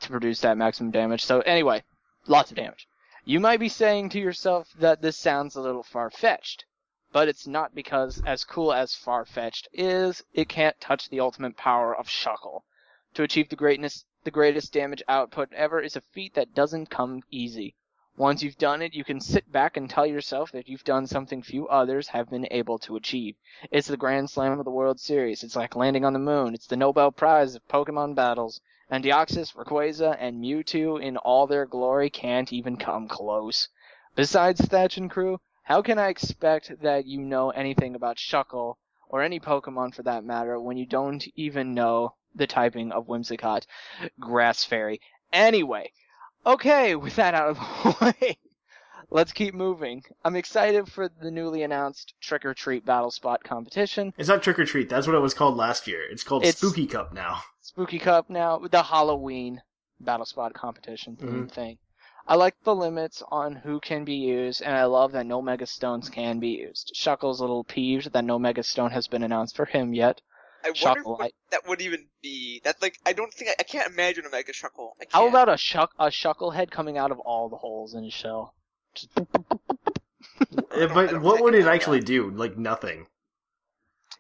to 0.00 0.08
produce 0.10 0.40
that 0.42 0.56
maximum 0.56 0.90
damage. 0.92 1.24
So 1.24 1.40
anyway, 1.40 1.82
lots 2.28 2.50
of 2.50 2.56
damage. 2.56 2.86
You 3.24 3.40
might 3.40 3.58
be 3.58 3.68
saying 3.68 4.10
to 4.10 4.20
yourself 4.20 4.68
that 4.78 5.00
this 5.02 5.16
sounds 5.16 5.56
a 5.56 5.60
little 5.60 5.82
far 5.82 6.10
fetched, 6.10 6.66
but 7.12 7.26
it's 7.26 7.46
not 7.46 7.74
because 7.74 8.22
as 8.26 8.44
cool 8.44 8.72
as 8.72 8.94
Farfetch'd 8.94 9.66
is, 9.72 10.22
it 10.34 10.48
can't 10.48 10.78
touch 10.80 11.08
the 11.08 11.20
ultimate 11.20 11.56
power 11.56 11.96
of 11.96 12.06
Shuckle. 12.06 12.62
To 13.14 13.22
achieve 13.22 13.48
the 13.48 13.56
greatness 13.56 14.04
the 14.24 14.30
greatest 14.30 14.72
damage 14.72 15.02
output 15.06 15.52
ever 15.52 15.80
is 15.80 15.96
a 15.96 16.00
feat 16.00 16.34
that 16.34 16.54
doesn't 16.54 16.90
come 16.90 17.22
easy. 17.30 17.74
Once 18.16 18.42
you've 18.42 18.56
done 18.56 18.80
it, 18.80 18.94
you 18.94 19.04
can 19.04 19.20
sit 19.20 19.50
back 19.50 19.76
and 19.76 19.90
tell 19.90 20.06
yourself 20.06 20.52
that 20.52 20.68
you've 20.68 20.84
done 20.84 21.06
something 21.06 21.42
few 21.42 21.68
others 21.68 22.08
have 22.08 22.30
been 22.30 22.46
able 22.50 22.78
to 22.78 22.96
achieve. 22.96 23.34
It's 23.70 23.88
the 23.88 23.96
Grand 23.96 24.30
Slam 24.30 24.58
of 24.58 24.64
the 24.64 24.70
World 24.70 25.00
Series. 25.00 25.42
It's 25.42 25.56
like 25.56 25.74
landing 25.74 26.04
on 26.04 26.12
the 26.12 26.18
moon. 26.18 26.54
It's 26.54 26.66
the 26.66 26.76
Nobel 26.76 27.10
Prize 27.10 27.54
of 27.54 27.66
Pokemon 27.68 28.14
battles. 28.14 28.60
And 28.88 29.02
Deoxys, 29.02 29.54
Rayquaza, 29.54 30.16
and 30.20 30.40
Mewtwo 30.40 31.02
in 31.02 31.16
all 31.16 31.46
their 31.46 31.66
glory 31.66 32.08
can't 32.08 32.52
even 32.52 32.76
come 32.76 33.08
close. 33.08 33.68
Besides 34.14 34.60
Thatch 34.60 34.96
and 34.96 35.10
crew, 35.10 35.40
how 35.64 35.82
can 35.82 35.98
I 35.98 36.08
expect 36.08 36.80
that 36.82 37.06
you 37.06 37.20
know 37.20 37.50
anything 37.50 37.94
about 37.94 38.18
Shuckle, 38.18 38.76
or 39.08 39.22
any 39.22 39.40
Pokemon 39.40 39.94
for 39.94 40.02
that 40.04 40.24
matter, 40.24 40.60
when 40.60 40.76
you 40.76 40.86
don't 40.86 41.26
even 41.34 41.74
know 41.74 42.14
the 42.34 42.46
typing 42.46 42.92
of 42.92 43.06
Whimsicott, 43.06 43.64
Grass 44.20 44.64
Fairy? 44.64 45.00
Anyway, 45.32 45.90
okay, 46.46 46.94
with 47.04 47.16
that 47.16 47.34
out 47.34 47.48
of 47.50 47.56
the 47.58 48.14
way, 48.20 48.38
let's 49.10 49.32
keep 49.32 49.54
moving. 49.54 50.02
I'm 50.24 50.36
excited 50.36 50.88
for 50.88 51.08
the 51.20 51.30
newly 51.30 51.62
announced 51.62 52.14
Trick 52.20 52.44
or 52.44 52.54
Treat 52.54 52.84
Battle 52.84 53.10
Spot 53.10 53.42
competition. 53.44 54.12
It's 54.18 54.28
not 54.28 54.42
trick 54.42 54.58
or 54.58 54.64
treat. 54.64 54.88
That's 54.88 55.06
what 55.06 55.16
it 55.16 55.20
was 55.20 55.34
called 55.34 55.56
last 55.56 55.86
year. 55.86 56.00
It's 56.10 56.24
called 56.24 56.42
It's- 56.42 56.58
Spooky 56.58 56.86
Cup 56.86 57.12
now. 57.12 57.42
Spooky 57.60 57.98
Cup 57.98 58.28
now, 58.30 58.58
the 58.58 58.82
Halloween 58.82 59.62
Battle 60.00 60.26
Spot 60.26 60.52
competition 60.54 61.16
Mhm. 61.16 61.50
thing. 61.50 61.78
I 62.26 62.36
like 62.36 62.54
the 62.64 62.74
limits 62.74 63.22
on 63.30 63.54
who 63.54 63.80
can 63.80 64.04
be 64.04 64.14
used, 64.14 64.62
and 64.62 64.74
I 64.74 64.84
love 64.84 65.12
that 65.12 65.26
no 65.26 65.42
Mega 65.42 65.66
Stones 65.66 66.08
can 66.08 66.38
be 66.40 66.48
used. 66.48 66.92
Shuckle's 66.94 67.40
a 67.40 67.42
little 67.42 67.64
peeved 67.64 68.12
that 68.12 68.24
no 68.24 68.38
Mega 68.38 68.62
Stone 68.62 68.92
has 68.92 69.06
been 69.08 69.22
announced 69.22 69.54
for 69.56 69.66
him 69.66 69.92
yet. 69.92 70.22
I 70.64 70.72
wonder 70.82 71.02
Shuckle, 71.02 71.18
what 71.18 71.32
that 71.50 71.68
would 71.68 71.82
even 71.82 72.06
be. 72.22 72.60
That's 72.64 72.80
like 72.80 72.98
I 73.04 73.12
don't 73.12 73.32
think 73.32 73.50
I, 73.50 73.54
I 73.60 73.62
can't 73.64 73.92
imagine 73.92 74.24
a 74.24 74.30
Mega 74.30 74.52
Shuckle. 74.52 74.90
I 75.00 75.04
How 75.10 75.28
about 75.28 75.48
a 75.48 75.56
shuck 75.56 75.90
a 75.98 76.06
Shuckle 76.06 76.54
head 76.54 76.70
coming 76.70 76.96
out 76.98 77.10
of 77.10 77.18
all 77.20 77.48
the 77.48 77.56
holes 77.56 77.94
in 77.94 78.04
his 78.04 78.12
shell? 78.14 78.54
Just 78.94 79.10
But 79.14 81.22
what 81.22 81.42
would 81.42 81.54
it 81.54 81.66
actually 81.66 82.00
that. 82.00 82.06
do? 82.06 82.30
Like 82.30 82.56
nothing. 82.56 83.06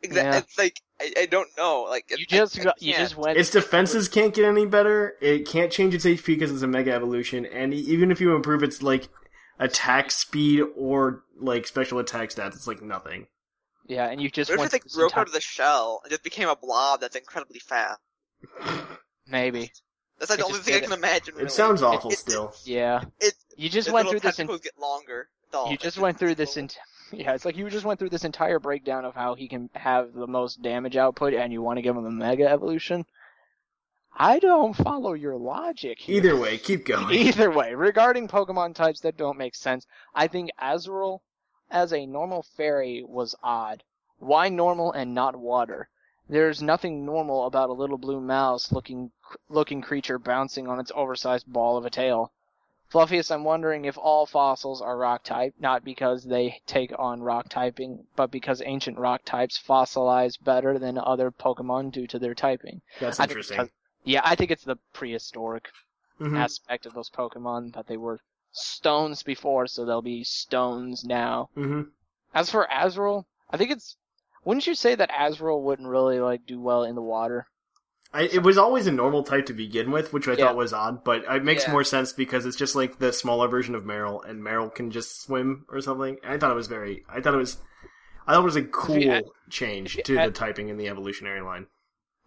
Exa- 0.04 0.14
Yeah. 0.14 0.36
It's 0.38 0.58
like 0.58 0.80
I, 1.00 1.12
I 1.20 1.26
don't 1.26 1.48
know. 1.56 1.86
Like 1.88 2.04
You 2.16 2.26
just 2.26 2.58
I 2.60 2.64
got, 2.64 2.82
you 2.82 2.94
just 2.94 3.16
went 3.16 3.38
Its 3.38 3.50
defenses 3.50 4.08
can't 4.08 4.34
get 4.34 4.44
any 4.44 4.66
better. 4.66 5.14
It 5.20 5.48
can't 5.48 5.72
change 5.72 5.94
its 5.94 6.04
HP 6.04 6.26
because 6.26 6.52
it's 6.52 6.62
a 6.62 6.66
Mega 6.66 6.92
Evolution, 6.92 7.46
and 7.46 7.72
e- 7.72 7.78
even 7.78 8.10
if 8.10 8.20
you 8.20 8.34
improve 8.34 8.62
its 8.62 8.82
like 8.82 9.08
attack 9.58 10.10
speed 10.10 10.62
or 10.76 11.22
like 11.38 11.66
special 11.66 11.98
attack 11.98 12.30
stats, 12.30 12.54
it's 12.54 12.66
like 12.66 12.82
nothing. 12.82 13.26
Yeah, 13.86 14.08
and 14.08 14.20
you 14.20 14.30
just 14.30 14.48
What 14.50 14.54
if 14.54 14.58
went 14.60 14.66
it's 14.68 14.72
like 14.74 14.82
this 14.84 14.94
broke 14.94 15.10
entire- 15.10 15.20
out 15.22 15.26
of 15.28 15.32
the 15.34 15.40
shell 15.40 16.00
and 16.04 16.10
just 16.10 16.22
became 16.22 16.48
a 16.48 16.56
blob 16.56 17.00
that's 17.00 17.16
incredibly 17.16 17.58
fast? 17.60 18.00
maybe 19.26 19.70
That's 20.18 20.30
like 20.30 20.38
It 20.38 20.42
the 20.42 20.46
only 20.46 20.58
thing 20.60 20.74
I 20.76 20.80
can 20.80 20.92
it. 20.92 20.96
imagine. 20.98 21.34
Really. 21.34 21.46
It 21.46 21.50
sounds 21.50 21.82
awful 21.82 22.10
it- 22.10 22.18
still. 22.18 22.54
yeah. 22.64 23.04
It, 23.20 23.34
You 23.56 23.68
just 23.68 23.90
went 23.92 24.08
through 24.08 24.20
this. 24.20 24.38
In- 24.38 24.46
testicles 24.46 24.60
get 24.60 24.78
longer. 24.78 25.28
That's 25.50 25.54
all. 25.54 25.68
you 25.68 25.74
It's 25.74 25.82
just 25.82 25.98
went 25.98 26.18
through 26.18 26.34
this. 26.36 26.56
In- 26.56 26.70
yeah, 27.12 27.34
it's 27.34 27.44
like 27.44 27.56
you 27.56 27.68
just 27.70 27.84
went 27.84 27.98
through 28.00 28.10
this 28.10 28.24
entire 28.24 28.58
breakdown 28.58 29.04
of 29.04 29.14
how 29.14 29.34
he 29.34 29.48
can 29.48 29.70
have 29.74 30.12
the 30.14 30.26
most 30.26 30.62
damage 30.62 30.96
output, 30.96 31.34
and 31.34 31.52
you 31.52 31.62
want 31.62 31.76
to 31.78 31.82
give 31.82 31.96
him 31.96 32.06
a 32.06 32.10
mega 32.10 32.48
evolution. 32.48 33.04
I 34.16 34.38
don't 34.38 34.74
follow 34.74 35.12
your 35.12 35.36
logic. 35.36 35.98
Here. 36.00 36.16
Either 36.16 36.36
way, 36.36 36.56
keep 36.58 36.86
going. 36.86 37.14
Either 37.14 37.50
way, 37.50 37.74
regarding 37.74 38.28
Pokemon 38.28 38.74
types 38.74 39.00
that 39.00 39.16
don't 39.16 39.36
make 39.38 39.54
sense, 39.56 39.86
I 40.14 40.28
think 40.28 40.50
Azurill 40.60 41.20
as 41.74 41.92
a 41.92 42.06
normal 42.06 42.42
fairy 42.42 43.02
was 43.02 43.34
odd. 43.42 43.82
Why 44.18 44.48
normal 44.48 44.92
and 44.92 45.12
not 45.12 45.34
water? 45.34 45.88
There's 46.28 46.62
nothing 46.62 47.04
normal 47.04 47.46
about 47.46 47.68
a 47.68 47.72
little 47.72 47.98
blue 47.98 48.20
mouse 48.20 48.70
looking 48.70 49.10
looking 49.48 49.82
creature 49.82 50.18
bouncing 50.20 50.68
on 50.68 50.78
its 50.78 50.92
oversized 50.94 51.52
ball 51.52 51.76
of 51.76 51.84
a 51.84 51.90
tail. 51.90 52.32
Fluffiest, 52.90 53.32
I'm 53.32 53.42
wondering 53.42 53.84
if 53.86 53.98
all 53.98 54.24
fossils 54.24 54.80
are 54.80 54.96
rock 54.96 55.24
type, 55.24 55.54
not 55.58 55.82
because 55.82 56.22
they 56.22 56.60
take 56.64 56.92
on 56.96 57.22
rock 57.22 57.48
typing, 57.48 58.06
but 58.14 58.30
because 58.30 58.62
ancient 58.64 58.96
rock 58.96 59.24
types 59.24 59.58
fossilize 59.58 60.36
better 60.42 60.78
than 60.78 60.96
other 60.96 61.32
Pokemon 61.32 61.90
due 61.90 62.06
to 62.06 62.20
their 62.20 62.36
typing. 62.36 62.82
That's 63.00 63.18
I 63.18 63.26
think 63.26 63.38
interesting. 63.38 63.70
yeah, 64.04 64.20
I 64.24 64.36
think 64.36 64.52
it's 64.52 64.64
the 64.64 64.76
prehistoric 64.92 65.70
Mhm. 66.20 66.36
aspect 66.36 66.86
of 66.86 66.94
those 66.94 67.10
Pokemon 67.10 67.74
that 67.74 67.88
they 67.88 67.96
were 67.96 68.20
stones 68.54 69.22
before, 69.22 69.66
so 69.66 69.84
they'll 69.84 70.00
be 70.02 70.24
stones 70.24 71.04
now. 71.04 71.50
Mhm. 71.56 71.88
As 72.32 72.50
for 72.50 72.66
Azurill, 72.72 73.24
I 73.50 73.56
think 73.56 73.70
it's. 73.70 73.96
Wouldn't 74.44 74.66
you 74.66 74.74
say 74.74 74.94
that 74.94 75.10
Azurill 75.10 75.62
wouldn't 75.62 75.88
really 75.88 76.20
like 76.20 76.46
do 76.46 76.60
well 76.60 76.84
in 76.84 76.94
the 76.94 77.02
water? 77.02 77.46
I, 78.12 78.22
it 78.22 78.42
was 78.44 78.56
always 78.58 78.86
a 78.86 78.92
normal 78.92 79.24
type 79.24 79.46
to 79.46 79.52
begin 79.52 79.90
with, 79.90 80.12
which 80.12 80.28
I 80.28 80.32
Yeah. 80.32 80.46
thought 80.46 80.56
was 80.56 80.72
odd, 80.72 81.02
but 81.02 81.24
it 81.24 81.42
makes 81.44 81.64
Yeah. 81.66 81.72
more 81.72 81.82
sense 81.82 82.12
because 82.12 82.46
it's 82.46 82.56
just 82.56 82.76
like 82.76 82.98
the 82.98 83.12
smaller 83.12 83.48
version 83.48 83.74
of 83.74 83.82
Marill, 83.84 84.24
and 84.24 84.40
Marill 84.42 84.72
can 84.72 84.90
just 84.92 85.20
swim 85.22 85.64
or 85.68 85.80
something. 85.80 86.18
I 86.24 86.38
thought 86.38 86.52
it 86.52 86.54
was 86.56 86.68
very. 86.68 87.04
I 87.08 87.20
thought 87.20 87.34
it 87.34 87.38
was. 87.38 87.56
I 88.26 88.32
thought 88.34 88.42
it 88.42 88.44
was 88.44 88.56
a 88.56 88.62
cool 88.64 89.22
change 89.50 89.98
to 90.04 90.14
the 90.14 90.30
typing 90.30 90.68
in 90.68 90.76
the 90.78 90.88
evolutionary 90.88 91.40
line. 91.42 91.66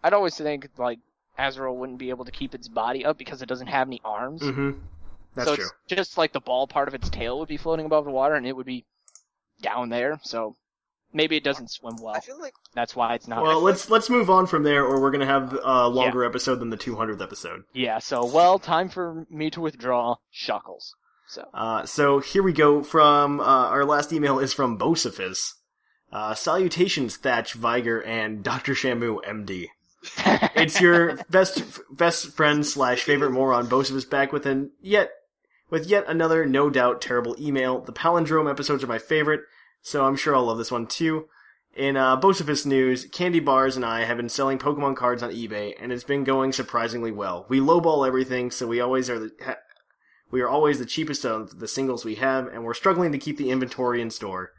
I'd 0.04 0.12
always 0.12 0.36
think 0.36 0.68
like 0.76 0.98
Azurill 1.38 1.76
wouldn't 1.76 1.98
be 1.98 2.10
able 2.10 2.24
to 2.24 2.32
keep 2.32 2.54
its 2.54 2.68
body 2.68 3.04
up 3.04 3.16
because 3.18 3.42
it 3.42 3.46
doesn't 3.48 3.66
have 3.68 3.88
any 3.88 4.00
arms. 4.04 4.42
hmm 4.42 4.72
That's 5.38 5.48
so 5.50 5.56
true. 5.56 5.64
it's 5.86 5.96
just 5.96 6.18
like 6.18 6.32
the 6.32 6.40
ball 6.40 6.66
part 6.66 6.88
of 6.88 6.94
its 6.94 7.08
tail 7.10 7.38
would 7.38 7.48
be 7.48 7.56
floating 7.56 7.86
above 7.86 8.04
the 8.04 8.10
water, 8.10 8.34
and 8.34 8.46
it 8.46 8.54
would 8.56 8.66
be 8.66 8.84
down 9.62 9.88
there. 9.88 10.20
So 10.22 10.56
maybe 11.12 11.36
it 11.36 11.44
doesn't 11.44 11.70
swim 11.70 11.96
well. 12.00 12.14
I 12.14 12.20
feel 12.20 12.38
like 12.38 12.54
That's 12.74 12.94
why 12.94 13.14
it's 13.14 13.26
not. 13.28 13.42
Well, 13.42 13.60
let's 13.60 13.90
let's 13.90 14.10
move 14.10 14.28
on 14.30 14.46
from 14.46 14.62
there, 14.62 14.84
or 14.84 15.00
we're 15.00 15.10
gonna 15.10 15.26
have 15.26 15.58
a 15.64 15.88
longer 15.88 16.24
episode 16.24 16.60
than 16.60 16.70
the 16.70 16.76
200th 16.76 17.22
episode. 17.22 17.62
yeah. 17.72 17.98
So 17.98 18.24
well, 18.24 18.58
time 18.58 18.88
for 18.88 19.26
me 19.30 19.50
to 19.50 19.60
withdraw 19.60 20.16
Shuckles. 20.32 20.90
So 21.26 21.44
Uh, 21.52 21.84
so 21.86 22.20
here 22.20 22.42
we 22.42 22.52
go. 22.52 22.82
From 22.82 23.40
uh, 23.40 23.44
our 23.44 23.84
last 23.84 24.12
email 24.12 24.38
is 24.38 24.52
from 24.52 24.78
Bocephus. 24.78 25.54
Uh, 26.10 26.32
salutations, 26.34 27.16
Thatch 27.18 27.52
Viger 27.52 28.02
and 28.02 28.42
Doctor 28.42 28.72
Shamu, 28.72 29.22
MD. 29.24 29.66
It's 30.54 30.80
your 30.80 31.16
best 31.28 31.62
best 31.90 32.32
friend 32.34 32.64
slash 32.64 33.02
favorite 33.02 33.30
moron 33.32 33.66
Bocephus 33.68 34.08
back 34.08 34.32
with 34.32 34.46
an 34.46 34.70
yet 34.80 35.10
with 35.70 35.86
yet 35.86 36.04
another 36.06 36.46
no 36.46 36.70
doubt 36.70 37.00
terrible 37.00 37.36
email. 37.38 37.80
The 37.80 37.92
palindrome 37.92 38.50
episodes 38.50 38.82
are 38.82 38.88
my 38.88 38.98
favorite, 38.98 39.42
so 39.82 40.04
I'm 40.04 40.16
sure 40.16 40.34
I'll 40.34 40.46
love 40.46 40.58
this 40.58 40.72
one 40.72 40.86
too. 40.86 41.28
In 41.74 41.96
uh, 41.96 42.20
news, 42.64 43.04
Candy 43.06 43.40
Bars 43.40 43.76
and 43.76 43.84
I 43.84 44.04
have 44.04 44.16
been 44.16 44.28
selling 44.28 44.58
Pokemon 44.58 44.96
cards 44.96 45.22
on 45.22 45.30
eBay, 45.30 45.74
and 45.78 45.92
it's 45.92 46.04
been 46.04 46.24
going 46.24 46.52
surprisingly 46.52 47.12
well. 47.12 47.46
We 47.48 47.60
lowball 47.60 48.06
everything, 48.06 48.50
so 48.50 48.66
we 48.66 48.80
always 48.80 49.08
are 49.08 49.18
the, 49.18 49.30
ha- 49.44 49.58
We 50.30 50.40
are 50.40 50.48
always 50.48 50.78
the 50.78 50.86
cheapest 50.86 51.24
of 51.24 51.60
the 51.60 51.68
singles 51.68 52.04
we 52.04 52.16
have, 52.16 52.48
and 52.48 52.64
we're 52.64 52.74
struggling 52.74 53.12
to 53.12 53.18
keep 53.18 53.36
the 53.36 53.50
inventory 53.50 54.02
in 54.02 54.10
store. 54.10 54.52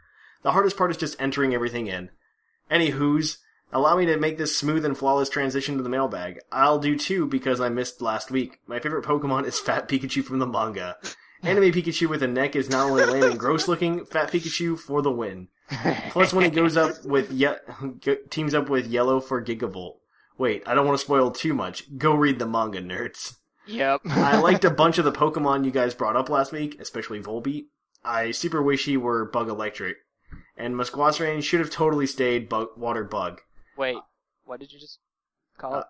The 0.43 0.53
hardest 0.53 0.77
part 0.77 0.91
is 0.91 0.97
just 0.97 1.19
entering 1.19 1.53
everything 1.53 1.87
in. 1.87 2.09
Anywho's, 2.71 3.39
allow 3.71 3.95
me 3.95 4.05
to 4.07 4.17
make 4.17 4.37
this 4.37 4.57
smooth 4.57 4.85
and 4.85 4.97
flawless 4.97 5.29
transition 5.29 5.77
to 5.77 5.83
the 5.83 5.89
mailbag. 5.89 6.39
I'll 6.51 6.79
do 6.79 6.95
two 6.97 7.27
because 7.27 7.59
I 7.59 7.69
missed 7.69 8.01
last 8.01 8.31
week. 8.31 8.59
My 8.67 8.79
favorite 8.79 9.05
Pokemon 9.05 9.45
is 9.45 9.59
Fat 9.59 9.87
Pikachu 9.87 10.23
from 10.23 10.39
the 10.39 10.47
manga. 10.47 10.97
Anime 11.41 11.71
Pikachu 11.71 12.07
with 12.07 12.21
a 12.23 12.27
neck 12.27 12.55
is 12.55 12.69
not 12.69 12.89
only 12.89 13.05
lame 13.05 13.23
and 13.23 13.39
gross 13.39 13.67
looking, 13.67 14.05
Fat 14.05 14.31
Pikachu 14.31 14.77
for 14.77 15.01
the 15.01 15.11
win. 15.11 15.47
Plus, 16.09 16.33
when 16.33 16.43
he 16.45 16.49
goes 16.49 16.75
up 16.75 17.05
with 17.05 17.31
ye- 17.31 17.53
teams 18.29 18.53
up 18.53 18.69
with 18.69 18.87
Yellow 18.87 19.19
for 19.19 19.43
Gigavolt. 19.43 19.97
Wait, 20.37 20.63
I 20.65 20.73
don't 20.73 20.85
want 20.87 20.97
to 20.97 21.05
spoil 21.05 21.31
too 21.31 21.53
much. 21.53 21.97
Go 21.97 22.13
read 22.15 22.39
the 22.39 22.47
manga, 22.47 22.81
nerds. 22.81 23.35
Yep. 23.67 24.01
I 24.05 24.39
liked 24.41 24.65
a 24.65 24.69
bunch 24.71 24.97
of 24.97 25.05
the 25.05 25.11
Pokemon 25.11 25.63
you 25.65 25.71
guys 25.71 25.93
brought 25.93 26.15
up 26.15 26.29
last 26.29 26.51
week, 26.51 26.79
especially 26.79 27.21
Volbeat. 27.21 27.65
I 28.03 28.31
super 28.31 28.63
wish 28.63 28.85
he 28.85 28.97
were 28.97 29.25
Bug 29.25 29.47
Electric. 29.49 29.97
And 30.57 30.75
Musquash 30.75 31.43
should 31.43 31.59
have 31.59 31.69
totally 31.69 32.07
stayed 32.07 32.49
bug- 32.49 32.69
Water 32.77 33.03
Bug. 33.03 33.41
Wait, 33.79 33.97
what 34.43 34.59
did 34.59 34.71
you 34.71 34.79
just 34.79 34.99
call 35.57 35.79
it? 35.79 35.85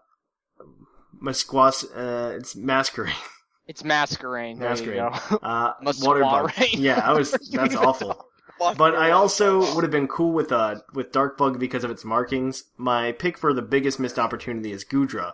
Musquas, 1.22 1.84
uh, 1.96 2.36
it's 2.38 2.56
Masquerain. 2.56 3.14
It's 3.68 3.84
masquerade. 3.84 4.58
There 4.58 4.72
Masquerain. 4.72 5.14
you 5.32 5.38
go. 5.38 5.38
Uh, 5.44 5.74
Water 6.02 6.22
Bug. 6.22 6.52
Yeah, 6.72 7.02
I 7.06 7.14
was, 7.14 7.30
that's 7.52 7.76
awful. 7.76 8.26
But 8.58 8.96
I 8.96 9.12
also 9.12 9.60
would 9.76 9.84
have 9.84 9.92
been 9.92 10.08
cool 10.08 10.32
with 10.34 10.52
uh 10.52 10.78
with 10.96 11.12
Dark 11.12 11.38
Bug 11.38 11.60
because 11.60 11.84
of 11.84 11.92
its 11.92 12.04
markings. 12.04 12.64
My 12.78 13.12
pick 13.12 13.38
for 13.38 13.54
the 13.54 13.62
biggest 13.62 14.00
missed 14.00 14.18
opportunity 14.18 14.72
is 14.72 14.84
Goodra. 14.84 15.34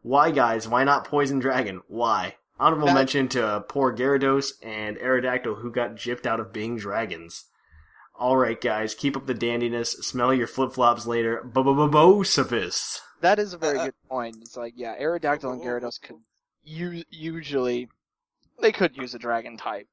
Why, 0.00 0.30
guys? 0.30 0.66
Why 0.66 0.82
not 0.84 1.04
Poison 1.04 1.40
Dragon? 1.40 1.82
Why? 1.86 2.36
Honorable 2.58 2.86
That- 2.86 2.94
mention 2.94 3.28
to 3.28 3.62
poor 3.68 3.94
Gyarados 3.94 4.52
and 4.62 4.96
Aerodactyl 4.96 5.60
who 5.60 5.70
got 5.70 5.94
gypped 5.94 6.24
out 6.24 6.40
of 6.40 6.54
being 6.54 6.78
dragons. 6.78 7.44
Alright, 8.18 8.60
guys, 8.60 8.94
keep 8.94 9.16
up 9.16 9.26
the 9.26 9.34
dandiness. 9.34 9.88
Smell 10.04 10.32
your 10.32 10.46
flip 10.46 10.72
flops 10.72 11.06
later. 11.06 11.42
Bo-bo-bo-bo-civis. 11.44 13.00
That 13.20 13.38
is 13.38 13.52
a 13.54 13.58
very 13.58 13.78
Uh, 13.78 13.84
good 13.86 13.94
point. 14.08 14.36
It's 14.40 14.56
like, 14.56 14.74
yeah, 14.76 14.96
Aerodactyl 15.00 15.52
and 15.52 15.62
Gyarados 15.62 16.00
could 16.00 16.16
u- 16.62 17.04
usually 17.10 17.88
they 18.60 18.70
could 18.72 18.96
use 18.96 19.14
a 19.14 19.18
dragon 19.18 19.56
type. 19.56 19.88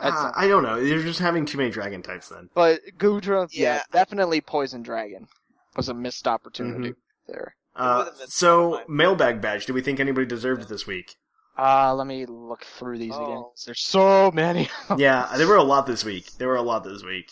Uh, 0.00 0.30
I 0.36 0.46
don't 0.46 0.62
know. 0.62 0.82
They're 0.84 1.02
just 1.02 1.20
having 1.20 1.46
too 1.46 1.56
many 1.58 1.70
dragon 1.70 2.02
types 2.02 2.28
then. 2.28 2.50
but 2.54 2.80
Goodra, 2.98 3.48
yeah, 3.50 3.76
Yeah. 3.76 3.82
definitely 3.92 4.40
Poison 4.42 4.82
Dragon 4.82 5.26
was 5.74 5.88
a 5.88 5.94
missed 5.94 6.28
opportunity 6.28 6.90
Mm-hmm. 6.90 7.32
there. 7.32 7.56
Uh, 7.74 8.10
so, 8.26 8.82
mailbag 8.88 9.40
badge. 9.40 9.66
Do 9.66 9.74
we 9.74 9.80
think 9.80 9.98
anybody 9.98 10.26
deserved 10.26 10.62
it 10.62 10.68
this 10.68 10.86
week? 10.86 11.16
Uh, 11.58 11.94
let 11.94 12.06
me 12.06 12.26
look 12.26 12.64
through 12.64 12.98
these 12.98 13.14
again. 13.14 13.38
Oh. 13.38 13.52
'cause 13.54 13.64
There's 13.64 13.82
so 13.84 14.30
many. 14.32 14.68
yeah, 14.98 15.34
there 15.36 15.46
were 15.48 15.56
a 15.56 15.62
lot 15.62 15.86
this 15.86 16.04
week. 16.04 16.30
There 16.38 16.48
were 16.48 16.56
a 16.56 16.62
lot 16.62 16.84
this 16.84 17.02
week. 17.02 17.30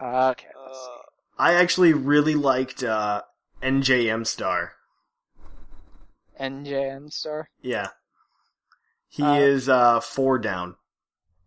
Okay. 0.00 0.48
let's 0.66 0.78
see. 0.78 0.90
Uh, 0.90 1.02
I 1.38 1.54
actually 1.54 1.92
really 1.92 2.34
liked 2.34 2.82
uh, 2.82 3.22
NJM 3.62 4.26
Star. 4.26 4.72
NJM 6.40 7.12
star 7.12 7.48
Yeah. 7.62 7.88
He 9.08 9.22
Uh, 9.22 9.34
is 9.34 9.68
uh, 9.68 10.00
four 10.00 10.38
down. 10.38 10.76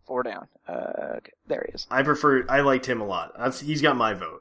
four 0.06 0.22
down. 0.22 0.48
Uh, 0.66 1.16
okay, 1.16 1.32
there 1.46 1.64
he 1.68 1.74
is. 1.74 1.86
I 1.90 2.02
prefer. 2.02 2.46
I 2.48 2.60
liked 2.60 2.86
him 2.86 3.00
a 3.00 3.06
lot. 3.06 3.32
That's 3.38 3.60
he's 3.60 3.82
got 3.82 3.96
my 3.96 4.14
vote. 4.14 4.40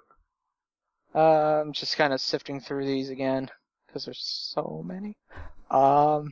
Uh, 1.13 1.61
I'm 1.61 1.73
just 1.73 1.97
kind 1.97 2.13
of 2.13 2.21
sifting 2.21 2.59
through 2.61 2.85
these 2.85 3.09
again 3.09 3.49
because 3.85 4.05
there's 4.05 4.21
so 4.53 4.83
many. 4.85 5.17
Um, 5.69 6.31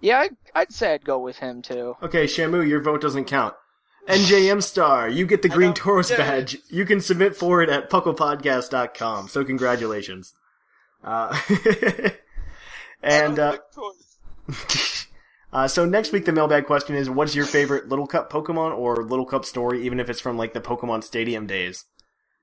yeah, 0.00 0.20
I, 0.20 0.30
I'd 0.54 0.72
say 0.72 0.94
I'd 0.94 1.04
go 1.04 1.18
with 1.18 1.36
him 1.38 1.60
too. 1.60 1.96
Okay, 2.02 2.24
Shamu, 2.24 2.66
your 2.66 2.80
vote 2.80 3.00
doesn't 3.02 3.24
count. 3.26 3.54
NJM 4.08 4.62
Star, 4.62 5.08
you 5.08 5.26
get 5.26 5.42
the 5.42 5.48
Green 5.48 5.72
Yeah. 6.10 6.16
badge. 6.16 6.58
You 6.68 6.84
can 6.84 7.00
submit 7.00 7.36
for 7.36 7.62
it 7.62 7.70
at 7.70 7.90
pucklepodcast.com. 7.90 9.28
So 9.28 9.44
congratulations. 9.44 10.34
Uh, 11.02 11.38
and 13.02 13.38
uh, 13.38 13.58
Uh, 15.52 15.68
so 15.68 15.84
next 15.84 16.10
week 16.10 16.24
the 16.24 16.32
mailbag 16.32 16.66
question 16.66 16.96
is 16.96 17.08
what's 17.08 17.36
your 17.36 17.46
favorite 17.46 17.88
Little 17.88 18.08
Cup 18.08 18.28
Pokemon 18.28 18.76
or 18.76 18.96
Little 19.04 19.24
Cup 19.24 19.44
story, 19.44 19.84
even 19.86 20.00
if 20.00 20.10
it's 20.10 20.18
from 20.20 20.36
like 20.36 20.52
the 20.52 20.60
Pokemon 20.60 21.04
Stadium 21.04 21.46
days. 21.46 21.84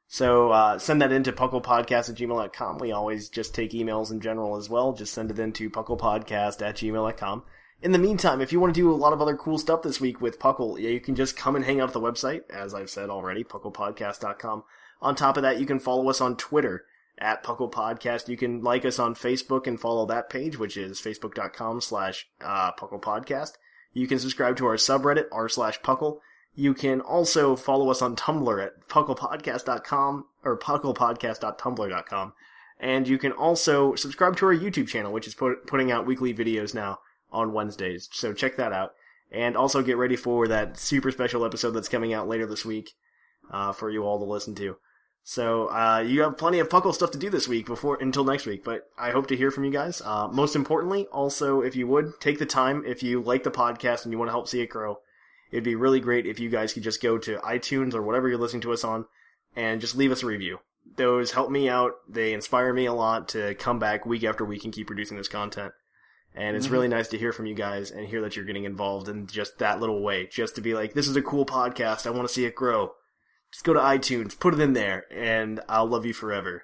So 0.07 0.51
uh, 0.51 0.79
send 0.79 1.01
that 1.01 1.11
in 1.11 1.23
to 1.23 1.33
pucklepodcast 1.33 2.09
at 2.09 2.15
gmail.com. 2.15 2.77
We 2.77 2.93
always 2.93 3.27
just 3.27 3.53
take 3.53 3.71
emails 3.71 4.11
in 4.11 4.21
general 4.21 4.55
as 4.55 4.69
well. 4.69 4.93
Just 4.93 5.13
send 5.13 5.29
it 5.29 5.39
in 5.39 5.51
to 5.53 5.69
pucklepodcast 5.69 6.61
at 6.65 6.77
gmail.com. 6.77 7.43
In 7.81 7.93
the 7.93 7.99
meantime, 7.99 8.41
if 8.41 8.51
you 8.51 8.59
want 8.59 8.75
to 8.75 8.79
do 8.79 8.91
a 8.91 8.93
lot 8.93 9.11
of 9.11 9.21
other 9.21 9.35
cool 9.35 9.57
stuff 9.57 9.81
this 9.81 9.99
week 9.99 10.21
with 10.21 10.37
Puckle, 10.37 10.79
you 10.79 10.99
can 10.99 11.15
just 11.15 11.35
come 11.35 11.55
and 11.55 11.65
hang 11.65 11.81
out 11.81 11.89
at 11.89 11.93
the 11.93 11.99
website, 11.99 12.41
as 12.51 12.75
I've 12.75 12.91
said 12.91 13.09
already, 13.09 13.43
pucklepodcast.com. 13.43 14.63
On 15.01 15.15
top 15.15 15.35
of 15.35 15.43
that, 15.43 15.59
you 15.59 15.65
can 15.65 15.79
follow 15.79 16.07
us 16.07 16.21
on 16.21 16.37
Twitter 16.37 16.85
at 17.17 17.43
Puckle 17.43 17.71
Podcast. 17.71 18.27
You 18.27 18.37
can 18.37 18.61
like 18.61 18.85
us 18.85 18.99
on 18.99 19.15
Facebook 19.15 19.65
and 19.65 19.79
follow 19.79 20.05
that 20.05 20.29
page, 20.29 20.59
which 20.59 20.77
is 20.77 21.01
facebook.com 21.01 21.81
slash 21.81 22.27
uh, 22.39 22.71
Puckle 22.73 23.01
Podcast. 23.01 23.53
You 23.93 24.05
can 24.05 24.19
subscribe 24.19 24.57
to 24.57 24.67
our 24.67 24.75
subreddit, 24.75 25.25
r 25.31 25.49
slash 25.49 25.81
Puckle. 25.81 26.19
You 26.53 26.75
can 26.75 27.01
also 27.01 27.55
follow 27.55 27.89
us 27.89 28.03
on 28.03 28.15
Tumblr 28.15 28.63
at 28.63 28.87
pucklepodcast.com 28.89 30.25
or 30.43 30.59
pucklepodcast.tumblr.com. 30.59 32.33
And 32.79 33.07
you 33.07 33.17
can 33.17 33.31
also 33.31 33.95
subscribe 33.95 34.37
to 34.37 34.45
our 34.45 34.55
YouTube 34.55 34.87
channel, 34.87 35.11
which 35.11 35.25
is 35.25 35.33
put, 35.33 35.65
putting 35.65 35.91
out 35.91 36.05
weekly 36.05 36.31
videos 36.31 36.75
now 36.75 36.99
on 37.31 37.53
Wednesdays. 37.53 38.09
So 38.11 38.33
check 38.33 38.57
that 38.57 38.73
out. 38.73 38.93
And 39.31 39.55
also 39.55 39.81
get 39.81 39.97
ready 39.97 40.15
for 40.15 40.47
that 40.49 40.77
super 40.77 41.11
special 41.11 41.45
episode 41.45 41.71
that's 41.71 41.87
coming 41.87 42.13
out 42.13 42.27
later 42.27 42.45
this 42.45 42.65
week 42.65 42.91
uh, 43.49 43.71
for 43.71 43.89
you 43.89 44.03
all 44.03 44.19
to 44.19 44.25
listen 44.25 44.55
to. 44.55 44.75
So 45.23 45.67
uh, 45.67 46.03
you 46.05 46.21
have 46.21 46.37
plenty 46.37 46.59
of 46.59 46.69
Puckle 46.69 46.93
stuff 46.93 47.11
to 47.11 47.17
do 47.17 47.29
this 47.29 47.47
week 47.47 47.67
before 47.67 47.97
until 48.01 48.23
next 48.23 48.45
week. 48.45 48.63
But 48.63 48.89
I 48.97 49.11
hope 49.11 49.27
to 49.27 49.37
hear 49.37 49.51
from 49.51 49.63
you 49.63 49.71
guys. 49.71 50.01
Uh, 50.03 50.27
most 50.27 50.55
importantly, 50.55 51.05
also 51.11 51.61
if 51.61 51.75
you 51.75 51.87
would 51.87 52.19
take 52.19 52.39
the 52.39 52.45
time 52.45 52.83
if 52.85 53.03
you 53.03 53.21
like 53.21 53.43
the 53.43 53.51
podcast 53.51 54.03
and 54.03 54.11
you 54.11 54.17
want 54.17 54.29
to 54.29 54.33
help 54.33 54.47
see 54.47 54.61
it 54.61 54.67
grow, 54.67 54.99
it'd 55.51 55.63
be 55.63 55.75
really 55.75 55.99
great 55.99 56.25
if 56.25 56.39
you 56.39 56.49
guys 56.49 56.73
could 56.73 56.83
just 56.83 57.01
go 57.01 57.17
to 57.19 57.37
iTunes 57.37 57.93
or 57.93 58.01
whatever 58.01 58.27
you're 58.27 58.39
listening 58.39 58.61
to 58.63 58.73
us 58.73 58.83
on 58.83 59.05
and 59.55 59.81
just 59.81 59.95
leave 59.95 60.11
us 60.11 60.23
a 60.23 60.27
review. 60.27 60.59
Those 60.97 61.31
help 61.31 61.51
me 61.51 61.69
out. 61.69 61.93
They 62.09 62.33
inspire 62.33 62.73
me 62.73 62.85
a 62.85 62.93
lot 62.93 63.29
to 63.29 63.53
come 63.55 63.77
back 63.77 64.05
week 64.05 64.23
after 64.23 64.43
week 64.43 64.65
and 64.65 64.73
keep 64.73 64.87
producing 64.87 65.17
this 65.17 65.27
content. 65.27 65.73
And 66.33 66.55
it's 66.55 66.69
really 66.69 66.87
nice 66.87 67.09
to 67.09 67.17
hear 67.17 67.33
from 67.33 67.45
you 67.45 67.53
guys 67.53 67.91
and 67.91 68.07
hear 68.07 68.21
that 68.21 68.35
you're 68.37 68.45
getting 68.45 68.63
involved 68.63 69.09
in 69.09 69.27
just 69.27 69.59
that 69.59 69.81
little 69.81 70.01
way. 70.01 70.27
Just 70.27 70.55
to 70.55 70.61
be 70.61 70.73
like, 70.73 70.93
this 70.93 71.07
is 71.09 71.15
a 71.17 71.21
cool 71.21 71.45
podcast. 71.45 72.07
I 72.07 72.11
want 72.11 72.25
to 72.27 72.33
see 72.33 72.45
it 72.45 72.55
grow. 72.55 72.93
Just 73.51 73.65
go 73.65 73.73
to 73.73 73.79
iTunes, 73.81 74.39
put 74.39 74.53
it 74.53 74.61
in 74.61 74.71
there, 74.71 75.05
and 75.11 75.59
I'll 75.67 75.87
love 75.87 76.05
you 76.05 76.13
forever. 76.13 76.63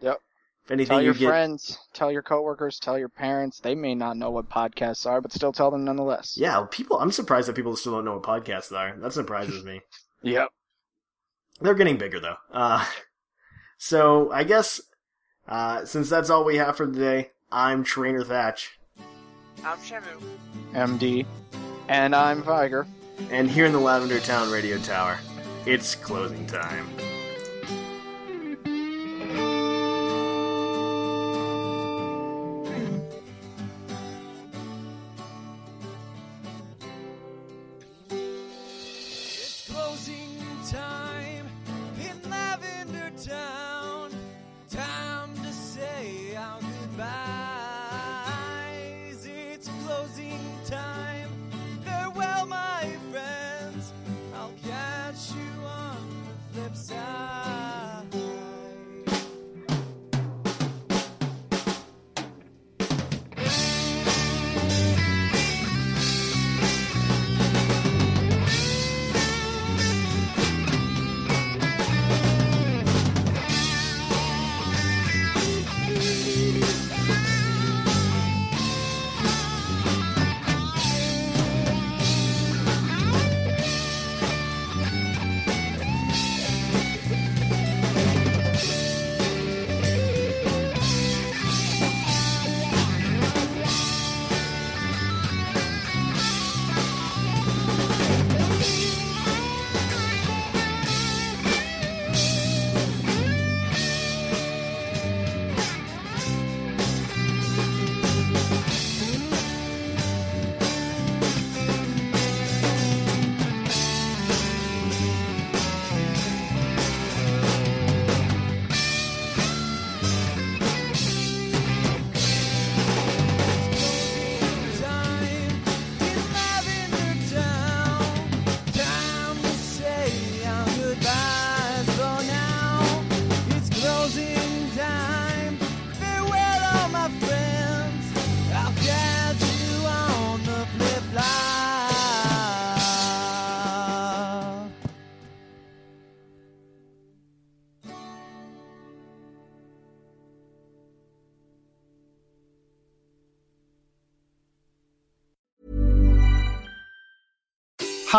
Yep. 0.00 0.18
If 0.64 0.70
anything, 0.70 0.90
Tell 0.90 1.00
you 1.00 1.06
your 1.06 1.14
get, 1.14 1.26
friends, 1.26 1.78
tell 1.92 2.12
your 2.12 2.22
coworkers, 2.22 2.78
tell 2.78 2.96
your 2.96 3.08
parents. 3.08 3.58
They 3.58 3.74
may 3.74 3.96
not 3.96 4.16
know 4.16 4.30
what 4.30 4.48
podcasts 4.48 5.04
are, 5.04 5.20
but 5.20 5.32
still 5.32 5.52
tell 5.52 5.72
them 5.72 5.84
nonetheless. 5.84 6.36
yeah, 6.38 6.64
people. 6.70 6.98
I'm 7.00 7.10
surprised 7.10 7.48
that 7.48 7.56
people 7.56 7.74
still 7.74 7.94
don't 7.94 8.04
know 8.04 8.18
what 8.18 8.22
podcasts 8.22 8.70
are. 8.70 8.96
That 8.96 9.12
surprises 9.12 9.64
me. 9.64 9.80
Yep. 10.24 10.50
They're 11.60 11.74
getting 11.74 11.96
bigger 11.98 12.20
though. 12.20 12.36
Uh, 12.52 12.86
so 13.78 14.30
I 14.30 14.44
guess 14.44 14.80
uh, 15.48 15.84
since 15.84 16.08
that's 16.08 16.30
all 16.30 16.44
we 16.44 16.58
have 16.58 16.76
for 16.76 16.86
today, 16.86 17.30
I'm 17.50 17.82
Trainer 17.82 18.22
Thatch, 18.22 18.78
I'm 19.64 19.78
Shamu. 19.78 20.20
MD. 20.72 21.26
And 21.88 22.14
I'm 22.14 22.42
Viger. 22.42 22.86
and 23.30 23.50
here 23.50 23.66
in 23.66 23.72
the 23.72 23.78
Lavender 23.78 24.20
Town 24.20 24.50
Radio 24.50 24.78
Tower, 24.78 25.18
it's 25.66 25.94
closing 25.94 26.46
time. 26.46 26.86